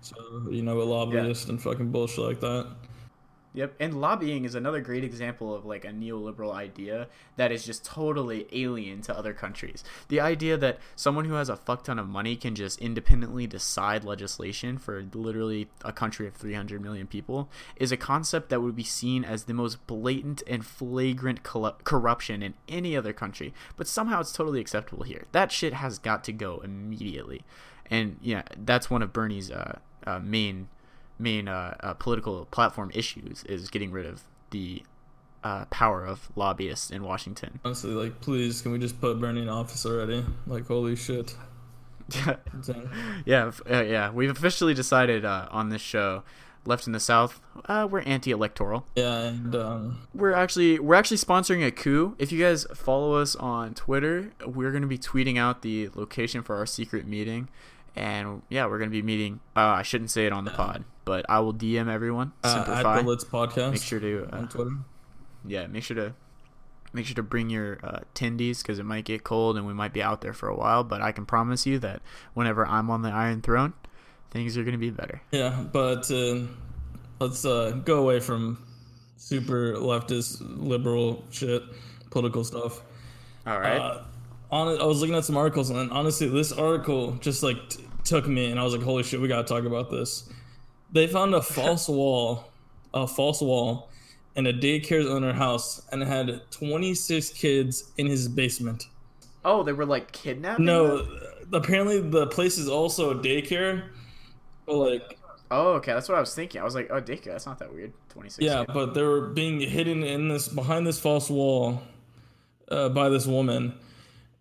So 0.00 0.16
you 0.50 0.62
know, 0.62 0.80
a 0.80 0.84
lobbyist 0.84 1.48
and 1.48 1.60
fucking 1.60 1.90
bullshit 1.90 2.24
like 2.24 2.40
that. 2.40 2.66
Yep, 3.54 3.74
and 3.80 4.00
lobbying 4.00 4.44
is 4.44 4.54
another 4.54 4.80
great 4.80 5.02
example 5.02 5.54
of 5.54 5.64
like 5.64 5.84
a 5.84 5.88
neoliberal 5.88 6.52
idea 6.54 7.08
that 7.36 7.50
is 7.50 7.64
just 7.64 7.84
totally 7.84 8.46
alien 8.52 9.00
to 9.02 9.16
other 9.16 9.32
countries. 9.32 9.82
The 10.08 10.20
idea 10.20 10.56
that 10.58 10.78
someone 10.94 11.24
who 11.24 11.34
has 11.34 11.48
a 11.48 11.56
fuck 11.56 11.82
ton 11.82 11.98
of 11.98 12.08
money 12.08 12.36
can 12.36 12.54
just 12.54 12.78
independently 12.78 13.46
decide 13.46 14.04
legislation 14.04 14.76
for 14.78 15.02
literally 15.12 15.68
a 15.82 15.92
country 15.92 16.28
of 16.28 16.34
300 16.34 16.80
million 16.80 17.06
people 17.06 17.48
is 17.74 17.90
a 17.90 17.96
concept 17.96 18.50
that 18.50 18.60
would 18.60 18.76
be 18.76 18.84
seen 18.84 19.24
as 19.24 19.44
the 19.44 19.54
most 19.54 19.84
blatant 19.86 20.42
and 20.46 20.64
flagrant 20.64 21.42
corruption 21.42 22.42
in 22.42 22.54
any 22.68 22.96
other 22.96 23.12
country, 23.14 23.54
but 23.76 23.88
somehow 23.88 24.20
it's 24.20 24.32
totally 24.32 24.60
acceptable 24.60 25.04
here. 25.04 25.24
That 25.32 25.50
shit 25.50 25.72
has 25.72 25.98
got 25.98 26.22
to 26.24 26.32
go 26.32 26.60
immediately. 26.62 27.42
And 27.90 28.18
yeah, 28.20 28.42
that's 28.56 28.90
one 28.90 29.02
of 29.02 29.12
Bernie's 29.12 29.50
uh, 29.50 29.78
uh, 30.06 30.18
main 30.18 30.68
main 31.18 31.48
uh, 31.48 31.76
uh, 31.80 31.94
political 31.94 32.46
platform 32.46 32.90
issues 32.94 33.42
is 33.44 33.68
getting 33.70 33.90
rid 33.90 34.06
of 34.06 34.22
the 34.50 34.82
uh, 35.42 35.64
power 35.66 36.04
of 36.04 36.30
lobbyists 36.36 36.90
in 36.90 37.02
Washington. 37.02 37.60
Honestly, 37.64 37.90
like, 37.90 38.20
please, 38.20 38.62
can 38.62 38.72
we 38.72 38.78
just 38.78 39.00
put 39.00 39.20
Bernie 39.20 39.42
in 39.42 39.48
office 39.48 39.84
already? 39.84 40.24
Like, 40.46 40.66
holy 40.66 40.96
shit. 40.96 41.34
Yeah, 43.26 43.50
uh, 43.70 43.82
yeah. 43.82 44.10
We've 44.10 44.30
officially 44.30 44.72
decided 44.72 45.26
uh, 45.26 45.46
on 45.50 45.68
this 45.68 45.82
show, 45.82 46.22
Left 46.64 46.86
in 46.86 46.92
the 46.92 47.00
South, 47.00 47.40
uh, 47.66 47.86
we're 47.90 48.00
anti-electoral. 48.00 48.86
Yeah, 48.94 49.20
and 49.20 49.54
um, 49.54 49.98
We're 50.14 50.32
actually 50.32 50.78
we're 50.78 50.96
actually 50.96 51.16
sponsoring 51.18 51.66
a 51.66 51.70
coup. 51.70 52.14
If 52.18 52.32
you 52.32 52.42
guys 52.42 52.66
follow 52.74 53.14
us 53.14 53.36
on 53.36 53.74
Twitter, 53.74 54.32
we're 54.46 54.70
going 54.70 54.82
to 54.82 54.88
be 54.88 54.98
tweeting 54.98 55.38
out 55.38 55.62
the 55.62 55.88
location 55.94 56.42
for 56.42 56.56
our 56.56 56.66
secret 56.66 57.06
meeting. 57.06 57.48
And 57.96 58.42
yeah, 58.48 58.66
we're 58.66 58.78
going 58.78 58.90
to 58.90 58.94
be 58.94 59.02
meeting. 59.02 59.40
Uh, 59.56 59.60
I 59.60 59.82
shouldn't 59.82 60.10
say 60.10 60.26
it 60.26 60.32
on 60.32 60.44
the 60.44 60.50
pod, 60.52 60.84
but 61.04 61.26
I 61.28 61.40
will 61.40 61.54
DM 61.54 61.88
everyone. 61.92 62.32
uh, 62.44 62.48
at 62.48 62.54
Simplify. 62.66 63.02
Bullets 63.02 63.24
Podcast 63.24 63.72
Make 63.72 63.82
sure 63.82 64.00
to 64.00 64.28
uh, 64.32 64.36
on 64.36 64.48
Twitter. 64.48 64.70
yeah, 65.46 65.66
make 65.66 65.82
sure 65.82 65.96
to 65.96 66.14
make 66.92 67.04
sure 67.06 67.14
to 67.16 67.22
bring 67.22 67.50
your 67.50 67.78
uh, 67.82 68.00
tendies 68.14 68.62
because 68.62 68.78
it 68.78 68.84
might 68.84 69.04
get 69.04 69.22
cold 69.24 69.56
and 69.56 69.66
we 69.66 69.74
might 69.74 69.92
be 69.92 70.02
out 70.02 70.20
there 70.20 70.32
for 70.32 70.48
a 70.48 70.56
while. 70.56 70.84
But 70.84 71.02
I 71.02 71.12
can 71.12 71.26
promise 71.26 71.66
you 71.66 71.78
that 71.80 72.00
whenever 72.34 72.66
I'm 72.66 72.88
on 72.90 73.02
the 73.02 73.10
Iron 73.10 73.42
Throne, 73.42 73.72
things 74.30 74.56
are 74.56 74.64
gonna 74.64 74.78
be 74.78 74.90
better. 74.90 75.20
Yeah, 75.32 75.64
but 75.72 76.10
uh, 76.10 76.40
let's 77.20 77.44
uh, 77.44 77.72
go 77.84 77.98
away 77.98 78.20
from 78.20 78.64
super 79.16 79.74
leftist 79.74 80.36
liberal 80.40 81.24
shit, 81.30 81.62
political 82.10 82.44
stuff. 82.44 82.80
All 83.46 83.58
right. 83.60 83.78
Uh, 83.78 84.02
on 84.50 84.80
I 84.80 84.84
was 84.84 85.00
looking 85.00 85.16
at 85.16 85.24
some 85.24 85.36
articles, 85.36 85.70
and 85.70 85.90
honestly, 85.90 86.28
this 86.28 86.52
article 86.52 87.12
just 87.20 87.42
like 87.42 87.68
t- 87.68 87.84
took 88.04 88.26
me, 88.26 88.50
and 88.50 88.58
I 88.58 88.64
was 88.64 88.74
like, 88.74 88.82
"Holy 88.82 89.02
shit, 89.02 89.20
we 89.20 89.28
gotta 89.28 89.46
talk 89.46 89.64
about 89.64 89.90
this." 89.90 90.28
They 90.92 91.06
found 91.06 91.34
a 91.34 91.42
false 91.58 91.88
wall, 91.88 92.44
a 92.94 93.06
false 93.06 93.40
wall, 93.42 93.90
in 94.36 94.46
a 94.46 94.52
daycare's 94.52 95.06
owner 95.06 95.32
house, 95.32 95.82
and 95.92 96.02
it 96.02 96.08
had 96.08 96.40
26 96.50 97.30
kids 97.30 97.90
in 97.98 98.06
his 98.06 98.28
basement. 98.28 98.84
oh, 99.44 99.62
they 99.62 99.72
were 99.72 99.86
like 99.86 100.12
kidnapped. 100.12 100.60
No, 100.60 100.98
them? 101.02 101.20
apparently 101.52 102.00
the 102.00 102.26
place 102.28 102.58
is 102.58 102.68
also 102.68 103.10
a 103.10 103.14
daycare, 103.14 103.88
but 104.66 104.76
like 104.76 105.14
Oh, 105.50 105.72
okay, 105.76 105.94
that's 105.94 106.10
what 106.10 106.18
I 106.18 106.20
was 106.20 106.34
thinking. 106.34 106.60
I 106.60 106.64
was 106.64 106.74
like, 106.74 106.88
oh, 106.90 107.00
daycare. 107.00 107.24
That's 107.32 107.46
not 107.46 107.58
that 107.60 107.72
weird. 107.72 107.94
Twenty 108.10 108.28
six. 108.28 108.44
Yeah, 108.44 108.64
but 108.66 108.92
they 108.92 109.02
were 109.02 109.28
being 109.28 109.60
hidden 109.60 110.02
in 110.02 110.28
this 110.28 110.46
behind 110.48 110.86
this 110.86 110.98
false 111.00 111.30
wall 111.30 111.80
uh, 112.70 112.90
by 112.90 113.08
this 113.08 113.24
woman, 113.26 113.72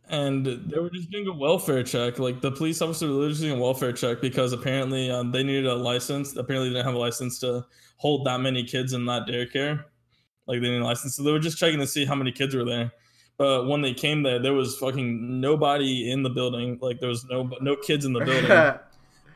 and 0.09 0.45
they 0.45 0.79
were 0.79 0.89
just 0.89 1.09
doing 1.11 1.27
a 1.27 1.33
welfare 1.33 1.83
check. 1.83 2.19
Like 2.19 2.41
the 2.41 2.51
police 2.51 2.81
officer 2.81 3.07
was 3.07 3.15
literally 3.15 3.39
doing 3.39 3.59
a 3.59 3.61
welfare 3.61 3.93
check 3.93 4.21
because 4.21 4.53
apparently 4.53 5.11
um, 5.11 5.31
they 5.31 5.43
needed 5.43 5.65
a 5.65 5.75
license. 5.75 6.35
Apparently, 6.35 6.69
they 6.69 6.75
didn't 6.75 6.85
have 6.85 6.95
a 6.95 6.99
license 6.99 7.39
to 7.39 7.65
hold 7.97 8.25
that 8.25 8.39
many 8.39 8.63
kids 8.63 8.93
in 8.93 9.05
that 9.05 9.27
daycare. 9.27 9.83
Like 10.47 10.61
they 10.61 10.67
needed 10.67 10.81
a 10.81 10.85
license, 10.85 11.15
so 11.15 11.23
they 11.23 11.31
were 11.31 11.39
just 11.39 11.57
checking 11.57 11.79
to 11.79 11.87
see 11.87 12.05
how 12.05 12.15
many 12.15 12.31
kids 12.31 12.55
were 12.55 12.65
there. 12.65 12.91
But 13.37 13.67
when 13.67 13.81
they 13.81 13.93
came 13.93 14.23
there, 14.23 14.39
there 14.39 14.53
was 14.53 14.77
fucking 14.77 15.39
nobody 15.39 16.09
in 16.09 16.23
the 16.23 16.29
building. 16.29 16.79
Like 16.81 16.99
there 16.99 17.09
was 17.09 17.25
no 17.25 17.49
no 17.61 17.75
kids 17.75 18.05
in 18.05 18.13
the 18.13 18.21
building 18.21 18.49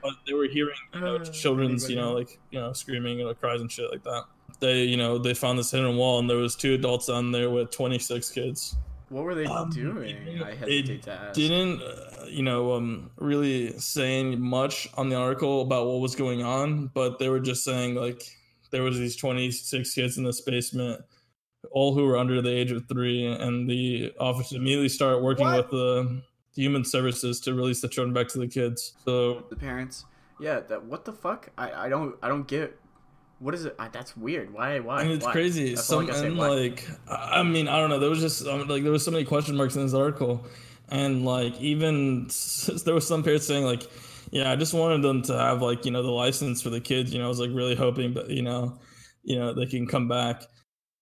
but 0.01 0.13
they 0.25 0.33
were 0.33 0.47
hearing 0.47 0.75
you 0.95 0.99
know 1.01 1.19
children's 1.23 1.87
you 1.87 1.95
know 1.95 2.11
like 2.11 2.39
you 2.49 2.59
know 2.59 2.73
screaming 2.73 3.21
and 3.21 3.39
cries 3.39 3.61
and 3.61 3.71
shit 3.71 3.91
like 3.91 4.03
that 4.03 4.23
they 4.59 4.83
you 4.83 4.97
know 4.97 5.17
they 5.17 5.33
found 5.33 5.59
this 5.59 5.71
hidden 5.71 5.97
wall 5.97 6.19
and 6.19 6.29
there 6.29 6.37
was 6.37 6.55
two 6.55 6.73
adults 6.73 7.09
on 7.09 7.31
there 7.31 7.49
with 7.49 7.71
26 7.71 8.31
kids. 8.31 8.77
What 9.11 9.25
were 9.25 9.35
they 9.35 9.45
Um, 9.45 9.69
doing? 9.69 10.41
I 10.41 10.53
hesitate 10.55 10.89
it 10.89 11.03
to 11.03 11.11
ask. 11.11 11.33
Didn't 11.35 11.81
uh, 11.81 12.25
you 12.27 12.43
know 12.43 12.73
um 12.73 13.11
really 13.17 13.77
saying 13.77 14.39
much 14.39 14.87
on 14.95 15.09
the 15.09 15.15
article 15.17 15.61
about 15.61 15.85
what 15.87 15.99
was 15.99 16.15
going 16.15 16.43
on, 16.43 16.87
but 16.87 17.19
they 17.19 17.27
were 17.27 17.41
just 17.41 17.63
saying 17.63 17.95
like 17.95 18.23
there 18.71 18.83
was 18.83 18.97
these 18.97 19.17
26 19.17 19.93
kids 19.93 20.17
in 20.17 20.23
this 20.23 20.39
basement, 20.39 21.01
all 21.71 21.93
who 21.93 22.05
were 22.05 22.17
under 22.17 22.41
the 22.41 22.49
age 22.49 22.71
of 22.71 22.87
three, 22.87 23.25
and 23.25 23.69
the 23.69 24.13
officers 24.17 24.53
immediately 24.53 24.87
started 24.89 25.17
working 25.21 25.45
What? 25.45 25.57
with 25.57 25.71
the 25.71 26.21
human 26.55 26.85
services 26.85 27.41
to 27.41 27.53
release 27.53 27.81
the 27.81 27.89
children 27.89 28.13
back 28.13 28.29
to 28.29 28.39
the 28.39 28.47
kids. 28.47 28.93
So 29.03 29.43
the 29.49 29.57
parents. 29.57 30.05
Yeah, 30.39 30.61
that 30.61 30.85
what 30.85 31.03
the 31.03 31.11
fuck? 31.13 31.49
I, 31.57 31.85
I 31.85 31.89
don't 31.89 32.15
I 32.23 32.29
don't 32.29 32.47
get 32.47 32.79
what 33.41 33.55
is 33.55 33.65
it? 33.65 33.75
That's 33.91 34.15
weird. 34.15 34.53
Why 34.53 34.79
why? 34.79 35.03
Mean, 35.03 35.13
it's 35.13 35.25
Why? 35.25 35.31
crazy. 35.31 35.73
That's 35.73 35.85
Some 35.87 36.09
and 36.09 36.37
why? 36.37 36.47
like, 36.47 36.87
I 37.09 37.41
mean, 37.43 37.67
I 37.67 37.77
don't 37.79 37.89
know. 37.89 37.99
There 37.99 38.09
was 38.09 38.21
just 38.21 38.45
um, 38.45 38.67
like 38.67 38.83
there 38.83 38.91
was 38.91 39.03
so 39.03 39.11
many 39.11 39.25
question 39.25 39.55
marks 39.55 39.75
in 39.75 39.83
this 39.83 39.93
article, 39.95 40.45
and 40.89 41.25
like 41.25 41.59
even 41.59 42.29
there 42.85 42.93
was 42.93 43.07
some 43.07 43.23
parents 43.23 43.47
saying 43.47 43.65
like, 43.65 43.83
yeah, 44.31 44.51
I 44.51 44.55
just 44.55 44.73
wanted 44.73 45.01
them 45.01 45.21
to 45.23 45.37
have 45.37 45.61
like 45.61 45.85
you 45.85 45.91
know 45.91 46.03
the 46.03 46.11
license 46.11 46.61
for 46.61 46.69
the 46.69 46.79
kids. 46.79 47.11
You 47.11 47.19
know, 47.19 47.25
I 47.25 47.29
was 47.29 47.39
like 47.39 47.49
really 47.51 47.75
hoping, 47.75 48.13
but 48.13 48.29
you 48.29 48.43
know, 48.43 48.77
you 49.23 49.37
know 49.39 49.53
they 49.53 49.65
can 49.65 49.87
come 49.87 50.07
back 50.07 50.43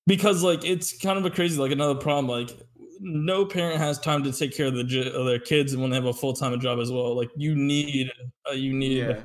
because 0.07 0.41
like 0.41 0.63
it's 0.63 0.97
kind 0.97 1.19
of 1.19 1.25
a 1.25 1.29
crazy 1.29 1.59
like 1.59 1.71
another 1.71 1.95
problem 1.95 2.27
like. 2.27 2.57
No 3.01 3.45
parent 3.45 3.77
has 3.77 3.97
time 3.97 4.23
to 4.25 4.31
take 4.33 4.53
care 4.53 4.65
of 4.65 4.73
the 4.75 5.11
of 5.15 5.25
their 5.25 5.39
kids 5.39 5.73
when 5.77 5.89
they 5.89 5.95
have 5.95 6.03
a 6.03 6.11
full 6.11 6.33
time 6.33 6.59
job 6.59 6.79
as 6.79 6.91
well. 6.91 7.15
Like 7.15 7.29
you 7.37 7.55
need, 7.55 8.11
uh, 8.45 8.51
you 8.51 8.73
need 8.73 8.97
Yeah. 9.07 9.23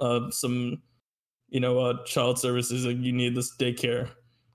uh, 0.00 0.30
some, 0.30 0.80
you 1.52 1.60
know, 1.60 1.78
uh, 1.78 2.02
child 2.04 2.38
services. 2.38 2.86
Like 2.86 2.96
you 2.98 3.12
need 3.12 3.34
this 3.36 3.54
daycare 3.54 4.08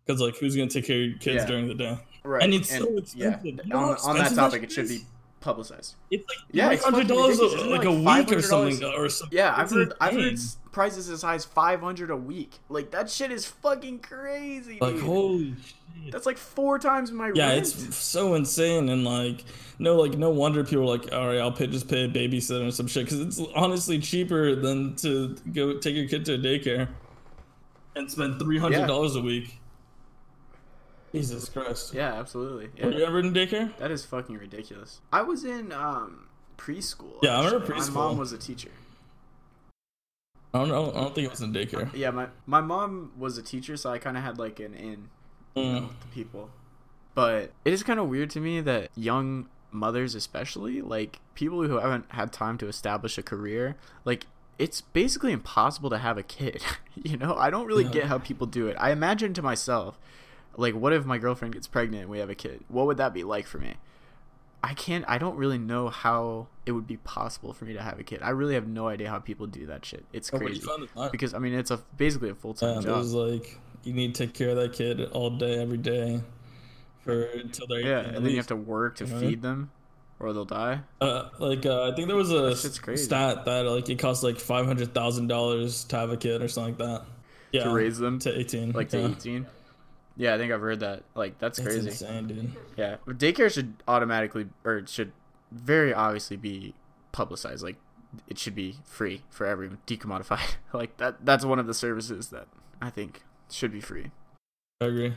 because 0.06 0.20
like 0.20 0.36
who's 0.38 0.56
gonna 0.56 0.68
take 0.70 0.86
care 0.86 0.98
of 0.98 1.10
your 1.10 1.18
kids 1.20 1.36
Yeah. 1.38 1.46
during 1.46 1.68
the 1.68 1.76
day? 1.76 1.98
Right. 2.24 2.44
and 2.44 2.54
it's 2.54 2.70
so 2.76 3.00
yeah. 3.16 3.40
You 3.44 3.58
know 3.66 3.78
on, 3.78 3.98
on 4.04 4.18
that 4.18 4.34
topic, 4.36 4.64
it 4.64 4.72
should 4.72 4.88
be 4.90 5.02
publicized. 5.40 5.96
It's 6.12 6.28
like 6.28 6.38
Yeah, 6.52 6.68
yeah, 6.68 6.74
it's 6.74 6.84
hundred 6.84 7.08
dollars 7.08 7.40
ridiculous. 7.40 7.72
Like 7.72 7.86
a 7.86 7.92
week 7.92 8.32
or 8.38 8.42
something 8.42 8.84
or 8.84 9.10
something. 9.10 9.38
Yeah, 9.38 9.54
I've 9.56 9.70
heard 9.70 9.94
I've 10.02 10.14
heard 10.14 10.38
prices 10.72 11.10
as 11.10 11.22
high 11.22 11.36
as 11.36 11.46
five 11.46 11.80
hundred 11.82 12.10
a 12.12 12.18
week. 12.18 12.52
Like 12.70 12.92
that 12.92 13.10
shit 13.10 13.32
is 13.32 13.46
fucking 13.46 14.00
crazy. 14.00 14.78
like 14.82 14.96
dude. 14.96 15.04
holy 15.04 15.56
shit. 15.64 16.12
That's 16.12 16.26
like 16.26 16.38
four 16.38 16.80
times 16.80 17.12
my 17.12 17.32
Yeah, 17.34 17.48
rent. 17.50 17.60
it's 17.60 17.96
so 17.96 18.36
insane 18.36 18.88
and 18.90 19.04
like 19.04 19.44
no, 19.80 19.96
like 19.96 20.18
no 20.18 20.30
wonder 20.30 20.64
people 20.64 20.84
are 20.84 20.98
like, 20.98 21.12
all 21.14 21.28
right, 21.28 21.40
I'll 21.40 21.52
pay 21.52 21.68
just 21.68 21.88
pay 21.90 22.06
a 22.06 22.08
babysitter 22.10 22.68
or 22.68 22.72
some 22.72 22.88
shit 22.88 23.06
because 23.06 23.20
it's 23.20 23.42
honestly 23.56 24.00
cheaper 24.00 24.56
than 24.56 24.96
to 24.98 25.36
go 25.54 25.78
take 25.80 25.96
your 25.96 26.08
kid 26.08 26.26
to 26.26 26.36
a 26.36 26.38
daycare 26.38 26.88
and 27.96 28.10
spend 28.10 28.40
three 28.40 28.58
hundred 28.60 28.88
dollars 28.88 29.16
a 29.16 29.22
week. 29.22 29.60
Jesus 31.12 31.50
Christ. 31.50 31.94
yeah, 31.94 32.14
absolutely. 32.14 32.70
Were 32.84 32.92
you 32.92 33.00
Yeah. 33.00 33.08
ever 33.08 33.20
in 33.20 33.34
daycare? 33.34 33.76
That 33.78 33.92
is 33.92 34.06
fucking 34.06 34.38
ridiculous. 34.38 35.02
I 35.12 35.22
was 35.22 35.44
in 35.44 35.72
um 35.72 36.28
preschool. 36.58 37.20
Yeah, 37.24 37.40
I 37.40 37.46
remember 37.46 37.74
actually. 37.76 37.92
My 37.92 38.02
mom 38.02 38.18
was 38.18 38.32
a 38.34 38.38
teacher. 38.38 38.72
I 40.54 40.60
don't 40.60 40.70
know. 40.70 40.92
I 40.92 41.02
don't 41.02 41.14
think 41.14 41.26
it 41.28 41.32
was 41.32 41.42
in 41.42 41.54
daycare. 41.54 41.90
Yeah, 41.94 42.12
my 42.12 42.28
my 42.46 42.62
mom 42.62 43.12
was 43.18 43.38
a 43.38 43.44
teacher, 43.44 43.78
so 43.78 43.92
I 43.92 43.98
kind 44.00 44.18
of 44.18 44.24
had 44.24 44.38
like 44.40 44.60
an 44.60 44.74
in, 44.74 45.10
you 45.56 45.64
know, 45.64 45.80
Mm. 45.82 45.88
with 45.90 46.00
the 46.02 46.08
people. 46.08 46.50
But 47.16 47.52
it 47.66 47.74
is 47.74 47.84
kind 47.84 48.00
of 48.00 48.08
weird 48.10 48.30
to 48.32 48.40
me 48.40 48.62
that 48.62 48.90
young 48.96 49.50
mothers, 49.72 50.16
especially 50.16 50.82
like 50.82 51.20
people 51.36 51.64
who 51.68 51.78
haven't 51.80 52.06
had 52.12 52.32
time 52.32 52.58
to 52.60 52.68
establish 52.68 53.18
a 53.18 53.24
career, 53.24 53.76
like 54.06 54.26
it's 54.58 54.82
basically 54.82 55.32
impossible 55.32 55.90
to 55.90 55.98
have 56.00 56.18
a 56.18 56.24
kid. 56.24 56.64
you 56.96 57.18
know, 57.18 57.36
I 57.36 57.50
don't 57.50 57.68
really 57.68 57.84
Yeah. 57.86 57.92
get 57.92 58.04
how 58.06 58.18
people 58.18 58.48
do 58.48 58.68
it. 58.68 58.76
I 58.80 58.92
imagine 58.92 59.34
to 59.36 59.42
myself, 59.42 60.00
like, 60.58 60.76
what 60.76 60.92
if 60.94 61.06
my 61.06 61.18
girlfriend 61.18 61.54
gets 61.54 61.68
pregnant 61.68 62.02
and 62.04 62.12
we 62.12 62.20
have 62.20 62.30
a 62.30 62.36
kid? 62.36 62.64
What 62.68 62.88
would 62.88 62.98
that 62.98 63.14
be 63.14 63.24
like 63.24 63.48
for 63.48 63.58
me? 63.60 63.76
I 64.64 64.74
can't. 64.74 65.06
I 65.08 65.18
don't 65.20 65.38
really 65.38 65.60
know 65.60 65.88
how 65.90 66.48
it 66.66 66.72
would 66.74 66.88
be 66.88 66.98
possible 66.98 67.54
for 67.54 67.66
me 67.66 67.74
to 67.74 67.82
have 67.82 68.00
a 68.00 68.04
kid. 68.04 68.22
I 68.24 68.32
really 68.32 68.56
have 68.56 68.68
no 68.68 68.88
idea 68.88 69.10
how 69.10 69.20
people 69.20 69.46
do 69.48 69.68
that 69.68 69.86
shit. 69.86 70.04
It's 70.12 70.32
Oh, 70.34 70.40
crazy 70.40 70.62
time. 70.66 71.10
because 71.12 71.34
I 71.34 71.40
mean 71.40 71.54
it's 71.54 71.72
a 71.72 71.78
basically 71.96 72.30
a 72.32 72.36
full 72.36 72.54
time 72.56 72.74
Yeah, 72.74 72.80
it 72.80 72.84
job. 72.84 72.98
was 72.98 73.14
like 73.14 73.60
you 73.84 73.94
need 73.94 74.16
to 74.16 74.26
take 74.26 74.34
care 74.34 74.50
of 74.50 74.56
that 74.58 74.74
kid 74.74 75.00
all 75.12 75.30
day, 75.30 75.62
every 75.62 75.78
day, 75.78 76.22
for 77.02 77.22
until 77.24 77.68
they're 77.68 77.82
Yeah, 77.82 78.00
18 78.00 78.10
at 78.10 78.16
and 78.16 78.26
then 78.26 78.32
you 78.32 78.38
have 78.38 78.48
to 78.48 78.56
work 78.56 78.96
to 78.98 79.06
you 79.06 79.14
know? 79.14 79.20
feed 79.20 79.42
them, 79.44 79.70
or 80.20 80.34
they'll 80.34 80.44
die. 80.44 80.82
Uh, 81.00 81.30
like 81.40 81.66
uh, 81.66 81.90
I 81.92 81.96
think 81.96 82.08
there 82.08 82.18
was 82.18 82.32
a 82.32 82.50
That 82.50 82.98
stat 82.98 83.46
that 83.46 83.66
like 83.66 83.88
it 83.90 84.00
costs 84.00 84.24
like 84.24 84.40
five 84.40 84.66
hundred 84.66 84.94
thousand 84.94 85.28
dollars 85.28 85.84
to 85.86 85.96
have 85.98 86.10
a 86.10 86.18
kid 86.18 86.42
or 86.42 86.48
something 86.48 86.78
like 86.78 86.90
that. 86.90 87.06
Yeah, 87.54 87.64
To 87.66 87.70
raise 87.70 87.98
them 88.00 88.20
to 88.20 88.38
eighteen, 88.38 88.72
like 88.72 88.90
to 88.90 89.00
yeah. 89.24 89.44
18. 90.18 90.24
Yeah, 90.26 90.36
I 90.36 90.38
think 90.38 90.52
I've 90.52 90.62
heard 90.62 90.80
that. 90.82 91.04
Like 91.16 91.38
that's 91.40 91.60
It's 91.60 91.68
crazy. 91.68 91.90
insane, 91.90 92.28
dude. 92.28 92.52
Yeah, 92.76 92.98
but 93.06 93.18
daycare 93.18 93.52
should 93.54 93.74
automatically 93.88 94.48
or 94.64 94.86
should 94.88 95.12
very 95.52 95.94
obviously 95.94 96.38
be 96.38 96.74
publicized. 97.12 97.64
Like 97.64 97.78
it 98.28 98.38
should 98.38 98.56
be 98.56 98.76
free 98.86 99.24
for 99.30 99.46
everyone, 99.46 99.78
decommodified. 99.88 100.56
like 100.74 100.98
that. 100.98 101.26
That's 101.26 101.46
one 101.46 101.60
of 101.60 101.68
the 101.68 101.74
services 101.74 102.30
that 102.30 102.48
I 102.82 102.90
think 102.90 103.24
should 103.52 103.72
be 103.72 103.82
free. 103.82 104.12
I 104.82 104.86
agree. 104.86 105.14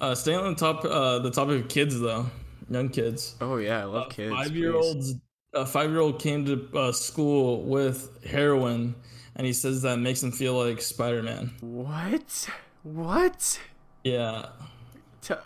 Uh, 0.00 0.14
staying 0.14 0.38
on 0.38 0.54
the 0.54 0.58
top, 0.58 0.84
uh, 0.84 1.18
the 1.18 1.30
topic 1.30 1.62
of 1.64 1.68
kids 1.68 1.98
though, 2.00 2.26
young 2.70 2.88
kids. 2.88 3.34
Oh 3.40 3.56
yeah, 3.56 3.80
I 3.82 3.84
love 3.84 4.06
Uh, 4.06 4.08
kids. 4.10 4.32
Five 4.34 4.56
year 4.56 4.74
olds. 4.74 5.14
A 5.52 5.66
five 5.66 5.90
year 5.90 5.98
old 6.00 6.20
came 6.20 6.44
to 6.46 6.68
uh, 6.78 6.92
school 6.92 7.62
with 7.64 8.24
heroin, 8.24 8.94
and 9.34 9.44
he 9.46 9.52
says 9.52 9.82
that 9.82 9.98
makes 9.98 10.22
him 10.22 10.30
feel 10.32 10.54
like 10.54 10.80
Spider 10.80 11.22
Man. 11.24 11.52
What? 11.60 12.48
What? 12.84 13.60
Yeah. 14.04 14.46
To 15.22 15.40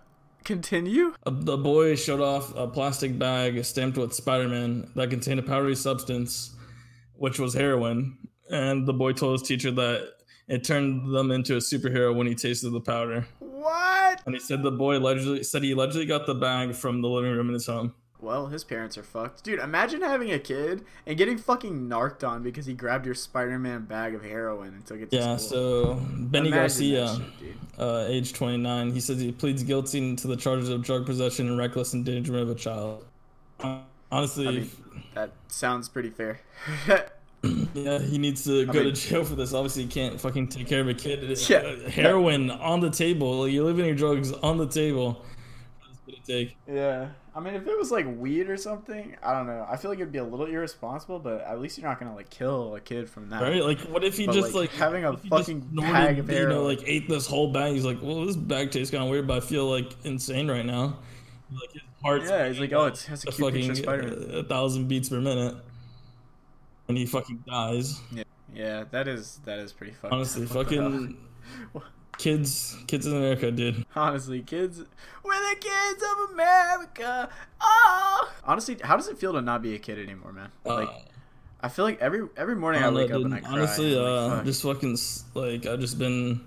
continue? 0.45 1.15
A, 1.27 1.31
the 1.31 1.57
boy 1.57 1.97
showed 1.97 2.21
off 2.21 2.55
a 2.57 2.67
plastic 2.69 3.19
bag 3.19 3.65
stamped 3.65 3.99
with 3.99 4.15
Spider 4.15 4.49
Man 4.49 4.91
that 4.95 5.11
contained 5.11 5.41
a 5.41 5.43
powdery 5.43 5.77
substance, 5.77 6.55
which 7.17 7.39
was 7.39 7.55
heroin. 7.55 8.19
And 8.51 8.87
the 8.87 8.93
boy 8.93 9.13
told 9.13 9.41
his 9.41 9.49
teacher 9.49 9.71
that 9.73 10.13
it 10.49 10.65
turned 10.65 11.15
them 11.15 11.31
into 11.31 11.55
a 11.55 11.59
superhero 11.59 12.15
when 12.15 12.27
he 12.27 12.35
tasted 12.35 12.71
the 12.71 12.81
powder. 12.81 13.27
What? 13.39 14.21
And 14.27 14.35
he 14.35 14.41
said 14.41 14.63
the 14.63 14.71
boy 14.71 14.99
allegedly 14.99 15.43
said 15.43 15.63
he 15.63 15.73
allegedly 15.73 16.07
got 16.07 16.27
the 16.27 16.35
bag 16.35 16.75
from 16.75 17.01
the 17.01 17.09
living 17.09 17.33
room 17.33 17.49
in 17.49 17.55
his 17.55 17.67
home. 17.67 17.95
Well, 18.25 18.47
his 18.47 18.65
parents 18.65 18.97
are 18.97 19.03
fucked. 19.03 19.45
Dude, 19.45 19.61
imagine 19.61 20.01
having 20.01 20.33
a 20.33 20.39
kid 20.39 20.83
and 21.07 21.19
getting 21.19 21.37
fucking 21.37 21.89
narked 21.89 22.25
on 22.25 22.43
because 22.43 22.65
he 22.65 22.73
grabbed 22.73 23.05
your 23.05 23.15
Spider 23.15 23.59
Man 23.59 23.83
bag 23.85 24.15
of 24.15 24.25
heroin 24.25 24.69
and 24.69 24.87
took 24.87 25.01
it 25.01 25.11
to 25.11 25.17
school. 25.17 25.31
Yeah, 25.31 25.37
school. 25.37 25.51
so 25.99 26.07
Benny 26.17 26.49
Imagine 26.49 26.61
Garcia, 26.61 27.21
shit, 27.39 27.57
uh, 27.79 28.05
age 28.09 28.33
29, 28.33 28.93
he 28.93 29.01
says 29.01 29.21
he 29.21 29.31
pleads 29.31 29.63
guilty 29.63 30.17
to 30.17 30.27
the 30.27 30.37
charges 30.37 30.71
of 30.71 30.83
drug 30.83 31.05
possession 31.05 31.49
and 31.49 31.59
reckless 31.59 31.93
endangerment 31.93 32.45
of 32.45 32.51
a 32.51 32.59
child. 32.59 33.05
Honestly, 34.11 34.49
I 34.49 34.51
mean, 34.53 34.71
that 35.15 35.33
sounds 35.49 35.91
pretty 35.91 36.11
fair. 36.11 36.41
yeah, 37.75 37.99
he 37.99 38.17
needs 38.17 38.45
to 38.45 38.65
go 38.65 38.85
mean- 38.85 38.85
to 38.85 38.93
jail 38.93 39.23
for 39.23 39.35
this. 39.35 39.53
Obviously, 39.53 39.83
he 39.83 39.89
can't 39.89 40.19
fucking 40.19 40.49
take 40.49 40.67
care 40.67 40.81
of 40.81 40.89
a 40.89 40.95
kid. 40.95 41.39
Yeah. 41.51 41.91
Heroin 41.91 42.51
on 42.51 42.81
the 42.81 42.91
table. 42.91 43.47
You're 43.47 43.65
living 43.65 43.85
your 43.85 43.95
drugs 43.95 44.33
on 44.33 44.57
the 44.57 44.67
table. 44.67 45.25
What's 45.83 45.99
it 46.07 46.27
gonna 46.27 46.41
take? 46.41 46.57
yeah. 46.67 47.09
I 47.37 47.41
mean, 47.41 47.55
if 47.55 47.67
it 47.67 47.77
was 47.77 47.91
like 47.91 48.07
weed 48.17 48.49
or 48.49 48.57
something, 48.57 49.17
I 49.21 49.33
don't 49.33 49.47
know. 49.47 49.67
I 49.69 49.77
feel 49.77 49.91
like 49.91 49.99
it'd 49.99 50.13
be 50.13 50.19
a 50.19 50.25
little 50.25 50.47
irresponsible, 50.47 51.19
but 51.19 51.41
at 51.41 51.61
least 51.61 51.77
you're 51.77 51.89
not 51.89 51.99
gonna 51.99 52.15
like 52.15 52.31
kill 52.31 52.77
a 52.77 52.81
kid 52.81 53.11
from 53.11 53.29
that. 53.31 53.43
Right? 53.43 53.63
Like, 53.63 53.81
what 53.81 54.05
if 54.05 54.17
he 54.17 54.27
But, 54.27 54.35
just 54.35 54.55
like, 54.55 54.71
like 54.71 54.79
having 54.79 55.05
a 55.05 55.13
what 55.13 55.17
if 55.17 55.23
he 55.25 55.29
just 55.31 55.47
fucking 55.49 55.69
snorted, 55.73 55.93
bag 55.93 56.19
of 56.21 56.31
you 56.31 56.47
know, 56.49 56.63
like 56.63 56.81
ate 56.87 57.09
this 57.09 57.27
whole 57.27 57.53
bag? 57.53 57.73
He's 57.73 57.85
like, 57.85 57.99
well, 58.01 58.25
this 58.25 58.37
bag 58.37 58.71
tastes 58.71 58.93
kind 58.93 59.03
of 59.03 59.11
weird, 59.11 59.27
but 59.27 59.39
I 59.39 59.41
feel 59.47 59.69
like 59.69 59.97
insane 60.05 60.49
right 60.49 60.65
now. 60.65 60.99
Like 61.53 61.73
his 61.73 61.83
heart's 62.03 62.29
Yeah, 62.31 62.47
he's 62.49 62.61
like, 62.61 62.73
oh, 62.73 62.87
at 62.87 62.95
it 62.95 63.03
has 63.03 63.25
a 63.25 63.29
a 63.29 63.33
cute 63.33 63.53
fucking 63.53 63.75
Spider-Man. 63.75 64.31
uh, 64.33 64.39
a 64.39 64.45
thousand 64.45 64.87
beats 64.87 65.09
per 65.09 65.21
minute, 65.21 65.57
and 66.89 66.97
he 66.97 67.07
fucking 67.07 67.43
dies. 67.49 68.01
Yeah, 68.13 68.23
yeah. 68.55 68.85
that 68.93 69.09
is 69.09 69.41
that 69.45 69.59
is 69.59 69.73
pretty 69.73 69.93
fucking. 69.95 70.15
Honestly, 70.15 70.45
up. 70.45 70.51
What 70.55 70.69
the 70.69 70.77
hell? 70.77 70.91
fucking 70.93 71.19
kids, 72.19 72.77
kids 72.87 73.07
in 73.07 73.17
America, 73.17 73.51
dude. 73.51 73.85
Honestly, 73.97 74.41
kids, 74.43 74.79
we're 75.23 75.55
the 75.55 75.57
kids 75.61 76.03
of 76.03 76.31
America. 76.33 77.29
Oh. 77.61 78.33
Honestly, 78.45 78.77
how 78.83 78.97
does 78.97 79.09
it 79.09 79.19
feel 79.19 79.33
to 79.33 79.41
not 79.43 79.63
be 79.63 79.75
a 79.75 79.79
kid 79.79 79.99
anymore, 79.99 80.33
man? 80.33 80.51
Like, 80.65 80.89
Uh, 80.89 80.93
I 81.63 81.69
feel 81.69 81.85
like 81.87 82.01
every 82.01 82.29
every 82.37 82.57
morning 82.57 82.83
I, 82.83 82.89
I 82.89 82.91
wake 82.91 83.11
up 83.11 83.17
dude. 83.19 83.27
and 83.27 83.35
I 83.35 83.41
cry. 83.41 83.51
Honestly, 83.53 83.99
uh, 83.99 84.29
like, 84.37 84.45
just 84.45 84.63
fucking 84.63 84.93
s- 84.95 85.25
like 85.35 85.65
I've 85.67 85.81
just 85.81 85.99
been 85.99 86.41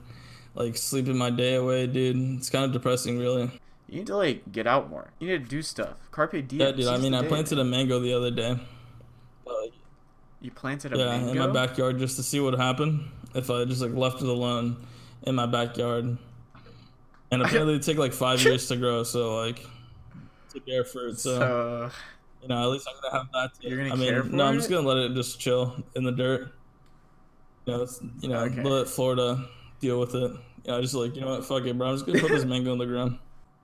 like 0.53 0.77
sleeping 0.77 1.17
my 1.17 1.29
day 1.31 1.55
away, 1.55 1.87
dude. 1.87 2.37
It's 2.37 2.49
kind 2.51 2.65
of 2.65 2.71
depressing, 2.71 3.17
really. 3.17 3.49
you 3.89 3.97
need 3.99 4.07
to 4.07 4.15
like 4.15 4.51
get 4.51 4.67
out 4.67 4.89
more. 4.91 5.09
You 5.19 5.27
need 5.29 5.43
to 5.43 5.49
do 5.49 5.61
stuff. 5.63 5.97
Carpe 6.11 6.47
diem. 6.47 6.59
Yeah, 6.61 6.71
dude. 6.71 6.85
I 6.87 6.97
mean, 6.97 7.15
I 7.15 7.21
day. 7.23 7.27
planted 7.29 7.57
a 7.57 7.63
mango 7.63 7.99
the 7.99 8.13
other 8.13 8.29
day. 8.31 8.59
You 10.39 10.51
planted 10.51 10.93
a 10.93 10.97
yeah, 10.97 11.05
mango. 11.17 11.31
in 11.31 11.37
my 11.39 11.47
backyard 11.47 11.97
just 11.97 12.15
to 12.17 12.23
see 12.23 12.39
what 12.39 12.53
happened 12.53 13.09
if 13.33 13.49
I 13.49 13.65
just 13.65 13.81
like 13.81 13.93
left 13.93 14.21
it 14.21 14.27
alone 14.27 14.77
in 15.23 15.35
my 15.35 15.45
backyard. 15.45 16.17
And 17.31 17.41
apparently 17.41 17.75
it 17.75 17.83
take 17.83 17.97
like 17.97 18.13
five 18.13 18.41
years 18.41 18.67
to 18.69 18.77
grow, 18.77 19.03
so 19.03 19.35
like 19.37 19.59
to 20.53 20.61
bear 20.61 20.83
fruit. 20.85 21.19
So, 21.19 21.37
So, 21.37 21.91
you 22.41 22.47
know, 22.47 22.61
at 22.63 22.69
least 22.69 22.87
I'm 22.87 22.95
gonna 23.01 23.17
have 23.23 23.31
that. 23.33 23.59
To, 23.61 23.67
You're 23.67 23.77
gonna 23.77 23.93
I 23.93 23.97
mean, 23.97 24.09
care 24.09 24.23
for 24.23 24.29
no, 24.29 24.45
I'm 24.45 24.55
just 24.55 24.69
gonna 24.69 24.87
let 24.87 24.97
it 24.97 25.13
just 25.13 25.39
chill 25.39 25.75
in 25.95 26.03
the 26.03 26.11
dirt. 26.11 26.53
You 27.65 27.73
know, 27.73 27.81
it's, 27.83 27.99
you 28.21 28.29
know, 28.29 28.39
Okay. 28.45 28.63
let 28.63 28.87
Florida 28.87 29.45
deal 29.81 29.99
with 29.99 30.15
it. 30.15 30.31
Yeah, 30.63 30.77
I 30.77 30.81
just 30.81 30.93
like 30.93 31.15
you 31.15 31.21
know 31.21 31.31
what, 31.31 31.45
fuck 31.45 31.65
it, 31.65 31.77
bro. 31.77 31.89
I'm 31.89 31.95
just 31.95 32.05
gonna 32.05 32.19
put 32.19 32.31
this 32.31 32.45
mango 32.45 32.71
in 32.71 32.77
the 32.77 32.85
ground. 32.85 33.19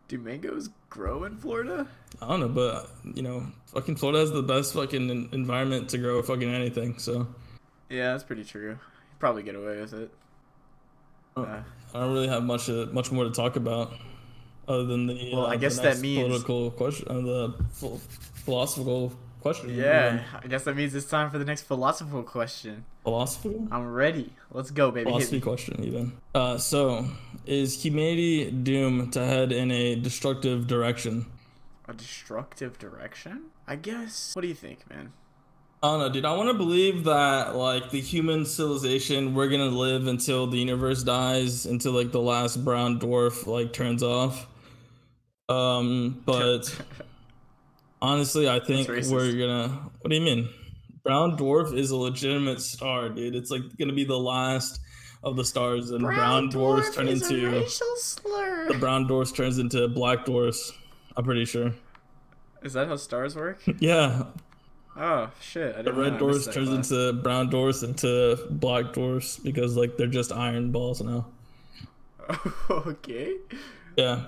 Do 0.10 0.20
mangoes 0.20 0.70
grow 0.90 1.24
in 1.24 1.38
Florida? 1.38 1.88
I 2.22 2.28
don't 2.28 2.42
know, 2.42 2.50
but 2.50 2.90
you 3.16 3.24
know, 3.24 3.48
fucking 3.68 3.96
Florida 3.96 4.20
has 4.20 4.32
the 4.32 4.44
best 4.44 4.74
fucking 4.74 5.30
environment 5.32 5.90
to 5.92 5.98
grow 5.98 6.22
fucking 6.22 6.54
anything. 6.54 7.00
So 7.00 7.28
Yeah, 7.90 8.12
that's 8.12 8.26
pretty 8.26 8.44
true. 8.44 8.72
You'd 8.72 9.20
probably 9.20 9.44
get 9.44 9.56
away 9.56 9.80
with 9.80 9.94
it. 9.94 10.12
I 11.38 11.64
don't 11.94 12.14
really 12.14 12.28
have 12.28 12.44
much 12.44 12.70
uh, 12.70 12.88
much 12.92 13.12
more 13.12 13.24
to 13.26 13.32
talk 13.32 13.56
about, 13.56 13.94
other 14.68 14.86
than 14.86 15.08
the 15.08 15.32
Well, 15.34 15.46
uh, 15.46 15.50
I 15.50 15.58
guess 15.58 15.80
that 15.80 16.00
means- 16.00 16.24
political 16.28 16.72
question, 16.72 17.08
uh, 17.10 17.22
the 17.22 17.54
ph- 17.80 18.00
philosophical 18.46 19.14
question. 19.42 19.70
yeah, 19.76 20.24
I 20.44 20.48
guess 20.48 20.64
that 20.64 20.76
means 20.76 20.96
it's 20.96 21.06
time 21.10 21.30
for 21.30 21.38
the 21.38 21.46
next 21.46 21.64
philosophical 21.64 22.24
question. 22.24 22.86
philosophical. 23.04 23.68
I'm 23.72 23.92
ready. 23.94 24.32
Let's 24.52 24.72
go, 24.72 24.92
baby. 24.92 25.10
Philosophy 25.10 25.42
question 25.42 25.84
even 25.84 26.14
uh, 26.34 26.58
so 26.58 27.06
is 27.46 27.84
humanity 27.84 28.50
doomed 28.52 29.12
to 29.14 29.26
head 29.26 29.52
in 29.52 29.70
a 29.72 29.96
destructive 29.96 30.68
direction 30.68 31.26
A 31.90 31.94
destructive 31.94 32.80
direction? 32.80 33.52
I 33.68 33.76
guess. 33.76 34.34
What 34.36 34.44
do 34.44 34.48
you 34.48 34.54
think, 34.56 34.90
man? 34.90 35.12
I 35.84 35.88
don't 35.88 36.00
know 36.00 36.10
dude 36.10 36.26
i 36.26 36.36
want 36.36 36.50
to 36.50 36.54
believe 36.54 37.04
that 37.04 37.56
like 37.56 37.90
the 37.92 38.00
human 38.00 38.46
civilization 38.46 39.36
we're 39.36 39.50
gonna 39.50 39.66
live 39.66 40.08
until 40.08 40.48
the 40.48 40.58
universe 40.58 41.04
dies 41.04 41.66
until 41.66 41.92
like 41.92 42.12
the 42.12 42.22
last 42.22 42.64
brown 42.64 43.00
dwarf 43.00 43.46
like 43.46 43.72
turns 43.74 44.02
off 44.02 44.48
um 45.50 46.22
but 46.26 46.74
honestly 48.02 48.50
i 48.50 48.60
think 48.60 48.88
we're 48.88 49.38
gonna 49.38 49.68
what 50.02 50.10
do 50.10 50.16
you 50.16 50.22
mean 50.22 50.50
brown 51.04 51.38
dwarf 51.38 51.78
is 51.78 51.92
a 51.92 51.96
legitimate 51.96 52.62
star 52.62 53.10
dude 53.10 53.36
it's 53.36 53.52
like 53.52 53.62
gonna 53.78 53.94
be 53.94 54.06
the 54.06 54.18
last 54.18 54.80
of 55.24 55.38
the 55.38 55.46
stars 55.46 55.92
and 55.92 56.02
brown, 56.02 56.50
dwarfs 56.50 56.94
turn 56.94 57.08
is 57.08 57.30
a 57.32 57.34
into 57.34 57.50
racial 57.50 57.96
slur. 57.96 58.68
the 58.68 58.78
brown 58.78 59.08
dwarfs 59.08 59.32
turns 59.32 59.58
into 59.58 59.88
black 59.88 60.26
dwarfs. 60.26 60.74
I'm 61.16 61.24
pretty 61.24 61.46
sure. 61.46 61.74
Is 62.62 62.74
that 62.74 62.88
how 62.88 62.98
stars 62.98 63.36
work? 63.36 63.62
Yeah, 63.80 64.26
Oh 64.96 65.32
shit! 65.42 65.76
I 65.76 65.82
the 65.82 65.92
red 65.94 66.14
I 66.14 66.18
dwarfs 66.18 66.36
missed 66.38 66.46
that 66.48 66.54
turns 66.54 66.70
class. 66.70 66.92
into 66.92 67.14
brown 67.14 67.50
dwarfs 67.50 67.82
into 67.84 68.38
black 68.50 68.94
dwarfs 68.94 69.38
because 69.38 69.76
like 69.76 69.98
they're 69.98 70.08
just 70.08 70.32
iron 70.32 70.72
balls 70.72 71.02
now. 71.02 71.26
okay. 72.70 73.36
Yeah, 73.98 74.22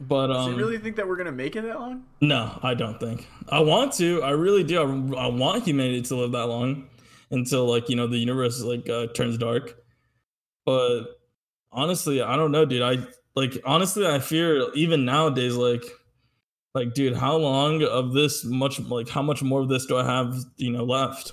but 0.00 0.26
Do 0.28 0.32
um, 0.32 0.50
you 0.52 0.58
really 0.58 0.78
think 0.78 0.96
that 0.96 1.06
we're 1.08 1.16
gonna 1.16 1.32
make 1.32 1.56
it 1.56 1.62
that 1.62 1.78
long? 1.80 2.04
no, 2.20 2.58
I 2.62 2.74
don't 2.74 2.98
think. 3.00 3.28
I 3.48 3.60
want 3.60 3.92
to. 3.94 4.22
I 4.22 4.30
really 4.30 4.64
do. 4.64 4.80
I, 5.16 5.24
I 5.24 5.26
want 5.28 5.64
humanity 5.64 6.02
to 6.02 6.16
live 6.16 6.32
that 6.32 6.46
long 6.46 6.88
until 7.30 7.66
like 7.66 7.88
you 7.88 7.96
know 7.96 8.06
the 8.06 8.18
universe 8.18 8.60
like 8.62 8.88
uh, 8.88 9.06
turns 9.08 9.38
dark. 9.38 9.76
But 10.64 11.20
honestly, 11.70 12.20
I 12.22 12.34
don't 12.36 12.50
know, 12.50 12.64
dude. 12.64 12.82
I 12.82 13.06
like 13.36 13.60
honestly, 13.64 14.06
I 14.06 14.18
fear 14.18 14.72
even 14.74 15.04
nowadays, 15.04 15.54
like, 15.54 15.84
like, 16.76 16.92
dude, 16.92 17.16
how 17.16 17.36
long 17.36 17.82
of 17.82 18.12
this 18.12 18.44
much, 18.44 18.78
like, 18.78 19.08
how 19.08 19.22
much 19.22 19.42
more 19.42 19.62
of 19.62 19.68
this 19.68 19.86
do 19.86 19.96
I 19.96 20.04
have, 20.04 20.44
you 20.58 20.70
know, 20.70 20.84
left? 20.84 21.32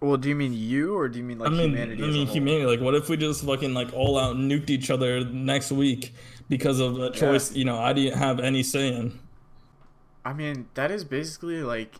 Well, 0.00 0.18
do 0.18 0.28
you 0.28 0.34
mean 0.34 0.52
you, 0.52 0.94
or 0.94 1.08
do 1.08 1.18
you 1.18 1.24
mean 1.24 1.38
like 1.38 1.48
I 1.48 1.52
mean, 1.52 1.70
humanity? 1.70 2.04
I 2.04 2.06
mean, 2.08 2.26
humanity. 2.26 2.66
Like, 2.66 2.80
what 2.80 2.94
if 2.94 3.08
we 3.08 3.16
just 3.16 3.42
fucking 3.42 3.72
like 3.72 3.90
all 3.94 4.18
out 4.18 4.36
nuked 4.36 4.68
each 4.68 4.90
other 4.90 5.24
next 5.24 5.72
week 5.72 6.12
because 6.50 6.78
of 6.78 6.98
a 7.00 7.10
choice? 7.10 7.52
You 7.52 7.64
know, 7.64 7.78
I 7.78 7.94
didn't 7.94 8.18
have 8.18 8.38
any 8.38 8.62
say 8.62 8.88
in. 8.88 9.18
I 10.22 10.34
mean, 10.34 10.68
that 10.74 10.90
is 10.90 11.04
basically 11.04 11.62
like 11.62 11.94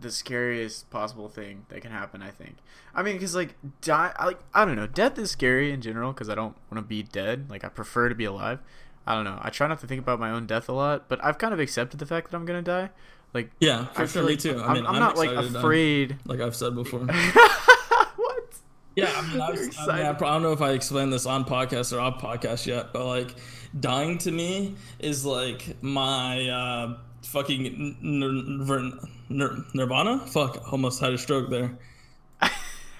the 0.00 0.10
scariest 0.10 0.88
possible 0.88 1.28
thing 1.28 1.66
that 1.68 1.82
can 1.82 1.90
happen. 1.90 2.22
I 2.22 2.30
think. 2.30 2.56
I 2.94 3.02
mean, 3.02 3.16
because 3.16 3.34
like 3.34 3.56
die, 3.82 4.14
like 4.24 4.40
I 4.54 4.64
don't 4.64 4.76
know, 4.76 4.86
death 4.86 5.18
is 5.18 5.30
scary 5.30 5.70
in 5.70 5.82
general 5.82 6.12
because 6.12 6.30
I 6.30 6.34
don't 6.34 6.56
want 6.70 6.82
to 6.82 6.88
be 6.88 7.02
dead. 7.02 7.50
Like 7.50 7.62
I 7.62 7.68
prefer 7.68 8.08
to 8.08 8.14
be 8.14 8.24
alive. 8.24 8.60
I 9.08 9.14
don't 9.14 9.24
know. 9.24 9.38
I 9.40 9.50
try 9.50 9.66
not 9.66 9.80
to 9.80 9.86
think 9.86 10.00
about 10.00 10.20
my 10.20 10.30
own 10.30 10.46
death 10.46 10.68
a 10.68 10.72
lot, 10.72 11.08
but 11.08 11.22
I've 11.24 11.38
kind 11.38 11.54
of 11.54 11.60
accepted 11.60 11.98
the 11.98 12.06
fact 12.06 12.30
that 12.30 12.36
I'm 12.36 12.44
gonna 12.44 12.62
die. 12.62 12.90
Like 13.34 13.50
Yeah, 13.60 13.86
for 13.86 14.02
I 14.02 14.06
sure, 14.06 14.22
feel 14.22 14.26
me 14.30 14.36
too. 14.36 14.60
I 14.60 14.66
I'm, 14.66 14.74
mean, 14.74 14.86
I'm 14.86 14.94
I'm 14.96 15.00
not 15.00 15.16
like 15.16 15.30
excited 15.30 15.48
to 15.48 15.52
die. 15.54 15.58
afraid. 15.60 16.16
Like 16.26 16.40
I've 16.40 16.54
said 16.56 16.74
before. 16.74 17.00
what? 18.16 18.54
Yeah, 18.96 19.12
I 19.14 19.22
mean, 19.32 19.40
I've, 19.40 19.54
You're 19.54 19.70
I, 19.90 19.96
mean 19.96 20.06
I, 20.06 20.10
I 20.10 20.12
don't 20.12 20.42
know 20.42 20.52
if 20.52 20.60
I 20.62 20.70
explained 20.72 21.12
this 21.12 21.26
on 21.26 21.44
podcast 21.44 21.96
or 21.96 22.00
off 22.00 22.20
podcast 22.20 22.66
yet, 22.66 22.92
but 22.92 23.04
like, 23.06 23.34
dying 23.78 24.18
to 24.18 24.30
me 24.30 24.74
is 24.98 25.24
like 25.24 25.76
my 25.82 26.48
uh, 26.48 26.98
fucking 27.22 27.96
nir- 28.02 28.92
nir- 29.28 29.64
nirvana. 29.74 30.26
Fuck, 30.26 30.72
almost 30.72 31.00
had 31.00 31.12
a 31.12 31.18
stroke 31.18 31.48
there. 31.50 31.78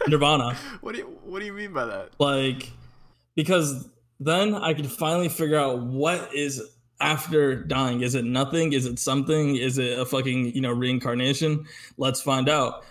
Nirvana, 0.08 0.54
What 0.80 0.92
do 0.92 0.98
you 0.98 1.04
What 1.24 1.40
do 1.40 1.46
you 1.46 1.52
mean 1.52 1.72
by 1.72 1.84
that? 1.86 2.10
like, 2.18 2.70
because 3.34 3.88
then 4.20 4.54
I 4.54 4.74
can 4.74 4.86
finally 4.86 5.28
figure 5.28 5.58
out 5.58 5.80
what 5.80 6.34
is 6.34 6.62
after 7.00 7.54
dying. 7.54 8.02
Is 8.02 8.14
it 8.14 8.24
nothing? 8.24 8.72
Is 8.72 8.86
it 8.86 8.98
something? 8.98 9.56
Is 9.56 9.78
it 9.78 9.98
a 9.98 10.04
fucking 10.04 10.54
you 10.54 10.60
know 10.60 10.72
reincarnation? 10.72 11.66
Let's 11.96 12.20
find 12.20 12.48
out. 12.48 12.84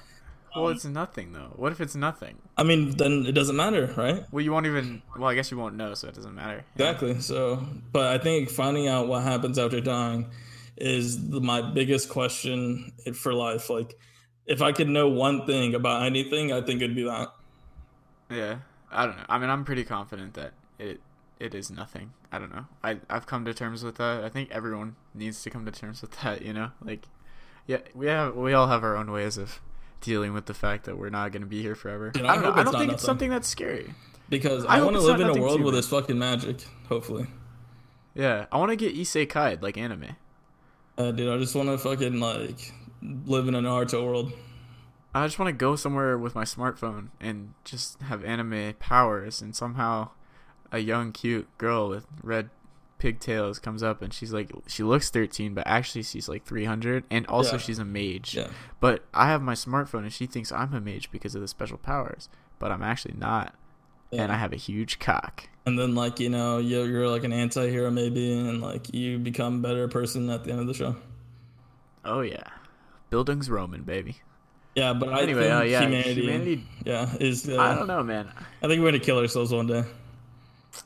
Well, 0.55 0.67
um, 0.67 0.73
it's 0.73 0.85
nothing 0.85 1.33
though. 1.33 1.53
What 1.55 1.71
if 1.71 1.81
it's 1.81 1.95
nothing? 1.95 2.37
I 2.57 2.63
mean, 2.63 2.97
then 2.97 3.25
it 3.27 3.33
doesn't 3.33 3.55
matter, 3.55 3.93
right? 3.97 4.23
Well, 4.31 4.43
you 4.43 4.51
won't 4.51 4.65
even. 4.65 5.01
Well, 5.17 5.29
I 5.29 5.35
guess 5.35 5.51
you 5.51 5.57
won't 5.57 5.75
know, 5.75 5.93
so 5.93 6.07
it 6.07 6.15
doesn't 6.15 6.33
matter. 6.33 6.63
Yeah. 6.75 6.91
Exactly. 6.91 7.19
So, 7.19 7.63
but 7.91 8.07
I 8.07 8.17
think 8.17 8.49
finding 8.49 8.87
out 8.87 9.07
what 9.07 9.23
happens 9.23 9.59
after 9.59 9.81
dying 9.81 10.29
is 10.77 11.29
the, 11.29 11.41
my 11.41 11.61
biggest 11.61 12.09
question 12.09 12.93
for 13.13 13.33
life. 13.33 13.69
Like, 13.69 13.95
if 14.45 14.61
I 14.61 14.71
could 14.71 14.87
know 14.87 15.09
one 15.09 15.45
thing 15.45 15.75
about 15.75 16.05
anything, 16.05 16.53
I 16.53 16.61
think 16.61 16.81
it'd 16.81 16.95
be 16.95 17.03
that. 17.03 17.29
Yeah, 18.29 18.59
I 18.91 19.05
don't 19.05 19.17
know. 19.17 19.25
I 19.29 19.37
mean, 19.37 19.49
I'm 19.49 19.65
pretty 19.65 19.83
confident 19.83 20.33
that 20.35 20.53
it 20.79 21.01
it 21.39 21.53
is 21.55 21.69
nothing. 21.71 22.13
I 22.31 22.39
don't 22.39 22.53
know. 22.53 22.65
I 22.83 22.99
I've 23.09 23.25
come 23.25 23.45
to 23.45 23.53
terms 23.53 23.83
with 23.83 23.95
that. 23.95 24.23
I 24.23 24.29
think 24.29 24.51
everyone 24.51 24.95
needs 25.13 25.41
to 25.43 25.49
come 25.49 25.65
to 25.65 25.71
terms 25.71 26.01
with 26.01 26.11
that. 26.21 26.41
You 26.41 26.53
know, 26.53 26.71
like 26.83 27.07
yeah, 27.65 27.79
we 27.93 28.07
have 28.07 28.35
we 28.35 28.53
all 28.53 28.67
have 28.67 28.83
our 28.83 28.95
own 28.95 29.11
ways 29.11 29.37
of 29.37 29.61
dealing 30.01 30.33
with 30.33 30.45
the 30.45 30.53
fact 30.53 30.85
that 30.85 30.97
we're 30.97 31.09
not 31.09 31.31
going 31.31 31.41
to 31.41 31.47
be 31.47 31.61
here 31.61 31.75
forever. 31.75 32.11
Dude, 32.11 32.25
I 32.25 32.33
I 32.33 32.35
don't 32.35 32.43
know. 32.43 32.51
I 32.53 32.63
don't 32.63 32.77
think 32.77 32.91
it's 32.91 33.03
something 33.03 33.29
that's 33.29 33.47
scary. 33.47 33.93
Because 34.29 34.65
I 34.65 34.77
I, 34.79 34.81
want 34.81 34.95
to 34.97 35.01
live 35.01 35.21
in 35.21 35.29
a 35.29 35.39
world 35.41 35.61
where 35.61 35.71
there's 35.71 35.87
fucking 35.87 36.19
magic. 36.19 36.65
Hopefully, 36.89 37.27
Yeah, 38.13 38.45
I 38.51 38.57
want 38.57 38.71
to 38.71 38.75
get 38.75 38.93
isekai 38.95 39.61
like 39.61 39.77
anime. 39.77 40.17
uh, 40.97 41.11
dude. 41.11 41.33
I 41.33 41.37
just 41.37 41.55
want 41.55 41.69
to 41.69 41.77
fucking 41.77 42.19
like 42.19 42.73
live 43.01 43.47
in 43.47 43.55
an 43.55 43.63
Naruto 43.63 44.03
world. 44.05 44.33
I 45.15 45.25
just 45.25 45.39
want 45.39 45.47
to 45.47 45.53
go 45.53 45.75
somewhere 45.75 46.17
with 46.17 46.35
my 46.35 46.43
smartphone 46.43 47.07
and 47.21 47.53
just 47.63 48.01
have 48.01 48.23
anime 48.25 48.73
powers, 48.79 49.41
and 49.41 49.55
somehow 49.55 50.09
a 50.71 50.79
young, 50.79 51.11
cute 51.11 51.47
girl 51.57 51.89
with 51.89 52.05
red 52.23 52.49
pigtails 52.99 53.59
comes 53.59 53.83
up 53.83 54.01
and 54.01 54.11
she's 54.13 54.33
like, 54.33 54.51
she 54.67 54.81
looks 54.83 55.09
13, 55.09 55.53
but 55.53 55.65
actually 55.67 56.01
she's 56.03 56.27
like 56.27 56.45
300, 56.45 57.03
and 57.11 57.25
also 57.27 57.53
Yeah. 57.53 57.57
she's 57.59 57.79
a 57.79 57.85
mage. 57.85 58.35
Yeah. 58.35 58.47
But 58.79 59.05
I 59.13 59.27
have 59.27 59.41
my 59.41 59.53
smartphone 59.53 59.99
and 59.99 60.11
she 60.13 60.25
thinks 60.25 60.51
I'm 60.51 60.73
a 60.73 60.81
mage 60.81 61.11
because 61.11 61.35
of 61.35 61.41
the 61.41 61.47
special 61.47 61.77
powers, 61.77 62.27
but 62.59 62.71
I'm 62.71 62.81
actually 62.81 63.15
not, 63.17 63.53
and 64.11 64.31
I 64.31 64.35
have 64.37 64.51
a 64.53 64.57
huge 64.57 64.97
cock. 64.99 65.47
And 65.67 65.77
then 65.77 65.93
like 65.95 66.19
you 66.19 66.29
know 66.29 66.57
you're, 66.59 66.87
you're 66.87 67.07
like 67.09 67.23
an 67.25 67.33
anti-hero 67.33 67.91
maybe, 67.91 68.31
and 68.33 68.61
like 68.61 68.93
you 68.93 69.19
become 69.19 69.57
a 69.59 69.59
better 69.67 69.87
person 69.87 70.29
at 70.29 70.43
the 70.45 70.51
end 70.51 70.61
of 70.61 70.67
the 70.67 70.73
show. 70.73 70.95
Oh 72.05 72.21
yeah, 72.21 72.43
Bildungsroman 73.11 73.85
baby. 73.85 74.15
Yeah, 74.75 74.93
but 74.93 75.09
I 75.09 75.21
Anyway, 75.23 75.41
think 75.43 75.53
uh, 75.53 75.63
yeah, 75.63 75.81
humanity, 75.81 76.21
humanity- 76.21 76.67
yeah, 76.85 77.13
is. 77.19 77.49
Uh, 77.49 77.59
I 77.59 77.75
don't 77.75 77.87
know, 77.87 78.01
man. 78.03 78.29
I 78.63 78.67
think 78.67 78.81
we're 78.81 78.91
gonna 78.91 79.03
kill 79.03 79.17
ourselves 79.19 79.51
one 79.51 79.67
day. 79.67 79.83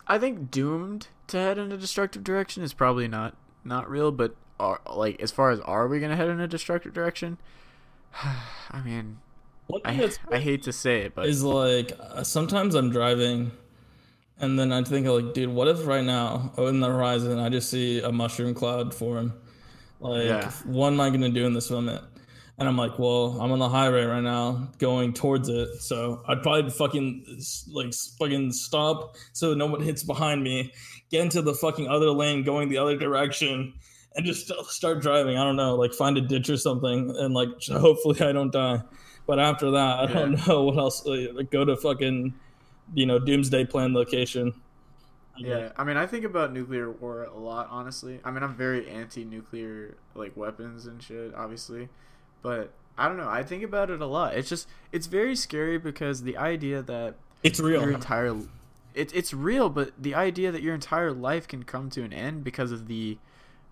I 0.07 0.17
think 0.17 0.51
doomed 0.51 1.07
to 1.27 1.37
head 1.37 1.57
in 1.57 1.71
a 1.71 1.77
destructive 1.77 2.23
direction 2.23 2.63
is 2.63 2.73
probably 2.73 3.07
not 3.07 3.35
not 3.63 3.89
real, 3.89 4.11
but 4.11 4.35
are, 4.59 4.81
like 4.93 5.21
as 5.21 5.31
far 5.31 5.51
as 5.51 5.59
are 5.61 5.87
we 5.87 5.99
gonna 5.99 6.15
head 6.15 6.29
in 6.29 6.39
a 6.39 6.47
destructive 6.47 6.93
direction? 6.93 7.37
I 8.71 8.81
mean, 8.83 9.19
I, 9.85 10.11
I 10.29 10.39
hate 10.39 10.63
to 10.63 10.73
say 10.73 11.01
it, 11.01 11.15
but 11.15 11.25
is 11.25 11.43
like 11.43 11.93
uh, 11.99 12.23
sometimes 12.23 12.75
I'm 12.75 12.91
driving, 12.91 13.51
and 14.39 14.59
then 14.59 14.71
I 14.71 14.83
think 14.83 15.07
like, 15.07 15.33
dude, 15.33 15.49
what 15.49 15.67
if 15.67 15.85
right 15.85 16.03
now 16.03 16.51
oh, 16.57 16.67
in 16.67 16.79
the 16.79 16.87
horizon 16.87 17.39
I 17.39 17.49
just 17.49 17.69
see 17.69 18.01
a 18.01 18.11
mushroom 18.11 18.53
cloud 18.53 18.93
form? 18.93 19.33
Like, 19.99 20.25
Yeah. 20.25 20.51
what 20.65 20.87
am 20.93 20.99
I 20.99 21.09
gonna 21.09 21.29
do 21.29 21.45
in 21.45 21.53
this 21.53 21.69
moment? 21.69 22.03
And 22.61 22.69
I'm 22.69 22.77
like, 22.77 22.99
well, 22.99 23.41
I'm 23.41 23.51
on 23.51 23.57
the 23.57 23.67
highway 23.67 24.03
right 24.03 24.21
now, 24.21 24.67
going 24.77 25.13
towards 25.13 25.49
it. 25.49 25.81
So 25.81 26.21
I'd 26.27 26.43
probably 26.43 26.69
fucking 26.69 27.41
like 27.71 27.91
fucking 28.19 28.51
stop 28.51 29.15
so 29.33 29.55
no 29.55 29.65
one 29.65 29.81
hits 29.81 30.03
behind 30.03 30.43
me, 30.43 30.71
get 31.09 31.23
into 31.23 31.41
the 31.41 31.55
fucking 31.55 31.87
other 31.87 32.11
lane, 32.11 32.43
going 32.43 32.69
the 32.69 32.77
other 32.77 32.95
direction, 32.95 33.73
and 34.15 34.23
just 34.27 34.53
start 34.69 35.01
driving. 35.01 35.39
I 35.39 35.43
don't 35.43 35.55
know, 35.55 35.73
like 35.73 35.91
find 35.91 36.19
a 36.19 36.21
ditch 36.21 36.51
or 36.51 36.57
something, 36.57 37.11
and 37.17 37.33
like 37.33 37.49
hopefully 37.67 38.21
I 38.21 38.31
don't 38.31 38.51
die. 38.53 38.83
But 39.25 39.39
after 39.39 39.71
that, 39.71 39.99
I 39.99 40.05
don't 40.05 40.47
know 40.47 40.65
what 40.65 40.77
else. 40.77 41.03
Like, 41.03 41.49
go 41.49 41.65
to 41.65 41.75
fucking, 41.75 42.35
you 42.93 43.07
know, 43.07 43.17
doomsday 43.17 43.65
plan 43.65 43.95
location. 43.95 44.53
yeah, 45.35 45.71
I 45.77 45.83
mean, 45.83 45.97
I 45.97 46.05
think 46.05 46.25
about 46.25 46.53
nuclear 46.53 46.91
war 46.91 47.23
a 47.23 47.39
lot, 47.39 47.69
honestly. 47.71 48.19
I 48.23 48.29
mean, 48.29 48.43
I'm 48.43 48.53
very 48.53 48.87
anti-nuclear 48.87 49.97
like 50.13 50.37
weapons 50.37 50.85
and 50.85 51.01
shit, 51.01 51.33
obviously, 51.33 51.89
but 52.41 52.71
I 52.97 53.07
don't 53.07 53.17
know. 53.17 53.27
I 53.29 53.43
think 53.43 53.63
about 53.63 53.89
it 53.89 54.01
a 54.01 54.05
lot. 54.05 54.35
It's 54.35 54.49
just 54.49 54.67
it's 54.91 55.07
very 55.07 55.35
scary 55.35 55.77
because 55.77 56.23
the 56.23 56.37
idea 56.37 56.81
that 56.81 57.15
It's 57.43 57.59
real. 57.59 57.81
your 57.81 57.91
entire 57.91 58.35
it, 58.93 59.15
it's 59.15 59.33
real, 59.33 59.69
but 59.69 59.91
the 59.97 60.13
idea 60.15 60.51
that 60.51 60.61
your 60.61 60.73
entire 60.75 61.13
life 61.13 61.47
can 61.47 61.63
come 61.63 61.89
to 61.91 62.03
an 62.03 62.11
end 62.13 62.43
because 62.43 62.71
of 62.71 62.87
the 62.87 63.17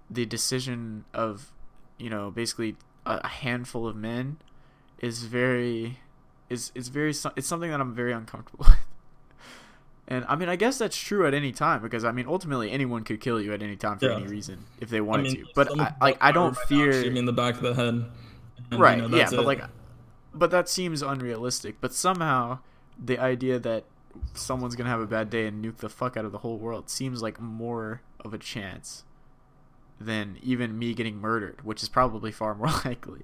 the 0.10 0.26
decision 0.26 1.06
of 1.14 1.52
you 1.98 2.10
know 2.10 2.32
basically 2.32 2.76
a, 3.06 3.20
a 3.24 3.28
handful 3.28 3.86
of 3.88 3.96
men 3.96 4.38
is 5.00 5.24
very 5.26 6.00
is 6.50 6.72
is 6.74 6.88
very 6.88 7.10
it's 7.10 7.48
something 7.48 7.70
that 7.70 7.82
I'm 7.82 7.94
very 7.94 8.14
uncomfortable 8.14 8.66
with. 8.70 8.76
And 10.08 10.26
I 10.28 10.36
mean, 10.36 10.50
I 10.50 10.56
guess 10.56 10.80
that's 10.80 10.98
true 10.98 11.28
at 11.28 11.36
any 11.36 11.52
time 11.52 11.84
because 11.84 12.04
I 12.04 12.12
mean, 12.12 12.26
ultimately, 12.28 12.72
anyone 12.72 13.04
could 13.04 13.22
kill 13.22 13.40
you 13.40 13.54
at 13.54 13.62
any 13.62 13.76
time 13.76 14.00
for 14.00 14.08
Yeah. 14.08 14.16
any 14.16 14.26
reason 14.28 14.66
if 14.80 14.90
they 14.90 15.02
wanted 15.02 15.28
I 15.28 15.30
mean, 15.34 15.36
to. 15.46 15.52
But 15.54 15.80
I, 15.80 15.94
like, 16.02 16.18
I 16.20 16.32
don't 16.32 16.58
fear. 16.58 17.12
me 17.12 17.20
in 17.20 17.26
the 17.26 17.34
back 17.34 17.56
of 17.56 17.62
the 17.62 17.76
head. 17.76 18.06
And, 18.72 18.80
right? 18.80 18.97
you 18.97 19.07
know, 19.07 19.18
yeah, 19.18 19.30
but 19.30 19.39
it. 19.39 19.45
like, 19.45 19.64
but 20.34 20.51
that 20.51 20.70
seems 20.70 21.01
unrealistic. 21.01 21.82
But 21.82 21.93
somehow, 21.93 22.60
the 23.03 23.18
idea 23.18 23.60
that 23.60 23.86
someone's 24.34 24.76
gonna 24.76 24.89
have 24.89 24.99
a 24.99 25.07
bad 25.07 25.30
day 25.30 25.47
and 25.47 25.64
nuke 25.64 25.78
the 25.78 25.89
fuck 25.89 26.18
out 26.18 26.26
of 26.26 26.32
the 26.32 26.39
whole 26.39 26.57
world 26.57 26.89
seems 26.89 27.22
like 27.22 27.39
more 27.39 28.01
of 28.22 28.34
a 28.34 28.38
chance 28.38 29.03
than 29.99 30.38
even 30.41 30.78
me 30.78 30.93
getting 30.93 31.18
murdered, 31.18 31.64
which 31.64 31.84
is 31.84 31.89
probably 31.89 32.32
far 32.32 32.55
more 32.55 32.70
likely. 32.86 33.22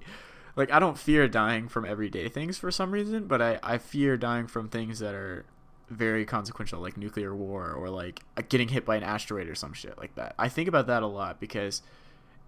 Like, 0.55 0.71
I 0.71 0.79
don't 0.79 0.97
fear 0.97 1.27
dying 1.27 1.67
from 1.67 1.85
everyday 1.85 2.29
things 2.29 2.57
for 2.57 2.71
some 2.71 2.91
reason, 2.91 3.27
but 3.27 3.41
I, 3.41 3.59
I 3.61 3.77
fear 3.77 4.15
dying 4.15 4.47
from 4.47 4.69
things 4.69 4.99
that 4.99 5.13
are 5.13 5.45
very 5.89 6.25
consequential, 6.25 6.81
like 6.81 6.97
nuclear 6.97 7.35
war 7.35 7.71
or 7.71 7.89
like 7.89 8.21
uh, 8.37 8.41
getting 8.47 8.69
hit 8.69 8.85
by 8.85 8.95
an 8.95 9.03
asteroid 9.03 9.47
or 9.47 9.55
some 9.55 9.73
shit 9.73 9.97
like 9.97 10.15
that. 10.15 10.33
I 10.39 10.49
think 10.49 10.67
about 10.67 10.87
that 10.87 11.03
a 11.03 11.07
lot 11.07 11.39
because 11.39 11.81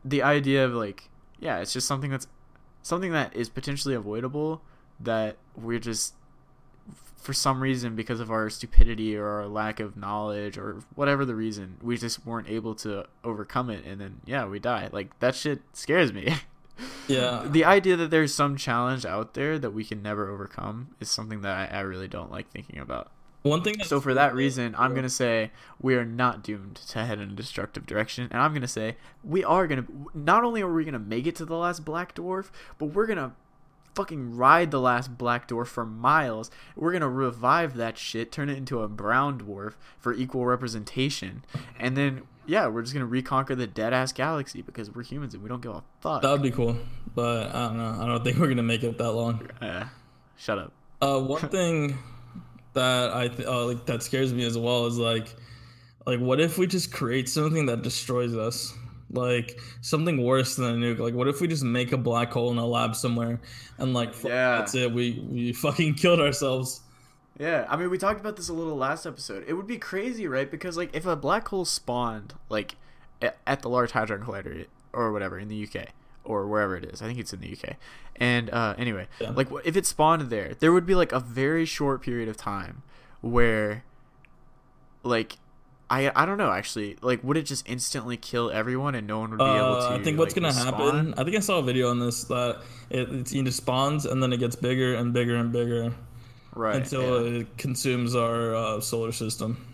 the 0.04 0.24
idea 0.24 0.66
of 0.66 0.74
like, 0.74 1.10
yeah, 1.40 1.60
it's 1.60 1.74
just 1.74 1.88
something 1.88 2.10
that's 2.10 2.28
something 2.88 3.12
that 3.12 3.36
is 3.36 3.50
potentially 3.50 3.94
avoidable 3.94 4.62
that 5.00 5.38
we're 5.56 5.80
just 5.80 6.14
for 7.18 7.34
some 7.34 7.62
reason 7.62 7.96
because 7.96 8.20
of 8.20 8.32
our 8.32 8.50
stupidity 8.50 9.18
or 9.18 9.28
our 9.28 9.48
lack 9.48 9.80
of 9.80 9.98
knowledge 9.98 10.58
or 10.58 10.80
whatever 10.96 11.26
the 11.26 11.36
reason 11.36 11.76
we 11.82 11.98
just 11.98 12.26
weren't 12.26 12.50
able 12.50 12.74
to 12.74 13.06
overcome 13.24 13.70
it. 13.70 13.86
And 13.86 14.00
then 14.00 14.22
yeah 14.26 14.48
we 14.48 14.60
die. 14.60 14.90
Like 14.92 15.20
that 15.20 15.36
shit 15.36 15.62
scares 15.74 16.14
me. 16.14 16.34
Yeah, 17.08 17.48
the 17.50 17.66
idea 17.66 17.96
that 17.96 18.12
there's 18.12 18.36
some 18.36 18.56
challenge 18.56 19.04
out 19.04 19.34
there 19.34 19.58
that 19.58 19.72
we 19.72 19.84
can 19.84 20.04
never 20.04 20.30
overcome 20.30 20.90
is 21.00 21.10
something 21.10 21.42
that 21.42 21.72
I, 21.74 21.78
I 21.78 21.80
really 21.80 22.08
don't 22.08 22.30
like 22.32 22.52
thinking 22.52 22.78
about 22.80 23.10
one 23.48 23.62
thing. 23.64 23.84
So 23.84 24.00
for 24.02 24.14
that 24.14 24.34
reason 24.36 24.76
i'm 24.78 24.92
going 24.92 25.04
to 25.04 25.10
say 25.10 25.52
we 25.82 25.96
are 25.96 26.06
not 26.06 26.44
doomed 26.44 26.76
to 26.76 27.06
head 27.06 27.20
in 27.20 27.30
a 27.32 27.34
destructive 27.34 27.86
direction 27.86 28.28
and 28.32 28.42
i'm 28.42 28.52
going 28.52 28.62
to 28.62 28.68
say 28.68 28.96
we 29.24 29.44
are 29.44 29.68
going 29.68 29.84
to 29.86 30.10
not 30.14 30.44
only 30.44 30.62
are 30.62 30.72
we 30.72 30.84
going 30.84 30.94
to 30.94 31.00
make 31.00 31.26
it 31.28 31.36
to 31.36 31.46
the 31.46 31.56
last 31.56 31.84
black 31.86 32.14
dwarf 32.16 32.50
but 32.78 32.88
we're 32.88 33.06
going 33.06 33.18
to 33.18 33.32
fucking 33.96 34.36
ride 34.36 34.70
the 34.72 34.80
last 34.80 35.18
black 35.18 35.48
dwarf 35.48 35.68
for 35.68 35.86
miles 35.86 36.52
we're 36.76 36.92
going 36.92 37.02
to 37.02 37.10
revive 37.10 37.76
that 37.76 37.98
shit 37.98 38.32
turn 38.32 38.50
it 38.50 38.58
into 38.58 38.82
a 38.82 38.88
brown 38.88 39.40
dwarf 39.40 39.74
for 39.98 40.14
equal 40.14 40.46
representation 40.46 41.44
and 41.80 41.98
then 41.98 42.22
yeah 42.46 42.68
we're 42.68 42.82
just 42.84 42.94
going 42.94 43.02
to 43.02 43.08
reconquer 43.10 43.56
the 43.56 43.66
dead 43.68 43.94
ass 43.94 44.14
galaxy 44.14 44.62
because 44.62 44.94
we're 44.94 45.04
humans 45.04 45.34
and 45.34 45.42
we 45.42 45.50
don't 45.50 45.62
give 45.62 45.72
a 45.72 45.84
fuck 46.00 46.22
that 46.22 46.32
would 46.32 46.44
be 46.44 46.52
cool, 46.52 46.78
but 47.16 47.48
I 47.56 47.68
don't 47.68 47.78
know. 47.78 47.98
I 48.00 48.06
don't 48.06 48.24
think 48.24 48.38
we're 48.38 48.48
gonna 48.50 48.62
make 48.64 48.84
it 48.84 48.98
that 49.00 49.12
long. 49.12 49.50
uh, 49.62 49.86
shut 50.36 50.60
up 50.60 50.72
Uh, 51.02 51.20
one 51.20 51.42
thing 51.50 51.98
that 52.74 53.14
I 53.14 53.28
th- 53.28 53.48
uh, 53.48 53.66
like 53.66 53.86
that 53.86 54.04
scares 54.04 54.34
me 54.34 54.46
as 54.46 54.58
well 54.58 54.86
is 54.86 54.98
like, 54.98 55.34
like 56.06 56.20
what 56.20 56.40
if 56.40 56.58
we 56.58 56.68
just 56.68 56.92
create 56.92 57.28
something 57.30 57.66
that 57.68 57.82
destroys 57.82 58.36
us? 58.36 58.74
Like 59.10 59.60
something 59.82 60.22
worse 60.24 60.56
than 60.58 60.66
a 60.66 60.74
nuke. 60.74 61.00
Like 61.00 61.14
what 61.14 61.28
if 61.28 61.40
we 61.42 61.48
just 61.48 61.64
make 61.64 61.92
a 61.94 61.98
black 61.98 62.32
hole 62.32 62.52
in 62.52 62.58
a 62.58 62.66
lab 62.66 62.96
somewhere, 62.96 63.40
and 63.78 63.94
like 63.94 64.14
fuck, 64.14 64.30
Yeah. 64.32 64.58
that's 64.58 64.76
it. 64.76 64.92
We 64.92 65.24
we 65.30 65.54
fucking 65.54 65.94
killed 65.96 66.20
ourselves. 66.20 66.82
Yeah, 67.40 67.66
I 67.70 67.78
mean, 67.78 67.92
we 67.92 67.98
talked 68.00 68.20
about 68.20 68.36
this 68.36 68.50
a 68.50 68.54
little 68.54 68.76
last 68.76 69.06
episode. 69.06 69.46
It 69.48 69.54
would 69.54 69.68
be 69.68 69.78
crazy, 69.78 70.28
right? 70.28 70.50
Because 70.50 70.76
like, 70.76 70.96
if 70.96 71.06
a 71.06 71.16
black 71.16 71.48
hole 71.48 71.66
spawned 71.66 72.34
like 72.50 72.76
at 73.22 73.62
the 73.62 73.70
Large 73.70 73.92
Hadron 73.94 74.24
Collider 74.24 74.66
or 74.92 75.12
whatever 75.12 75.38
in 75.40 75.48
the 75.48 75.64
UK 75.68 75.90
or 76.28 76.46
wherever 76.48 76.76
it 76.76 76.86
is, 76.86 77.02
I 77.02 77.06
think 77.08 77.18
it's 77.20 77.34
in 77.34 77.40
the 77.40 77.52
UK. 77.52 77.76
And 78.18 78.50
uh, 78.52 78.76
anyway, 78.78 79.08
Yeah. 79.20 79.32
like 79.32 79.48
if 79.66 79.76
it 79.76 79.86
spawned 79.88 80.30
there, 80.30 80.54
there 80.60 80.72
would 80.74 80.86
be 80.86 80.94
like 80.96 81.12
a 81.12 81.20
very 81.20 81.66
short 81.66 82.02
period 82.04 82.30
of 82.30 82.38
time 82.38 82.84
where, 83.22 83.84
like, 85.04 85.38
I 85.90 86.12
I 86.16 86.26
don't 86.26 86.38
know 86.38 86.52
actually, 86.52 86.98
like, 87.02 87.24
would 87.24 87.38
it 87.38 87.44
just 87.44 87.68
instantly 87.68 88.18
kill 88.18 88.52
everyone 88.52 88.94
and 88.96 89.08
no 89.08 89.20
one 89.20 89.30
would 89.32 89.40
be 89.40 89.46
able 89.46 89.76
Uh, 89.78 89.90
to? 89.90 89.96
I 89.96 90.04
think 90.04 90.20
what's 90.20 90.36
like, 90.36 90.44
gonna 90.44 90.54
respawn? 90.54 90.66
happen. 90.96 91.14
I 91.18 91.24
think 91.24 91.38
I 91.38 91.40
saw 91.40 91.60
a 91.60 91.64
video 91.64 91.90
on 91.90 92.00
this 92.00 92.26
that 92.26 92.62
it, 92.90 93.08
it 93.10 93.34
either 93.34 93.52
spawns 93.52 94.06
and 94.06 94.22
then 94.22 94.34
it 94.34 94.38
gets 94.38 94.56
bigger 94.56 94.96
and 94.96 95.14
bigger 95.14 95.36
and 95.38 95.52
bigger 95.52 95.94
right? 96.56 96.76
until 96.76 97.24
yeah. 97.26 97.40
it 97.42 97.58
consumes 97.58 98.16
our 98.16 98.54
uh, 98.56 98.80
solar 98.82 99.12
system. 99.14 99.66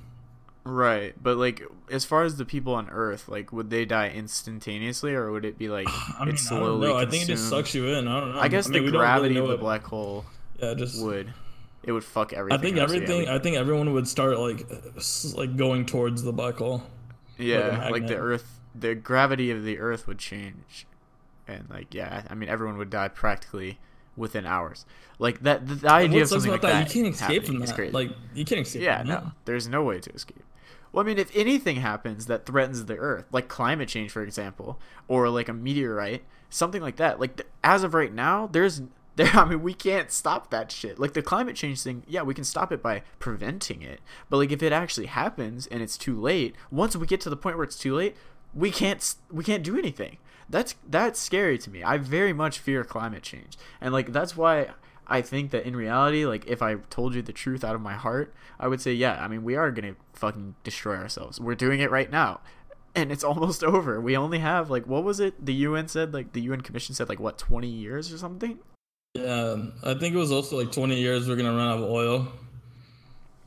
Right, 0.65 1.13
but 1.21 1.37
like 1.37 1.61
as 1.91 2.05
far 2.05 2.23
as 2.23 2.37
the 2.37 2.45
people 2.45 2.73
on 2.73 2.89
Earth, 2.89 3.27
like 3.27 3.51
would 3.51 3.69
they 3.69 3.83
die 3.83 4.09
instantaneously, 4.09 5.13
or 5.13 5.31
would 5.31 5.43
it 5.43 5.57
be 5.57 5.67
like 5.67 5.87
I 6.19 6.23
mean, 6.25 6.35
I 6.35 6.37
slowly? 6.37 6.87
know. 6.87 6.95
I 6.95 7.05
think 7.05 7.23
it 7.23 7.27
just 7.27 7.49
sucks 7.49 7.75
you 7.75 7.87
in. 7.87 8.07
I 8.07 8.19
don't 8.19 8.33
know. 8.33 8.39
I 8.39 8.47
guess 8.47 8.67
mean, 8.67 8.73
the 8.73 8.91
don't 8.91 8.93
really 8.93 8.97
gravity 8.97 9.37
of 9.37 9.47
the 9.49 9.57
black 9.57 9.83
hole 9.83 10.25
Yeah, 10.59 10.73
just 10.73 11.03
would 11.03 11.33
it 11.83 11.91
would 11.91 12.03
fuck 12.03 12.33
everything. 12.33 12.59
I 12.59 12.61
think 12.61 12.77
up, 12.77 12.89
so 12.89 12.95
yeah, 12.95 13.01
everything. 13.01 13.29
I 13.29 13.39
think 13.39 13.57
everyone 13.57 13.91
would 13.93 14.07
start 14.07 14.39
like, 14.39 14.65
like 15.35 15.57
going 15.57 15.85
towards 15.85 16.23
the 16.23 16.31
black 16.31 16.55
hole. 16.55 16.83
yeah, 17.37 17.89
a 17.89 17.91
like 17.91 18.07
the. 18.07 18.15
Earth, 18.15 18.59
the 18.73 18.95
gravity 18.95 19.51
of 19.51 19.63
the 19.63 19.79
Earth 19.79 20.07
would 20.07 20.19
change, 20.19 20.87
and 21.47 21.69
like 21.69 21.93
yeah, 21.93 22.23
I 22.29 22.35
mean 22.35 22.47
everyone 22.47 22.77
would 22.77 22.89
die 22.89 23.09
practically 23.09 23.79
within 24.15 24.45
hours. 24.45 24.85
Like 25.19 25.41
that, 25.41 25.67
the, 25.67 25.75
the 25.75 25.91
idea 25.91 26.21
of 26.21 26.29
something 26.29 26.51
like 26.51 26.61
that, 26.61 26.71
that, 26.71 26.95
you 26.95 27.03
can't 27.03 27.13
escape 27.13 27.45
from 27.45 27.59
that. 27.59 27.75
crazy. 27.75 27.91
Like 27.91 28.11
you 28.33 28.45
can't 28.45 28.61
escape. 28.61 28.81
Yeah, 28.81 29.03
no, 29.03 29.31
there's 29.43 29.67
no 29.67 29.83
way 29.83 29.99
to 29.99 30.09
escape. 30.11 30.43
Well, 30.93 31.03
I 31.03 31.07
mean, 31.07 31.17
if 31.17 31.35
anything 31.35 31.77
happens 31.77 32.27
that 32.27 32.45
threatens 32.45 32.85
the 32.85 32.97
Earth, 32.97 33.25
like 33.31 33.47
climate 33.47 33.89
change, 33.89 34.11
for 34.11 34.21
example, 34.21 34.79
or 35.07 35.27
like 35.27 35.49
a 35.49 35.53
meteorite, 35.53 36.23
something 36.51 36.83
like 36.83 36.97
that, 36.97 37.19
like 37.19 37.37
th- 37.37 37.49
as 37.63 37.83
of 37.83 37.95
right 37.95 38.13
now, 38.13 38.47
there's 38.47 38.83
there. 39.15 39.31
I 39.33 39.45
mean, 39.45 39.63
we 39.63 39.73
can't 39.73 40.11
stop 40.11 40.51
that 40.51 40.71
shit. 40.71 40.99
Like 40.99 41.13
the 41.13 41.23
climate 41.23 41.55
change 41.55 41.81
thing, 41.81 42.03
yeah, 42.07 42.21
we 42.21 42.35
can 42.35 42.43
stop 42.43 42.71
it 42.71 42.81
by 42.81 43.01
preventing 43.19 43.81
it. 43.81 44.01
But 44.29 44.37
like 44.37 44.51
if 44.51 44.61
it 44.61 44.71
actually 44.71 45.07
happens 45.07 45.65
and 45.67 45.81
it's 45.81 45.97
too 45.97 46.19
late, 46.19 46.55
once 46.71 46.95
we 46.95 47.07
get 47.07 47.21
to 47.21 47.29
the 47.29 47.37
point 47.37 47.57
where 47.57 47.65
it's 47.65 47.77
too 47.77 47.95
late, 47.95 48.15
we 48.53 48.69
can't 48.69 49.15
we 49.31 49.43
can't 49.43 49.63
do 49.63 49.77
anything. 49.77 50.17
That's 50.47 50.75
that's 50.87 51.19
scary 51.19 51.57
to 51.57 51.71
me. 51.71 51.81
I 51.81 51.97
very 51.97 52.33
much 52.33 52.59
fear 52.59 52.83
climate 52.83 53.23
change, 53.23 53.57
and 53.81 53.91
like 53.91 54.13
that's 54.13 54.37
why 54.37 54.69
I 55.13 55.21
think 55.21 55.51
that 55.51 55.65
in 55.65 55.75
reality, 55.75 56.25
like 56.25 56.45
if 56.47 56.61
I 56.61 56.75
told 56.89 57.13
you 57.15 57.21
the 57.21 57.33
truth 57.33 57.63
out 57.63 57.75
of 57.75 57.81
my 57.81 57.93
heart, 57.93 58.33
I 58.59 58.67
would 58.67 58.81
say, 58.81 58.93
yeah, 58.93 59.23
I 59.23 59.27
mean, 59.27 59.43
we 59.43 59.55
are 59.55 59.71
gonna 59.71 59.95
fucking 60.13 60.55
destroy 60.63 60.95
ourselves. 60.95 61.39
We're 61.39 61.55
doing 61.55 61.79
it 61.79 61.91
right 61.91 62.09
now, 62.11 62.41
and 62.95 63.11
it's 63.11 63.23
almost 63.31 63.63
over. 63.63 64.01
We 64.01 64.17
only 64.17 64.39
have 64.39 64.69
like 64.69 64.87
what 64.87 65.03
was 65.03 65.19
it? 65.19 65.45
The 65.45 65.53
UN 65.53 65.87
said 65.87 66.13
like 66.13 66.33
the 66.33 66.41
UN 66.41 66.61
Commission 66.61 66.95
said 66.95 67.09
like 67.09 67.19
what 67.19 67.37
twenty 67.37 67.69
years 67.69 68.11
or 68.11 68.17
something. 68.17 68.59
Yeah, 69.13 69.57
I 69.83 69.93
think 69.93 70.15
it 70.15 70.17
was 70.17 70.31
also 70.31 70.57
like 70.57 70.71
20 70.71 70.99
years. 70.99 71.29
We're 71.29 71.35
gonna 71.35 71.55
run 71.55 71.67
out 71.69 71.77
of 71.83 71.89
oil. 71.89 72.27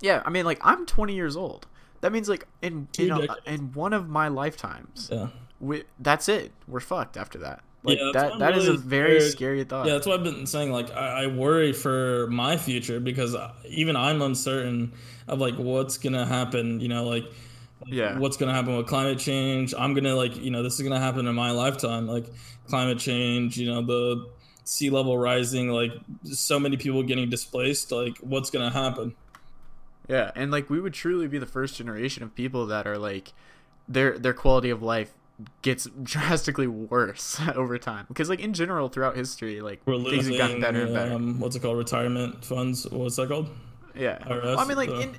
Yeah, 0.01 0.23
I 0.25 0.31
mean, 0.31 0.45
like 0.45 0.61
I'm 0.63 0.87
twenty 0.87 1.15
years 1.15 1.37
old. 1.37 1.67
That 2.03 2.13
means 2.13 2.29
like 2.29 2.47
in 2.63 2.87
in, 2.99 3.11
a, 3.11 3.27
in 3.47 3.73
one 3.73 3.93
of 3.93 4.09
my 4.09 4.29
lifetimes, 4.29 5.09
Yeah. 5.11 5.29
we, 5.59 5.83
that's 5.99 6.29
it. 6.29 6.53
We're 6.69 6.81
fucked 6.81 7.17
after 7.17 7.39
that. 7.39 7.65
Like 7.87 7.99
Yeah, 7.99 8.11
that 8.15 8.39
that 8.41 8.57
is 8.57 8.67
a 8.69 8.75
very 8.75 9.21
scared. 9.21 9.33
scary 9.33 9.65
thought. 9.65 9.87
Yeah, 9.87 9.93
that's 9.95 10.07
what 10.07 10.19
I've 10.19 10.25
been 10.25 10.47
saying. 10.47 10.73
Like, 10.73 10.91
I, 10.91 11.25
I 11.25 11.27
worry 11.29 11.73
for 11.73 12.27
my 12.29 12.57
future 12.57 12.99
because 13.01 13.37
even 13.69 13.95
I'm 13.97 14.21
uncertain 14.23 14.93
of 15.29 15.39
like 15.41 15.55
what's 15.57 15.97
gonna 15.99 16.27
happen. 16.27 16.81
You 16.81 16.89
know, 16.89 17.05
like 17.05 17.25
Yeah. 17.87 18.19
what's 18.19 18.37
gonna 18.37 18.53
happen 18.55 18.77
with 18.77 18.87
climate 18.87 19.19
change. 19.19 19.73
I'm 19.79 19.95
gonna 19.95 20.15
like 20.17 20.37
you 20.37 20.51
know 20.51 20.63
this 20.63 20.75
is 20.75 20.83
gonna 20.83 20.99
happen 21.01 21.27
in 21.27 21.35
my 21.35 21.53
lifetime. 21.53 22.07
Like 22.09 22.27
climate 22.69 22.99
change. 22.99 23.57
You 23.57 23.67
know 23.73 23.83
the 23.83 24.27
sea 24.65 24.91
level 24.91 25.17
rising. 25.17 25.69
Like 25.71 25.93
so 26.25 26.59
many 26.59 26.77
people 26.77 27.03
getting 27.05 27.31
displaced. 27.31 27.93
Like 27.93 28.19
what's 28.19 28.51
gonna 28.51 28.71
happen? 28.71 29.15
Yeah, 30.09 30.31
and 30.35 30.51
like 30.51 30.71
we 30.71 30.81
would 30.81 30.95
truly 30.95 31.29
be 31.29 31.39
the 31.39 31.47
first 31.47 31.77
generation 31.77 32.23
of 32.23 32.35
people 32.35 32.67
that 32.67 32.87
are 32.87 32.99
like 32.99 33.33
their 33.89 34.19
their 34.19 34.35
quality 34.35 34.71
of 34.71 34.83
life 34.83 35.13
gets 35.63 35.87
drastically 36.03 36.67
worse 36.67 37.39
over 37.55 37.77
time 37.79 38.07
because 38.09 38.29
like 38.31 38.41
in 38.41 38.55
general 38.55 38.89
throughout 38.89 39.17
history 39.17 39.61
like 39.61 39.81
We're 39.85 40.03
things 40.03 40.27
have 40.29 40.39
gotten 40.39 40.61
better 40.61 40.83
and 40.87 40.95
better. 40.95 41.13
Um, 41.15 41.41
what's 41.41 41.55
it 41.57 41.61
called? 41.61 41.77
Retirement 41.77 42.45
funds. 42.45 42.89
What's 42.91 43.17
that 43.17 43.29
called? 43.29 43.51
yeah. 43.95 44.19
Well, 44.29 44.59
I 44.59 44.65
mean 44.65 44.77
like 44.77 44.89
in 44.91 45.15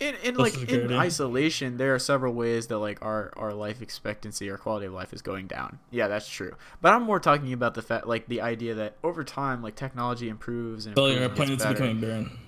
in, 0.00 0.14
in 0.22 0.34
like 0.36 0.52
Security. 0.52 0.94
in 0.94 1.00
isolation 1.00 1.76
there 1.76 1.92
are 1.94 1.98
several 1.98 2.32
ways 2.32 2.68
that 2.68 2.78
like 2.78 3.00
our 3.04 3.32
our 3.36 3.52
life 3.52 3.82
expectancy 3.82 4.48
or 4.48 4.56
quality 4.56 4.86
of 4.86 4.92
life 4.92 5.12
is 5.12 5.22
going 5.22 5.46
down. 5.48 5.78
Yeah, 5.90 6.06
that's 6.08 6.28
true. 6.28 6.54
But 6.80 6.92
I'm 6.94 7.02
more 7.02 7.18
talking 7.20 7.52
about 7.52 7.74
the 7.74 7.82
fact 7.82 8.06
like 8.06 8.26
the 8.28 8.40
idea 8.40 8.74
that 8.74 8.96
over 9.04 9.22
time 9.24 9.62
like 9.62 9.74
technology 9.76 10.28
improves 10.28 10.86
and 10.86 10.96
So 10.96 11.06
improves 11.06 11.20
your 11.20 11.24
and 11.28 11.34
gets 11.36 11.36
planet's 11.36 11.62
better. 11.64 11.74
becoming 11.74 12.00
barren. 12.00 12.38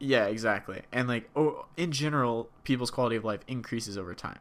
Yeah, 0.00 0.26
exactly. 0.26 0.82
And 0.92 1.08
like, 1.08 1.28
oh, 1.34 1.66
in 1.76 1.90
general, 1.90 2.50
people's 2.64 2.90
quality 2.90 3.16
of 3.16 3.24
life 3.24 3.40
increases 3.48 3.98
over 3.98 4.14
time. 4.14 4.38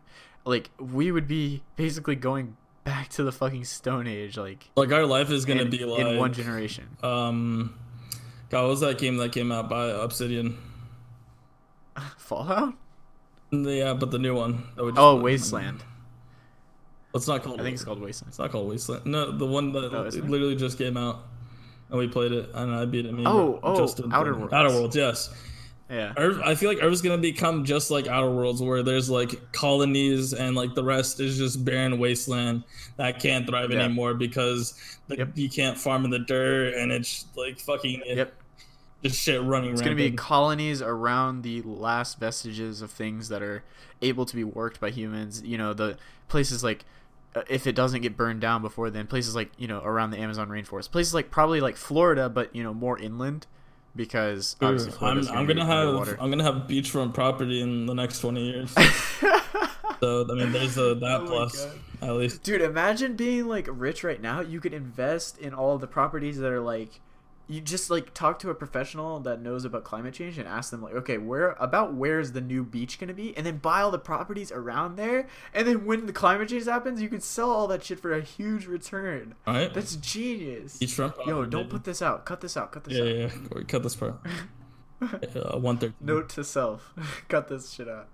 Like, 0.48 0.70
we 0.80 1.12
would 1.12 1.28
be 1.28 1.62
basically 1.76 2.16
going 2.16 2.56
back 2.86 3.10
to 3.10 3.24
the 3.24 3.32
fucking 3.34 3.66
Stone 3.66 4.08
Age, 4.08 4.38
like 4.38 4.70
Like 4.78 4.92
our 4.94 5.06
life 5.06 5.30
is 5.30 5.44
gonna 5.46 5.64
in, 5.64 5.70
be 5.70 5.84
like 5.84 6.00
in 6.00 6.18
one 6.18 6.32
generation. 6.34 6.86
Um, 7.04 7.76
God, 8.50 8.62
what 8.64 8.70
was 8.70 8.80
that 8.80 8.98
game 8.98 9.18
that 9.18 9.34
came 9.34 9.52
out 9.52 9.68
by 9.70 9.88
Obsidian? 9.90 10.58
Fallout. 12.18 12.76
Yeah, 13.52 13.94
but 13.94 14.12
the 14.12 14.20
new 14.20 14.36
one. 14.36 14.64
that 14.76 14.84
we 14.86 14.92
just 14.92 15.00
Oh. 15.02 15.16
Wasteland. 15.18 15.84
It's 17.14 17.28
not 17.28 17.44
called. 17.44 17.60
I 17.60 17.64
think 17.64 17.74
it's 17.76 17.84
called 17.84 18.00
Wasteland. 18.02 18.30
It's 18.30 18.40
not 18.40 18.52
called 18.52 18.70
Wasteland. 18.70 19.06
No, 19.06 19.32
the 19.32 19.46
one 19.46 19.72
that 19.74 19.94
Oh, 19.94 20.04
literally 20.04 20.56
just 20.56 20.78
came 20.78 20.98
out, 20.98 21.24
and 21.90 21.98
we 21.98 22.08
played 22.08 22.32
it, 22.32 22.50
and 22.54 22.74
I 22.74 22.86
beat 22.86 23.06
it. 23.06 23.14
Me 23.14 23.24
Oh, 23.26 23.60
oh. 23.64 23.90
Outer 24.12 24.36
Worlds. 24.36 24.54
Outer 24.54 24.70
Worlds, 24.70 24.96
yes. 24.96 25.30
Yeah. 25.90 26.14
Earth, 26.18 26.40
I 26.44 26.56
feel 26.56 26.70
like 26.70 26.80
Earth's 26.84 27.02
gonna 27.02 27.18
become 27.18 27.64
just 27.64 27.90
like 27.92 28.08
Outer 28.08 28.30
Worlds, 28.30 28.62
where 28.62 28.84
there's 28.84 29.10
like 29.10 29.52
colonies 29.54 30.34
and 30.34 30.56
like 30.56 30.76
the 30.76 30.84
rest 30.84 31.20
is 31.20 31.38
just 31.38 31.64
barren 31.64 31.98
wasteland 31.98 32.64
that 32.98 33.20
can't 33.22 33.48
thrive 33.48 33.72
Yeah. 33.72 33.84
anymore 33.84 34.14
because 34.14 34.74
the, 35.08 35.18
Yep. 35.18 35.30
you 35.36 35.50
can't 35.50 35.78
farm 35.78 36.04
in 36.04 36.12
the 36.12 36.20
dirt 36.20 36.74
and 36.74 36.92
it's 36.92 37.26
like 37.38 37.60
fucking 37.60 38.02
Yep. 38.06 38.34
just 39.04 39.22
shit 39.22 39.42
running. 39.42 39.70
Around. 39.70 39.74
It's 39.74 39.82
going 39.82 39.96
to 39.96 40.04
be 40.04 40.12
colonies 40.12 40.82
around 40.82 41.44
the 41.44 41.62
last 41.62 42.20
vestiges 42.20 42.82
of 42.82 42.92
things 42.92 43.30
that 43.30 43.42
are 43.42 43.64
able 44.02 44.26
to 44.26 44.36
be 44.36 44.44
worked 44.44 44.82
by 44.82 44.90
humans. 44.90 45.42
You 45.46 45.58
know, 45.58 45.74
the 45.74 45.98
places 46.28 46.64
like 46.64 46.84
uh, 47.36 47.44
if 47.50 47.66
it 47.68 47.76
doesn't 47.76 48.02
get 48.02 48.18
burned 48.18 48.42
down 48.42 48.62
before 48.62 48.90
then, 48.90 49.06
places 49.08 49.36
like, 49.36 49.52
you 49.58 49.68
know, 49.68 49.80
around 49.84 50.10
the 50.12 50.18
Amazon 50.18 50.50
rainforest. 50.50 50.92
Places 50.92 51.14
like 51.14 51.30
probably 51.32 51.62
like 51.62 51.78
Florida 51.78 52.28
but, 52.28 52.54
you 52.56 52.64
know, 52.64 52.74
more 52.74 52.98
inland 53.00 53.46
because 53.98 54.56
obviously 54.62 54.92
I'm, 54.92 54.98
Florida's 54.98 55.30
I'm 55.30 55.46
gonna 55.46 55.66
have 55.66 55.88
underwater. 55.88 56.18
I'm 56.22 56.30
gonna 56.30 56.44
have 56.44 56.68
beachfront 56.68 57.14
property 57.14 57.62
in 57.62 57.86
the 57.86 57.94
next 57.94 58.20
20 58.20 58.42
years. 58.42 58.72
so 60.00 60.28
I 60.30 60.34
mean, 60.34 60.52
there's 60.52 60.78
a 60.78 60.96
that 60.96 61.22
Oh 61.22 61.28
plus 61.28 61.68
at 62.02 62.14
least. 62.14 62.44
Dude, 62.44 62.62
imagine 62.62 63.16
being 63.16 63.48
like 63.48 63.68
rich 63.70 64.04
right 64.04 64.22
now. 64.22 64.42
You 64.42 64.60
could 64.60 64.74
invest 64.74 65.38
in 65.40 65.54
all 65.54 65.78
the 65.78 65.88
properties 65.88 66.38
that 66.38 66.52
are 66.52 66.62
like 66.62 67.02
you 67.50 67.62
just 67.62 67.90
like 67.90 68.14
talk 68.14 68.40
to 68.40 68.50
a 68.50 68.56
professional 68.56 69.20
that 69.22 69.42
knows 69.42 69.64
about 69.64 69.84
climate 69.86 70.14
change 70.14 70.38
and 70.38 70.48
ask 70.48 70.70
them 70.72 70.82
like, 70.82 70.94
okay, 70.96 71.18
where 71.18 71.52
about 71.60 71.94
where's 71.94 72.34
the 72.34 72.42
new 72.42 72.64
beach 72.64 73.00
gonna 73.00 73.14
be, 73.14 73.36
and 73.38 73.46
then 73.46 73.58
buy 73.58 73.82
all 73.82 73.92
the 73.92 73.98
properties 74.00 74.52
around 74.52 74.98
there, 74.98 75.28
and 75.54 75.68
then 75.68 75.86
when 75.86 76.06
the 76.08 76.14
climate 76.14 76.50
change 76.50 76.66
happens, 76.66 77.02
you 77.02 77.08
could 77.10 77.24
sell 77.24 77.50
all 77.50 77.68
that 77.68 77.84
shit 77.84 78.00
for 78.00 78.12
a 78.14 78.22
huge 78.22 78.66
return. 78.66 79.34
All 79.46 79.54
right. 79.54 79.74
That's 79.74 79.96
genius. 79.96 80.78
Beachfront. 80.78 81.16
Yo, 81.20 81.24
property, 81.26 81.50
don't 81.52 81.70
put 81.70 81.84
this 81.86 82.02
out. 82.02 82.26
Cut 82.26 82.42
this 82.42 82.58
out. 82.58 82.72
Cut 82.72 82.84
this 82.84 82.94
Yeah, 82.96 83.04
out. 83.04 83.08
yeah, 83.08 83.30
yeah. 83.56 83.64
Cut 83.68 83.84
this 83.84 83.96
part. 83.96 84.16
uh, 85.02 85.58
one 85.60 85.78
thirty. 85.78 85.94
Note 86.02 86.30
to 86.30 86.44
self: 86.44 86.94
cut 87.30 87.48
this 87.48 87.72
shit 87.72 87.88
out. 87.88 88.10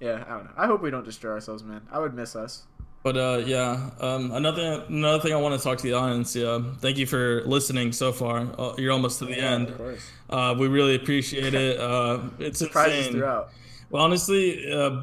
Yeah, 0.00 0.24
I 0.26 0.30
don't 0.30 0.44
know. 0.46 0.50
I 0.56 0.66
hope 0.66 0.82
we 0.82 0.90
don't 0.90 1.04
destroy 1.04 1.32
ourselves, 1.32 1.62
man. 1.62 1.82
I 1.90 1.98
would 2.00 2.14
miss 2.14 2.34
us. 2.34 2.64
But 3.02 3.16
uh, 3.16 3.42
yeah, 3.44 3.90
um, 4.00 4.30
another 4.30 4.84
another 4.88 5.20
thing 5.20 5.32
I 5.32 5.36
want 5.36 5.58
to 5.58 5.62
talk 5.62 5.78
to 5.78 5.82
the 5.82 5.94
audience. 5.94 6.36
Yeah, 6.36 6.60
thank 6.78 6.98
you 6.98 7.06
for 7.06 7.42
listening 7.44 7.92
so 7.92 8.12
far. 8.12 8.48
Uh, 8.56 8.74
you're 8.78 8.92
almost 8.92 9.18
to 9.18 9.24
the 9.24 9.38
end. 9.38 9.70
Of 9.70 9.76
course. 9.76 10.10
Uh, 10.30 10.54
we 10.56 10.68
really 10.68 10.94
appreciate 10.94 11.54
it. 11.54 11.80
Uh, 11.92 12.30
it's 12.38 12.66
Prizes 12.68 12.98
insane. 12.98 13.12
throughout. 13.14 13.50
Well, 13.90 14.04
honestly, 14.04 14.72
uh, 14.72 15.02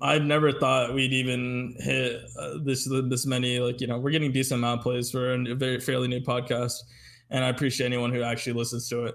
I 0.00 0.18
never 0.18 0.52
thought 0.52 0.94
we'd 0.94 1.12
even 1.12 1.76
hit 1.78 2.22
uh, 2.38 2.54
this 2.62 2.88
this 3.08 3.26
many. 3.26 3.58
Like 3.60 3.80
you 3.80 3.86
know, 3.86 3.98
we're 3.98 4.10
getting 4.10 4.32
decent 4.32 4.58
amount 4.60 4.80
of 4.80 4.82
plays 4.82 5.10
for 5.10 5.34
a 5.34 5.54
very 5.54 5.80
fairly 5.80 6.08
new 6.08 6.20
podcast, 6.20 6.82
and 7.30 7.44
I 7.44 7.48
appreciate 7.48 7.86
anyone 7.86 8.12
who 8.12 8.22
actually 8.22 8.54
listens 8.54 8.88
to 8.88 9.04
it. 9.04 9.14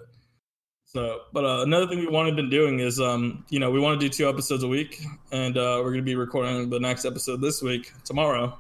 So, 0.92 1.20
but 1.32 1.46
uh, 1.46 1.62
another 1.62 1.86
thing 1.86 2.00
we 2.00 2.08
wanted 2.08 2.36
been 2.36 2.50
doing 2.50 2.80
is, 2.80 3.00
um, 3.00 3.46
you 3.50 3.60
know, 3.60 3.70
we 3.70 3.80
want 3.80 4.02
to 4.02 4.04
do 4.08 4.12
two 4.12 4.28
episodes 4.28 4.64
a 4.64 4.68
week, 4.68 5.00
and 5.32 5.56
uh, 5.56 5.78
we're 5.84 5.92
going 5.92 5.98
to 5.98 6.02
be 6.02 6.16
recording 6.16 6.68
the 6.68 6.80
next 6.80 7.06
episode 7.06 7.42
this 7.42 7.62
week 7.62 7.94
tomorrow. 8.04 8.58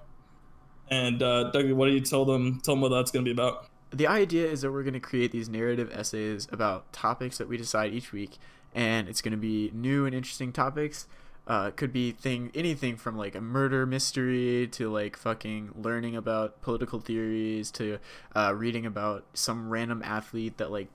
And 0.92 1.24
uh, 1.24 1.50
Doug, 1.50 1.72
what 1.72 1.88
do 1.88 1.92
you 1.92 2.02
tell 2.02 2.26
them? 2.26 2.62
Tell 2.64 2.76
them 2.76 2.82
what 2.82 2.90
that's 2.90 3.10
going 3.10 3.26
to 3.26 3.28
be 3.28 3.34
about. 3.34 3.66
the 3.92 4.06
idea 4.06 4.48
is 4.48 4.62
that 4.62 4.72
we're 4.72 4.84
going 4.84 4.94
to 4.94 5.00
create 5.00 5.32
these 5.32 5.50
narrative 5.50 5.90
essays 5.92 6.48
about 6.52 6.94
topics 6.94 7.40
that 7.40 7.48
we 7.48 7.58
decide 7.58 7.94
each 7.94 8.12
week 8.12 8.38
and 8.74 9.10
it's 9.10 9.22
going 9.22 9.32
to 9.32 9.38
be 9.38 9.72
new 9.74 10.06
and 10.06 10.14
interesting 10.14 10.52
topics 10.54 11.08
uh, 11.48 11.72
could 11.72 11.92
be 11.92 12.12
thing 12.12 12.52
anything 12.54 12.96
from 12.96 13.18
like 13.18 13.34
a 13.34 13.42
murder 13.42 13.88
mystery 13.88 14.68
to 14.72 14.90
like 14.92 15.18
fucking 15.18 15.72
learning 15.76 16.16
about 16.16 16.62
political 16.62 17.00
theories 17.00 17.72
to 17.72 17.98
uh, 18.36 18.54
reading 18.56 18.86
about 18.86 19.26
some 19.34 19.70
random 19.70 20.04
athlete 20.06 20.58
that 20.58 20.70
like 20.72 20.90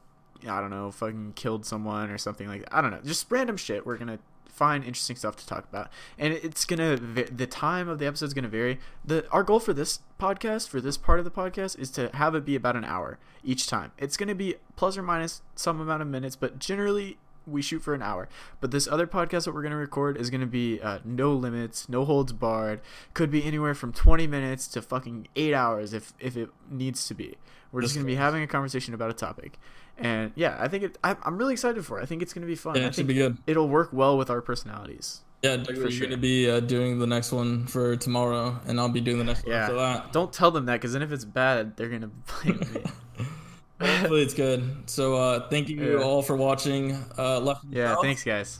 I 0.49 0.61
don't 0.61 0.71
know 0.71 0.91
fucking 0.91 1.33
killed 1.35 1.65
someone 1.67 2.11
or 2.11 2.19
something 2.19 2.49
like 2.49 2.63
that. 2.63 2.77
I 2.77 2.81
don't 2.81 2.91
know. 2.91 3.01
Just 3.05 3.31
random 3.31 3.57
shit 3.57 3.87
we're 3.87 3.97
gonna 3.97 4.19
find 4.55 4.85
interesting 4.85 5.17
stuff 5.17 5.37
to 5.37 5.47
talk 5.47 5.65
about. 5.69 5.91
And 6.19 6.33
it's 6.33 6.65
gonna 6.65 6.97
the 6.97 7.47
time 7.47 7.89
of 7.89 7.99
the 7.99 8.07
episode 8.07 8.27
is 8.27 8.35
gonna 8.35 8.49
vary. 8.49 8.79
The 9.05 9.29
our 9.31 9.43
goal 9.43 9.61
for 9.61 9.73
this 9.73 10.01
podcast 10.19 10.69
for 10.69 10.81
this 10.81 10.97
part 10.97 11.19
of 11.19 11.25
the 11.25 11.31
podcast 11.31 11.79
is 11.79 11.91
to 11.93 12.09
have 12.15 12.35
it 12.35 12.45
be 12.45 12.55
about 12.55 12.77
an 12.77 12.85
hour 12.85 13.19
each 13.43 13.67
time. 13.67 13.93
It's 13.99 14.17
gonna 14.17 14.35
be 14.35 14.55
plus 14.77 14.97
or 14.97 15.03
minus 15.03 15.43
some 15.55 15.81
amount 15.81 16.03
of 16.03 16.09
minutes 16.09 16.37
but 16.37 16.59
generally 16.59 17.19
we 17.47 17.61
shoot 17.61 17.81
for 17.81 17.95
an 17.95 18.01
hour. 18.03 18.29
But 18.61 18.71
this 18.71 18.89
other 18.89 19.07
podcast 19.07 19.45
that 19.45 19.55
we're 19.55 19.63
gonna 19.63 19.77
record 19.77 20.17
is 20.17 20.31
gonna 20.31 20.47
be 20.47 20.81
uh, 20.81 21.01
no 21.05 21.33
limits 21.33 21.89
no 21.89 22.05
holds 22.05 22.33
barred. 22.33 22.81
Could 23.13 23.31
be 23.31 23.45
anywhere 23.45 23.75
from 23.75 23.93
20 23.93 24.27
minutes 24.29 24.69
to 24.69 24.83
fucking 24.83 25.29
eight 25.35 25.53
hours 25.53 25.93
if 25.93 26.15
if 26.21 26.37
it 26.37 26.51
needs 26.71 27.07
to 27.09 27.15
be. 27.15 27.37
We're 27.73 27.83
just 27.83 27.95
gonna 27.95 28.07
be 28.07 28.15
having 28.15 28.43
a 28.43 28.47
conversation 28.47 28.95
about 28.95 29.11
a 29.11 29.15
topic 29.15 29.59
and 29.99 30.33
yeah 30.35 30.57
i 30.59 30.67
think 30.69 30.83
it 30.83 30.99
I, 31.05 31.17
i'm 31.23 31.37
really 31.39 31.53
excited 31.53 31.85
for 31.87 31.99
it 32.01 32.03
i 32.03 32.07
think 32.07 32.21
it's 32.23 32.33
gonna 32.33 32.47
be 32.47 32.57
fun 32.57 32.75
Yeah, 32.77 32.87
it 32.89 32.95
should 32.95 33.07
be 33.07 33.15
good. 33.15 33.39
It'll 33.47 33.69
work 33.69 33.91
well 33.93 34.19
with 34.19 34.29
our 34.31 34.41
personalities 34.43 35.21
Yeah, 35.43 35.57
Doug, 35.57 35.67
For 35.67 35.83
you're 35.83 35.91
sure. 35.91 36.01
going 36.07 36.11
to 36.19 36.27
be 36.35 36.49
uh, 36.51 36.61
doing 36.61 36.99
the 36.99 37.07
next 37.07 37.31
one 37.31 37.67
for 37.67 37.97
tomorrow, 37.97 38.59
and 38.67 38.81
I'll 38.81 38.89
be 38.89 39.03
doing 39.03 39.19
the 39.19 39.25
next 39.25 39.45
one 39.45 39.53
Yeah. 39.53 39.63
after 39.65 39.75
that. 39.77 40.11
Don't 40.11 40.33
tell 40.33 40.51
them 40.51 40.65
that, 40.67 40.81
because 40.81 40.95
then 40.95 41.03
if 41.03 41.13
it's 41.13 41.27
bad, 41.27 41.77
they're 41.77 41.91
gonna 41.91 42.09
blame 42.43 42.61
me. 42.73 42.81
Hopefully 43.81 44.23
it's 44.23 44.33
good. 44.33 44.89
So 44.89 45.17
uh, 45.17 45.49
thank 45.51 45.69
you 45.69 45.99
Yeah. 45.99 46.03
all 46.03 46.23
for 46.23 46.35
watching. 46.35 46.97
Uh, 47.19 47.41
Left. 47.41 47.61
yeah, 47.69 47.93
South. 47.95 48.03
thanks, 48.03 48.25
guys. 48.25 48.59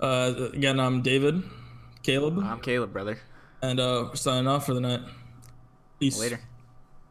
Uh, 0.00 0.50
again, 0.52 0.80
I'm 0.80 1.02
David, 1.02 1.42
Caleb, 2.02 2.38
I'm 2.42 2.58
Caleb, 2.60 2.92
brother. 2.92 3.18
and 3.62 3.78
uh, 3.78 4.12
signing 4.14 4.48
off 4.48 4.66
for 4.66 4.74
the 4.74 4.80
night. 4.80 5.00
Peace. 6.00 6.18
Later. 6.18 6.40